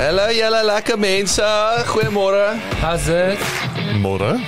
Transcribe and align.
Hallo 0.00 0.30
julle 0.32 0.64
lekker 0.64 0.96
mense. 0.98 1.44
Goeiemôre. 1.92 2.56
How's 2.80 3.08
it? 3.12 3.38
Môre. 4.00 4.40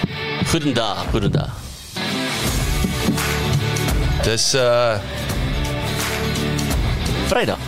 Goedendag, 0.49 1.05
goedendag. 1.11 1.51
Dis 4.25 4.55
uh 4.55 4.97
Vrydag. 7.29 7.59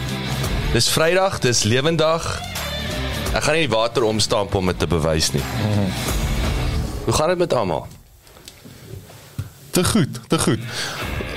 dis 0.72 0.88
Vrydag, 0.88 1.38
dis 1.44 1.62
lewendag. 1.68 2.40
Ek 3.36 3.44
gaan 3.44 3.60
nie 3.60 3.68
die 3.68 3.76
water 3.76 4.08
omstamp 4.08 4.54
om 4.56 4.72
dit 4.72 4.80
te 4.80 4.88
bewys 4.88 5.34
nie. 5.36 5.44
Hoe 7.04 7.12
gaan 7.12 7.28
dit 7.28 7.38
met 7.38 7.52
almal? 7.52 7.84
Te 9.76 9.84
goed, 9.84 10.20
te 10.28 10.38
goed. 10.38 10.60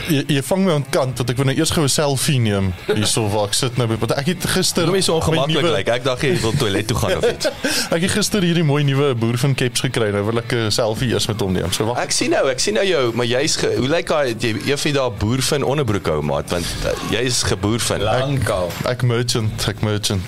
Jy, 0.08 0.24
jy 0.38 0.42
vang 0.48 0.62
my 0.64 0.72
aan 0.78 0.86
kant 0.94 1.20
want 1.20 1.32
ek 1.34 1.40
wil 1.40 1.50
nou 1.50 1.56
eers 1.58 1.72
gou 1.76 1.84
'n 1.84 1.92
selfie 1.92 2.40
neem 2.40 2.70
hierso 2.88 3.26
waar 3.28 3.50
ek 3.50 3.56
sit 3.58 3.78
nou 3.78 3.88
want 3.92 4.14
ek 4.16 4.30
het 4.32 4.46
gister 4.56 4.88
Hoe 4.88 4.98
is 4.98 5.10
ongemaklik 5.12 5.64
lyk? 5.64 5.90
Ek 5.98 6.04
dink 6.06 6.22
jy 6.24 6.34
wil 6.42 6.56
toilet 6.56 6.88
toe 6.88 6.98
gaan 6.98 7.18
of 7.18 7.28
iets. 7.28 7.50
Ek 7.96 8.02
het 8.02 8.12
gister 8.12 8.42
hierdie 8.42 8.64
mooi 8.64 8.84
nuwe 8.84 9.14
boer 9.16 9.38
van 9.38 9.56
caps 9.56 9.82
gekry. 9.84 10.10
Nou 10.16 10.24
wil 10.30 10.40
ek 10.40 10.54
'n 10.54 10.72
selfie 10.72 11.12
eers 11.12 11.28
met 11.28 11.40
hom 11.42 11.52
neem. 11.52 11.72
So 11.72 11.86
wag. 11.86 11.98
Ek 11.98 12.12
sien 12.12 12.32
nou, 12.32 12.48
ek 12.50 12.60
sien 12.60 12.74
nou 12.74 12.86
jou, 12.86 13.12
maar 13.14 13.26
jy's 13.26 13.60
hoe 13.62 13.88
lyk 13.88 14.08
daai 14.08 14.36
jy 14.40 14.56
een 14.72 14.78
van 14.78 14.94
daai 14.94 15.12
boer 15.20 15.42
van 15.42 15.64
onderbroek 15.64 16.08
hou 16.08 16.22
maat 16.22 16.50
want 16.50 16.66
uh, 16.86 16.96
jy's 17.12 17.44
geboer 17.44 17.80
van. 17.80 18.02
Lankal. 18.02 18.72
Ek 18.86 19.04
merchant, 19.04 19.68
ek 19.68 19.82
merchant. 19.82 20.24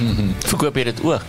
Verkoop 0.50 0.76
jy 0.76 0.84
dit 0.84 1.02
ook? 1.04 1.24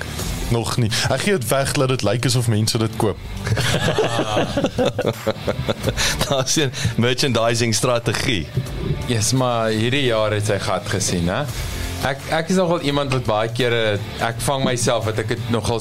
Nog 0.54 0.78
nie. 0.78 0.90
Ek 1.10 1.22
gee 1.26 1.38
dit 1.38 1.48
weg 1.50 1.72
dat 1.74 1.90
dit 1.94 2.04
lyk 2.06 2.26
asof 2.26 2.48
mense 2.52 2.78
dit 2.78 2.96
koop. 3.02 3.18
Daar's 6.28 6.56
'n 6.58 6.72
merchandising 6.98 7.76
strategie. 7.76 8.48
Yes, 9.08 9.34
maar 9.34 9.70
hierdie 9.70 10.06
jaar 10.06 10.32
het 10.32 10.46
sy 10.46 10.60
gat 10.60 10.90
gesien, 10.90 11.28
hè. 11.28 11.44
Ek 12.04 12.20
ek 12.36 12.50
is 12.50 12.56
nogal 12.60 12.82
iemand 12.84 13.14
wat 13.14 13.26
baie 13.26 13.52
kere 13.52 14.00
ek 14.20 14.42
vang 14.44 14.64
myself 14.64 15.06
wat 15.06 15.20
ek 15.24 15.28
dit 15.28 15.50
nogal 15.50 15.80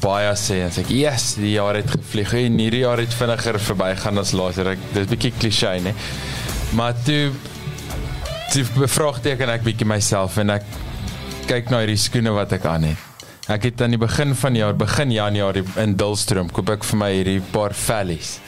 baie 0.00 0.30
sê 0.38 0.60
en 0.62 0.70
sê 0.70 0.84
ek, 0.84 0.90
yes, 0.94 1.34
die 1.40 1.56
jaar 1.56 1.74
het 1.74 1.90
gevlieg 1.90 2.32
en 2.34 2.58
hierdie 2.58 2.84
jaar 2.84 3.00
het 3.02 3.14
vinniger 3.14 3.58
verbygaan 3.60 4.18
as 4.18 4.32
laas 4.32 4.56
jaar. 4.60 4.72
Ek 4.76 4.78
dis 4.92 5.06
'n 5.06 5.10
bietjie 5.10 5.32
klise, 5.38 5.74
né? 5.82 5.94
Maar 6.72 6.94
toe 7.04 7.30
toe 8.52 8.64
bevraagteken 8.78 9.48
ek 9.50 9.62
bietjie 9.64 9.86
myself 9.86 10.36
en 10.38 10.50
ek 10.50 10.62
kyk 11.48 11.70
na 11.72 11.82
hierdie 11.82 12.00
skoene 12.00 12.32
wat 12.32 12.52
ek 12.56 12.64
aan 12.68 12.86
het. 12.88 13.00
Ek 13.52 13.66
het 13.68 13.82
aan 13.84 13.92
die 13.92 14.00
begin 14.00 14.32
van 14.40 14.54
die 14.56 14.62
jaar, 14.62 14.76
begin 14.78 15.10
Januarie 15.12 15.64
in 15.82 15.96
Dullstroom 16.00 16.48
koop 16.54 16.70
ek 16.72 16.86
vir 16.88 17.00
my 17.00 17.10
hierdie 17.12 17.40
paar 17.52 17.74
Valleys. 17.76 18.38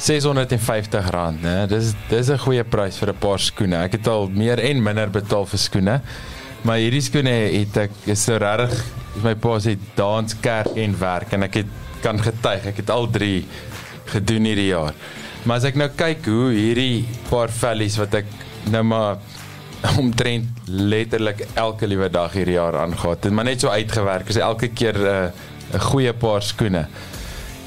650 0.00 1.10
rand, 1.12 1.42
né? 1.44 1.66
Dis 1.68 1.94
dis 2.08 2.30
'n 2.30 2.38
goeie 2.38 2.64
prys 2.64 2.96
vir 2.98 3.12
'n 3.12 3.20
paar 3.20 3.38
skoene. 3.38 3.84
Ek 3.84 3.92
het 3.92 4.08
al 4.08 4.28
meer 4.28 4.58
en 4.58 4.82
minder 4.82 5.10
betaal 5.10 5.46
vir 5.46 5.58
skoene. 5.58 6.00
Maar 6.62 6.76
hierdie 6.76 7.02
skoene 7.02 7.30
het 7.30 7.76
ek 7.76 7.90
is 8.06 8.24
so 8.24 8.36
regtig 8.38 8.84
my 9.22 9.34
pa 9.34 9.58
se 9.58 9.76
dans, 9.94 10.34
kerk 10.40 10.76
en 10.76 10.98
werk 10.98 11.32
en 11.32 11.42
ek 11.42 11.54
het 11.54 11.66
kan 12.02 12.18
getuig, 12.18 12.66
ek 12.66 12.76
het 12.76 12.90
al 12.90 13.06
drie 13.10 13.44
gedoen 14.06 14.44
hierdie 14.44 14.72
jaar. 14.72 14.94
Maar 15.44 15.56
as 15.56 15.64
ek 15.64 15.76
nou 15.76 15.88
kyk 15.88 16.24
hoe 16.24 16.52
hierdie 16.52 17.04
paar 17.30 17.48
vellies 17.48 17.96
wat 17.98 18.14
ek 18.14 18.26
nou 18.70 18.82
maar 18.82 19.18
omtrent 20.02 20.46
letterlik 20.66 21.46
elke 21.54 21.86
liewe 21.86 22.08
dag 22.10 22.32
hierdie 22.32 22.56
jaar 22.58 22.76
aangaan, 22.84 23.16
het 23.20 23.30
maar 23.30 23.44
net 23.44 23.60
so 23.60 23.68
uitgewerk. 23.68 24.28
Is 24.28 24.36
elke 24.36 24.68
keer 24.68 24.96
'n 24.98 25.32
uh, 25.74 25.80
goeie 25.90 26.12
paar 26.12 26.42
skoene. 26.42 26.86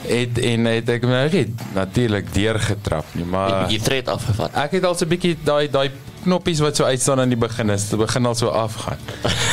Het 0.07 0.37
en 0.39 0.65
het 0.65 0.89
ek 0.89 1.01
nou 1.03 1.29
net 1.31 1.49
natuurlik 1.75 2.33
deurgetrap 2.33 3.05
nie, 3.11 3.25
maar 3.25 3.67
Jy, 3.67 3.75
jy 3.75 3.79
tred 3.83 4.07
afgevat. 4.07 4.55
Ek 4.55 4.71
het 4.71 4.83
al 4.83 4.95
so 4.95 5.05
'n 5.05 5.09
bietjie 5.09 5.37
daai 5.43 5.67
daai 5.69 5.91
knoppies 6.23 6.59
wat 6.59 6.75
so 6.75 6.83
uitstaan 6.83 7.19
aan 7.19 7.29
die 7.31 7.39
begin 7.39 7.69
is, 7.69 7.89
dit 7.89 7.99
begin 7.99 8.25
al 8.25 8.35
so 8.35 8.47
afgaan. 8.47 8.97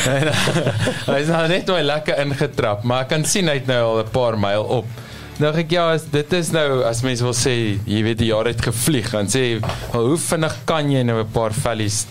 En, 0.07 0.31
Hy 1.11 1.19
is 1.19 1.27
nou 1.27 1.47
net 1.47 1.67
nou 1.67 1.81
lekker 1.81 2.19
ingetrap, 2.23 2.83
maar 2.83 3.01
ek 3.01 3.09
kan 3.09 3.25
sien 3.25 3.47
hy 3.47 3.59
het 3.59 3.67
nou 3.67 3.81
al 3.83 3.99
'n 4.03 4.11
paar 4.11 4.37
myl 4.39 4.63
op. 4.63 4.85
Nou 5.37 5.51
ek 5.53 5.71
ja, 5.71 5.91
as, 5.93 6.07
dit 6.09 6.33
is 6.33 6.49
nou 6.51 6.83
as 6.83 7.03
mense 7.05 7.23
wil 7.23 7.35
sê, 7.35 7.77
jy 7.85 8.01
weet 8.03 8.17
die 8.17 8.31
jaar 8.31 8.47
het 8.49 8.61
gevlieg, 8.61 9.11
dan 9.11 9.27
sê 9.27 9.59
"Wel, 9.93 10.07
hoe 10.07 10.17
vinnig 10.17 10.55
kan 10.65 10.89
jy 10.91 11.03
nou 11.03 11.19
'n 11.21 11.31
paar 11.31 11.53
vellies 11.53 12.05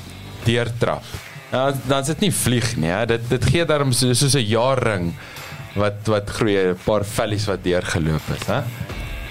deurtrap? 0.47 1.05
Nou 1.53 1.67
dan 1.87 2.01
is 2.03 2.13
dit 2.15 2.27
nie 2.27 2.33
vlieg 2.35 2.77
nie, 2.77 2.91
hè. 2.91 3.05
Dit 3.07 3.29
dit 3.31 3.51
gee 3.53 3.67
daarom 3.69 3.93
so, 3.93 4.15
soos 4.15 4.35
'n 4.35 4.47
jaarring 4.47 5.13
wat 5.75 6.07
wat 6.07 6.31
groei 6.31 6.57
'n 6.73 6.79
paar 6.85 7.05
vellies 7.05 7.47
wat 7.47 7.63
deurgeloop 7.63 8.27
het, 8.33 8.47
hè. 8.47 8.63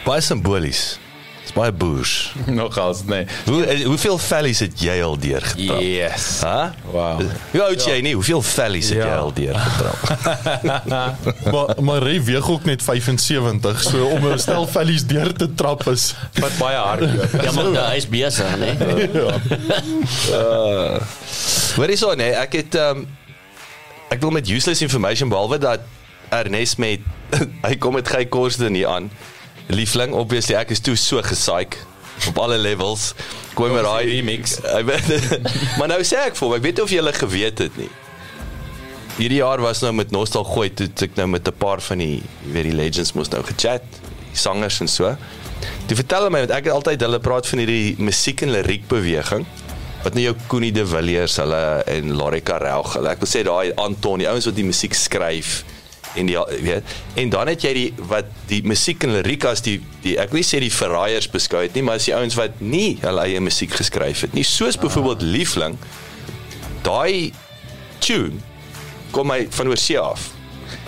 Baie 0.06 0.22
simbolies. 0.22 1.00
Dis 1.46 1.54
baie 1.54 1.72
boers. 1.72 2.34
Nogals 2.60 3.04
nee. 3.06 3.26
Hoe 3.46 3.60
eh, 3.70 3.84
hoeveel 3.86 4.18
vellies 4.18 4.60
het 4.66 4.80
jy 4.82 4.96
al 5.06 5.14
deurgetrap? 5.22 5.82
Yes. 5.82 6.40
Hæ? 6.42 6.72
Wow. 6.90 7.22
Hoe 7.52 7.62
oud 7.68 7.76
is 7.78 7.86
jy 7.86 8.00
nie? 8.02 8.14
Hoeveel 8.18 8.42
vellies 8.42 8.90
het 8.90 8.98
jy 9.04 9.10
Ja. 9.12 9.20
al 9.22 9.34
deurgetrap? 9.34 10.00
Maar 11.54 11.76
maar 11.86 12.02
Ray 12.02 12.18
weeg 12.24 12.50
ook 12.50 12.66
net 12.66 12.82
75, 12.84 13.82
so 13.84 14.06
om 14.16 14.26
'n 14.32 14.40
stel 14.40 14.66
vellies 14.68 15.06
deur 15.06 15.34
te 15.34 15.54
trap 15.54 15.86
is. 15.88 16.16
Wat 16.42 16.58
baie 16.58 16.78
hard 16.78 17.02
loop. 17.14 17.42
Ja, 17.44 17.52
maar 17.52 17.70
uh, 17.72 17.88
hy 17.90 17.96
is 18.02 18.10
besig, 18.10 18.58
né? 18.58 18.74
Hoor 21.76 21.88
hierso 21.92 22.14
nee, 22.16 22.32
ek 22.34 22.54
het 22.62 22.76
ehm 22.80 22.98
um, 23.04 23.08
ek 24.14 24.22
wil 24.22 24.32
met 24.32 24.48
useless 24.50 24.82
information 24.86 25.30
behalwe 25.30 25.58
dat 25.58 25.80
Ernest 26.30 26.78
met 26.78 27.00
hy 27.66 27.76
kom 27.82 27.94
met 27.98 28.08
gey 28.10 28.26
koste 28.26 28.70
nie 28.70 28.86
aan. 28.88 29.10
Liefling, 29.68 30.14
obviously 30.14 30.56
ek 30.56 30.74
is 30.76 30.82
toe 30.84 30.96
so 31.00 31.22
gesaik 31.26 31.78
op 32.30 32.38
alle 32.40 32.58
levels. 32.58 33.14
Kom 33.54 33.72
maar 33.72 33.84
Kom, 33.84 33.92
raai 33.92 34.06
remix. 34.10 34.60
Maar 35.78 35.88
nou 35.92 36.02
sê 36.06 36.22
ek 36.28 36.38
vir 36.38 36.48
hom, 36.48 36.56
ek 36.58 36.66
weet 36.66 36.80
nie 36.80 36.86
of 36.86 36.94
jy 36.94 37.00
hulle 37.02 37.16
geweet 37.16 37.64
het 37.66 37.80
nie. 37.80 37.92
Hierdie 39.16 39.40
jaar 39.40 39.64
was 39.64 39.82
nou 39.84 39.94
met 39.96 40.12
Nostal 40.12 40.44
gooi 40.48 40.70
toe 40.76 40.90
ek 41.08 41.16
nou 41.16 41.28
met 41.32 41.48
'n 41.48 41.56
paar 41.56 41.82
van 41.82 42.04
die 42.04 42.22
weet 42.52 42.68
die 42.68 42.76
legends 42.76 43.14
moes 43.16 43.32
nou 43.32 43.42
gechat, 43.48 43.86
die 44.32 44.40
sangers 44.40 44.82
en 44.84 44.92
so. 44.92 45.16
Toe 45.88 45.96
vertel 45.96 46.28
hy 46.28 46.32
my 46.34 46.42
want 46.46 46.52
ek 46.52 46.68
het 46.68 46.74
altyd 46.74 47.02
hulle 47.02 47.20
praat 47.20 47.48
van 47.48 47.64
hierdie 47.64 47.96
musiek 47.98 48.42
en 48.42 48.52
liriek 48.52 48.88
beweging 48.88 49.46
wat 50.06 50.14
nou 50.14 50.22
jou 50.28 50.36
Koenie 50.52 50.74
de 50.74 50.86
Villiers 50.86 51.40
hulle 51.42 51.62
en 51.90 52.12
Larry 52.14 52.42
Karel 52.46 52.86
hulle 52.94 53.10
ek 53.16 53.24
wil 53.24 53.30
sê 53.30 53.42
daai 53.48 53.74
Anton 53.82 54.22
die 54.22 54.28
ouens 54.30 54.46
wat 54.46 54.58
die 54.58 54.68
musiek 54.68 54.94
skryf 54.94 55.64
en 56.16 56.26
die 56.30 56.38
weet 56.64 56.84
en 57.16 57.30
dan 57.30 57.48
het 57.52 57.62
jy 57.66 57.74
die 57.74 57.94
wat 58.10 58.26
die 58.50 58.62
musiek 58.64 59.04
en 59.04 59.16
liriek 59.18 59.46
as 59.50 59.62
die 59.66 59.78
die 60.04 60.18
ek 60.22 60.32
wil 60.32 60.42
nie 60.42 60.48
sê 60.48 60.60
die 60.64 60.72
verraaiers 60.74 61.28
beskou 61.32 61.62
het 61.66 61.76
nie 61.76 61.84
maar 61.86 62.00
as 62.02 62.06
die 62.10 62.16
ouens 62.16 62.38
wat 62.40 62.60
nie 62.60 62.98
hulle 63.02 63.22
eie 63.28 63.40
musiek 63.44 63.72
geskryf 63.76 64.22
het 64.28 64.34
nie 64.34 64.44
soos 64.48 64.78
byvoorbeeld 64.82 65.22
Liefling 65.22 65.78
daai 66.86 67.32
tune 68.00 68.40
kom 69.12 69.32
hy 69.32 69.46
van 69.50 69.68
oorsee 69.72 70.00
af 70.00 70.30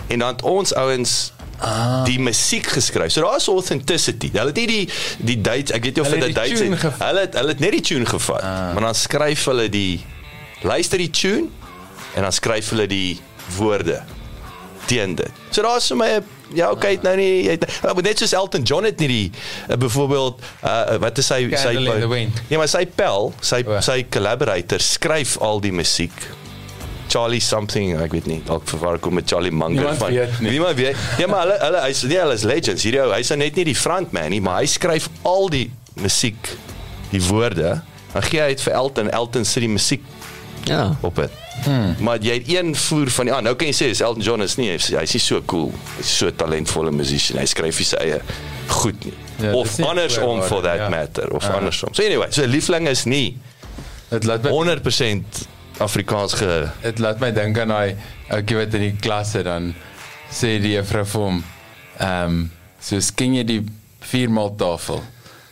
en 0.08 0.20
dan 0.20 0.36
het 0.36 0.46
ons 0.48 0.74
ouens 0.76 1.18
Ah. 1.60 2.04
die 2.06 2.20
musiek 2.22 2.68
geskryf. 2.70 3.12
So 3.12 3.22
daar's 3.26 3.48
authenticity. 3.50 4.30
Hulle 4.30 4.52
het 4.52 4.60
nie 4.62 4.68
die 4.68 4.90
die 5.18 5.38
dates, 5.42 5.72
ek 5.74 5.88
weet 5.88 5.96
nie 5.98 6.04
of 6.04 6.12
dit 6.12 6.24
'n 6.24 6.34
date 6.34 6.54
is. 6.54 6.82
Hulle 7.00 7.20
het 7.20 7.34
hulle 7.34 7.48
het 7.48 7.60
net 7.60 7.72
die 7.72 7.82
tune 7.82 8.06
gevat. 8.06 8.42
Ah. 8.42 8.74
Maar 8.74 8.82
dan 8.82 8.96
skryf 8.96 9.46
hulle 9.46 9.66
die 9.70 10.06
luister 10.62 10.98
die 10.98 11.10
tune 11.10 11.50
en 12.14 12.22
dan 12.22 12.32
skryf 12.32 12.70
hulle 12.70 12.88
die 12.88 13.20
woorde 13.58 14.04
teen 14.88 15.16
dit. 15.20 15.32
So 15.52 15.62
daar's 15.66 15.88
vir 15.92 15.98
my 16.00 16.10
'n 16.18 16.24
ja, 16.56 16.70
okay, 16.72 16.94
het 16.96 17.04
nou 17.04 17.16
nie 17.20 17.44
jy 17.44 17.58
het, 17.58 17.66
uh, 17.84 17.94
net 18.04 18.20
soos 18.24 18.34
Elton 18.34 18.64
John 18.64 18.86
het 18.88 19.00
nie 19.04 19.08
die 19.12 19.32
uh, 19.70 19.76
byvoorbeeld 19.76 20.42
uh, 20.64 20.98
wat 21.04 21.18
is 21.20 21.28
sy 21.28 21.42
sy 21.52 21.74
Candle. 21.76 22.08
Nee, 22.50 22.58
maar 22.58 22.68
sy 22.72 22.86
pel, 22.88 23.34
sy 23.42 23.64
O. 23.68 23.80
sy 23.84 24.06
collaborator 24.10 24.80
skryf 24.80 25.38
al 25.44 25.60
die 25.60 25.72
musiek. 25.76 26.14
Charlie 27.08 27.40
something, 27.40 27.94
ek 28.04 28.12
weet 28.12 28.26
nie, 28.28 28.42
dalk 28.46 28.66
verwar 28.68 28.98
ek 29.00 29.06
hom 29.08 29.14
met 29.16 29.28
Charlie 29.32 29.52
Munger 29.52 29.94
van. 29.96 30.12
nie. 30.12 30.52
Niemand 30.52 30.76
weet. 30.76 30.96
Ja, 31.18 31.28
maar 31.32 31.46
hulle 31.46 31.58
hulle 31.62 31.82
hy's 31.86 32.04
nie 32.04 32.18
hulle 32.20 32.34
is 32.36 32.44
legends. 32.44 32.84
Hierdie 32.84 33.02
ou, 33.06 33.12
hy's 33.16 33.30
nou 33.32 33.38
net 33.40 33.56
nie 33.56 33.64
die 33.70 33.76
frontman 33.76 34.30
nie, 34.36 34.42
maar 34.44 34.60
hy 34.60 34.68
skryf 34.68 35.08
al 35.24 35.48
die 35.50 35.70
musiek, 35.96 36.50
die 37.12 37.22
woorde. 37.30 37.82
Dan 38.14 38.24
gee 38.28 38.42
hy 38.42 38.48
dit 38.56 38.62
vir 38.62 38.74
Elton, 38.74 39.10
Elton 39.12 39.46
sit 39.46 39.64
die 39.64 39.72
musiek 39.72 40.04
Ja. 40.68 40.98
op 41.02 41.16
dit. 41.16 41.32
Hmm. 41.66 41.96
Maar 42.06 42.22
jy 42.24 42.34
het 42.38 42.50
een 42.52 42.76
voer 42.76 43.10
van 43.12 43.28
ja, 43.28 43.40
nou 43.42 43.56
kan 43.56 43.68
jy 43.68 43.74
sê 43.76 43.90
is 43.92 44.02
Elton 44.06 44.24
John 44.24 44.42
is 44.46 44.56
nie 44.60 44.70
hy's 44.72 44.88
hy's 44.94 45.14
nie 45.18 45.24
so 45.24 45.42
cool. 45.50 45.72
Hy's 45.98 46.12
so 46.22 46.32
talentvolle 46.32 46.92
musician. 46.96 47.40
Hy 47.42 47.46
skryf 47.50 47.82
sy 47.84 47.98
eie 48.04 48.22
goed 48.68 49.06
nie. 49.06 49.14
Ja, 49.42 49.54
of 49.58 49.78
nie 49.78 49.86
andersom 49.88 50.42
for 50.48 50.62
that 50.66 50.78
ja. 50.86 50.90
matter 50.90 51.30
of 51.34 51.44
Ah. 51.44 51.58
andersom. 51.58 51.94
So 51.94 52.04
anyway, 52.04 52.28
so 52.32 52.46
liefling 52.46 52.88
is 52.88 53.06
nie 53.06 53.38
Dit 54.10 54.24
laat 54.24 54.44
my 54.46 54.50
100% 54.56 55.42
Afrikaans 55.84 56.34
ge 56.40 56.70
dit 56.82 57.00
laat 57.04 57.20
my 57.20 57.32
dink 57.36 57.58
aan 57.60 57.74
daai 57.74 57.96
ouetjie 58.34 58.58
wat 58.58 58.74
in 58.80 58.86
die 58.88 58.96
klas 59.04 59.34
sit 59.36 59.44
dan 59.46 59.74
sê 60.32 60.56
die 60.64 60.74
juffrou 60.78 61.04
vir 61.06 61.22
hom 61.26 61.44
ehm 62.00 62.24
um, 62.32 62.40
so 62.80 63.00
sken 63.04 63.36
jy 63.36 63.44
die 63.44 63.60
viermaal 64.08 64.54
tafel 64.58 65.04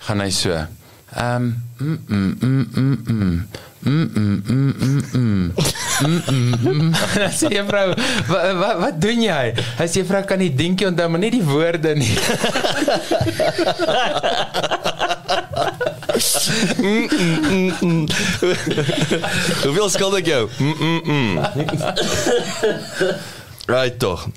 gaan 0.08 0.24
hy 0.24 0.30
so 0.31 0.56
ehm 0.56 1.36
um, 1.36 1.51
mm 1.78 2.00
mm 2.08 2.34
mm 2.42 2.66
mm 2.72 2.98
mm 3.06 3.38
Mm, 3.86 4.10
mm, 4.16 4.42
mm, 4.48 4.74
mm, 4.82 5.02
mm. 5.14 5.54
Mm, 6.02 6.22
mm, 6.28 6.54
mm. 6.64 6.94
Sê 7.38 7.54
juffrou, 7.54 7.94
wat 8.28 8.78
wat 8.82 8.96
doen 8.98 9.22
jy? 9.22 9.54
Hy 9.78 9.86
sê 9.86 10.02
juffrou 10.02 10.24
kan 10.26 10.42
nie 10.42 10.50
dinkie 10.50 10.88
onthou 10.90 11.06
maar 11.14 11.22
nie 11.22 11.30
die 11.38 11.46
woorde 11.46 11.94
nie. 11.94 12.18
Hoeveel 19.64 19.90
skuld 19.94 20.18
ek 20.22 20.28
jou? 20.34 20.44
Mm, 23.65 23.73
mm, 23.73 23.79
mm. 23.79 23.81
Right 23.81 24.00
toch. 24.00 24.27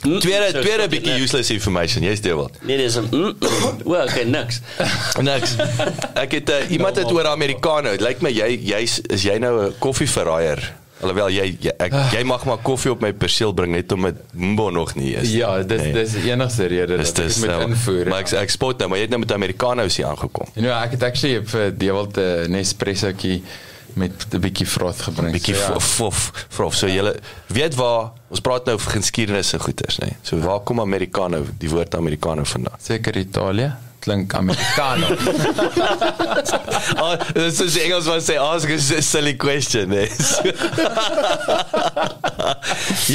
Tweede 0.00 0.48
so 0.52 0.60
tweede 0.60 0.88
bietjie 0.88 1.20
useless 1.20 1.50
information. 1.50 2.02
Jy's 2.02 2.20
deel 2.20 2.36
wat. 2.36 2.50
Nee, 2.62 2.76
dis 2.76 2.96
'n 2.96 3.08
mm, 3.10 3.34
mm. 3.38 3.80
O, 3.84 3.94
okay, 4.02 4.22
niks. 4.24 4.60
Niks. 5.20 5.56
Ek 6.14 6.32
het 6.32 6.50
uh, 6.50 6.70
iemand 6.70 6.96
het 6.96 7.12
oor 7.12 7.26
Americano. 7.26 7.90
Dit 7.90 8.00
lyk 8.00 8.20
my 8.20 8.30
jy 8.30 8.58
jy's 8.62 9.00
is 9.08 9.22
jy 9.22 9.38
nou 9.38 9.66
'n 9.66 9.74
koffieverraaier? 9.78 10.72
Alhoewel 11.00 11.30
jy 11.30 11.56
jy, 11.62 11.72
ek, 11.78 11.92
jy 12.12 12.22
mag 12.26 12.44
maar 12.44 12.58
koffie 12.58 12.90
op 12.90 13.00
my 13.00 13.12
perseel 13.12 13.52
bring 13.54 13.70
net 13.72 13.92
om 13.92 14.02
dit 14.02 14.16
Mbo 14.34 14.70
nog 14.70 14.94
nie 14.98 15.14
is. 15.14 15.30
Ja, 15.30 15.62
dis 15.62 15.82
Nee. 15.82 15.92
dis 15.92 16.12
die 16.12 16.30
enigste 16.32 16.66
rede 16.66 16.96
Dis 16.96 17.12
dat 17.12 17.18
ek 17.18 17.24
dis 17.26 17.34
dit 17.34 17.44
moet 17.44 17.54
nou, 17.58 17.70
invoer. 17.70 18.08
Maar 18.08 18.20
ek 18.20 18.32
ek 18.32 18.50
spot 18.50 18.78
nou, 18.78 18.88
maar 18.88 18.98
jy 18.98 19.04
het 19.06 19.10
nou 19.10 19.20
met 19.20 19.32
Americanos 19.32 19.96
hier 19.96 20.06
aangekom. 20.06 20.46
You 20.54 20.66
know, 20.66 20.74
ek 20.82 20.90
het 20.90 21.02
actually 21.02 21.44
vir 21.46 21.70
Dewald 21.78 22.16
'n 22.18 22.50
Nespressoetjie 22.50 23.42
met 23.94 24.12
'n 24.32 24.40
bietjie 24.40 24.66
vrot 24.66 25.00
gebring. 25.00 25.32
bietjie 25.32 25.54
So, 25.54 25.72
ja. 25.72 25.80
fof 25.80 26.46
fof 26.48 26.74
so 26.74 26.86
julle 26.86 27.16
weet 27.46 27.74
waar 27.74 28.10
ons 28.28 28.40
praat 28.40 28.64
nou 28.66 28.78
van 28.78 28.92
geskiedenis 28.92 29.52
en 29.52 29.60
goeters 29.60 29.98
nê 29.98 30.08
so 30.22 30.38
waar 30.38 30.60
kom 30.60 30.80
americano 30.80 31.46
die 31.58 31.70
woord 31.70 31.94
americano 31.94 32.44
vandaan 32.44 32.78
Seker 32.82 33.16
Italië. 33.16 33.72
Klink 33.98 34.34
Americano. 34.34 35.06
oh, 37.02 37.14
dis 37.34 37.60
is 37.60 37.78
Engels 37.82 38.06
wat 38.06 38.22
sê 38.22 38.38
ask 38.38 38.68
is 38.70 38.92
a 38.94 39.02
silly 39.02 39.34
question 39.36 39.88
nê 39.90 40.06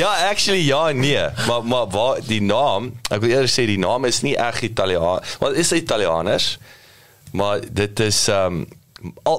ja 0.01 0.11
actually 0.29 0.65
ja 0.65 0.91
nee 0.91 1.23
maar 1.47 1.63
maar 1.63 1.87
waar 1.87 2.19
die 2.27 2.41
naam 2.41 2.91
ek 3.09 3.21
wil 3.23 3.31
eers 3.31 3.55
sê 3.55 3.65
die 3.69 3.79
naam 3.79 4.05
is 4.09 4.19
nie 4.27 4.35
reg 4.35 4.59
Italiaan 4.67 5.23
want 5.39 5.55
is 5.55 5.71
Italianers 5.71 6.57
maar 7.31 7.63
dit 7.63 7.99
is 7.99 8.27
um 8.27 8.65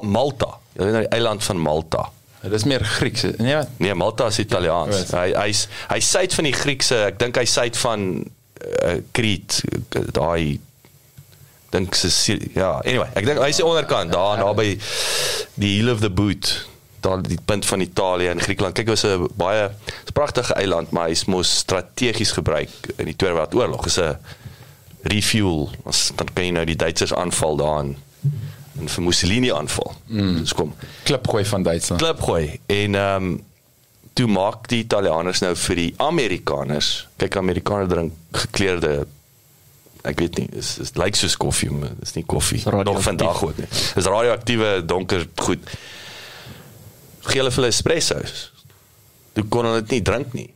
Malta 0.02 0.58
jy 0.74 0.84
weet 0.84 0.92
nou 0.92 1.04
die 1.06 1.14
eiland 1.16 1.44
van 1.44 1.60
Malta 1.60 2.10
Dit 2.44 2.52
is 2.52 2.64
meer 2.68 2.82
Grieks. 2.84 3.22
Nee, 3.38 3.54
wat? 3.56 3.68
Nee, 3.80 3.94
Malta 3.94 4.26
is 4.26 4.38
Italiaans. 4.38 4.98
Ja, 5.08 5.22
Hy 5.22 5.30
hy's 5.46 5.62
hy 5.88 5.96
suid 6.04 6.34
van 6.36 6.44
die 6.44 6.52
Griekse, 6.52 6.98
ek 7.08 7.16
dink 7.22 7.38
hy 7.40 7.46
suid 7.48 7.78
van 7.80 8.04
uh, 8.20 8.98
Crete, 9.16 9.64
daai 10.12 10.58
dink 11.72 11.96
se 11.96 12.36
ja, 12.54 12.76
anyway, 12.84 13.08
ek 13.18 13.24
dink 13.26 13.40
hy's 13.42 13.58
die 13.58 13.66
onderkant 13.66 14.12
daar 14.12 14.38
naby 14.38 14.74
die 15.58 15.72
heel 15.78 15.90
of 15.94 16.04
the 16.04 16.12
boot 16.12 16.52
daar 17.04 17.20
die 17.24 17.40
punt 17.44 17.66
van 17.66 17.80
Italië 17.84 18.30
en 18.32 18.40
Griekeland. 18.40 18.76
Kyk, 18.76 18.92
was 18.92 19.04
'n 19.04 19.28
baie 19.36 19.70
pragtige 20.12 20.54
eiland, 20.54 20.90
maar 20.90 21.08
hy's 21.08 21.24
mos 21.24 21.50
strategies 21.64 22.32
gebruik 22.32 22.70
in 22.96 23.04
die 23.04 23.16
Tweede 23.16 23.36
Wêreldoorlog. 23.36 23.86
Is 23.86 23.98
'n 24.00 24.16
refuel. 25.02 25.70
As 25.84 26.12
dan 26.16 26.28
kan 26.32 26.44
jy 26.44 26.50
nou 26.50 26.64
die 26.64 26.76
Duitsers 26.76 27.14
aanval 27.14 27.56
daarin 27.56 27.96
en 28.80 28.88
vir 28.88 29.02
Mussolini 29.02 29.50
aanval. 29.52 29.94
Mm. 30.06 30.38
Dus 30.42 30.52
kom 30.52 30.74
Klip 31.02 31.28
gooi 31.28 31.44
van 31.44 31.62
Duitsland. 31.62 32.02
klip 32.02 32.20
gooi 32.20 32.60
en 32.66 32.94
ehm 32.94 33.32
um, 33.32 33.42
toe 34.14 34.28
maak 34.30 34.68
die 34.70 34.78
Italianers 34.84 35.40
nou 35.42 35.56
vir 35.58 35.76
die 35.76 35.94
Amerikaners. 35.98 37.08
Kyk 37.18 37.36
Amerikaners 37.36 37.88
drink 37.90 38.12
gekleurde 38.30 38.92
ek 40.04 40.20
weet 40.20 40.38
nie, 40.38 40.48
is 40.60 40.74
is 40.82 40.92
lyk 41.00 41.16
soos 41.16 41.36
koffie, 41.40 41.70
maar 41.72 41.94
dis 41.98 42.12
nie 42.14 42.24
koffie. 42.28 42.60
Nog 42.84 43.00
vandag 43.02 43.40
ook 43.42 43.56
nie. 43.58 43.68
Dis 43.96 44.04
radioaktiewe 44.06 44.70
donker 44.84 45.26
goed. 45.46 45.70
Gee 47.24 47.40
hulle 47.40 47.50
vir 47.50 47.62
hulle 47.62 47.72
espresso's. 47.72 48.50
Toe 49.34 49.46
kon 49.48 49.66
hulle 49.66 49.80
dit 49.82 49.96
nie 49.96 50.02
drink 50.04 50.36
nie. 50.36 50.48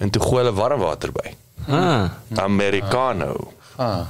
En 0.00 0.10
toe 0.10 0.22
gooi 0.24 0.40
hulle 0.40 0.54
warm 0.56 0.80
water 0.82 1.12
by. 1.14 1.34
Ah. 1.68 2.16
Americano. 2.42 3.52
Ah. 3.76 4.08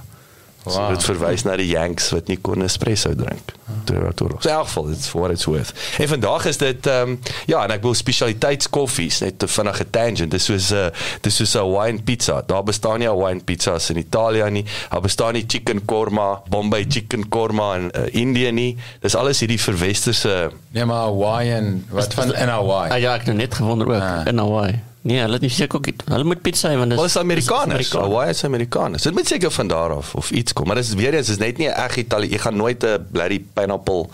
So 0.67 0.89
dit 0.89 1.05
verwys 1.05 1.43
na 1.45 1.57
die 1.57 1.69
Yanks 1.69 2.11
wat 2.11 2.29
nie 2.29 2.39
kon 2.41 2.63
espresso 2.63 3.15
drink. 3.15 3.53
Terwyl 3.85 4.13
So 4.17 4.49
in 4.49 4.55
elk 4.55 4.67
geval, 4.67 4.91
it's 4.91 5.09
for 5.09 5.21
what 5.21 5.31
it's 5.31 5.45
worth. 5.45 5.73
En 5.99 6.09
vandag 6.09 6.45
is 6.47 6.57
dit 6.57 6.87
ehm 6.87 7.09
um, 7.09 7.19
ja, 7.47 7.65
en 7.65 7.71
ek 7.71 7.83
wil 7.83 7.95
spesialiteitskoffies 7.95 9.19
net 9.21 9.39
te 9.39 9.49
vinnige 9.49 9.85
tangent. 9.91 10.31
Dis 10.31 10.45
soos 10.45 10.71
'n 10.73 10.75
uh, 10.77 10.87
dis 11.21 11.37
soos 11.37 11.55
'n 11.55 11.59
Hawaiian 11.59 12.03
pizza. 12.05 12.43
Daar 12.47 12.63
bestaan 12.65 12.99
nie 12.99 13.09
Hawaiian 13.09 13.45
pizzas 13.45 13.91
in 13.91 13.97
Italië 13.97 14.51
nie. 14.51 14.65
Daar 14.91 15.01
bestaan 15.01 15.33
nie 15.33 15.45
chicken 15.47 15.85
korma, 15.85 16.41
Bombay 16.49 16.85
chicken 16.89 17.29
korma 17.29 17.75
in 17.77 17.91
uh, 17.95 18.07
Indië 18.15 18.51
nie. 18.53 18.77
Dis 19.01 19.15
alles 19.15 19.41
hierdie 19.41 19.61
verwesterse 19.61 20.51
Nee, 20.71 20.85
maar 20.85 21.05
Hawaiian, 21.07 21.85
wat 21.91 22.15
van 22.15 22.35
in 22.35 22.49
Hawaii? 22.49 22.91
Ah, 22.91 22.99
ja, 23.01 23.13
ek 23.15 23.19
het 23.21 23.27
nou 23.27 23.37
net 23.37 23.55
gewonder 23.55 23.87
ook 23.89 24.01
Ah. 24.03 24.27
in 24.27 24.39
Hawaii. 24.39 24.81
Nee, 25.05 25.19
hulle 25.21 25.37
het 25.37 25.43
nie 25.45 25.51
seker 25.53 25.79
ook 25.79 25.89
hulle 26.09 26.25
moet 26.25 26.41
pizza 26.43 26.71
hê 26.73 26.77
want 26.81 26.95
Wel 26.97 27.05
is 27.05 27.17
Amerikaners. 27.21 27.71
Amerikaans. 27.93 28.07
Hawaii 28.09 28.31
is 28.31 28.45
Amerikaners. 28.45 29.03
Dit 29.03 29.13
moet 29.13 29.27
seker 29.29 29.51
van 29.53 29.69
daar 29.69 29.93
af 29.99 30.15
of 30.15 30.31
iets 30.31 30.53
kom, 30.57 30.67
maar 30.67 30.77
dis 30.81 30.95
weer 30.97 31.15
eens 31.15 31.29
is 31.29 31.37
net 31.39 31.59
nie 31.59 31.69
'n 31.69 31.75
reg 31.77 31.97
Italië. 31.97 32.31
Jy 32.31 32.39
gaan 32.39 32.57
nooit 32.57 32.83
'n 32.85 33.07
bloody 33.13 33.43
pineapple 33.53 34.07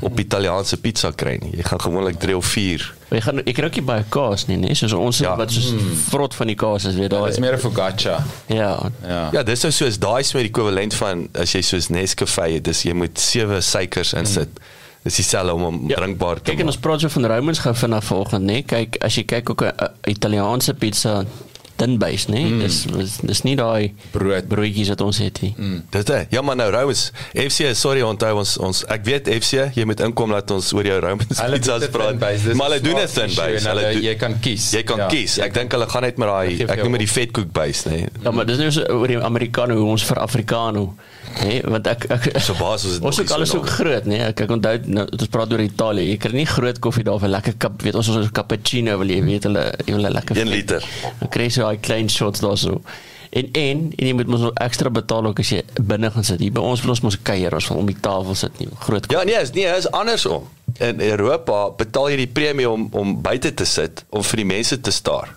op 0.00 0.18
Italiaanse 0.18 0.76
pizza 0.80 1.10
kry 1.10 1.36
nie. 1.42 1.56
Jy 1.56 1.62
gaan 1.62 1.80
gewoonlik 1.80 2.18
3 2.18 2.36
of 2.36 2.46
4. 2.46 2.94
Jy 3.10 3.20
gaan 3.20 3.38
ek 3.44 3.54
kry 3.54 3.64
ook 3.66 3.74
nie 3.74 3.82
baie 3.84 4.04
kaas 4.08 4.46
nie, 4.46 4.56
nee, 4.56 4.74
soos 4.74 4.92
ons 4.92 5.18
Ja. 5.18 5.30
ja. 5.30 5.36
wat 5.36 5.50
soos 5.52 5.74
vrot 6.08 6.34
van 6.34 6.46
die 6.46 6.56
kaas 6.56 6.84
is 6.84 6.94
weer 6.94 7.08
Dit 7.08 7.18
daar. 7.18 7.28
is 7.28 7.38
meer 7.38 7.52
'n 7.54 7.58
focaccia. 7.58 8.24
Ja. 8.46 8.90
Ja. 9.06 9.28
Ja, 9.32 9.42
dis 9.42 9.60
nou 9.62 9.72
soos 9.72 9.98
daai 9.98 10.20
is 10.20 10.32
met 10.32 10.42
die 10.42 10.50
ekwivalent 10.50 10.94
van 10.94 11.28
as 11.34 11.52
jy 11.52 11.60
soos 11.60 11.88
Nescafe 11.88 12.60
dis 12.62 12.82
jy 12.82 12.92
moet 12.92 13.20
7 13.20 13.62
suikers 13.62 14.12
insit. 14.12 14.48
Dis 15.02 15.16
dieselfde 15.16 15.54
om 15.54 15.62
hom 15.62 15.88
Ja, 15.88 15.96
drinkbaar 15.96 16.36
te 16.42 16.50
Kyk 16.50 16.58
en 16.60 16.66
maak. 16.66 16.74
ons 16.74 16.80
praat 16.84 17.00
so 17.00 17.08
van 17.08 17.24
Romans 17.26 17.58
gou 17.58 17.74
vanaf 17.74 18.04
vanoggend, 18.04 18.44
nê? 18.44 18.62
Kyk, 18.66 18.96
as 19.02 19.14
jy 19.16 19.24
kyk 19.24 19.50
ook 19.50 19.62
'n 19.62 19.72
'n 19.78 20.10
Italiaanse 20.10 20.74
pizza 20.74 21.24
dun 21.80 21.96
base, 21.98 22.28
nê? 22.28 22.40
Mm. 22.44 22.58
Dis 22.60 22.82
dis- 22.84 23.16
dis 23.24 23.42
nie 23.42 23.56
daai 23.56 23.94
Brood. 24.12 24.48
broodjies 24.48 24.88
wat 24.88 25.00
ons 25.00 25.18
het 25.18 25.40
nie. 25.40 25.54
Mm. 25.56 25.82
Dit 25.90 26.08
hè. 26.08 26.26
Ja 26.30 26.42
maar 26.42 26.56
nou 26.56 26.70
Romans, 26.70 27.12
FC, 27.32 27.74
sorry 27.74 28.02
onthou 28.02 28.36
ons 28.36 28.58
ons 28.58 28.84
ek 28.88 29.04
weet 29.04 29.28
FC, 29.28 29.70
jy 29.74 29.84
moet 29.84 30.00
inkom 30.00 30.30
laat 30.30 30.50
ons 30.50 30.72
oor 30.74 30.84
jou 30.84 31.00
Romans 31.00 31.26
pizzas 31.26 31.88
praat. 31.88 32.18
thin 32.18 32.44
dis 32.44 32.54
Maar 32.56 32.68
hulle 32.70 32.80
doen 32.82 32.96
base. 33.36 33.68
en 33.68 33.76
Hulle 33.76 34.02
jy 34.02 34.14
kan 34.16 34.34
kies. 34.40 34.70
Jy 34.72 34.82
kan 34.82 34.98
Ja, 34.98 35.06
kies. 35.08 35.38
Ek 35.38 35.54
dink 35.54 35.72
hulle 35.72 35.86
gaan 35.88 36.02
net 36.02 36.18
met 36.18 36.28
daai 36.28 36.60
ek 36.68 36.82
noem 36.82 36.92
dit 36.98 37.00
die 37.08 37.08
vetkoek 37.26 37.52
base, 37.52 37.88
nee. 37.88 38.06
Ja, 38.22 38.30
maar 38.30 38.44
dis 38.44 38.58
nou 38.58 38.70
so 38.70 38.82
oor 38.82 39.06
die 39.08 39.16
Americano 39.18 39.74
hoe 39.76 39.86
ons 39.90 40.02
vir 40.04 40.18
Africano, 40.18 40.94
nê? 41.40 41.60
Want 41.64 41.86
ek 41.86 42.06
ek 42.10 42.28
So 42.40 42.56
baas 42.58 42.84
ons 42.84 42.96
dit 42.98 43.04
Ons 43.10 43.20
ook 43.20 43.28
nie 43.28 43.34
alles 43.36 43.52
so 43.54 43.60
ook 43.60 43.68
groot, 43.68 44.08
nee. 44.10 44.22
Ek 44.30 44.40
ek 44.46 44.50
onthou 44.56 44.74
nou 44.86 45.06
ons 45.06 45.32
praat 45.32 45.52
oor 45.52 45.62
Italië. 45.64 46.08
Jy 46.12 46.16
kry 46.24 46.32
nie 46.40 46.48
groot 46.48 46.80
koffie 46.82 47.04
daar 47.06 47.20
vir 47.22 47.32
lekker 47.36 47.56
kap, 47.62 47.78
weet 47.84 47.98
ons 48.00 48.10
ons 48.14 48.32
cappuccino 48.36 48.96
wil 49.00 49.12
jy 49.12 49.22
weet 49.26 49.48
hulle 49.48 49.64
'n 49.86 50.12
lekker 50.18 50.36
1 50.36 50.42
vet. 50.42 50.54
liter. 50.56 50.90
Dan 51.20 51.28
kry 51.28 51.48
jy 51.48 51.56
so 51.56 51.62
daai 51.62 51.80
klein 51.80 52.08
shots 52.08 52.40
daarso. 52.40 52.80
En 53.30 53.46
en 53.52 53.92
en 53.96 54.06
jy 54.06 54.12
moet 54.18 54.26
mos 54.26 54.40
nog 54.40 54.54
ekstra 54.58 54.90
betaal 54.90 55.26
ook 55.26 55.38
as 55.38 55.50
jy 55.54 55.62
binne 55.86 56.10
gaan 56.10 56.24
sit. 56.26 56.40
Hier 56.42 56.52
by 56.52 56.62
ons 56.66 56.80
wil 56.82 56.90
ons 56.90 57.00
mos 57.00 57.18
kuier, 57.22 57.54
ons 57.54 57.68
wil 57.68 57.78
om 57.78 57.86
die 57.86 58.00
tafel 58.00 58.34
sit 58.34 58.58
nie. 58.58 58.68
Groot 58.86 59.06
Ja, 59.10 59.22
nee, 59.22 59.38
is 59.38 59.52
nee, 59.54 59.68
is 59.76 59.86
andersom. 59.90 60.48
In 60.78 61.00
Europa 61.00 61.70
betaal 61.78 62.10
jy 62.10 62.16
die 62.24 62.32
premie 62.40 62.68
om 62.70 62.88
om 62.90 63.22
buite 63.22 63.54
te 63.54 63.64
sit 63.64 64.04
om 64.10 64.22
vir 64.22 64.36
die 64.42 64.48
mense 64.50 64.80
te 64.80 64.90
staar. 64.90 65.30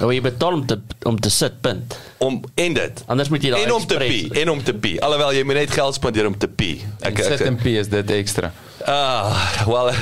Nou 0.00 0.12
jy 0.12 0.20
betaal 0.20 0.52
om 0.52 0.66
te 0.66 0.78
om 1.08 1.16
te 1.20 1.30
sit 1.30 1.60
punt. 1.60 1.96
Om 2.18 2.40
en 2.54 2.74
dit. 2.76 3.02
Anders 3.06 3.28
moet 3.32 3.42
jy 3.42 3.50
daai 3.54 3.62
en 3.64 3.72
om 3.72 3.86
te 3.86 3.94
express- 3.96 4.28
pee, 4.28 4.42
en 4.42 4.50
om 4.50 4.62
te 4.62 4.74
pee. 4.74 5.00
Alhoewel 5.02 5.32
jy 5.32 5.42
moet 5.48 5.54
net 5.54 5.70
geld 5.70 5.94
spandeer 5.94 6.26
om 6.26 6.36
te 6.38 6.48
pee. 6.48 6.82
Ek 7.00 7.18
sit 7.22 7.40
in 7.40 7.56
P 7.56 7.66
is 7.80 7.88
dit 7.88 8.10
ekstra. 8.10 8.52
Ah, 8.86 9.66
wel. 9.66 9.90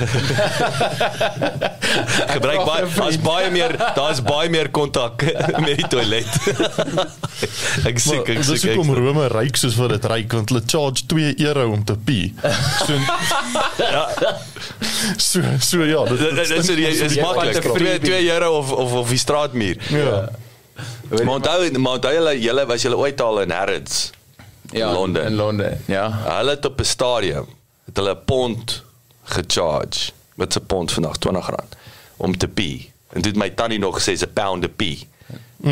Gebruik 2.35 2.65
baie 2.69 2.85
daar's 2.97 3.17
baie 3.25 3.49
meer 3.51 3.73
daar's 3.97 4.21
baie 4.23 4.51
meer 4.53 4.69
kontak 4.71 5.23
met 5.65 5.77
die 5.81 5.89
toilet. 5.89 6.29
ek 7.91 7.99
soek 8.03 8.29
ek 8.35 8.43
hoekom 8.45 8.91
ek- 8.93 8.99
Rome 9.01 9.25
ryk 9.33 9.57
soos 9.61 9.77
wat 9.81 9.95
dit 9.97 10.05
ryk 10.13 10.33
want 10.37 10.53
hulle 10.53 10.63
charge 10.69 11.07
2 11.11 11.33
euro 11.49 11.65
om 11.79 11.85
te 11.89 11.97
pee. 11.97 12.35
So 12.85 12.93
Ja, 13.81 14.05
so 15.17 15.41
so 15.61 15.85
ja, 15.89 16.05
dit 16.13 16.19
dit 16.21 16.37
dit 16.37 16.51
is 16.59 16.67
dit 16.69 16.79
is 17.11 17.17
maklik. 17.25 17.55
vat 17.57 17.65
'n 17.65 17.69
2 17.69 17.75
freebie. 17.81 18.11
2 18.11 18.31
euro 18.37 18.49
of 18.59 18.73
of 18.73 18.93
of 19.05 19.09
die 19.09 19.19
straatmuur. 19.25 19.77
Ja. 19.89 20.29
Maar 21.25 21.35
onthou 21.41 21.71
maar 21.79 21.93
onthou 21.99 22.13
julle 22.15 22.37
julle 22.41 22.67
was 22.67 22.83
julle 22.83 22.97
ooit 22.97 23.21
al 23.21 23.41
in 23.41 23.51
Harrods 23.51 24.11
Ja, 24.73 24.89
in 24.89 24.93
Londen. 24.95 25.25
In 25.25 25.35
Londen. 25.35 25.81
Ja. 25.87 26.11
Hulle 26.37 26.51
het 26.51 26.65
op 26.65 26.81
'n 26.81 26.85
stadium 26.85 27.47
het 27.85 27.97
hulle 27.97 28.15
'n 28.15 28.25
pond 28.25 28.83
gecharge. 29.23 30.13
Wat 30.35 30.57
'n 30.57 30.67
pond 30.67 30.93
vandag 30.93 31.17
R20 31.19 31.79
om 32.17 32.37
te 32.37 32.49
pee. 32.49 32.93
En 33.13 33.23
dit 33.23 33.37
my 33.37 33.51
tannie 33.51 33.79
nog 33.79 34.03
gesê 34.03 34.13
'n 34.13 34.33
pound 34.33 34.63
te 34.63 34.69
pee. 34.69 35.09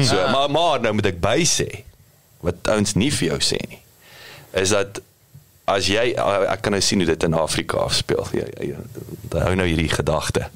So, 0.01 0.29
maar 0.31 0.51
maar 0.51 0.81
nou 0.81 0.95
moet 0.95 1.07
ek 1.07 1.21
by 1.21 1.45
sê 1.45 1.85
wat 2.41 2.55
ouens 2.63 2.95
nie 2.95 3.13
vir 3.13 3.29
jou 3.29 3.41
sê 3.41 3.59
nie. 3.69 3.81
Is 4.51 4.69
dat 4.69 5.01
as 5.65 5.87
jy 5.87 6.13
ek 6.17 6.63
kan 6.65 6.75
nou 6.75 6.83
sien 6.83 6.99
hoe 6.99 7.07
dit 7.07 7.23
in 7.23 7.35
Afrika 7.35 7.77
afspeel. 7.77 8.27
Dan 9.31 9.43
hou 9.43 9.55
nou 9.55 9.67
hierdie 9.69 9.93
gedagte. 9.93 10.49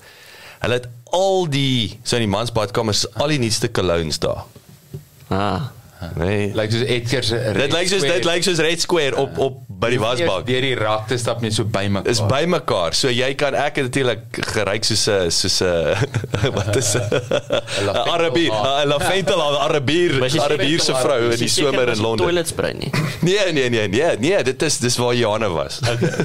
Hulle 0.58 0.80
het 0.80 0.88
al 1.14 1.48
die 1.50 1.98
so 2.02 2.16
in 2.16 2.26
die 2.26 2.32
mansbadkamers 2.32 3.04
al 3.14 3.34
die 3.34 3.38
nuutste 3.38 3.70
colognes 3.70 4.18
daar. 4.18 4.44
Ah. 5.28 5.68
Nee. 6.16 6.50
Lyk 6.54 6.70
soos 6.72 6.82
Edgar 6.92 7.24
se 7.24 7.38
Dit 7.56 7.72
lyk 7.72 7.88
soos 7.88 8.02
dit 8.04 8.24
lyk 8.28 8.44
soos 8.44 8.58
Red 8.60 8.80
Square 8.84 9.16
op 9.16 9.38
op 9.38 9.62
by 9.76 9.90
die 9.92 10.00
wasbak. 10.00 10.46
Deur 10.48 10.64
die 10.64 10.74
rak 10.76 11.06
te 11.10 11.16
stap 11.20 11.42
net 11.44 11.52
so 11.56 11.64
by 11.68 11.86
mekaar. 11.92 12.10
is 12.12 12.20
by 12.24 12.42
mekaar. 12.48 12.94
So 12.96 13.12
jy 13.12 13.28
kan 13.38 13.56
ek 13.56 13.80
het 13.80 13.88
natuurlik 13.90 14.40
geryk 14.52 14.84
soos 14.88 15.06
'n 15.08 15.30
soos 15.32 15.60
'n 15.64 16.52
wat 16.56 16.76
is 16.76 16.94
'n 16.96 17.88
Arabier. 18.16 18.52
'n 18.52 18.88
lavendel 18.88 19.40
Arabier, 19.60 20.20
jy 20.24 20.40
Arabier 20.40 20.80
se 20.80 20.94
vrou 20.94 21.20
in 21.30 21.38
die 21.38 21.48
jy 21.48 21.52
somer 21.64 21.88
in 21.88 22.00
Londen. 22.00 22.26
Toilet 22.26 22.48
spray 22.48 22.72
nie. 22.72 22.90
Nee, 23.20 23.52
nee, 23.52 23.68
nee, 23.68 23.88
nee, 23.88 24.16
nee, 24.18 24.42
dit 24.42 24.62
is 24.62 24.78
dis 24.78 24.96
waar 24.96 25.14
Johanna 25.14 25.48
was. 25.48 25.80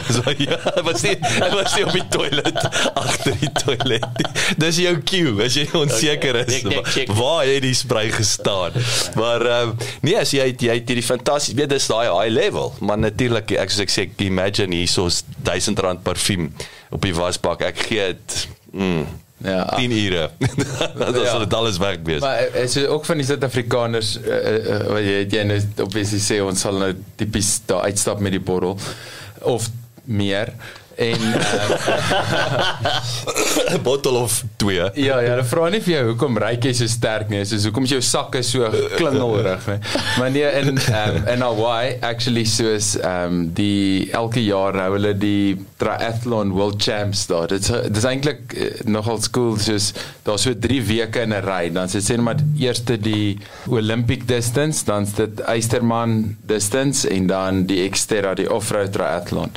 Dis 0.07 0.19
waar 0.23 0.35
ja, 0.37 0.59
was 0.83 1.01
nie 1.01 1.17
was 1.51 1.75
nie 1.75 1.85
op 1.85 1.91
die 1.91 2.07
toilet 2.09 2.59
agter 2.93 3.35
die 3.39 3.51
toilet. 3.63 4.27
Dis 4.57 4.77
jou 4.83 4.95
cue 5.03 5.43
as 5.43 5.55
jy 5.55 5.67
onseker 5.73 6.43
is. 6.45 6.61
Waar 7.07 7.45
het 7.45 7.61
die 7.61 7.75
spray 7.75 8.11
gestaan? 8.11 8.71
Maar 9.15 9.60
ehm 9.61 9.73
um, 9.73 9.87
nee, 10.05 10.17
as 10.19 10.33
jy 10.35 10.49
jy 10.51 10.75
het 10.79 10.91
hierdie 10.91 11.05
fantasties, 11.05 11.55
weet 11.57 11.69
dis 11.73 11.87
daai 11.91 12.07
high 12.09 12.31
level, 12.33 12.73
maar 12.81 12.97
natuurlik 13.01 13.51
ek 13.61 13.71
soos 13.73 13.85
ek 13.87 13.93
sê, 13.93 14.07
imagine 14.25 14.75
hierso's 14.75 15.23
1000 15.45 15.79
rand 15.85 16.03
parfuum 16.05 16.49
op 16.91 17.01
die 17.05 17.13
wasbak. 17.15 17.61
Ek 17.71 17.85
gee 17.89 18.11
dit 18.13 18.47
mm, 18.73 19.05
Ja. 19.41 19.63
10 19.73 19.91
ure. 19.91 20.27
dat 21.01 21.15
Ja. 21.17 21.23
sal 21.31 21.39
dit 21.39 21.53
alles 21.57 21.77
weg 21.81 22.03
wees. 22.05 22.19
Maar 22.21 22.37
eh, 22.53 22.63
is 22.63 22.75
ook 22.85 23.05
van 23.05 23.17
die 23.17 23.25
Suid-Afrikaners 23.25 24.11
uh, 24.21 24.27
uh, 24.27 24.75
wat 24.93 25.01
jy 25.01 25.15
jy 25.33 25.43
nou 25.49 25.57
obviously 25.87 26.19
sê 26.21 26.37
ons 26.45 26.61
sal 26.61 26.77
nou 26.77 26.91
tipies 27.17 27.55
daar 27.65 27.87
uitstap 27.89 28.19
met 28.21 28.35
die 28.37 28.43
bottel 28.43 28.77
of 29.41 29.65
meer 30.05 30.53
en 30.95 31.21
uh, 31.31 31.31
'n 33.75 33.81
bottel 33.83 34.15
of 34.15 34.43
2. 34.55 34.89
ja 34.93 35.19
ja, 35.19 35.35
dan 35.35 35.45
vra 35.45 35.69
nie 35.69 35.81
vir 35.81 35.93
jou 35.93 36.05
hoekom 36.11 36.37
ryk 36.37 36.63
jy 36.69 36.73
so 36.73 36.87
sterk 36.87 37.29
nie, 37.29 37.45
soos 37.45 37.65
hoekom 37.69 37.83
is 37.87 37.95
jou 37.95 38.01
sakke 38.01 38.43
so 38.43 38.69
klingelrig 38.95 39.67
nie. 39.67 39.79
Maar 40.19 40.31
nee 40.31 40.51
in 40.61 40.77
um, 40.77 41.27
in 41.27 41.41
Hawaii 41.45 41.97
actually 42.01 42.45
soos 42.45 42.95
ehm 42.99 43.31
um, 43.31 43.41
die 43.57 44.09
elke 44.17 44.41
jaar 44.43 44.77
hou 44.83 44.91
hulle 44.95 45.13
die 45.17 45.57
triathlon 45.81 46.53
world 46.55 46.81
champs 46.81 47.25
daar. 47.29 47.49
Dit 47.51 47.67
is 47.67 47.71
dit 47.87 47.97
is 47.97 48.07
eintlik 48.07 48.53
uh, 48.53 48.69
nogal 48.85 49.21
cool 49.31 49.57
soos 49.61 49.91
daar 50.25 50.39
so 50.39 50.53
3 50.53 50.81
weke 50.87 51.25
in 51.25 51.33
'n 51.33 51.43
ry. 51.45 51.71
Dan 51.73 51.87
sê 51.87 52.01
sê 52.01 52.17
net 52.17 52.25
maar 52.25 52.41
eerste 52.57 52.97
die 52.97 53.37
Olympic 53.69 54.27
distance, 54.27 54.85
dan 54.85 55.07
dit 55.15 55.39
Eysterman 55.39 56.37
distance 56.45 57.09
en 57.09 57.27
dan 57.27 57.65
die 57.65 57.89
Xterra 57.89 58.33
die 58.33 58.51
off-road 58.51 58.91
triathlon. 58.91 59.51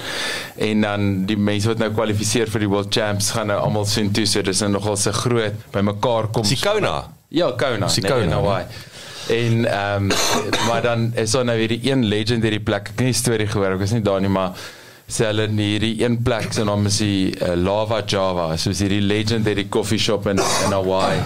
En 0.57 0.81
dan 0.81 1.24
die 1.27 1.37
mense 1.37 1.71
wat 1.71 1.83
nou 1.83 1.91
kwalifiseer 1.95 2.51
vir 2.53 2.65
die 2.67 2.71
world 2.71 2.93
champs 2.95 3.31
gaan 3.37 3.51
nou 3.53 3.59
almal 3.61 3.87
sien 3.91 4.13
toe 4.15 4.27
so 4.27 4.43
dis 4.43 4.61
nou 4.65 4.71
nogal 4.77 4.97
se 5.01 5.13
groot 5.13 5.57
bymekaar 5.75 6.31
kom. 6.33 6.47
Dis 6.47 6.59
die 6.59 6.63
Kona. 6.65 6.97
Ja, 7.35 7.51
Kona. 7.59 7.89
Die 7.89 8.05
nee, 8.05 8.31
Hawaii. 8.35 8.65
En 9.29 9.65
ehm 9.65 10.11
um, 10.11 10.65
maar 10.69 10.83
dan 10.83 11.13
is 11.15 11.31
daar 11.31 11.45
nou 11.45 11.59
weer 11.59 11.69
die 11.69 11.91
een 11.91 12.05
legendary 12.05 12.61
plek. 12.61 12.89
Ek 12.89 12.97
het 12.97 13.07
nie 13.07 13.17
storie 13.17 13.47
gehoor, 13.49 13.77
ek 13.77 13.85
was 13.85 13.95
nie 13.97 14.03
daar 14.05 14.21
nie, 14.21 14.29
maar 14.29 14.53
sê 15.09 15.29
hulle 15.29 15.49
in 15.49 15.59
hierdie 15.61 15.95
een 16.05 16.19
plek 16.25 16.53
se 16.53 16.65
naam 16.65 16.87
is 16.89 16.99
die 17.01 17.33
uh, 17.37 17.55
Lava 17.57 18.03
Java, 18.07 18.55
soos 18.61 18.81
hierdie 18.85 19.03
legendary 19.05 19.67
coffee 19.69 20.01
shop 20.01 20.29
in 20.33 20.41
in 20.41 20.77
Hawaii. 20.77 21.21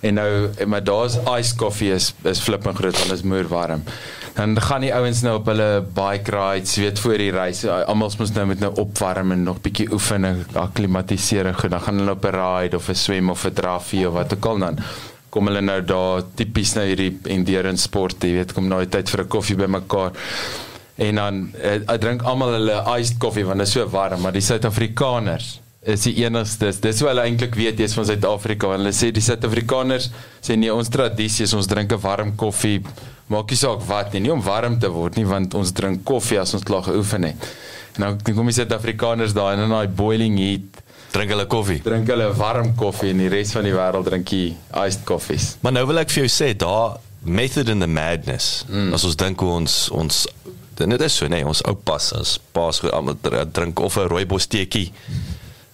En 0.00 0.14
nou 0.14 0.30
maar 0.66 0.84
daar's 0.84 1.18
ice 1.38 1.56
coffee 1.56 1.92
is 1.94 2.12
is 2.24 2.40
flipping 2.40 2.76
groot, 2.76 2.96
dit 2.96 3.12
is 3.12 3.22
moer 3.22 3.48
warm. 3.48 3.82
Dan 4.40 4.56
gaan 4.56 4.80
die 4.80 4.94
ouens 4.96 5.20
nou 5.20 5.34
op 5.36 5.48
hulle 5.50 5.82
bike 5.84 6.32
rides, 6.32 6.78
weet 6.80 6.98
voor 7.02 7.20
die 7.20 7.32
reis. 7.34 7.58
Almal 7.68 8.14
moet 8.16 8.34
nou 8.38 8.46
met 8.48 8.62
nou 8.64 8.70
opwarm 8.80 9.34
en 9.34 9.42
nog 9.44 9.60
bietjie 9.60 9.90
oefen 9.92 10.24
en 10.24 10.46
akklimatisering. 10.56 11.58
Goed, 11.58 11.74
dan 11.74 11.84
gaan 11.84 12.00
hulle 12.00 12.16
op 12.16 12.24
'n 12.24 12.36
ride 12.36 12.76
of 12.76 12.88
'n 12.88 12.94
swem 12.94 13.30
of 13.30 13.44
'n 13.44 13.52
draffie 13.52 14.08
of 14.08 14.14
wat 14.14 14.32
ook 14.34 14.44
al 14.44 14.58
dan 14.58 14.78
kom 15.30 15.46
hulle 15.46 15.60
nou 15.60 15.78
daar 15.86 16.24
tipies 16.34 16.74
nou 16.74 16.86
hierdie 16.86 17.12
endurance 17.30 17.86
sport, 17.86 18.24
jy 18.24 18.32
weet, 18.40 18.52
kom 18.52 18.68
nou 18.68 18.80
tyd 18.86 19.10
vir 19.12 19.22
'n 19.24 19.28
koffie 19.28 19.56
bymekaar. 19.56 20.12
En 20.96 21.14
dan 21.14 21.52
uh, 21.64 21.98
drink 21.98 22.22
almal 22.22 22.52
hulle 22.52 22.82
iced 22.98 23.18
koffie 23.18 23.44
want 23.44 23.58
dit 23.58 23.66
is 23.66 23.72
so 23.72 23.86
warm, 23.88 24.20
maar 24.20 24.32
die 24.32 24.40
Suid-Afrikaners 24.40 25.60
is 25.82 26.02
die 26.02 26.14
enigstes. 26.24 26.80
Dis 26.80 27.00
hoe 27.00 27.08
hulle 27.08 27.22
eintlik 27.22 27.54
weet 27.54 27.78
jy's 27.78 27.94
van 27.94 28.04
Suid-Afrika. 28.04 28.74
Hulle 28.74 28.92
sê 28.92 29.10
die 29.10 29.22
Suid-Afrikaners 29.22 30.10
sê 30.40 30.56
nee, 30.56 30.72
ons 30.72 30.88
tradisie 30.88 31.44
is 31.44 31.54
ons 31.54 31.66
drink 31.66 31.92
'n 31.92 32.00
warm 32.00 32.36
koffie. 32.36 32.82
Maak 33.30 33.52
nie 33.52 33.58
saak 33.60 33.82
wat 33.86 34.12
nie, 34.12 34.24
nie 34.26 34.32
om 34.34 34.42
warm 34.42 34.78
te 34.82 34.90
word 34.90 35.16
nie, 35.16 35.26
want 35.28 35.54
ons 35.54 35.72
drink 35.76 36.02
koffie 36.04 36.40
as 36.40 36.54
ons 36.58 36.66
klaar 36.66 36.82
geoefen 36.88 37.28
het. 37.30 37.50
En 37.94 38.04
nou 38.04 38.12
dan 38.18 38.34
kom 38.36 38.48
die 38.50 38.56
Suid-Afrikaners 38.56 39.34
daar 39.36 39.54
en 39.54 39.66
in 39.66 39.74
daai 39.74 39.88
boiling 39.88 40.38
heat 40.38 40.82
Drink 41.10 41.32
hulle 41.32 41.46
koffie. 41.50 41.80
drink 41.82 42.06
hulle 42.10 42.28
warm 42.38 42.74
koffie 42.78 43.10
en 43.10 43.22
die 43.22 43.30
res 43.32 43.50
van 43.54 43.66
die 43.66 43.74
wêreld 43.74 44.06
drink 44.06 44.28
die 44.30 44.52
iced 44.84 45.02
koffies. 45.08 45.56
Maar 45.64 45.74
nou 45.74 45.86
wil 45.90 46.02
ek 46.04 46.12
vir 46.14 46.22
jou 46.22 46.30
sê, 46.30 46.52
daar 46.54 47.00
method 47.26 47.68
in 47.68 47.82
the 47.82 47.88
madness. 47.90 48.64
Mm. 48.68 48.94
As 48.94 49.04
ons 49.04 49.18
dink 49.18 49.42
hoe 49.42 49.56
ons 49.58 49.80
ons 49.94 50.26
dit 50.80 51.02
is 51.04 51.16
so 51.18 51.28
nee, 51.28 51.44
ons 51.44 51.60
oupas, 51.68 52.06
ons 52.16 52.36
paas 52.56 52.80
drink 53.52 53.80
of 53.84 53.98
'n 53.98 54.08
rooibos 54.08 54.46
teetjie 54.46 54.92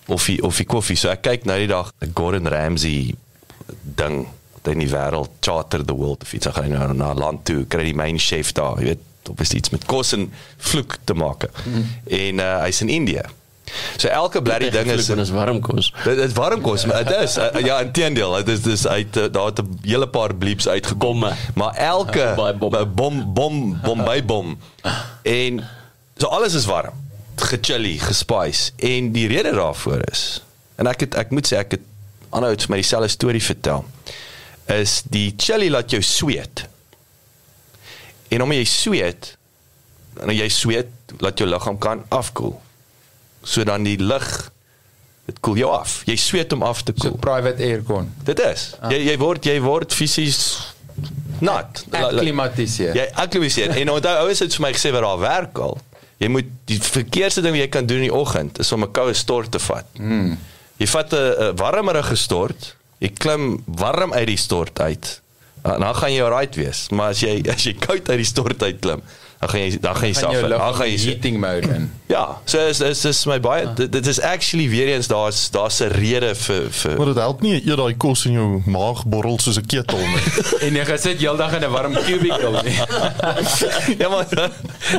of 0.09 0.25
die, 0.27 0.43
of 0.43 0.57
die 0.57 0.67
koffie. 0.67 0.97
So 0.97 1.11
ek 1.11 1.23
kyk 1.23 1.47
nou 1.47 1.59
die 1.59 1.71
dag 1.71 1.93
Gordon 2.15 2.49
Ramsay 2.49 3.15
ding 3.83 4.27
in 4.67 4.83
die 4.83 4.91
wêreld 4.91 5.31
charter 5.41 5.85
the 5.85 5.95
world 5.95 6.23
of 6.23 6.33
iets. 6.33 6.47
Hy 6.47 6.53
gaan 6.53 6.75
nou 6.75 6.93
na 6.95 7.13
'n 7.13 7.19
land 7.19 7.45
toe, 7.45 7.65
kry 7.65 7.85
die 7.85 7.95
main 7.95 8.19
chef 8.19 8.53
daar, 8.53 8.79
jy 8.79 8.95
weet, 8.95 9.31
of 9.31 9.41
is 9.41 9.53
iets 9.53 9.71
met 9.71 9.85
kos 9.85 10.13
en 10.13 10.33
vloek 10.57 10.97
te 11.05 11.15
maak. 11.15 11.49
Mm. 11.65 11.89
En 12.07 12.39
uh, 12.39 12.61
hy's 12.63 12.81
in 12.81 12.89
Indië. 12.89 13.23
So 13.97 14.09
elke 14.09 14.43
blerrie 14.43 14.71
ding 14.71 14.87
is 14.91 15.07
Dit 15.07 15.19
is 15.19 15.31
warm 15.31 15.61
kos. 15.61 15.93
Dit 16.05 16.19
is 16.19 16.33
warm 16.33 16.61
kos, 16.61 16.87
maar 16.87 17.05
dit 17.05 17.19
is 17.21 17.37
uh, 17.39 17.51
ja, 17.65 17.81
inteendeel, 17.81 18.33
dit 18.45 18.49
is 18.49 18.63
dis 18.63 18.87
uit 18.87 19.17
uh, 19.17 19.27
daar 19.31 19.51
het 19.51 19.61
'n 19.61 19.79
hele 19.83 20.09
paar 20.09 20.35
bleeps 20.35 20.69
uitgekom. 20.69 21.27
Maar 21.55 21.75
elke 21.75 22.33
bom. 22.37 22.71
bom 22.71 22.95
bom 22.95 23.33
bom 23.35 23.81
bom 23.83 24.05
by 24.05 24.25
bom. 24.25 24.59
En 25.23 25.65
so 26.17 26.27
alles 26.27 26.55
is 26.55 26.65
warm. 26.65 26.95
Gechilly, 27.37 27.99
gespice 27.99 28.73
en 28.77 29.13
die 29.13 29.29
rede 29.29 29.53
daarvoor 29.53 30.01
is 30.11 30.41
en 30.77 30.89
ek 30.91 31.07
het 31.07 31.17
ek 31.19 31.33
moet 31.35 31.49
sê 31.49 31.61
ek 31.61 31.79
het 31.79 31.85
aanhou 32.37 32.53
vir 32.53 32.73
my 32.73 32.81
dieselfde 32.83 33.13
storie 33.13 33.43
vertel 33.43 33.85
is 34.67 35.03
die 35.05 35.35
chili 35.37 35.71
laat 35.71 35.91
jou 35.91 36.03
sweet. 36.03 36.67
En 38.29 38.43
omdat 38.43 38.59
jy 38.59 38.65
sweet, 38.65 39.37
en 40.21 40.31
jy 40.35 40.49
sweet, 40.49 40.87
laat 41.23 41.39
jou 41.39 41.49
liggaam 41.49 41.79
kan 41.79 42.05
afkoel. 42.09 42.61
So 43.47 43.65
dan 43.65 43.83
die 43.87 43.99
lug 44.03 44.51
dit 45.27 45.39
koel 45.41 45.57
jou 45.57 45.71
af. 45.75 46.03
Jy 46.07 46.17
sweet 46.17 46.53
om 46.53 46.63
af 46.63 46.83
te 46.83 46.93
So 46.97 47.09
koel. 47.09 47.19
private 47.19 47.63
aircon. 47.63 48.13
Dit 48.25 48.39
is. 48.41 48.75
Jy 48.91 49.05
jy 49.11 49.17
word 49.19 49.45
jy 49.45 49.61
word 49.61 49.95
fisies 49.95 50.73
nat. 51.41 51.85
Akklimatiseer. 51.91 52.95
Jy 52.97 53.07
akklimatiseer. 53.15 53.71
en 53.77 53.91
onthou 53.91 54.17
ouers 54.25 54.39
het 54.39 54.55
vir 54.55 54.63
my 54.67 54.73
gesê 54.73 54.93
wat 54.95 55.03
daar 55.03 55.19
werk 55.19 55.59
al. 55.59 55.79
Jy 56.19 56.29
moet 56.33 56.47
die 56.65 56.79
verkeerste 56.81 57.43
ding 57.45 57.53
wat 57.55 57.61
jy 57.67 57.69
kan 57.69 57.87
doen 57.87 57.97
in 58.03 58.09
die 58.09 58.15
oggend 58.15 58.59
is 58.59 58.73
om 58.73 58.83
'n 58.83 58.91
koue 58.93 59.13
stort 59.15 59.51
te 59.53 59.59
vat. 59.59 59.87
Mm. 59.99 60.39
Jy 60.79 60.87
vat 60.87 61.13
'n 61.13 61.57
warmerige 61.57 62.17
stort, 62.17 62.75
jy 63.03 63.13
klim 63.13 63.57
warm 63.67 64.15
uit 64.17 64.27
die 64.31 64.41
stort 64.41 64.81
uit. 64.81 65.21
En 65.67 65.83
dan 65.83 65.95
gaan 65.99 66.13
jy 66.13 66.23
alright 66.23 66.57
wees. 66.57 66.87
Maar 66.95 67.15
as 67.15 67.23
jy 67.25 67.41
as 67.55 67.67
jy 67.67 67.75
koud 67.81 68.09
uit 68.09 68.21
die 68.23 68.29
stort 68.29 68.63
uit 68.63 68.81
klim, 68.85 69.03
dan 69.41 69.49
gaan 69.49 69.61
jy 69.61 69.79
dan 69.81 69.97
gaan 69.97 70.09
jy 70.09 70.15
Gaan 70.15 70.23
jou 70.23 70.35
suffer. 70.35 70.59
Dan 70.59 70.75
gaan 70.75 70.91
jy 70.91 70.99
heating 70.99 71.39
mode 71.41 71.69
in. 71.69 71.91
Ja, 72.07 72.39
so 72.45 72.59
is 72.59 72.81
is 72.81 73.05
is 73.05 73.25
my 73.27 73.41
baie 73.41 73.67
dit, 73.75 73.93
dit 73.93 74.07
is 74.07 74.21
actually 74.21 74.69
weer 74.69 74.89
eens 74.95 75.07
daar's 75.07 75.51
daar's 75.51 75.81
'n 75.81 75.91
rede 75.93 76.35
vir 76.35 76.71
vir 76.71 76.97
Maar 76.97 77.07
dit 77.07 77.17
help 77.17 77.41
nie 77.41 77.55
eet 77.55 77.77
daai 77.77 77.97
kos 77.97 78.25
in 78.27 78.33
jou 78.33 78.63
maag 78.67 79.05
borrel 79.07 79.39
soos 79.39 79.59
'n 79.59 79.67
ketel 79.67 79.99
nie. 79.99 80.23
En 80.67 80.75
jy 80.75 80.85
gesit 80.85 81.19
heeldag 81.19 81.55
in 81.55 81.65
'n 81.65 81.71
warm 81.71 81.93
cubicle 81.93 82.63
nie. 82.63 82.79
ja 84.03 84.09
maar 84.09 84.27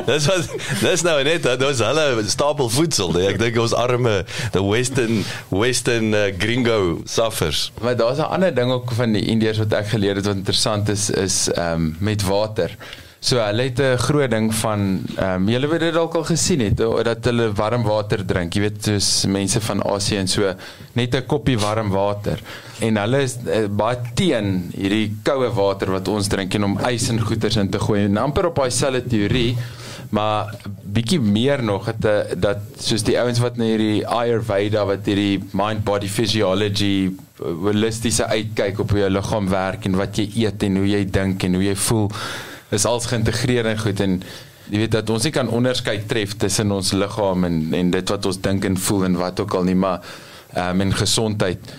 dis 0.06 0.26
was 0.26 0.46
dis 0.80 1.02
nou 1.02 1.22
net 1.22 1.42
dis 1.42 1.78
hulle 1.78 2.22
stapel 2.26 2.68
voedsel 2.68 3.12
nee. 3.12 3.26
ek 3.26 3.38
dink 3.38 3.58
ons 3.58 3.74
arme 3.74 4.24
the 4.52 4.62
western 4.62 5.24
western 5.48 6.14
uh, 6.14 6.30
gringo 6.38 7.00
suffers 7.04 7.72
Maar 7.80 7.96
daar's 7.96 8.18
'n 8.18 8.30
ander 8.30 8.54
ding 8.54 8.70
ook 8.70 8.92
van 8.92 9.12
die 9.12 9.24
Indiërs 9.24 9.58
wat 9.58 9.72
ek 9.72 9.88
geleer 9.88 10.14
het 10.14 10.26
wat 10.26 10.36
interessant 10.36 10.88
is 10.88 11.10
is 11.10 11.48
ehm 11.50 11.74
um, 11.74 11.96
met 11.98 12.22
water. 12.22 12.76
So 13.20 13.40
hulle 13.42 13.62
het 13.66 13.80
'n 13.80 13.96
groot 13.98 14.30
ding 14.30 14.54
van 14.54 15.02
ehm 15.16 15.42
um, 15.42 15.48
julle 15.48 15.66
weet 15.66 15.80
dit 15.80 15.94
dalk 15.94 16.14
al 16.14 16.24
gesien 16.24 16.60
het 16.60 16.76
dat 17.04 17.24
hulle 17.24 17.52
warm 17.52 17.82
water 17.82 18.24
drink. 18.24 18.54
Jy 18.54 18.60
weet 18.60 18.84
soos 18.84 19.24
mense 19.26 19.60
van 19.60 19.82
Asië 19.82 20.16
en 20.16 20.28
so 20.28 20.54
net 20.92 21.14
'n 21.14 21.26
koppie 21.26 21.58
warm 21.58 21.90
water. 21.90 22.38
En 22.80 22.96
hulle 22.96 23.22
is 23.22 23.36
uh, 23.46 23.66
baie 23.66 23.98
teen 24.14 24.70
hierdie 24.76 25.16
koue 25.22 25.50
water 25.50 25.90
wat 25.90 26.08
ons 26.08 26.28
drink 26.28 26.54
en 26.54 26.64
om 26.64 26.78
ys 26.78 27.08
en 27.08 27.20
goeters 27.20 27.56
in 27.56 27.70
te 27.70 27.78
gooi. 27.78 28.04
En 28.04 28.16
amper 28.16 28.46
op 28.46 28.54
daai 28.54 28.70
selfde 28.70 29.06
teorie 29.06 29.56
maar 30.08 30.54
bietjie 30.82 31.20
meer 31.20 31.62
nog 31.62 31.86
het 31.86 32.04
uh, 32.04 32.18
dat 32.36 32.58
soos 32.80 33.02
die 33.04 33.18
ouens 33.20 33.38
wat 33.44 33.56
na 33.56 33.64
hierdie 33.64 34.06
Ayurveda 34.06 34.84
wat 34.88 35.06
hierdie 35.06 35.42
mind 35.52 35.84
body 35.84 36.08
physiology 36.08 37.08
uh, 37.08 37.52
holistiese 37.66 38.24
uitkyk 38.26 38.80
op 38.80 38.90
hoe 38.94 39.02
jou 39.04 39.10
liggaam 39.10 39.48
werk 39.52 39.84
en 39.84 39.98
wat 40.00 40.16
jy 40.16 40.30
eet 40.46 40.62
en 40.62 40.80
hoe 40.80 40.86
jy 40.88 41.02
dink 41.04 41.44
en 41.44 41.58
hoe 41.58 41.66
jy 41.66 41.74
voel 41.88 42.08
is 42.70 42.84
alles 42.84 43.08
geïntegreer 43.10 43.66
en 43.66 43.78
goed 43.80 44.00
en 44.04 44.18
jy 44.68 44.82
weet 44.82 44.96
dat 44.98 45.10
ons 45.10 45.24
nie 45.24 45.32
kan 45.32 45.48
onderskei 45.48 46.02
tref 46.08 46.34
tussen 46.40 46.72
ons 46.74 46.92
liggaam 46.92 47.46
en 47.48 47.60
en 47.78 47.92
dit 47.94 48.12
wat 48.12 48.26
ons 48.28 48.40
dink 48.44 48.66
en 48.68 48.76
voel 48.88 49.06
en 49.08 49.16
wat 49.20 49.40
ook 49.40 49.54
al 49.60 49.68
nie, 49.70 49.78
maar 49.78 50.02
ehm 50.54 50.80
um, 50.80 50.86
en 50.86 50.94
gesondheid. 50.96 51.72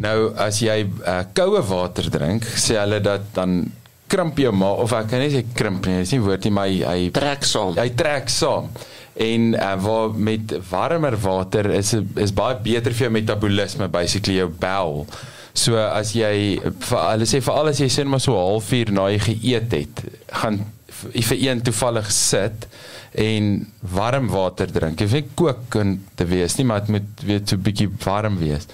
Nou 0.00 0.18
as 0.40 0.60
jy 0.64 0.82
uh, 0.84 1.20
koue 1.36 1.62
water 1.68 2.08
drink, 2.10 2.46
sê 2.58 2.78
hulle 2.80 3.00
dat 3.04 3.30
dan 3.36 3.62
krimp 4.10 4.38
jou 4.38 4.52
maag 4.52 4.82
of 4.84 4.92
ek 4.96 5.08
kan 5.12 5.22
nie 5.22 5.30
sê 5.32 5.44
krimp 5.56 5.86
nie, 5.88 6.00
dis 6.02 6.12
nie 6.14 6.24
woord 6.24 6.44
nie, 6.44 6.52
maar 6.54 6.68
hy 6.68 6.82
hy 6.84 7.06
Trek 7.14 7.46
saam. 7.48 7.76
hy 7.78 7.88
trek 7.96 8.32
saam. 8.32 8.68
En 9.14 9.54
uh, 9.54 9.74
waar 9.78 10.16
met 10.28 10.56
warmer 10.70 11.16
water 11.22 11.70
is 11.76 11.94
is 11.94 12.34
baie 12.34 12.58
beter 12.64 12.92
vir 12.92 13.08
jou 13.08 13.14
metabolisme 13.14 13.88
basically 13.88 14.40
jou 14.40 14.50
bowel. 14.50 15.06
So 15.54 15.76
as 15.78 16.12
jy 16.12 16.58
vir 16.60 16.98
hulle 17.10 17.26
sê 17.30 17.40
veral 17.40 17.68
as 17.70 17.78
jy 17.78 17.86
sê 17.88 18.04
maar 18.04 18.20
so 18.20 18.34
halfuur 18.34 18.90
na 18.92 19.08
jy 19.12 19.18
geëet 19.28 19.72
het, 19.72 20.00
gaan 20.32 20.64
v- 20.88 21.22
vir 21.28 21.38
een 21.48 21.62
toevallig 21.62 22.10
sit 22.12 22.66
en 23.14 23.66
warm 23.94 24.28
water 24.28 24.66
drink. 24.72 24.98
Jy 25.00 25.06
weet 25.12 25.28
kook 25.38 25.60
kan 25.70 26.00
te 26.16 26.24
wees 26.26 26.56
nie, 26.58 26.64
maar 26.66 26.80
dit 26.80 26.88
moet 26.88 27.22
weet 27.24 27.48
so 27.48 27.56
'n 27.56 27.62
bietjie 27.62 27.88
warm 28.04 28.38
wees. 28.38 28.66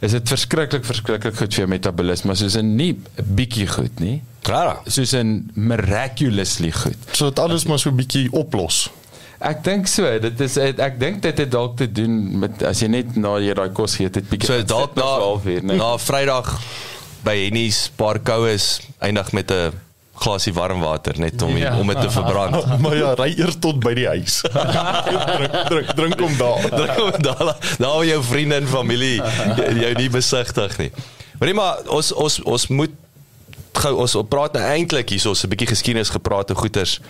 Is 0.00 0.12
dit 0.12 0.28
verskriklik 0.28 0.84
verskriklik 0.84 1.34
goed 1.36 1.52
vir 1.54 1.60
jou 1.64 1.68
metabolisme, 1.68 2.34
soos 2.36 2.56
'n 2.56 2.76
nie 2.76 2.92
'n 2.92 3.34
bietjie 3.34 3.66
goed 3.66 3.98
nie, 4.00 4.22
Klaar. 4.42 4.78
soos 4.86 5.12
'n 5.14 5.50
miraculously 5.54 6.70
goed. 6.70 6.96
So 7.12 7.28
dit 7.28 7.38
alles 7.38 7.64
maar 7.66 7.78
so 7.78 7.90
'n 7.90 7.96
bietjie 7.96 8.30
oplos. 8.32 8.88
Ek 9.40 9.62
dink 9.64 9.86
so, 9.88 10.04
dit 10.20 10.40
is 10.44 10.56
ek, 10.60 10.78
ek 10.84 10.98
dink 11.00 11.22
dit 11.24 11.38
het 11.40 11.50
dalk 11.50 11.76
te 11.80 11.86
doen 11.88 12.16
met 12.42 12.62
as 12.68 12.82
jy 12.82 12.88
net 12.92 13.14
na 13.16 13.38
jy 13.40 13.54
daai 13.56 13.70
kos 13.72 13.94
geëet 13.96 14.18
het 14.20 14.26
bietjie 14.28 14.50
So 14.50 14.62
dalk 14.68 14.94
na 14.98 15.06
halfuur, 15.22 15.62
nee. 15.64 15.78
na 15.80 15.94
Vrydag 15.96 16.50
by 17.24 17.36
Henny's 17.46 17.86
paar 17.96 18.18
koues 18.20 18.80
eindig 19.00 19.32
met 19.32 19.50
'n 19.50 19.72
glasie 20.20 20.52
warm 20.52 20.80
water 20.84 21.16
net 21.18 21.40
om 21.42 21.56
Ja. 21.56 21.72
om 21.78 21.86
dit 21.88 22.00
te 22.00 22.10
verbrand. 22.10 22.66
maar 22.84 22.96
ja, 22.96 23.14
ry 23.16 23.32
eers 23.38 23.56
tot 23.58 23.80
by 23.80 23.94
die 23.96 24.06
huis. 24.06 24.40
drink 25.36 25.56
drink 25.68 25.88
drink 25.96 26.20
hom 26.20 26.36
daar. 26.36 26.60
Dan 26.80 26.94
kom 26.94 27.22
daar 27.22 27.56
daar 27.78 27.88
waar 27.96 28.04
jou 28.04 28.22
vriende 28.22 28.54
en 28.60 28.66
familie 28.68 29.22
jou 29.56 29.94
nie 29.96 30.10
besigtig 30.10 30.76
nie. 30.78 30.90
Maar 31.38 31.48
nee 31.48 31.54
maar 31.56 31.80
ons 31.88 32.12
ons 32.12 32.42
ons 32.44 32.66
moet 32.68 32.92
gou 33.72 33.94
ons 33.96 34.16
praat 34.28 34.52
nou 34.52 34.64
eintlik 34.64 35.08
hierso 35.08 35.32
'n 35.32 35.48
bietjie 35.48 35.72
geskiedenis 35.72 36.12
gepraat 36.12 36.50
en 36.50 36.56
goeters. 36.56 37.00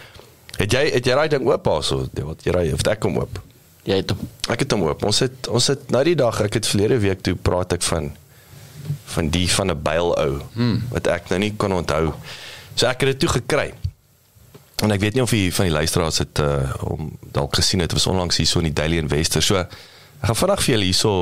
Het 0.58 0.72
jy 0.72 0.82
het 0.90 1.06
jy 1.06 1.14
daai 1.14 1.28
ding 1.28 1.46
oop 1.48 1.66
also? 1.66 2.06
Wat 2.12 2.44
jy 2.44 2.54
ry 2.54 2.72
of 2.72 2.86
ek 2.86 3.00
kom 3.00 3.18
oop? 3.20 3.40
Jy 3.88 4.00
het 4.02 4.12
hom. 4.12 4.24
Ek 4.52 4.64
het 4.64 4.72
hom 4.74 4.82
oop. 4.88 5.04
Ons 5.08 5.22
het 5.24 5.48
ons 5.48 5.66
het 5.72 5.90
nou 5.94 6.02
die 6.04 6.16
dag, 6.18 6.40
ek 6.44 6.60
het 6.60 6.68
verlede 6.68 6.98
week 7.00 7.22
toe 7.26 7.36
praat 7.36 7.72
ek 7.78 7.86
van 7.86 8.10
van 9.14 9.28
die 9.30 9.46
van 9.52 9.70
'n 9.70 9.82
byl 9.82 10.16
ou 10.18 10.40
hmm. 10.54 10.82
wat 10.90 11.06
ek 11.06 11.28
nou 11.30 11.38
nie 11.38 11.54
kon 11.56 11.72
onthou. 11.72 12.14
So 12.74 12.86
ek 12.86 13.00
het 13.00 13.12
dit 13.12 13.18
toe 13.18 13.28
gekry. 13.40 13.72
En 14.82 14.90
ek 14.90 15.00
weet 15.00 15.14
nie 15.14 15.22
of 15.22 15.30
jy 15.30 15.52
van 15.52 15.68
die 15.68 15.74
luisteraars 15.74 16.18
het 16.18 16.38
uh, 16.38 16.74
om 16.84 17.12
dalk 17.32 17.54
gesien 17.54 17.80
het, 17.80 17.92
was 17.92 18.06
onlangs 18.06 18.36
hier 18.36 18.46
so 18.46 18.58
in 18.58 18.70
die 18.70 18.76
Daily 18.76 18.96
Investor. 18.96 19.42
So 19.42 19.56
ek 19.56 20.26
gaan 20.28 20.36
vandag 20.36 20.62
vir 20.64 20.74
julle 20.74 20.88
hierso 20.88 21.12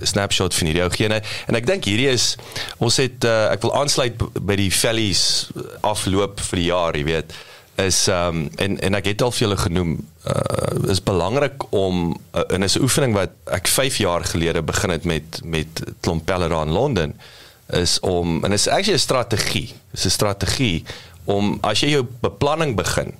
'n 0.00 0.06
snapshot 0.06 0.54
van 0.54 0.66
hierdie 0.66 0.84
ou 0.84 0.90
gee 0.90 1.08
en, 1.08 1.20
en 1.46 1.54
ek 1.54 1.66
dink 1.66 1.84
hierdie 1.84 2.08
is 2.08 2.36
ons 2.78 2.96
het 2.96 3.24
uh, 3.24 3.52
ek 3.52 3.62
wil 3.62 3.74
aansluit 3.76 4.16
by 4.40 4.56
die 4.56 4.72
Valleys 4.72 5.50
afloop 5.80 6.40
vir 6.40 6.56
die 6.56 6.68
jaar, 6.70 6.96
jy 6.96 7.04
weet 7.04 7.36
is 7.76 8.06
ehm 8.08 8.36
um, 8.36 8.50
en 8.56 8.80
en 8.80 8.94
ek 8.94 9.10
het 9.12 9.22
al 9.22 9.32
vir 9.32 9.44
julle 9.46 9.56
genoem 9.60 9.96
uh, 10.24 10.90
is 10.90 11.02
belangrik 11.02 11.66
om 11.76 12.16
uh, 12.32 12.44
en 12.48 12.62
is 12.62 12.76
'n 12.78 12.82
oefening 12.82 13.14
wat 13.14 13.30
ek 13.44 13.68
5 13.68 13.96
jaar 13.96 14.24
gelede 14.24 14.62
begin 14.62 14.90
het 14.90 15.04
met 15.04 15.40
met 15.44 15.82
klomp 16.00 16.24
pelle 16.24 16.48
daar 16.48 16.66
in 16.66 16.72
Londen 16.72 17.20
is 17.66 18.00
om 18.00 18.44
en 18.44 18.52
is 18.52 18.68
actually 18.68 18.96
'n 18.96 18.98
strategie. 18.98 19.74
Dis 19.90 20.04
'n 20.04 20.10
strategie 20.10 20.84
om 21.24 21.58
as 21.60 21.80
jy 21.80 21.88
jou 21.88 22.06
beplanning 22.20 22.76
begin 22.76 23.12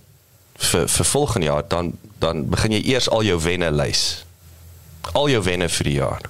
vir 0.55 0.89
vir 0.89 1.05
volgende 1.05 1.47
jaar 1.47 1.65
dan 1.69 1.93
dan 2.19 2.49
begin 2.49 2.73
jy 2.73 2.83
eers 2.85 3.09
al 3.09 3.23
jou 3.23 3.41
wenne 3.41 3.71
lys. 3.71 4.25
Al 5.13 5.29
jou 5.29 5.43
wenne 5.43 5.69
vir 5.69 5.85
die 5.85 5.99
jaar. 5.99 6.23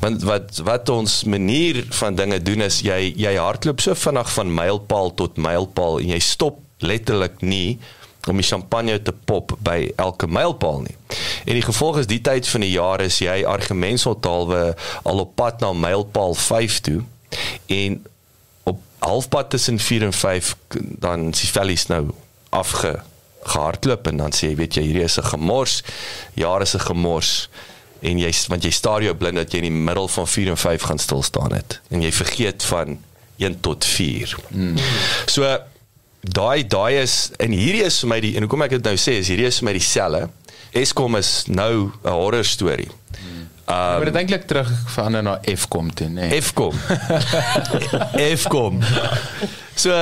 Want 0.00 0.22
wat 0.22 0.60
wat 0.64 0.88
ons 0.88 1.24
manier 1.24 1.84
van 1.88 2.14
dinge 2.14 2.42
doen 2.42 2.60
is 2.60 2.80
jy 2.80 3.12
jy 3.16 3.36
hardloop 3.36 3.80
so 3.80 3.94
vinnig 3.94 4.32
van 4.32 4.54
mylpaal 4.54 5.14
tot 5.14 5.36
mylpaal 5.36 5.98
en 6.00 6.08
jy 6.08 6.18
stop 6.18 6.60
letterlik 6.78 7.40
nie 7.40 7.78
om 8.28 8.36
die 8.36 8.44
champagne 8.46 9.02
te 9.02 9.12
pop 9.24 9.54
by 9.64 9.92
elke 9.96 10.26
mylpaal 10.26 10.80
nie. 10.84 10.96
En 11.46 11.54
die 11.54 11.62
gevolg 11.62 11.98
is 11.98 12.06
die 12.06 12.20
tyd 12.20 12.48
van 12.48 12.60
die 12.60 12.70
jaar 12.74 13.00
is 13.00 13.18
jy 13.18 13.44
argumentshalwe 13.46 14.74
al 15.04 15.18
op 15.22 15.34
pad 15.38 15.60
na 15.60 15.72
mylpaal 15.72 16.34
5 16.34 16.80
toe 16.80 17.02
en 17.66 18.04
op 18.68 18.80
halfpad 18.98 19.50
tussen 19.50 19.78
4 19.78 20.02
en 20.02 20.12
5 20.12 20.56
k- 20.68 20.80
dan 21.00 21.28
is 21.30 21.40
die 21.40 21.50
vellies 21.50 21.86
nou 21.88 22.10
afge 22.50 22.98
gehardloop 23.48 24.06
en 24.06 24.16
dan 24.16 24.32
sê 24.32 24.50
jy 24.50 24.56
weet 24.56 24.74
jy 24.76 24.82
hierdie 24.82 25.04
is 25.04 25.16
'n 25.18 25.24
gemors, 25.24 25.82
jaar 26.34 26.60
is 26.62 26.74
'n 26.74 26.80
gemors 26.84 27.48
en 28.02 28.18
jy 28.18 28.32
want 28.48 28.62
jy 28.64 28.70
staar 28.70 29.02
jou 29.02 29.14
blind 29.14 29.36
dat 29.36 29.52
jy 29.52 29.58
in 29.58 29.72
die 29.72 29.82
middel 29.84 30.08
van 30.08 30.26
4 30.26 30.48
en 30.48 30.56
5 30.56 30.82
gaan 30.82 30.98
stil 30.98 31.22
staan 31.22 31.52
het 31.52 31.80
en 31.90 32.02
jy 32.02 32.12
vergeet 32.12 32.62
van 32.64 32.98
1 33.38 33.60
tot 33.60 33.84
4. 33.84 34.36
Mm. 34.50 34.76
So 35.26 35.58
daai 36.20 36.66
daai 36.66 37.02
is 37.02 37.30
en 37.38 37.54
hierdie 37.54 37.84
is 37.86 38.00
vir 38.02 38.08
my 38.08 38.20
die 38.20 38.34
en 38.36 38.46
hoekom 38.46 38.66
ek 38.66 38.76
dit 38.78 38.90
nou 38.90 38.96
sê 38.98 39.18
is 39.22 39.30
hierdie 39.30 39.48
is 39.48 39.60
vir 39.60 39.70
my 39.70 39.74
dieselfde. 39.78 40.28
Eskom 40.76 41.16
is 41.16 41.44
nou 41.48 41.90
'n 42.04 42.12
horror 42.12 42.44
storie. 42.44 42.90
Maar 43.68 44.04
dit 44.04 44.14
eintlik 44.14 44.46
terug 44.48 44.70
verander 44.94 45.22
na 45.22 45.40
Fcom 45.44 45.90
toe, 45.94 46.06
nê. 46.08 46.28
Nee. 46.28 46.42
Fcom. 46.42 46.72
Fcom. 48.44 48.80
So 49.74 49.92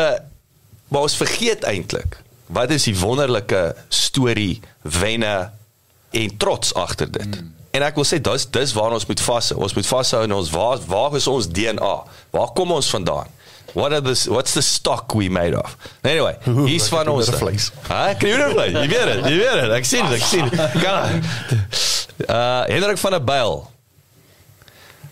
maar 0.89 1.03
ons 1.03 1.17
vergeet 1.19 1.65
eintlik 1.67 2.21
wat 2.47 2.71
is 2.71 2.87
die 2.87 2.95
wonderlike 2.99 3.75
storie, 3.89 4.61
wenne 4.83 5.51
en 6.11 6.37
trots 6.39 6.75
agter 6.75 7.11
dit. 7.11 7.27
Mm. 7.27 7.55
En 7.77 7.85
ek 7.85 7.99
wil 7.99 8.07
sê 8.07 8.21
dis 8.23 8.47
dis 8.55 8.75
waar 8.77 8.95
ons 8.95 9.07
moet 9.07 9.21
vashou. 9.21 9.59
Ons 9.67 9.75
moet 9.75 9.87
vashou 9.87 10.23
in 10.25 10.33
ons 10.33 10.51
waar 10.55 10.79
waar 10.87 11.17
is 11.19 11.27
ons 11.27 11.49
DNA? 11.51 11.95
Waar 12.31 12.53
kom 12.55 12.73
ons 12.73 12.91
vandaan? 12.95 13.35
What 13.77 13.93
are 13.93 14.01
this 14.01 14.25
what's 14.27 14.55
the 14.55 14.63
stock 14.63 15.15
we 15.15 15.29
made 15.29 15.55
of? 15.55 15.77
Anyway, 16.01 16.39
hier's 16.65 16.89
van 16.89 17.09
ons. 17.13 17.29
vleis. 17.29 17.71
Ha, 17.91 18.15
kruidervleis. 18.17 18.73
Jy 18.73 18.89
weet 18.89 19.09
dit, 19.11 19.25
jy 19.29 19.37
weet 19.37 19.59
dit. 19.61 19.75
Ek 19.77 19.85
sien 19.85 20.07
dit, 20.09 20.17
ek 20.17 20.25
sien 20.25 20.49
dit. 20.49 20.77
Kan. 20.81 21.21
Uh 22.25 22.63
Hendrik 22.73 22.97
van 22.99 23.19
der 23.19 23.25
Byl. 23.25 23.59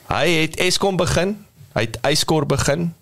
Hy 0.09 0.25
het 0.41 0.57
Eskom 0.65 0.97
begin. 0.97 1.37
Hy 1.77 1.85
het 1.91 1.99
Yskorp 2.09 2.49
begin. 2.49 2.95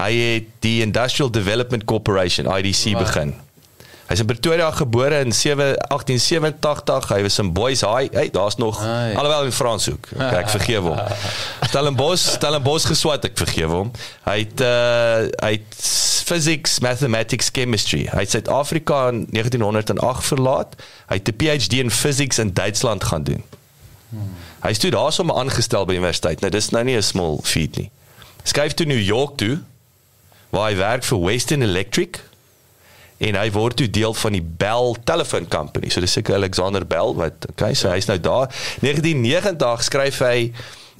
Hy 0.00 0.08
het 0.12 0.48
die 0.64 0.80
Industrial 0.84 1.28
Development 1.30 1.84
Corporation 1.84 2.48
IDC 2.48 2.96
wow. 2.96 3.04
begin. 3.04 3.36
Hy's 4.06 4.20
in 4.22 4.26
Pretoria 4.26 4.70
gebore 4.70 5.18
in 5.18 5.32
7 5.32 5.74
1887. 5.88 7.08
Hy 7.10 7.22
was 7.22 7.38
in 7.38 7.52
Boys 7.52 7.80
High. 7.80 8.12
Hey, 8.14 8.30
daar's 8.30 8.56
nog 8.56 8.78
Ai. 8.82 9.14
alhoewel 9.14 9.44
in 9.44 9.52
Franshoek. 9.52 10.06
Okay, 10.14 10.42
ek 10.44 10.50
vergewe 10.52 10.92
hom. 10.92 11.00
Stellenbosch, 11.68 12.26
Stellenbosch 12.36 12.86
geswat, 12.86 13.26
ek 13.26 13.34
vergewe 13.38 13.80
hom. 13.82 13.90
Hy 14.28 14.38
het 14.44 14.62
uh 14.62 15.26
hy 15.42 15.52
het 15.58 15.80
physics, 16.26 16.78
mathematics, 16.82 17.50
chemistry. 17.54 18.04
Hy 18.10 18.22
het 18.24 18.30
Suid-Afrika 18.34 19.08
in 19.10 19.26
1908 19.34 20.24
verlaat. 20.30 20.78
Hy 21.10 21.18
het 21.20 21.28
'n 21.30 21.36
PhD 21.42 21.82
in 21.82 21.90
physics 21.90 22.38
in 22.38 22.54
Duitsland 22.54 23.04
gaan 23.04 23.26
doen. 23.26 23.42
Hy 24.62 24.70
is 24.70 24.78
toe 24.78 24.90
daarsoom 24.90 25.30
aangestel 25.34 25.84
by 25.86 25.98
universiteit. 25.98 26.40
Nou 26.40 26.50
dis 26.50 26.70
nou 26.70 26.84
nie 26.84 26.96
'n 26.96 27.02
small 27.02 27.38
feat 27.42 27.76
nie. 27.76 27.90
Skuif 28.42 28.74
toe 28.74 28.86
New 28.86 29.02
York 29.02 29.36
toe 29.36 29.58
waar 30.50 30.70
hy 30.70 30.76
werk 30.76 31.04
vir 31.04 31.18
Western 31.20 31.62
Electric 31.62 32.22
en 33.18 33.34
hy 33.38 33.46
word 33.54 33.76
toe 33.80 33.88
deel 33.90 34.14
van 34.14 34.32
die 34.36 34.42
Bell 34.44 34.94
Telephone 35.08 35.48
Company. 35.48 35.88
So 35.88 36.00
dis 36.04 36.12
seker 36.18 36.34
Alexander 36.36 36.84
Bell 36.84 37.14
wat 37.16 37.46
okay, 37.50 37.72
so 37.74 37.88
hy's 37.88 38.08
nou 38.10 38.18
daar. 38.20 38.50
1990 38.84 39.82
skryf 39.88 40.20
hy 40.20 40.52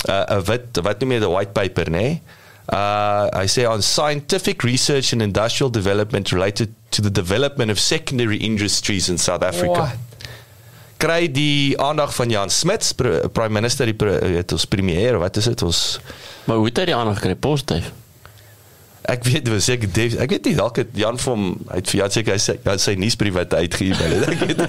'n 0.07 0.13
uh, 0.13 0.41
wit 0.47 0.81
wat 0.83 1.01
noem 1.01 1.13
jy 1.13 1.21
'n 1.21 1.33
white 1.33 1.53
paper, 1.53 1.91
né? 1.91 1.99
Nee? 1.99 2.21
Uh 2.73 3.29
hy 3.31 3.47
sê 3.47 3.63
on 3.71 3.83
scientific 3.83 4.63
research 4.63 5.13
and 5.13 5.23
industrial 5.23 5.71
development 5.71 6.33
related 6.33 6.73
to 6.91 7.03
the 7.03 7.11
development 7.11 7.71
of 7.71 7.79
secondary 7.79 8.37
industries 8.43 9.09
in 9.09 9.19
South 9.19 9.43
Africa. 9.43 9.87
What? 9.87 9.99
Kry 10.99 11.29
die 11.31 11.77
aandag 11.79 12.15
van 12.15 12.31
Jan 12.31 12.51
Smuts, 12.51 12.93
pr- 12.93 13.29
prime 13.29 13.53
minister, 13.53 13.85
die 13.87 13.95
pr- 13.95 14.19
weet 14.19 14.53
ons 14.53 14.65
premier, 14.65 15.19
wat 15.21 15.37
is 15.37 15.45
dit 15.45 15.63
ons 15.63 16.01
Maar 16.47 16.57
hoe 16.57 16.67
het 16.71 16.79
hy 16.79 16.85
die 16.89 16.95
aandag 16.95 17.21
gekry 17.21 17.35
positief? 17.35 17.93
Ek 19.07 19.23
weet 19.25 19.45
dit 19.47 19.53
was 19.55 19.65
seker 19.69 19.91
Dave. 19.93 20.19
Ek 20.19 20.31
weet 20.35 20.45
nie 20.49 20.55
dalk 20.59 20.77
het 20.81 20.89
Jan 20.99 21.19
vir 21.23 21.31
hom 21.33 21.45
hy 21.71 21.77
het 21.79 21.91
vir 21.93 21.99
Jan 22.01 22.11
seker 22.15 22.35
hy 22.35 22.39
sy 22.43 22.55
hy 22.65 22.77
sy 22.83 22.95
nuusbrief 22.99 23.35
wat 23.37 23.53
hy 23.55 23.61
uitge-e-mail 23.67 24.15
het. 24.17 24.29
Ek 24.35 24.41
weet. 24.49 24.63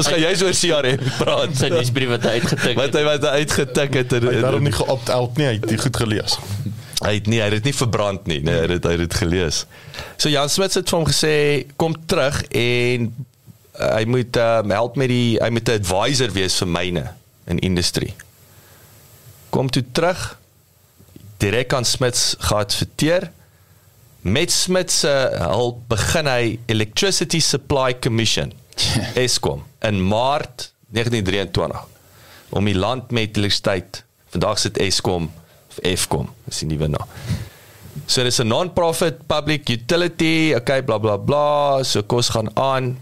Ons 0.00 0.08
gaan 0.08 0.22
jy 0.22 0.30
so 0.40 0.46
oor 0.48 0.56
CRM 0.60 1.02
praat. 1.18 1.56
Sy 1.60 1.68
nuusbrief 1.74 2.12
wat 2.14 2.24
hy 2.28 2.36
uitgetik 2.38 2.78
wat 2.78 2.86
het. 2.88 2.96
hy 2.96 3.02
wat 3.08 3.26
hy 3.28 3.32
uitgetik 3.42 3.98
het. 4.00 4.14
En, 4.16 4.22
Hy 4.28 4.32
het 4.32 4.38
en, 4.40 4.46
daarom 4.46 4.64
nie 4.68 4.72
geopt 4.76 5.12
out 5.12 5.36
nie, 5.40 5.46
hy 5.50 5.58
het 5.58 5.68
dit 5.68 5.84
goed 5.84 6.00
gelees. 6.04 6.38
hy 7.02 7.12
het 7.18 7.26
nie 7.26 7.40
hy 7.42 7.48
het 7.50 7.56
dit 7.58 7.68
nie 7.68 7.74
verbrand 7.76 8.26
nie. 8.30 8.40
Nee, 8.46 8.62
hy 8.62 8.76
het 8.76 8.84
hy 8.88 8.94
het 8.96 9.04
dit 9.04 9.18
gelees. 9.20 9.64
So 10.16 10.30
Jan 10.32 10.48
Smit 10.48 10.78
het 10.78 10.88
vir 10.88 10.98
hom 11.00 11.08
gesê 11.10 11.34
kom 11.76 11.96
terug 12.06 12.40
en 12.48 13.08
uh, 13.10 13.88
hy 13.98 14.04
moet 14.06 14.38
um, 14.38 14.70
help 14.70 14.96
met 15.00 15.10
die 15.12 15.36
hy 15.42 15.50
moet 15.52 15.68
'n 15.68 15.80
advisor 15.82 16.32
wees 16.32 16.56
vir 16.62 16.70
myne 16.70 17.04
in 17.50 17.58
industrie. 17.58 18.14
Kom 19.52 19.68
toe 19.68 19.82
terug 19.92 20.38
direk 21.42 21.74
aan 21.74 21.84
Smits 21.84 22.36
geadverteer 22.38 23.28
met 24.22 24.50
Smith 24.50 24.90
se 24.90 25.10
hulp 25.34 25.80
begin 25.90 26.28
hy 26.30 26.58
Electricity 26.70 27.40
Supply 27.40 27.98
Commission 27.98 28.52
Eskom 29.24 29.64
in 29.82 29.98
Maart 30.06 30.68
1923 30.94 31.90
om 32.52 32.68
die 32.68 32.76
land 32.76 33.10
met 33.10 33.36
elektrisiteit. 33.36 34.04
Vandag 34.30 34.58
sit 34.58 34.78
Eskom 34.78 35.30
of 35.70 35.78
Eskom, 35.88 36.28
is 36.46 36.60
die 36.62 36.68
nuwe 36.68 36.86
naam. 36.92 37.08
So 38.06 38.22
dis 38.22 38.38
'n 38.38 38.46
non-profit 38.46 39.26
public 39.26 39.68
utility, 39.68 40.54
okay, 40.56 40.82
bla 40.82 40.98
bla 40.98 41.16
bla, 41.16 41.82
so 41.82 42.02
kos 42.02 42.28
gaan 42.28 42.56
aan. 42.56 43.00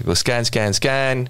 Ek 0.00 0.06
wil 0.06 0.14
scan 0.14 0.44
scan 0.44 0.74
scan. 0.74 1.28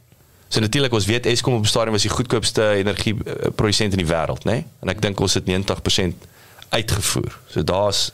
So 0.48 0.60
natuurlik 0.60 0.92
ons 0.92 1.06
weet 1.06 1.26
Eskom 1.26 1.54
op 1.54 1.66
stadium 1.66 1.92
was 1.92 2.02
die 2.02 2.10
goedkoopste 2.10 2.70
energie 2.70 3.14
eh, 3.24 3.50
produsent 3.54 3.92
in 3.92 3.98
die 3.98 4.08
wêreld, 4.14 4.44
né? 4.44 4.52
Nee? 4.52 4.66
En 4.80 4.88
ek 4.88 5.02
dink 5.02 5.20
ons 5.20 5.34
het 5.34 5.44
90% 5.44 6.28
uitgevoer. 6.70 7.38
So 7.48 7.64
daar's 7.64 8.12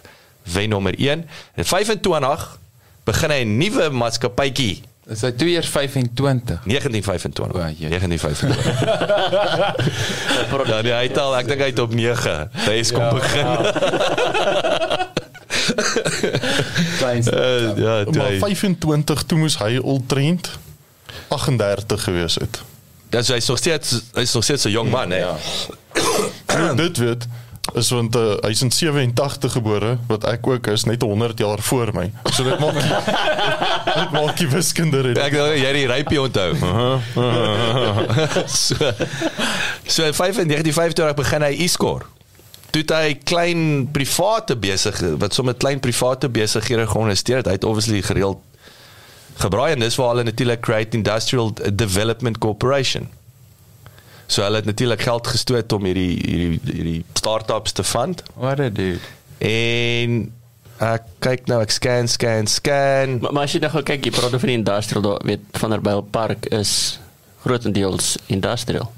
wen 0.53 0.69
nommer 0.69 0.95
1. 0.99 1.29
En 1.55 1.65
25 1.65 2.59
begin 3.05 3.31
hy 3.31 3.45
'n 3.45 3.57
nuwe 3.57 3.91
maatskappytjie 3.91 4.83
Is 5.09 5.23
hy 5.25 5.31
2 5.33 5.55
eers 5.57 5.69
25? 5.73 6.61
1925. 6.65 7.55
O, 7.55 7.59
jee. 7.79 7.89
1925. 7.89 8.67
ja, 10.69 10.81
nee, 10.83 10.93
hy 10.93 11.03
het 11.07 11.19
al, 11.19 11.37
ek 11.39 11.47
dink 11.49 11.61
hy 11.65 11.69
het 11.73 11.79
op 11.81 11.95
9. 11.97 12.51
Hy 12.67 12.73
is 12.77 12.93
kom 12.93 13.03
ja, 13.07 13.13
begin. 13.17 13.49
Kleinste. 17.01 17.33
Uh, 17.33 17.73
ja, 17.81 18.05
toe 18.05 18.21
Maar 18.21 18.29
hy, 18.35 18.39
25 18.45 19.25
toe 19.25 19.41
moes 19.41 19.57
hy 19.63 19.81
ultrend 19.81 20.53
38 21.33 22.05
gewees 22.05 22.37
het. 22.43 22.61
ja, 23.09 23.25
so 23.25 23.33
hy 23.33 23.41
is 23.41 23.49
nog 23.49 23.57
steeds 23.65 24.13
hy 24.13 24.29
is 24.29 24.37
nog 24.37 24.45
steeds 24.45 24.69
'n 24.69 24.77
jong 24.77 24.93
man, 24.93 25.09
hè. 25.17 25.25
Ja. 25.25 25.41
Ja. 26.53 26.77
dit 26.85 27.01
weet 27.01 27.25
is 27.75 27.91
want 27.91 28.17
uh, 28.17 28.37
hy 28.43 28.51
is 28.55 28.63
in 28.65 28.71
87 28.73 29.53
gebore 29.53 29.97
wat 30.09 30.25
ek 30.31 30.47
ook 30.49 30.69
is 30.73 30.85
net 30.89 31.03
100 31.03 31.39
jaar 31.39 31.61
voor 31.69 31.93
my. 31.95 32.07
So 32.33 32.45
dit 32.47 32.59
maak 32.63 32.79
dit 34.01 34.13
maak 34.15 34.37
die 34.41 34.49
wiskunde 34.53 35.03
red. 35.09 35.21
Ek 35.21 35.35
dink 35.37 35.59
jy 35.61 35.73
die 35.77 35.89
rypie 35.91 36.21
onthou. 36.23 36.53
so 38.47 38.93
so 39.89 40.05
in 40.05 40.15
1925 40.15 41.19
begin 41.19 41.47
hy 41.49 41.53
e-score. 41.67 42.09
Toe 42.69 42.83
het 42.85 42.93
hy 42.93 43.15
klein 43.25 43.63
private 43.93 44.57
besig 44.61 45.01
wat 45.21 45.37
sommer 45.37 45.57
klein 45.57 45.81
private 45.81 46.29
besighede 46.29 46.87
geondersteun 46.91 47.41
het. 47.43 47.49
Hy 47.49 47.57
het 47.57 47.69
obviously 47.69 48.03
gereeld 48.05 48.45
gebraai 49.39 49.73
en 49.73 49.85
dis 49.85 49.97
waar 49.97 50.13
hulle 50.13 50.27
natuurlik 50.27 50.61
Create 50.61 50.97
Industrial 50.97 51.53
Development 51.73 52.39
Corporation. 52.39 53.09
So 54.29 54.45
hulle 54.45 54.61
het 54.61 54.69
natuurlik 54.69 55.03
geld 55.07 55.27
gestoot 55.33 55.73
om 55.73 55.87
hierdie 55.89 56.19
hierdie 56.21 56.61
hierdie 56.69 57.05
startups 57.17 57.73
te 57.73 57.85
fund 57.85 58.23
What 58.37 58.61
a 58.61 58.69
dude. 58.69 59.01
en 59.45 60.19
ek 60.85 61.09
kyk 61.25 61.49
nou 61.51 61.59
ek 61.65 61.73
scan 61.75 62.07
scan 62.11 62.47
scan 62.47 63.19
Maar, 63.23 63.33
maar 63.33 63.49
as 63.49 63.57
jy 63.57 63.63
nou 63.65 63.83
kyk, 63.83 64.05
jy 64.05 64.13
praat 64.15 64.37
van 64.37 64.53
die 64.53 64.59
industrial 64.61 65.03
daar, 65.03 65.25
weet 65.27 65.41
Vanderbijl 65.59 66.05
Park 66.15 66.47
is 66.55 66.73
grootendeels 67.43 68.17
industrial. 68.27 68.91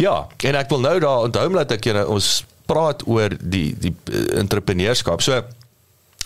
Ja, 0.00 0.26
en 0.48 0.56
ek 0.58 0.70
wil 0.72 0.80
nou 0.80 0.96
daar 1.02 1.26
onthou 1.28 1.48
dat 1.54 1.74
ek 1.76 1.86
jy 1.90 1.94
nou 1.96 2.06
ons 2.16 2.28
praat 2.70 3.02
oor 3.06 3.34
die 3.40 3.72
die 3.78 3.92
uh, 4.10 4.22
entrepreneurskap. 4.40 5.22
So 5.24 5.42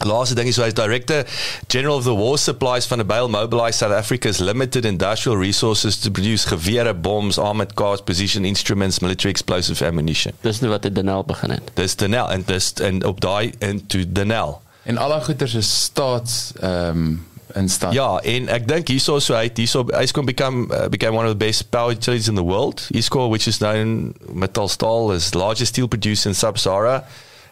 laaste 0.04 0.35
ding 0.35 0.48
is 0.48 0.54
so 0.54 0.62
hy's 0.62 0.74
director 0.74 1.24
general 1.68 1.96
of 1.96 2.04
the 2.04 2.14
war 2.14 2.38
supplies 2.38 2.87
van 2.87 2.98
the 2.98 3.04
Bale 3.04 3.28
Mobilize 3.28 3.78
South 3.78 3.92
Africa's 3.92 4.40
limited 4.40 4.85
industrial 4.85 5.37
resources 5.37 5.96
to 6.00 6.11
produce 6.11 6.44
gewere, 6.44 6.94
bombs, 6.94 7.38
armored 7.38 7.74
cars, 7.74 8.00
position 8.00 8.44
instruments, 8.44 9.00
military 9.00 9.30
explosive 9.30 9.82
ammunition. 9.82 10.32
Dis 10.40 10.61
nou 10.61 10.70
wat 10.70 10.82
dit 10.82 10.94
Denel 10.94 11.24
begin 11.24 11.50
het. 11.50 11.70
Dis 11.74 11.96
Denel 11.96 12.30
en 12.30 12.44
dis 12.46 12.72
en 12.85 13.04
op 13.04 13.20
daai 13.20 13.52
into 13.59 14.04
Denel. 14.12 14.61
En 14.85 14.98
al 14.98 15.09
daai 15.09 15.24
goeders 15.24 15.54
is 15.54 15.72
staats 15.82 16.52
ehm 16.61 16.98
um, 16.98 17.26
in 17.54 17.68
stand. 17.68 17.94
Ja, 17.94 18.18
en 18.20 18.48
ek 18.52 18.66
dink 18.68 18.90
hierso 18.92 19.16
so 19.22 19.35
hy 19.35 19.48
hierso 19.54 19.87
hy's 19.94 20.12
going 20.12 20.26
to 20.26 20.32
become 20.32 20.66
uh, 20.74 20.88
became 20.92 21.16
one 21.16 21.24
of 21.24 21.32
the 21.32 21.40
best 21.40 21.70
power 21.70 21.94
utilities 21.94 22.28
in 22.28 22.37
the 22.37 22.44
world. 22.44 22.87
Isco 22.90 23.28
which 23.28 23.48
is 23.48 23.59
known 23.59 24.12
Mittalstal 24.28 25.14
as 25.14 25.32
largest 25.35 25.72
steel 25.72 25.88
producer 25.88 26.28
in 26.28 26.35
Sub-Sahara 26.35 27.04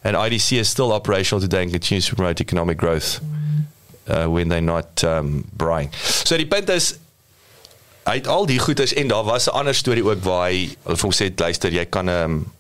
and 0.05 0.17
IDC 0.17 0.59
is 0.59 0.69
still 0.69 0.93
operational 0.93 1.40
today 1.40 1.62
and 1.62 1.71
continues 1.71 2.07
to 2.07 2.14
promote 2.14 2.40
economic 2.40 2.77
growth 2.77 3.21
uh, 4.07 4.27
when 4.27 4.49
they're 4.49 4.61
not 4.61 5.03
um 5.05 5.49
buying. 5.57 5.90
So 5.93 6.37
die 6.37 6.47
punt 6.47 6.69
is 6.69 6.95
hy 8.05 8.19
het 8.21 8.29
al 8.29 8.45
die 8.47 8.59
goeders 8.61 8.93
en 8.93 9.09
daar 9.09 9.25
was 9.25 9.49
'n 9.49 9.57
ander 9.57 9.75
storie 9.75 10.05
ook 10.05 10.23
waar 10.25 10.51
hy 10.51 10.77
hulle 10.85 10.97
vir 10.97 11.09
hom 11.09 11.17
sê 11.17 11.33
luister 11.40 11.73
jy 11.73 11.85
kan 11.85 12.09
um 12.09 12.53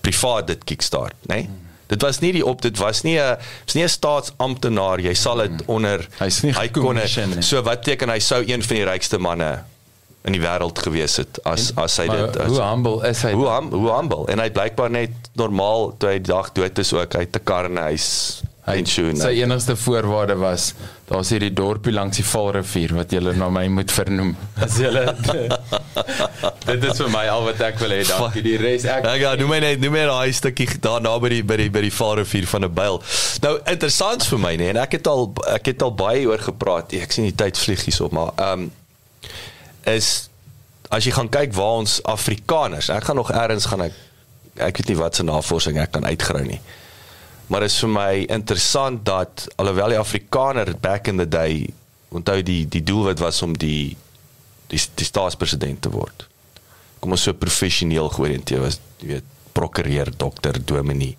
privaat 0.00 0.46
dit 0.46 0.64
kickstart, 0.64 1.14
né? 1.26 1.34
Nee? 1.34 1.48
Dit 1.86 2.02
was 2.02 2.18
nie 2.18 2.32
die 2.32 2.44
op 2.46 2.62
dit 2.62 2.78
was 2.78 3.02
nie 3.02 3.18
'n 3.18 3.36
is 3.66 3.74
nie 3.74 3.84
'n 3.84 3.88
staatsamptenaar, 3.88 5.00
jy 5.00 5.14
sal 5.14 5.36
dit 5.36 5.66
onder 5.66 6.08
Hy's 6.18 6.42
nie 6.42 6.52
hy 6.52 6.68
kon. 6.68 6.98
So 7.42 7.62
wat 7.62 7.84
beteken 7.84 8.08
hy 8.08 8.18
sou 8.18 8.42
een 8.46 8.62
van 8.62 8.76
die 8.76 8.84
rykste 8.84 9.18
manne 9.18 9.64
in 10.24 10.36
die 10.36 10.42
wêreld 10.42 10.78
gewees 10.78 11.16
het 11.22 11.40
as 11.48 11.72
as 11.76 11.98
hy 12.02 12.06
dit 12.10 12.38
as, 12.44 12.52
hoe 12.52 12.62
humble 12.62 13.02
is 13.08 13.22
hy? 13.26 13.32
hoe 13.38 13.48
hum, 13.48 13.72
hoe 13.74 13.90
humble 13.96 14.26
en 14.32 14.38
hy 14.38 14.48
blykbaar 14.54 14.90
net 14.90 15.32
normaal 15.38 15.92
toe 15.98 16.12
hy 16.12 16.18
die 16.22 16.30
dag 16.30 16.52
dood 16.56 16.78
is 16.78 16.94
ook 16.94 17.18
hy 17.18 17.26
het 17.26 17.36
'n 17.36 17.44
kar 17.44 17.70
en 17.70 17.82
hy's 17.82 18.08
pensioen. 18.64 19.16
Sy 19.18 19.42
enigste 19.42 19.74
voorwaarde 19.76 20.36
was 20.38 20.72
daar's 21.08 21.32
hierdie 21.34 21.52
dorpie 21.52 21.92
langs 21.92 22.20
die 22.20 22.24
Valrivier 22.24 22.94
wat 22.96 23.12
julle 23.12 23.34
na 23.36 23.48
my 23.52 23.64
moet 23.72 23.92
vernoem. 23.92 24.32
As 24.64 24.78
julle 24.80 25.02
Dit 26.68 26.84
is 26.86 27.00
vir 27.02 27.10
my 27.12 27.24
al 27.32 27.42
wat 27.48 27.62
ek 27.66 27.80
wil 27.82 27.94
hê. 27.96 28.02
Dankie. 28.06 28.44
Die 28.46 28.56
res 28.60 28.86
ek 28.88 29.08
ja, 29.20 29.34
noem 29.40 29.50
my 29.56 29.58
net 29.64 29.82
noem 29.82 29.96
my 29.96 30.04
daai 30.08 30.36
stukkie 30.36 30.68
daar 30.82 31.02
naby 31.04 31.34
die 31.36 31.42
by 31.46 31.58
die 31.64 31.70
by 31.74 31.82
die 31.88 31.94
Vaalrivier 31.94 32.46
van 32.54 32.68
'n 32.68 32.74
byl. 32.76 33.00
Nou 33.42 33.56
interessant 33.74 34.28
vir 34.30 34.42
my 34.46 34.54
nê 34.60 34.70
en 34.72 34.82
ek 34.84 34.98
het 35.00 35.10
al 35.10 35.26
ek 35.56 35.74
het 35.74 35.82
al 35.82 35.94
baie 35.98 36.28
oor 36.30 36.46
gepraat. 36.50 36.94
Ek 36.94 37.12
sien 37.12 37.26
die 37.28 37.36
tyd 37.36 37.58
vlieg 37.58 37.84
hierop, 37.88 38.14
maar 38.14 38.32
ehm 38.36 38.68
um, 38.68 38.70
is 39.90 40.28
as 40.92 41.06
jy 41.06 41.12
gaan 41.16 41.30
kyk 41.32 41.54
waar 41.56 41.80
ons 41.80 42.00
Afrikaners, 42.04 42.90
ek 42.92 43.04
gaan 43.08 43.16
nog 43.16 43.32
eers 43.32 43.66
gaan 43.70 43.86
ek 43.88 43.98
ek 44.60 44.76
weet 44.76 44.88
nie 44.92 44.98
wat 45.00 45.16
se 45.16 45.24
navorsing 45.24 45.78
ek 45.80 45.94
kan 45.96 46.04
uitgrou 46.04 46.42
nie. 46.44 46.60
Maar 47.48 47.64
is 47.64 47.78
vir 47.80 47.88
my 47.92 48.10
interessant 48.32 49.04
dat 49.04 49.46
alhoewel 49.56 49.94
die 49.94 50.00
Afrikaner 50.00 50.74
back 50.80 51.08
in 51.08 51.16
the 51.16 51.28
day 51.28 51.66
onthou 52.12 52.42
die 52.44 52.66
die 52.68 52.82
doelwit 52.84 53.22
was 53.24 53.40
om 53.42 53.56
die 53.56 53.96
die, 54.68 54.80
die 54.80 55.08
staatspresident 55.08 55.82
te 55.84 55.92
word. 55.92 56.26
Kom 57.00 57.12
ons 57.16 57.24
so 57.26 57.36
professioneel 57.36 58.08
georiënteer 58.12 58.62
was, 58.62 58.78
jy 59.02 59.16
weet, 59.16 59.28
prokureur, 59.52 60.08
dokter, 60.16 60.56
dominee, 60.64 61.16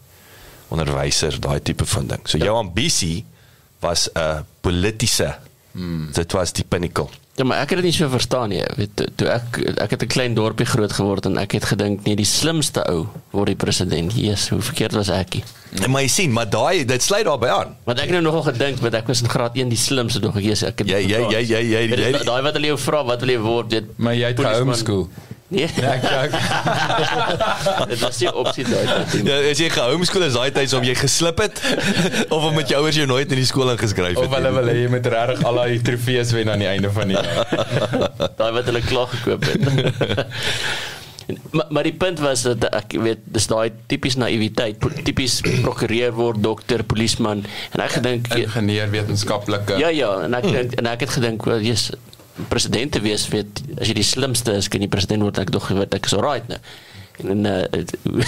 onderwyser, 0.73 1.37
daai 1.41 1.59
tipe 1.61 1.85
van 1.85 2.07
ding. 2.09 2.23
So 2.25 2.41
jou 2.41 2.55
ambisie 2.57 3.25
was 3.83 4.09
'n 4.15 4.45
politieke. 4.61 5.35
Hmm. 5.73 6.11
Dit 6.13 6.31
was 6.31 6.53
die 6.53 6.63
pinnacle. 6.63 7.09
Ja, 7.35 7.43
maar 7.49 7.63
ek 7.63 7.71
het 7.73 7.79
dit 7.81 7.87
nie 7.89 7.95
so 7.95 8.09
verstaan 8.13 8.51
nie. 8.53 8.61
Weet 8.77 8.99
toe, 9.17 9.27
ek 9.33 9.57
ek 9.81 9.95
het 9.95 10.03
'n 10.03 10.07
klein 10.07 10.33
dorpie 10.37 10.67
groot 10.69 10.91
geword 10.93 11.25
en 11.25 11.37
ek 11.37 11.51
het 11.57 11.65
gedink 11.65 12.05
nee, 12.05 12.15
die 12.15 12.25
slimste 12.29 12.85
ou 12.85 13.07
word 13.31 13.47
die 13.47 13.55
president. 13.55 14.13
Jesus, 14.13 14.49
hoe 14.49 14.61
verkeerd 14.61 14.93
was 14.93 15.09
ek? 15.09 15.33
nie. 15.33 15.43
En 15.81 15.89
maar 15.89 16.01
jy 16.01 16.07
sien, 16.07 16.31
maar 16.31 16.49
daai 16.49 16.85
dit 16.85 17.03
sluit 17.03 17.25
daarbey 17.25 17.49
aan. 17.49 17.75
Want 17.83 17.99
ek 17.99 18.05
het 18.11 18.21
nou 18.21 18.21
nogal 18.21 18.53
gedink 18.53 18.79
want 18.79 18.93
ek 18.93 19.07
was 19.07 19.21
in 19.21 19.29
graad 19.29 19.55
1 19.57 19.69
die 19.69 19.77
slimste 19.77 20.19
dog 20.19 20.37
ek 20.37 20.43
Jesus, 20.43 20.69
ek 20.69 20.79
het 20.79 20.87
Jy 20.87 21.01
jy 21.09 21.21
jy 21.29 21.61
jy 21.61 21.81
jy, 21.97 22.11
daai 22.23 22.41
wat 22.45 22.53
hulle 22.53 22.67
jou 22.67 22.77
vra 22.77 23.03
wat 23.03 23.19
wil 23.19 23.29
jy 23.29 23.39
word 23.39 23.69
dit 23.69 23.97
maar 23.97 24.13
jy 24.13 24.27
het 24.27 24.39
gehomeschool. 24.39 25.09
Nee. 25.53 25.67
Ek 25.85 26.03
ek 26.09 26.33
dit 27.91 27.99
was 28.01 28.17
nie 28.23 28.31
opsie 28.33 28.65
daai 28.65 28.85
tyd. 29.11 29.27
Ja, 29.27 29.35
as 29.51 29.59
jy 29.61 29.69
gehomeschool 29.73 30.25
is 30.25 30.33
daai 30.37 30.49
tyd 30.55 30.73
om 30.77 30.87
jy 30.87 30.95
geslip 30.97 31.43
het 31.43 31.61
of 32.33 32.41
om 32.49 32.55
met 32.57 32.71
jou 32.73 32.79
ouers 32.81 32.97
jou 32.97 33.05
nooit 33.09 33.29
in 33.35 33.41
die 33.43 33.45
skool 33.49 33.69
ingeskryf 33.75 34.15
het. 34.17 34.23
of 34.25 34.33
hulle 34.33 34.51
wil 34.57 34.71
hê 34.71 34.79
jy 34.81 34.89
moet 34.95 35.11
regtig 35.13 35.45
al 35.49 35.61
daai 35.61 35.77
trofees 35.85 36.33
wen 36.33 36.49
aan 36.53 36.63
die 36.65 36.71
einde 36.71 36.89
van 36.95 37.13
die 37.13 37.19
jaar. 37.19 37.53
Daai 38.39 38.51
wat 38.57 38.65
hulle 38.71 38.81
klaar 38.89 39.13
gekoop 39.13 39.45
het. 39.51 39.61
Maar, 41.55 41.65
maar 41.71 41.85
die 41.87 41.93
punt 41.95 42.19
was 42.19 42.41
dat 42.43 42.65
ek 42.75 42.97
weet 42.99 43.21
dis 43.31 43.45
daai 43.47 43.69
tipies 43.87 44.17
naïwiteit, 44.19 44.81
tipies 45.07 45.37
prokureur 45.63 46.11
word, 46.17 46.41
dokter, 46.43 46.83
polisieman 46.83 47.45
en 47.71 47.83
ek 47.85 47.93
gedink 47.95 48.27
Ingenieur 48.35 48.91
wetenskaplike. 48.91 49.77
ja 49.79 49.87
ja 49.95 50.09
en 50.25 50.35
ek 50.35 50.49
dink 50.51 50.75
en 50.81 50.89
ek 50.91 51.05
het 51.07 51.13
gedink 51.15 51.47
wel 51.47 51.63
jy's 51.63 51.85
president 52.49 52.91
te 52.91 53.01
wees 53.03 53.27
weet 53.33 53.61
as 53.79 53.87
jy 53.87 53.93
die 53.99 54.07
slimste 54.07 54.55
is 54.57 54.67
kan 54.71 54.81
jy 54.81 54.89
president 54.91 55.25
word 55.25 55.37
ek 55.43 55.51
dog 55.53 55.67
weet 55.69 55.93
ek 55.93 56.09
is 56.09 56.15
alright 56.17 56.47
nou 56.49 56.59
en 57.21 57.45
uh, 57.45 57.61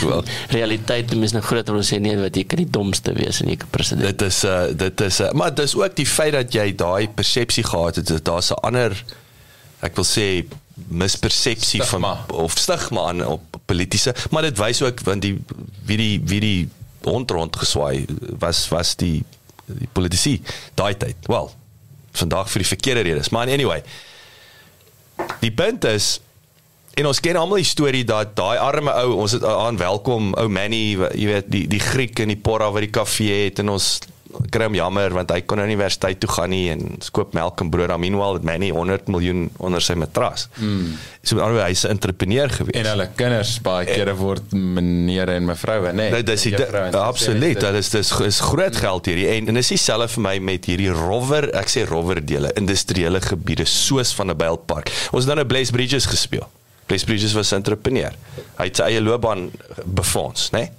Wel. 0.02 0.24
realiteit 0.58 1.16
mense 1.18 1.34
nou 1.34 1.44
groter 1.46 1.74
wil 1.74 1.86
sê 1.86 1.98
nee 2.02 2.18
wat 2.20 2.36
jy 2.38 2.44
kan 2.46 2.62
die 2.62 2.70
domste 2.70 3.16
wees 3.18 3.42
en 3.42 3.50
jy 3.50 3.58
kan 3.64 3.72
president 3.74 4.06
Dit 4.06 4.28
is 4.28 4.44
uh 4.46 4.68
dit 4.78 5.02
is 5.08 5.20
uh, 5.26 5.32
maar 5.34 5.56
dis 5.58 5.74
ook 5.76 5.96
die 5.98 6.06
feit 6.06 6.36
dat 6.38 6.54
jy 6.54 6.68
daai 6.78 7.10
persepsie 7.10 7.66
gehad 7.66 8.02
het 8.02 8.08
dat 8.14 8.26
daar's 8.30 8.52
'n 8.54 8.62
ander 8.62 8.94
ek 9.82 9.98
wil 9.98 10.06
sê 10.06 10.46
mispersepsie 10.76 11.82
Stigma. 11.82 12.16
van 12.28 12.36
of 12.36 12.58
stigma 12.60 13.08
aan 13.10 13.26
op 13.26 13.42
politieke 13.66 14.14
maar 14.30 14.42
dit 14.42 14.58
wys 14.58 14.82
ook 14.82 15.00
want 15.08 15.22
die 15.22 15.38
wie 15.86 15.98
die 15.98 16.22
wie 16.26 16.40
die 16.40 16.70
hond 17.06 17.32
rond 17.32 17.56
geswaai 17.56 18.06
was 18.40 18.68
was 18.70 18.96
die 18.96 19.24
die 19.66 19.90
politici 19.94 20.42
daai 20.76 20.94
tyd 20.98 21.16
wel 21.32 21.50
vandag 22.18 22.52
vir 22.52 22.64
die 22.64 22.72
verkeerde 22.74 23.08
redes. 23.10 23.32
Maar 23.36 23.52
anyway 23.54 23.84
die 25.42 25.52
punt 25.52 25.86
is 25.88 26.20
En 26.96 27.10
ons 27.10 27.20
ken 27.20 27.36
almal 27.36 27.60
die 27.60 27.68
storie 27.68 28.06
dat 28.08 28.38
daai 28.38 28.56
arme 28.56 28.94
ou, 29.04 29.18
ons 29.26 29.34
het 29.36 29.44
aan 29.44 29.76
welkom 29.76 30.30
ou 30.40 30.46
Manny, 30.48 30.96
jy 30.96 31.26
weet, 31.28 31.50
die 31.52 31.66
die 31.68 31.82
Griek 31.84 32.22
in 32.24 32.32
die 32.32 32.40
Porra 32.40 32.70
wat 32.72 32.86
die 32.86 32.94
kafee 32.96 33.42
het 33.50 33.60
en 33.60 33.74
ons 33.74 33.98
kry 34.50 34.68
hom 34.68 34.76
jammer 34.78 35.14
want 35.16 35.32
hy 35.32 35.42
kon 35.42 35.58
nou 35.58 35.68
nie 35.68 35.76
universiteit 35.76 36.20
toe 36.24 36.30
gaan 36.32 36.50
nie 36.54 36.70
en 36.74 36.98
skoop 37.04 37.36
melk 37.38 37.62
en 37.62 37.70
brood. 37.74 37.94
Meanwhile 38.00 38.40
het 38.40 38.48
Manny 38.48 38.72
100 38.74 39.10
miljoen 39.12 39.50
onder 39.58 39.84
sy 39.84 39.96
matras. 40.00 40.48
Mm. 40.56 40.96
So 41.26 41.42
aan 41.42 41.58
hy's 41.58 41.86
'n 41.86 41.96
entrepreneur 41.96 42.50
gewees. 42.50 42.76
En 42.80 42.90
hulle 42.92 43.10
kinders 43.16 43.60
baie 43.62 43.86
kere 43.86 44.16
word 44.16 44.52
meneer 44.52 45.30
en 45.30 45.46
mevroue, 45.46 45.92
nê. 45.92 46.10
Nee, 46.12 46.24
dis 46.24 46.44
die 46.44 46.56
absoluut, 46.96 47.60
dit 47.60 47.74
is 47.74 47.90
dis 47.90 48.12
is 48.26 48.40
groot 48.40 48.76
geld 48.76 49.06
hierdie 49.06 49.28
en 49.28 49.48
en 49.48 49.54
dis 49.54 49.68
dieselfde 49.68 50.08
vir 50.08 50.22
my 50.22 50.38
met 50.40 50.66
hierdie 50.66 50.92
rower, 50.92 51.50
ek 51.56 51.70
sê 51.70 51.86
rower 51.88 52.26
dele, 52.26 52.52
industriële 52.56 53.22
gebiede 53.22 53.66
soos 53.66 54.14
van 54.14 54.32
'n 54.32 54.38
Bylpark. 54.38 54.92
Ons 55.12 55.26
het 55.26 55.36
dan 55.36 55.44
'n 55.44 55.48
Blaze 55.48 55.72
Bridges 55.72 56.06
gespeel. 56.06 56.48
Blaze 56.86 57.06
Bridges 57.06 57.34
was 57.34 57.52
'n 57.52 57.56
entrepreneur. 57.56 58.14
Hy 58.58 58.66
het 58.66 58.76
sy 58.76 58.84
eie 58.84 59.02
loopbaan 59.02 59.52
befonds, 59.86 60.50
né? 60.52 60.60
Nee? 60.60 60.72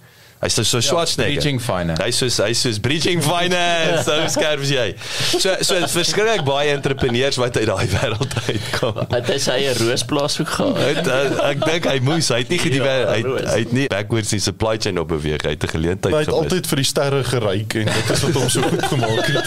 Hy's 0.42 0.52
so 0.54 0.62
so 0.62 0.80
Schwarzenegger. 0.84 1.30
Ja, 1.32 1.40
bridging 1.40 1.60
finance. 1.60 2.02
Hy's 2.04 2.16
so 2.18 2.26
hy's 2.44 2.58
so 2.60 2.70
bridging 2.80 3.22
finance. 3.22 4.04
so 4.04 4.12
skerp 4.28 4.60
is 4.60 4.70
jy. 4.70 4.94
So 5.40 5.54
so 5.64 5.74
verskriklik 5.88 6.44
baie 6.44 6.70
entrepreneurs 6.74 7.36
wat 7.40 7.56
uit 7.56 7.66
daai 7.66 7.86
wêreld 7.88 8.34
uitkom. 8.48 9.00
Het 9.14 9.26
hy 9.32 9.38
sy 9.38 9.56
roosplaas 9.80 10.36
ook 10.40 10.48
gehad? 10.58 11.08
Ek, 11.50 11.64
dink 11.64 11.84
hy 11.88 11.98
moes, 12.04 12.28
hy 12.28 12.38
het 12.44 12.48
nie 12.52 12.58
gedie 12.60 12.82
Ja, 12.84 12.98
hy, 13.14 13.22
roos. 13.24 13.48
hy 13.48 13.58
het 13.64 13.72
nie 13.72 13.86
backwards 13.88 14.28
die 14.36 14.40
supply 14.44 14.76
chain 14.78 14.98
op 15.00 15.08
beweeg. 15.08 15.40
Hy 15.42 15.56
het 15.56 15.64
'n 15.64 15.72
geleentheid 15.72 16.14
Hy 16.14 16.20
het 16.20 16.28
gemis. 16.28 16.42
altyd 16.44 16.66
vir 16.66 16.76
die 16.76 16.88
sterre 16.92 17.24
geryk 17.24 17.74
en 17.74 17.86
dit 17.86 18.10
is 18.10 18.22
wat 18.22 18.34
hom 18.34 18.48
so 18.50 18.60
goed 18.62 18.84
gemaak 18.92 19.26
het. 19.32 19.46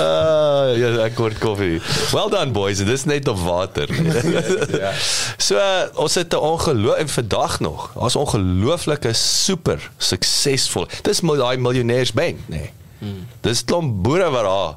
Ah, 0.00 0.72
ja, 0.76 0.90
ek 1.06 1.18
word 1.20 1.38
koffie. 1.38 1.80
Well 2.12 2.28
done 2.32 2.50
boys, 2.56 2.78
dit 2.82 2.88
is 2.92 3.04
net 3.08 3.28
op 3.28 3.38
water. 3.38 3.88
ja. 4.82 4.92
So 5.38 5.56
uh, 5.56 5.86
ons 5.94 6.14
het 6.14 6.32
'n 6.32 6.36
ongeloof 6.40 6.96
en 6.96 7.08
vandag 7.08 7.60
nog. 7.60 7.90
Ons 7.94 8.16
ongelooflike 8.16 9.12
super 9.12 9.90
suksesvol. 9.98 10.86
Dis 11.02 11.20
mil- 11.20 11.36
daai 11.40 11.56
miljonêers 11.56 12.12
bank, 12.12 12.38
nê. 12.46 12.56
Nee. 12.56 12.70
Hmm. 12.98 13.26
Dis 13.40 13.64
klomp 13.64 14.02
boere 14.02 14.30
wat 14.30 14.42
daar 14.44 14.76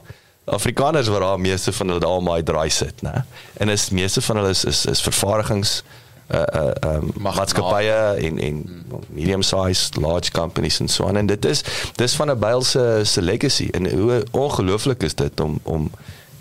Afrikaners 0.55 1.07
wat 1.07 1.21
daar 1.21 1.39
meeste 1.39 1.71
van 1.71 1.87
hulle 1.87 1.99
daar 1.99 2.23
daai 2.23 2.43
draai 2.43 2.69
sit, 2.69 3.01
né? 3.01 3.23
En 3.57 3.69
is 3.69 3.89
meeste 3.89 4.21
van 4.21 4.35
hulle 4.41 4.49
is 4.49 4.63
is, 4.65 4.85
is 4.85 5.01
vervaardigings 5.01 5.83
uh 6.29 6.43
uh 6.61 6.93
um, 6.95 7.11
maatskappye 7.17 7.97
en 8.27 8.39
en 8.39 8.61
medium 9.09 9.41
sized 9.41 9.97
large 9.97 10.31
companies 10.31 10.79
en 10.79 10.87
so 10.87 11.07
aan. 11.07 11.17
En 11.17 11.25
dit 11.25 11.45
is 11.45 11.63
dis 11.95 12.15
van 12.15 12.31
'n 12.31 12.39
byl 12.39 12.61
se 12.61 13.01
se 13.03 13.21
legacy 13.21 13.67
en 13.71 13.89
hoe 13.91 14.23
ongelooflik 14.31 15.03
is 15.03 15.15
dit 15.15 15.39
om 15.39 15.59
om 15.63 15.91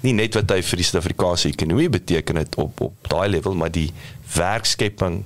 nie 0.01 0.12
net 0.12 0.35
wat 0.35 0.51
hy 0.51 0.62
vir 0.62 0.77
die 0.77 0.85
Suid-Afrikaanse 0.85 1.48
ekonomie 1.48 1.88
beteken 1.88 2.37
het 2.37 2.55
op 2.55 2.81
op 2.81 3.09
daai 3.09 3.29
level 3.29 3.55
maar 3.55 3.72
die 3.72 3.92
werkskepping 4.35 5.24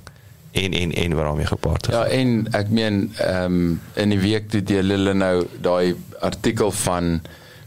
en 0.51 0.73
en 0.73 0.93
en 0.93 1.15
wat 1.15 1.25
daarmee 1.25 1.45
gepaard 1.45 1.87
is. 1.87 1.93
Ja, 1.93 2.05
en 2.05 2.47
ek 2.51 2.69
meen 2.69 3.13
ehm 3.17 3.45
um, 3.45 3.81
in 3.93 4.09
die 4.09 4.19
week 4.19 4.49
toe 4.49 4.63
deel 4.63 4.95
hulle 4.95 5.13
nou 5.13 5.47
daai 5.61 5.95
artikel 6.19 6.71
van 6.71 7.21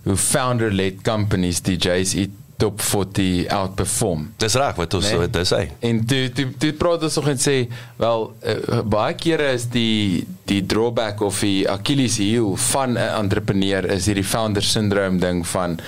hoe 0.06 0.16
founder-led 0.16 1.02
companies 1.02 1.60
die 1.66 1.76
JSE 1.76 2.28
top 2.56 2.80
40 2.80 3.46
outperform. 3.52 4.30
Dis 4.40 4.54
reg 4.54 4.76
wat 4.76 4.94
ons 4.94 5.10
Nee. 5.10 5.18
nee. 5.18 5.30
dis 5.30 5.50
hy. 5.50 5.64
En 5.80 6.04
toe 6.06 6.22
toe 6.32 6.46
toe 6.58 6.72
praat 6.72 7.02
ons 7.02 7.18
nog 7.20 7.28
en 7.28 7.40
sê 7.40 7.56
wel 8.00 8.26
uh, 8.42 8.80
baie 8.84 9.14
kere 9.20 9.52
is 9.56 9.68
die 9.72 10.26
die 10.48 10.62
drawback 10.66 11.20
of 11.20 11.40
die 11.44 11.68
Achilles 11.70 12.16
heel 12.22 12.56
van 12.56 12.96
'n 12.96 13.10
entrepreneur 13.20 13.84
is 13.90 14.06
hierdie 14.06 14.24
founder 14.24 14.62
syndrome 14.62 15.18
ding 15.18 15.46
van 15.46 15.78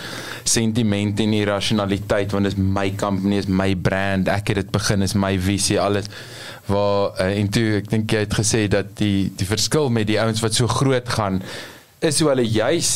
sentiment 0.44 1.20
en 1.20 1.32
irrasionaliteit 1.32 2.32
want 2.32 2.44
dit 2.44 2.52
is 2.52 2.58
my 2.58 2.90
company 2.96 3.38
is 3.38 3.46
my 3.46 3.74
brand 3.74 4.28
ek 4.28 4.48
het 4.48 4.56
dit 4.62 4.70
begin 4.70 5.02
is 5.02 5.14
my 5.14 5.38
visie 5.38 5.80
alles 5.80 6.08
waar 6.66 7.12
uh, 7.20 7.38
en 7.38 7.48
toe 7.48 7.78
ek 7.80 7.90
dink 7.90 8.12
jy 8.12 8.24
het 8.26 8.34
gesê 8.34 8.66
dat 8.68 8.96
die 9.00 9.32
die 9.36 9.48
verskil 9.48 9.88
met 9.88 10.06
die 10.06 10.20
ouens 10.20 10.40
wat 10.44 10.54
so 10.54 10.66
groot 10.66 11.08
gaan 11.08 11.42
is 12.00 12.20
hoe 12.20 12.30
hulle 12.30 12.46
juis 12.46 12.92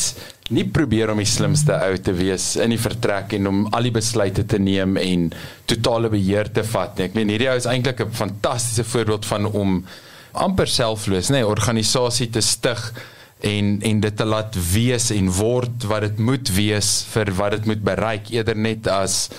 nie 0.53 0.65
probeer 0.75 1.11
om 1.13 1.21
die 1.21 1.27
slimste 1.29 1.75
ou 1.85 1.95
te 2.03 2.13
wees 2.15 2.53
in 2.61 2.73
die 2.73 2.81
vertrek 2.81 3.33
en 3.37 3.49
om 3.49 3.61
al 3.75 3.87
die 3.87 3.95
besluite 3.95 4.45
te 4.47 4.59
neem 4.59 4.97
en 4.99 5.29
totale 5.69 6.11
beheer 6.11 6.51
te 6.53 6.65
vat 6.67 6.97
nie. 6.97 7.07
Ek 7.09 7.17
meen 7.17 7.31
hierdie 7.31 7.49
ou 7.51 7.57
is 7.59 7.69
eintlik 7.69 8.01
'n 8.03 8.11
fantastiese 8.11 8.83
voorbeeld 8.83 9.25
van 9.25 9.45
om 9.45 9.85
amper 10.33 10.67
selfloos, 10.67 11.29
nê, 11.29 11.41
nee, 11.41 11.47
organisasie 11.47 12.29
te 12.29 12.41
stig 12.41 12.93
en 13.41 13.79
en 13.81 13.99
dit 13.99 14.15
te 14.17 14.25
laat 14.25 14.55
wees 14.73 15.11
en 15.11 15.31
word 15.31 15.83
wat 15.89 16.01
dit 16.01 16.19
moet 16.19 16.49
wees 16.55 17.03
vir 17.13 17.31
wat 17.39 17.51
dit 17.51 17.65
moet 17.65 17.83
bereik 17.83 18.31
eerder 18.31 18.55
net 18.55 18.87
as 18.87 19.29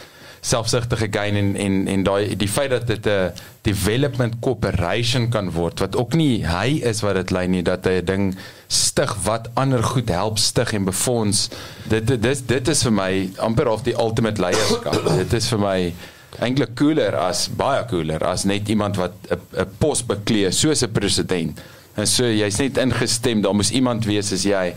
selfsugtige 0.45 1.09
gain 1.11 1.37
en 1.41 1.55
en 1.57 1.77
en 1.89 2.03
daai 2.05 2.37
die 2.37 2.49
feit 2.49 2.71
dat 2.71 2.87
dit 2.87 3.07
'n 3.07 3.33
development 3.63 4.35
corporation 4.41 5.31
kan 5.31 5.51
word 5.51 5.81
wat 5.81 5.97
ook 5.97 6.15
nie 6.15 6.45
hy 6.47 6.81
is 6.85 7.01
wat 7.01 7.15
dit 7.15 7.31
lei 7.31 7.47
nie 7.49 7.63
dat 7.63 7.85
hy 7.85 8.01
'n 8.01 8.05
ding 8.05 8.37
stig 8.69 9.15
wat 9.25 9.49
ander 9.55 9.83
goed 9.83 10.09
help 10.09 10.39
stig 10.39 10.73
en 10.73 10.85
befonds. 10.85 11.49
Dit 11.89 12.07
dit 12.07 12.23
dis 12.23 12.43
dit 12.47 12.69
is 12.69 12.83
vir 12.83 12.93
my 12.93 13.31
amper 13.39 13.69
of 13.69 13.83
die 13.83 13.97
ultimate 13.97 14.41
leierskap. 14.41 15.01
Dit 15.23 15.33
is 15.33 15.49
vir 15.49 15.59
my 15.59 15.95
eintlik 16.41 16.75
cooler 16.75 17.17
as 17.17 17.49
baie 17.49 17.85
cooler 17.87 18.25
as 18.25 18.45
net 18.45 18.69
iemand 18.69 18.97
wat 18.97 19.13
'n 19.31 19.41
'n 19.61 19.69
pos 19.79 20.03
beklee 20.03 20.51
soos 20.51 20.83
'n 20.83 20.93
president. 20.93 21.61
En 21.97 22.07
so 22.07 22.25
jy's 22.25 22.59
net 22.59 22.77
ingestem 22.77 23.41
daar 23.41 23.55
moes 23.55 23.71
iemand 23.71 24.05
wees 24.05 24.33
as 24.33 24.43
jy 24.43 24.75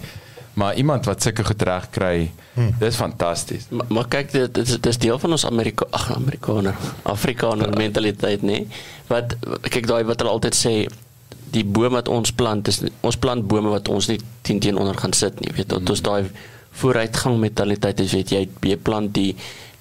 maar 0.58 0.76
iemand 0.76 1.06
wat 1.06 1.22
sulke 1.22 1.46
goed 1.46 1.62
reg 1.70 1.89
kry 1.93 2.32
hmm. 2.54 2.76
dis 2.82 2.96
fantasties 2.98 3.67
Maar, 3.70 3.89
maar 3.93 4.08
kyk 4.10 4.32
dit 4.34 4.54
dit 4.54 4.86
is, 4.91 4.98
deel 4.98 5.20
van 5.22 5.36
ons 5.38 5.46
Amerika 5.46 5.86
ag 5.91 6.10
Amerikaner 6.15 6.78
Afrikaner 7.04 7.74
mentaliteit 7.78 8.46
nê 8.46 8.63
wat 9.12 9.36
kyk 9.70 9.89
daai 9.89 10.04
wat 10.10 10.24
hulle 10.24 10.34
altyd 10.34 10.58
sê 10.58 10.74
die 11.54 11.63
boom 11.63 11.93
wat 11.96 12.10
ons 12.12 12.34
plant 12.36 12.67
is 12.72 12.82
ons 13.06 13.20
plant 13.22 13.46
bome 13.54 13.72
wat 13.72 13.91
ons 13.93 14.10
nie 14.12 14.17
teen 14.48 14.60
teenoor 14.63 14.98
gaan 14.98 15.13
sit 15.15 15.38
nie 15.43 15.54
weet 15.56 15.72
mm. 15.72 15.91
ons 15.93 16.04
daai 16.10 16.32
vooruitgang 16.82 17.38
mentaliteit 17.41 18.02
is 18.04 18.15
weet 18.17 18.34
jy 18.34 18.41
jy 18.72 18.80
plant 18.89 19.13
die 19.15 19.32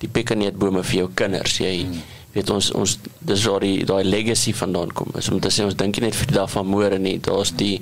die 0.03 0.13
pekaneetbome 0.13 0.85
vir 0.85 1.01
jou 1.03 1.09
kinders 1.23 1.57
jy 1.63 1.73
mm. 1.87 2.03
weet 2.37 2.53
ons 2.53 2.69
ons 2.77 2.99
dis 3.33 3.47
waar 3.49 3.65
die 3.65 3.81
daai 3.89 4.05
legacy 4.05 4.53
vandaan 4.61 4.93
kom 4.99 5.17
is 5.19 5.31
om 5.33 5.41
te 5.41 5.53
sê 5.55 5.65
ons 5.65 5.79
dink 5.79 5.97
nie 5.97 6.11
net 6.11 6.21
vir 6.21 6.35
die 6.35 6.39
dag 6.39 6.53
van 6.53 6.69
môre 6.69 7.01
nie 7.01 7.17
daar's 7.25 7.55
die 7.57 7.79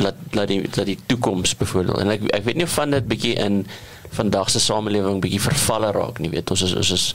laat 0.00 0.14
laat 0.36 0.48
die 0.48 0.62
laat 0.76 0.86
die 0.86 0.98
toekoms 1.06 1.56
byvoorbeeld 1.56 1.98
en 1.98 2.14
ek 2.16 2.24
ek 2.38 2.44
weet 2.44 2.60
nie 2.60 2.66
of 2.68 2.76
van 2.78 2.94
dit 2.96 3.08
bietjie 3.08 3.34
in 3.34 3.66
vandag 4.16 4.50
se 4.50 4.60
samelewing 4.60 5.20
bietjie 5.24 5.42
vervalle 5.42 5.92
raak 5.92 6.18
nie 6.18 6.30
weet 6.32 6.50
ons 6.50 6.64
is 6.66 6.74
ons 6.74 6.92
is 6.96 7.06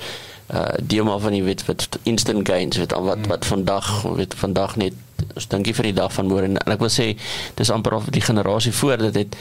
uh 0.54 0.67
deel 0.93 1.08
maar 1.08 1.19
van 1.24 1.36
jy 1.36 1.43
weet 1.43 1.65
wat 1.65 2.00
instant 2.04 2.48
gains 2.48 2.78
weet 2.78 2.93
al 2.93 3.08
wat 3.08 3.28
wat 3.32 3.46
vandag 3.46 3.89
weet 4.19 4.36
vandag 4.38 4.76
net 4.76 5.28
ons 5.36 5.48
dink 5.48 5.65
nie 5.65 5.76
vir 5.80 5.89
die 5.89 5.98
dag 6.00 6.13
van 6.13 6.28
môre 6.28 6.50
en, 6.50 6.58
en 6.60 6.76
ek 6.76 6.84
wil 6.84 6.91
sê 6.91 7.13
dis 7.60 7.72
amper 7.72 7.96
of 8.00 8.10
die 8.12 8.24
generasie 8.24 8.74
voor 8.82 8.98
dit 9.08 9.22
het 9.24 9.38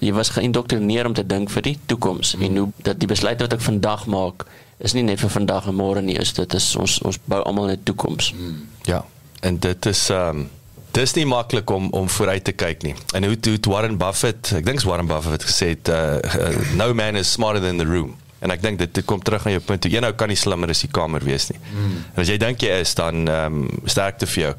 jy 0.00 0.12
was 0.16 0.32
geïndoktrineer 0.32 1.08
om 1.08 1.14
te 1.16 1.24
dink 1.26 1.50
vir 1.52 1.62
die 1.62 1.78
toekoms 1.86 2.36
mm. 2.36 2.44
en 2.46 2.56
hoe 2.56 2.68
dat 2.88 3.00
die 3.00 3.08
besluite 3.08 3.44
wat 3.44 3.56
ek 3.56 3.64
vandag 3.64 4.06
maak 4.06 4.46
is 4.82 4.94
nie 4.96 5.04
net 5.06 5.20
vir 5.20 5.32
vandag 5.32 5.68
en 5.68 5.76
môre 5.78 6.02
nie 6.04 6.16
is 6.20 6.32
dit 6.36 6.54
is 6.58 6.68
ons 6.76 7.00
ons 7.08 7.18
bou 7.24 7.40
almal 7.42 7.72
'n 7.72 7.82
toekoms 7.84 8.32
mm. 8.32 8.60
Ja. 8.86 9.04
En 9.42 9.58
dit 9.58 9.86
is 9.86 10.08
ehm 10.10 10.28
um, 10.36 10.50
dis 10.92 11.14
nie 11.16 11.26
maklik 11.26 11.70
om 11.70 11.90
om 11.90 12.08
vooruit 12.08 12.44
te 12.44 12.52
kyk 12.52 12.82
nie. 12.86 12.94
En 13.16 13.24
hoe 13.24 13.36
hoe 13.44 13.58
Warren 13.72 13.96
Buffett, 13.98 14.52
ek 14.58 14.66
dink 14.66 14.82
Warren 14.88 15.08
Buffett 15.10 15.40
het 15.40 15.46
gesê 15.48 15.72
het, 15.74 15.88
uh, 15.88 16.18
uh, 16.20 16.74
no 16.76 16.92
man 16.94 17.16
is 17.16 17.32
smarter 17.32 17.62
than 17.64 17.80
the 17.80 17.88
room. 17.88 18.16
En 18.42 18.50
ek 18.50 18.62
dink 18.62 18.78
dit, 18.78 18.94
dit 18.94 19.06
kom 19.06 19.22
terug 19.22 19.44
aan 19.46 19.54
jou 19.54 19.62
punt. 19.62 19.82
toe 19.82 19.90
Een 19.92 20.04
ou 20.04 20.12
kan 20.18 20.28
nie 20.28 20.38
slimmer 20.38 20.70
as 20.74 20.82
die 20.82 20.90
kamer 20.90 21.22
wees 21.24 21.48
nie. 21.52 21.60
Mm. 21.70 21.98
En 22.14 22.24
as 22.24 22.30
jy 22.32 22.38
dink 22.42 22.64
jy 22.66 22.80
is 22.82 22.94
dan 22.98 23.26
ehm 23.28 23.60
um, 23.62 23.82
sterkte 23.86 24.26
vir 24.34 24.48
jou. 24.48 24.54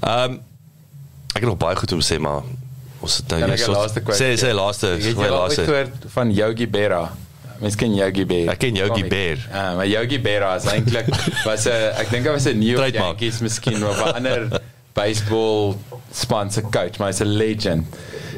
Ehm 0.00 0.36
um, 0.36 0.42
ek 1.34 1.42
het 1.42 1.50
nog 1.50 1.58
baie 1.58 1.76
goed 1.76 1.92
om 1.92 1.98
te 1.98 2.06
sê 2.06 2.20
maar 2.22 2.44
ons 3.02 3.16
het 3.18 3.32
nou 3.32 3.40
hier 3.42 3.58
so- 3.58 3.88
sê 4.14 4.28
sê 4.38 4.52
laaste 4.54 4.92
sê 5.02 5.14
laaste. 5.18 5.64
gehoord 5.66 6.06
van 6.14 6.30
Yogi 6.30 6.68
Berra? 6.70 7.02
Mens 7.58 7.74
ken 7.78 7.94
Yogi 7.94 8.24
Berra. 8.26 8.52
Ek 8.54 8.60
ken 8.62 8.78
Yogi 8.78 9.02
Berra. 9.10 9.48
Ja, 9.50 9.74
maar 9.80 9.88
Yogi 9.90 10.20
Berra 10.22 10.54
is 10.60 10.68
eintlik 10.70 11.10
was 11.44 11.66
'n 11.66 11.90
ek 11.98 12.10
dink 12.10 12.26
hy 12.26 12.32
was 12.38 12.46
'n 12.46 12.58
New 12.58 12.78
York. 12.78 12.94
Yankees 12.94 13.40
miskien 13.40 13.82
of 13.82 13.98
'n 13.98 14.14
ander 14.14 14.60
baseball 14.94 15.76
sponsor 16.12 16.62
coach, 16.70 16.98
maar 16.98 17.10
hy's 17.12 17.20
'n 17.20 17.36
legend. 17.36 17.86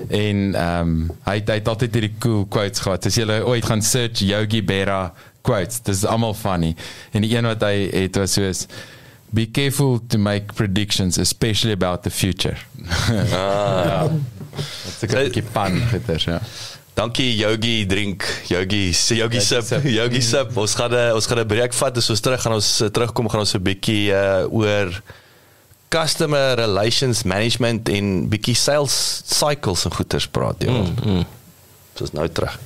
En 0.08 0.54
ehm 0.54 0.80
um, 0.80 1.10
hy 1.24 1.42
hy 1.46 1.58
het 1.60 1.68
altyd 1.68 1.94
hierdie 1.94 2.14
cool 2.18 2.46
quotes 2.46 2.80
gehad. 2.80 3.06
As 3.06 3.14
jy 3.14 3.24
ooit 3.42 3.64
gaan 3.64 3.82
search 3.82 4.20
Yogi 4.24 4.62
Berra 4.64 5.12
quotes, 5.42 5.80
dis 5.82 6.04
almal 6.04 6.34
funny. 6.34 6.74
En 7.12 7.22
die 7.22 7.36
een 7.36 7.46
wat 7.46 7.62
hy 7.62 7.88
het 7.92 8.16
was 8.16 8.32
soos 8.32 8.66
Be 9.30 9.46
careful 9.50 9.98
to 10.08 10.18
make 10.18 10.54
predictions 10.54 11.18
especially 11.18 11.72
about 11.72 12.02
the 12.02 12.10
future. 12.10 12.56
ah. 13.32 14.08
Dit's 15.00 15.12
'n 15.12 15.16
bietjie 15.18 15.42
pan 15.52 15.82
gitter, 15.90 16.22
ja. 16.24 16.40
Dankie 16.96 17.36
Yogi 17.36 17.86
drink 17.86 18.24
Yogi 18.48 18.94
Yogi 18.94 19.16
Yogi 19.16 19.40
sip. 19.40 19.84
Yogi 19.98 20.22
sip 20.22 20.56
ons 20.56 20.74
gaan 20.74 20.94
'n 20.94 21.12
ons 21.12 21.26
gaan 21.26 21.38
'n 21.42 21.46
breek 21.46 21.74
vat 21.74 21.96
as 21.96 22.10
ons 22.10 22.20
terug 22.20 22.40
gaan 22.40 22.54
ons 22.56 22.70
terugkom 22.92 23.28
gaan 23.28 23.40
ons 23.44 23.54
'n 23.54 23.62
bietjie 23.62 24.14
uh, 24.14 24.46
oor 24.48 24.88
customer 25.88 26.54
relations 26.58 27.22
management 27.22 27.88
en 27.88 28.28
bietjie 28.28 28.56
sales 28.58 28.96
cycles 29.24 29.84
en 29.84 29.94
goeters 29.94 30.28
praat 30.28 30.62
ja. 30.66 30.70
Mm, 30.72 30.94
mm. 31.04 31.26
Is 32.02 32.12
nou 32.12 32.28
terug. 32.28 32.58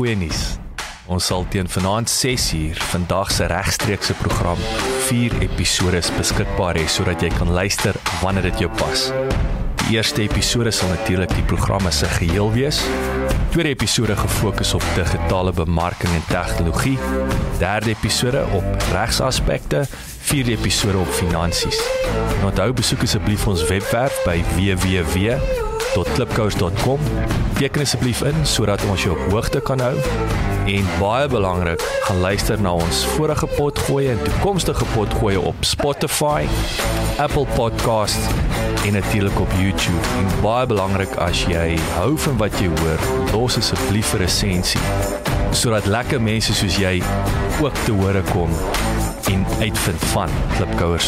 Goeie 0.00 0.16
nuus. 0.16 0.54
Ons 1.12 1.26
sal 1.28 1.42
teen 1.52 1.68
vanaand 1.68 2.08
6uur 2.08 2.78
vandag 2.88 3.32
se 3.34 3.44
regstreekse 3.50 4.14
program 4.22 4.60
4 5.10 5.34
episode 5.44 6.00
beskikbaar 6.16 6.78
hê 6.80 6.86
sodat 6.88 7.20
jy 7.20 7.28
kan 7.34 7.50
luister 7.52 7.98
wanneer 8.22 8.48
dit 8.48 8.62
jou 8.64 8.70
pas. 8.80 9.02
Die 9.82 9.98
eerste 9.98 10.22
episode 10.24 10.72
sal 10.72 10.88
natuurlik 10.94 11.34
die 11.36 11.44
programme 11.50 11.92
se 11.92 12.08
geheel 12.16 12.48
wees. 12.54 12.80
Tweede 13.52 13.74
episode 13.74 14.16
gefokus 14.16 14.72
op 14.78 14.86
digitale 14.96 15.52
bemarking 15.52 16.14
en 16.16 16.24
tegnologie. 16.30 16.96
Derde 17.60 17.92
episode 17.92 18.46
op 18.56 18.86
regsaspekte. 18.94 19.82
Vierde 20.30 20.54
episode 20.56 21.02
op 21.02 21.12
finansies. 21.18 21.82
En 22.38 22.46
onthou 22.48 22.70
besoek 22.72 23.04
asseblief 23.04 23.44
ons 23.50 23.66
webwerf 23.68 24.22
by 24.24 24.38
www.klipkous.com. 25.94 26.98
Teken 27.58 27.80
asseblief 27.80 28.22
in 28.22 28.34
sodat 28.46 28.82
ons 28.90 29.02
jou 29.02 29.16
op 29.16 29.32
hoogte 29.32 29.60
kan 29.60 29.80
hou. 29.80 29.94
En 30.70 30.86
baie 31.00 31.28
belangrik, 31.28 31.82
gaan 32.06 32.20
luister 32.20 32.60
na 32.60 32.72
ons 32.72 33.04
vorige 33.16 33.46
potgoeie 33.56 34.10
en 34.10 34.22
toekomstige 34.22 34.84
potgoeie 34.94 35.40
op 35.40 35.64
Spotify, 35.64 36.46
Apple 37.18 37.46
Podcasts 37.54 38.28
en 38.84 38.92
natuurlik 38.92 39.40
op 39.40 39.52
YouTube. 39.58 40.04
En 40.18 40.30
baie 40.44 40.66
belangrik 40.66 41.16
as 41.18 41.44
jy 41.50 41.74
hou 41.96 42.12
van 42.18 42.38
wat 42.44 42.60
jy 42.60 42.70
hoor, 42.80 43.08
los 43.32 43.58
asseblief 43.58 44.14
'n 44.14 44.22
resensie 44.26 44.80
sodat 45.50 45.86
lekker 45.86 46.20
mense 46.22 46.54
soos 46.54 46.76
jy 46.78 47.02
ook 47.60 47.74
te 47.84 47.92
hore 47.92 48.22
kom 48.30 48.50
en 49.32 49.46
uitvind 49.60 50.04
van 50.14 50.30
Klipkouer 50.56 51.00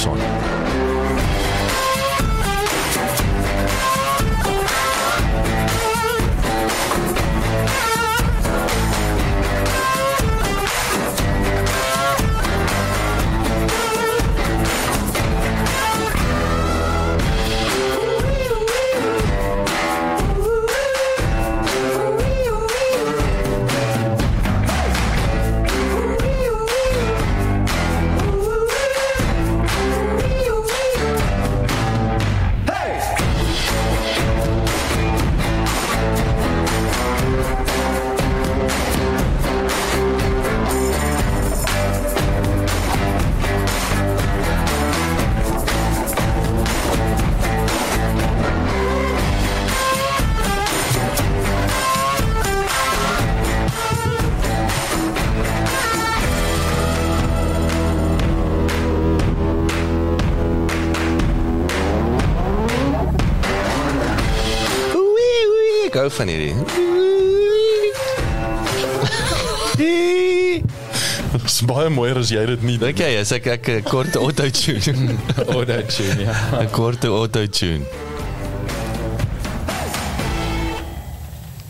mooier 71.92 72.18
as 72.18 72.30
jy 72.32 72.44
dit 72.46 72.62
nie 72.66 72.78
Dink 72.80 72.98
jy 72.98 73.10
as 73.20 73.32
ek 73.32 73.46
ek 73.46 73.68
'n 73.68 73.82
kort 73.86 74.16
auto-tune, 74.16 75.18
Auto 75.56 75.78
tune 75.88 76.22
ja. 76.24 76.34
'n 76.60 76.70
kort 76.70 77.04
auto-tune. 77.04 77.84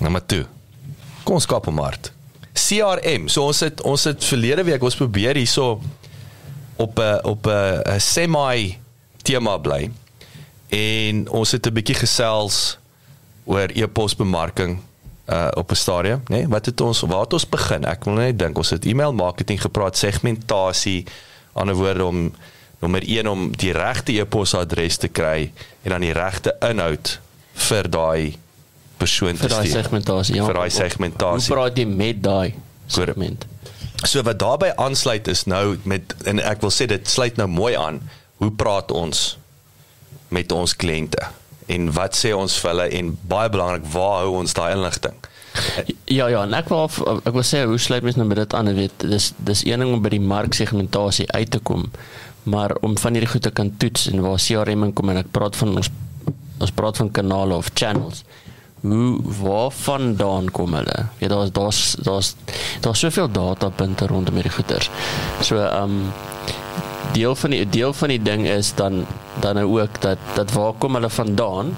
Nommer 0.02 0.22
2. 0.26 0.46
Kom 1.24 1.38
ons 1.38 1.46
kap 1.46 1.66
hom 1.66 1.78
hard. 1.78 2.12
CRM. 2.52 3.28
So 3.28 3.46
ons 3.46 3.60
het 3.60 3.82
ons 3.82 4.04
het 4.04 4.24
verlede 4.24 4.64
week 4.66 4.82
ons 4.82 4.98
probeer 4.98 5.36
hierso 5.38 5.80
op 6.76 6.98
'n 6.98 7.20
op 7.24 7.46
'n 7.46 7.82
'n 7.96 8.00
semi 8.00 8.78
tema 9.22 9.58
bly. 9.58 9.90
En 10.68 11.28
ons 11.28 11.50
het 11.52 11.66
'n 11.66 11.72
bietjie 11.72 11.94
gesels 11.94 12.78
oor 13.44 13.68
e-posbemarking 13.74 14.78
uh 15.26 15.48
op 15.54 15.70
'n 15.70 15.74
stadium, 15.74 16.20
nê? 16.26 16.36
Nee? 16.36 16.48
Wat 16.48 16.66
het 16.66 16.80
ons 16.80 17.00
waar 17.00 17.20
het 17.20 17.32
ons 17.32 17.48
begin? 17.48 17.84
Ek 17.84 18.04
wil 18.04 18.14
net 18.14 18.38
dink 18.38 18.56
ons 18.56 18.70
het 18.70 18.84
e-mail 18.84 19.12
marketing 19.12 19.60
gepraat, 19.60 19.96
segmentasie, 19.96 21.04
ander 21.52 21.74
woorde 21.74 22.04
om 22.04 22.32
nommer 22.78 23.02
1 23.02 23.28
om 23.28 23.50
die 23.56 23.72
regte 23.72 24.12
e-posadres 24.12 24.96
te 24.96 25.08
kry 25.08 25.52
en 25.82 25.90
dan 25.90 26.00
die 26.00 26.12
regte 26.12 26.56
inhoud 26.60 27.20
vir 27.68 27.90
daai 27.90 28.38
persoon 28.96 29.36
vir 29.36 29.48
te 29.48 29.54
daai 29.54 29.66
stuur. 29.66 29.82
segmentasie. 29.82 30.34
Ja. 30.34 30.44
Vir 30.44 30.54
daai 30.54 30.70
segmentasie. 30.70 31.54
Hoe 31.54 31.56
praat 31.56 31.78
jy 31.78 31.86
met 31.86 32.22
daai 32.22 32.54
segment? 32.86 33.46
So 34.02 34.22
wat 34.26 34.38
daarbey 34.38 34.72
aansluit 34.76 35.28
is 35.28 35.44
nou 35.46 35.76
met 35.82 36.14
en 36.26 36.42
ek 36.42 36.60
wil 36.60 36.74
sê 36.74 36.88
dit 36.90 37.08
sluit 37.08 37.38
nou 37.38 37.48
mooi 37.48 37.74
aan. 37.78 38.02
Hoe 38.42 38.50
praat 38.50 38.90
ons 38.90 39.38
met 40.28 40.52
ons 40.52 40.76
kliënte? 40.76 41.30
En 41.66 41.92
wat 41.92 42.16
sê 42.18 42.32
ons 42.34 42.56
vir 42.60 42.70
hulle 42.70 42.88
en 42.98 43.12
baie 43.28 43.50
belangrik, 43.52 43.86
waar 43.92 44.22
hou 44.22 44.38
ons 44.40 44.54
daai 44.56 44.72
inligting? 44.74 45.14
Ja 46.08 46.28
ja, 46.32 46.42
en 46.46 46.54
ek 46.56 46.70
wil 46.72 46.88
ek 46.88 47.32
wil 47.34 47.44
sê 47.46 47.62
hoe 47.68 47.78
sluit 47.80 48.04
mens 48.04 48.16
nou 48.16 48.26
met 48.28 48.40
dit 48.40 48.54
aan, 48.56 48.72
weet, 48.74 49.04
dis 49.04 49.32
dis 49.36 49.64
een 49.68 49.84
ding 49.84 49.92
om 49.94 50.02
by 50.04 50.14
die 50.14 50.22
marksegmentasie 50.22 51.28
uit 51.32 51.50
te 51.52 51.60
kom, 51.60 51.90
maar 52.48 52.74
om 52.80 52.96
van 52.98 53.16
hierdie 53.16 53.30
goed 53.34 53.44
te 53.46 53.52
kan 53.54 53.70
toets 53.76 54.08
en 54.10 54.24
waar 54.24 54.40
CRM 54.40 54.90
kom 54.96 55.12
en 55.12 55.20
ek 55.22 55.32
praat 55.34 55.58
van 55.60 55.76
ons 55.76 55.92
ons 56.62 56.74
praat 56.78 56.96
van 57.00 57.10
kanale 57.10 57.56
of 57.58 57.72
channels. 57.74 58.22
Hoe 58.82 59.18
waarvandaan 59.42 60.50
kom 60.50 60.74
hulle? 60.74 61.06
Ja, 61.18 61.28
daar's 61.28 61.50
daar's 61.54 61.80
daar's 62.02 62.34
daar's 62.80 63.02
soveel 63.02 63.30
datapunte 63.30 64.06
rondom 64.06 64.38
hierdie 64.38 64.54
goeters. 64.54 64.90
So 65.40 65.58
ehm 65.62 65.82
um, 65.82 66.12
deel 67.12 67.34
van 67.34 67.50
die 67.50 67.68
deel 67.68 67.92
van 67.92 68.08
die 68.08 68.22
ding 68.22 68.46
is 68.46 68.74
dan 68.74 69.06
dan 69.40 69.54
nou 69.54 69.80
ook 69.80 70.00
dat 70.00 70.18
dat 70.34 70.52
waar 70.52 70.72
kom 70.78 70.94
hulle 70.94 71.10
vandaan? 71.10 71.76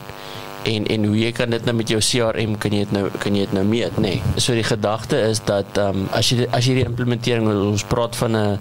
en 0.65 0.87
en 0.87 1.05
hoe 1.05 1.17
jy 1.19 1.31
kan 1.37 1.53
dit 1.53 1.67
nou 1.69 1.75
met 1.77 1.91
jou 1.93 2.01
CRM 2.05 2.57
kan 2.61 2.75
jy 2.75 2.85
dit 2.87 2.95
nou 2.97 3.09
kan 3.23 3.37
jy 3.37 3.45
dit 3.47 3.55
nou 3.57 3.65
meet 3.69 3.99
nê. 4.01 4.17
Nee. 4.17 4.41
So 4.41 4.57
die 4.57 4.67
gedagte 4.67 5.21
is 5.29 5.43
dat 5.45 5.79
ehm 5.79 6.05
um, 6.05 6.09
as 6.17 6.31
jy 6.33 6.49
as 6.51 6.69
jy 6.69 6.79
die 6.81 6.89
implementering 6.89 7.49
ons 7.53 7.85
praat 7.91 8.17
van 8.23 8.37
'n 8.37 8.59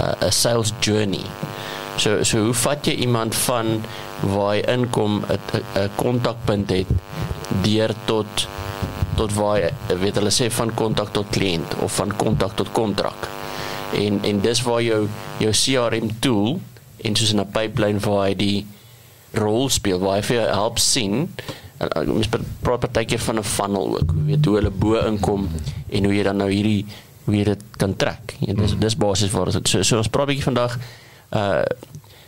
'n 0.00 0.32
sales 0.32 0.72
journey. 0.80 1.24
So 1.96 2.22
so 2.24 2.44
hoe 2.48 2.56
vat 2.64 2.86
jy 2.86 2.96
iemand 3.06 3.34
van 3.34 3.84
waar 4.20 4.54
hy 4.54 4.64
inkom 4.76 5.22
'n 5.28 5.90
kontakpunt 5.96 6.70
het 6.70 6.88
deur 7.62 7.94
tot 8.04 8.48
tot 9.16 9.32
waar 9.32 9.60
hy 9.60 9.96
weet 10.00 10.16
hulle 10.18 10.32
sê 10.32 10.50
van 10.50 10.74
kontak 10.74 11.12
tot 11.12 11.30
kliënt 11.30 11.76
of 11.80 11.92
van 11.92 12.16
kontak 12.16 12.56
tot 12.56 12.72
kontrak. 12.72 13.28
En 13.92 14.24
en 14.24 14.40
dis 14.40 14.62
waar 14.62 14.82
jou 14.82 15.08
jou 15.38 15.52
CRM 15.52 16.10
tool 16.18 16.60
en 16.96 17.16
soos 17.16 17.32
'n 17.32 17.50
pipeline 17.52 17.98
waar 17.98 18.26
hy 18.26 18.34
die 18.34 18.66
rol 19.32 19.68
speel 19.68 19.98
waar 19.98 20.16
hy 20.16 20.22
vir 20.22 20.36
jou 20.36 20.48
help 20.48 20.78
sien. 20.78 21.34
Mens 22.06 22.28
praat 22.60 22.80
partykeer 22.80 23.18
van 23.18 23.38
'n 23.38 23.42
funnel 23.42 23.98
ook 23.98 24.12
jy 24.16 24.24
weet 24.24 24.44
hoe 24.44 24.56
hulle 24.56 24.70
bo 24.70 24.94
inkom 24.94 25.48
en 25.88 26.04
hoe 26.04 26.14
jy 26.14 26.22
dan 26.22 26.36
nou 26.36 26.50
hierdie 26.50 26.86
hoe 27.24 27.36
jy 27.36 27.44
dit 27.44 27.62
kan 27.76 27.96
trek 27.96 28.36
en 28.46 28.56
dis 28.56 28.74
dis 28.78 28.96
basies 28.96 29.32
waar 29.32 29.50
dit 29.50 29.68
so, 29.68 29.82
so 29.82 29.96
ons 29.96 30.08
praat 30.08 30.28
'n 30.28 30.32
bietjie 30.32 30.50
vandag 30.52 30.78
uh 31.32 31.62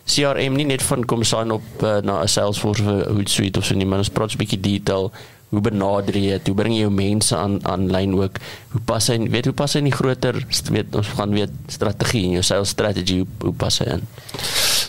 CRM 0.07 0.55
nie 0.55 0.65
net 0.65 0.83
van 0.87 1.03
kom 1.05 1.25
sign 1.27 1.51
op 1.51 1.83
uh, 1.83 1.99
na 1.99 2.23
'n 2.23 2.29
Salesforce 2.29 2.83
of 2.83 3.07
Hootsuite 3.11 3.59
of 3.59 3.65
so 3.65 3.75
nie 3.75 3.87
maar 3.87 3.99
ons 3.99 4.11
praat 4.11 4.33
'n 4.33 4.39
bietjie 4.39 4.61
detail 4.61 5.13
hoe 5.57 5.65
benader 5.65 6.19
jy 6.21 6.37
dit 6.37 6.51
hoe 6.51 6.59
bring 6.59 6.77
jy 6.77 6.85
jou 6.85 6.93
mense 6.93 7.37
aan 7.37 7.59
aanlyn 7.65 8.15
ook 8.19 8.41
hoe 8.75 8.83
pas 8.89 9.09
hy 9.13 9.19
weet 9.33 9.49
hoe 9.51 9.57
pas 9.57 9.73
hy 9.73 9.85
in 9.85 9.91
die 9.91 9.97
groter 9.97 10.39
weet 10.71 10.97
ons 11.01 11.15
gaan 11.17 11.35
weet 11.37 11.55
strategie 11.73 12.27
en 12.29 12.39
jou 12.39 12.47
sales 12.47 12.75
strategy 12.77 13.23
hoe, 13.23 13.29
hoe 13.49 13.57
pas 13.65 13.81
hy 13.83 13.97
in 13.97 14.09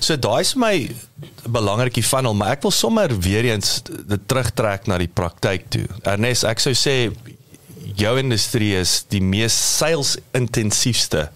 So 0.08 0.16
daai 0.16 0.44
is 0.46 0.54
vir 0.54 0.62
my 0.62 0.76
belangrikie 1.50 2.04
funnel, 2.06 2.36
maar 2.38 2.54
ek 2.56 2.66
wil 2.68 2.74
sommer 2.76 3.12
weer 3.24 3.48
eens 3.50 3.80
dit 3.88 4.28
terugtrek 4.30 4.86
na 4.88 5.00
die 5.02 5.10
praktyk 5.10 5.66
toe. 5.74 5.86
Ernest, 6.08 6.46
ek 6.48 6.62
sou 6.64 6.74
sê 6.78 7.10
jou 7.98 8.14
industrie 8.22 8.76
is 8.78 9.02
die 9.12 9.24
mees 9.24 9.56
sales 9.58 10.16
intensiefste 10.38 11.28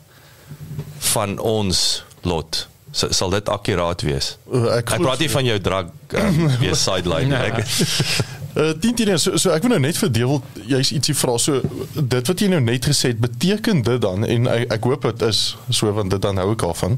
van 1.12 1.40
ons 1.40 2.04
lot. 2.28 2.66
So, 2.92 3.08
sal 3.16 3.32
dit 3.34 3.50
akkuraat 3.50 4.04
wees? 4.04 4.36
Ek, 4.52 4.84
ek 4.84 5.00
praat 5.00 5.24
nie 5.24 5.32
van 5.32 5.48
jou 5.48 5.58
drug 5.64 5.92
um, 6.22 6.40
wees 6.64 6.86
sideline 6.86 7.32
nie. 7.32 7.52
Ek 7.52 7.64
Uh 8.56 8.74
10 8.80 8.96
10 8.96 9.18
so, 9.20 9.38
so 9.38 9.52
ek 9.56 9.64
wil 9.64 9.76
nou 9.76 9.82
net 9.86 9.98
vir 9.98 10.12
Dewel 10.12 10.42
jy's 10.68 10.92
ietsie 10.92 11.16
vra 11.16 11.38
so 11.40 11.62
dit 11.96 12.32
wat 12.32 12.44
jy 12.44 12.50
nou 12.52 12.60
net 12.64 12.88
gesê 12.90 13.14
het 13.14 13.22
beteken 13.24 13.84
dit 13.88 14.02
dan 14.04 14.26
en 14.28 14.50
ek, 14.52 14.66
ek 14.76 14.88
hoop 14.90 15.08
dit 15.08 15.28
is 15.30 15.42
so 15.70 15.92
want 15.96 16.12
dit 16.12 16.22
dan 16.24 16.42
hou 16.42 16.52
ek 16.52 16.66
al 16.68 16.76
van 16.76 16.98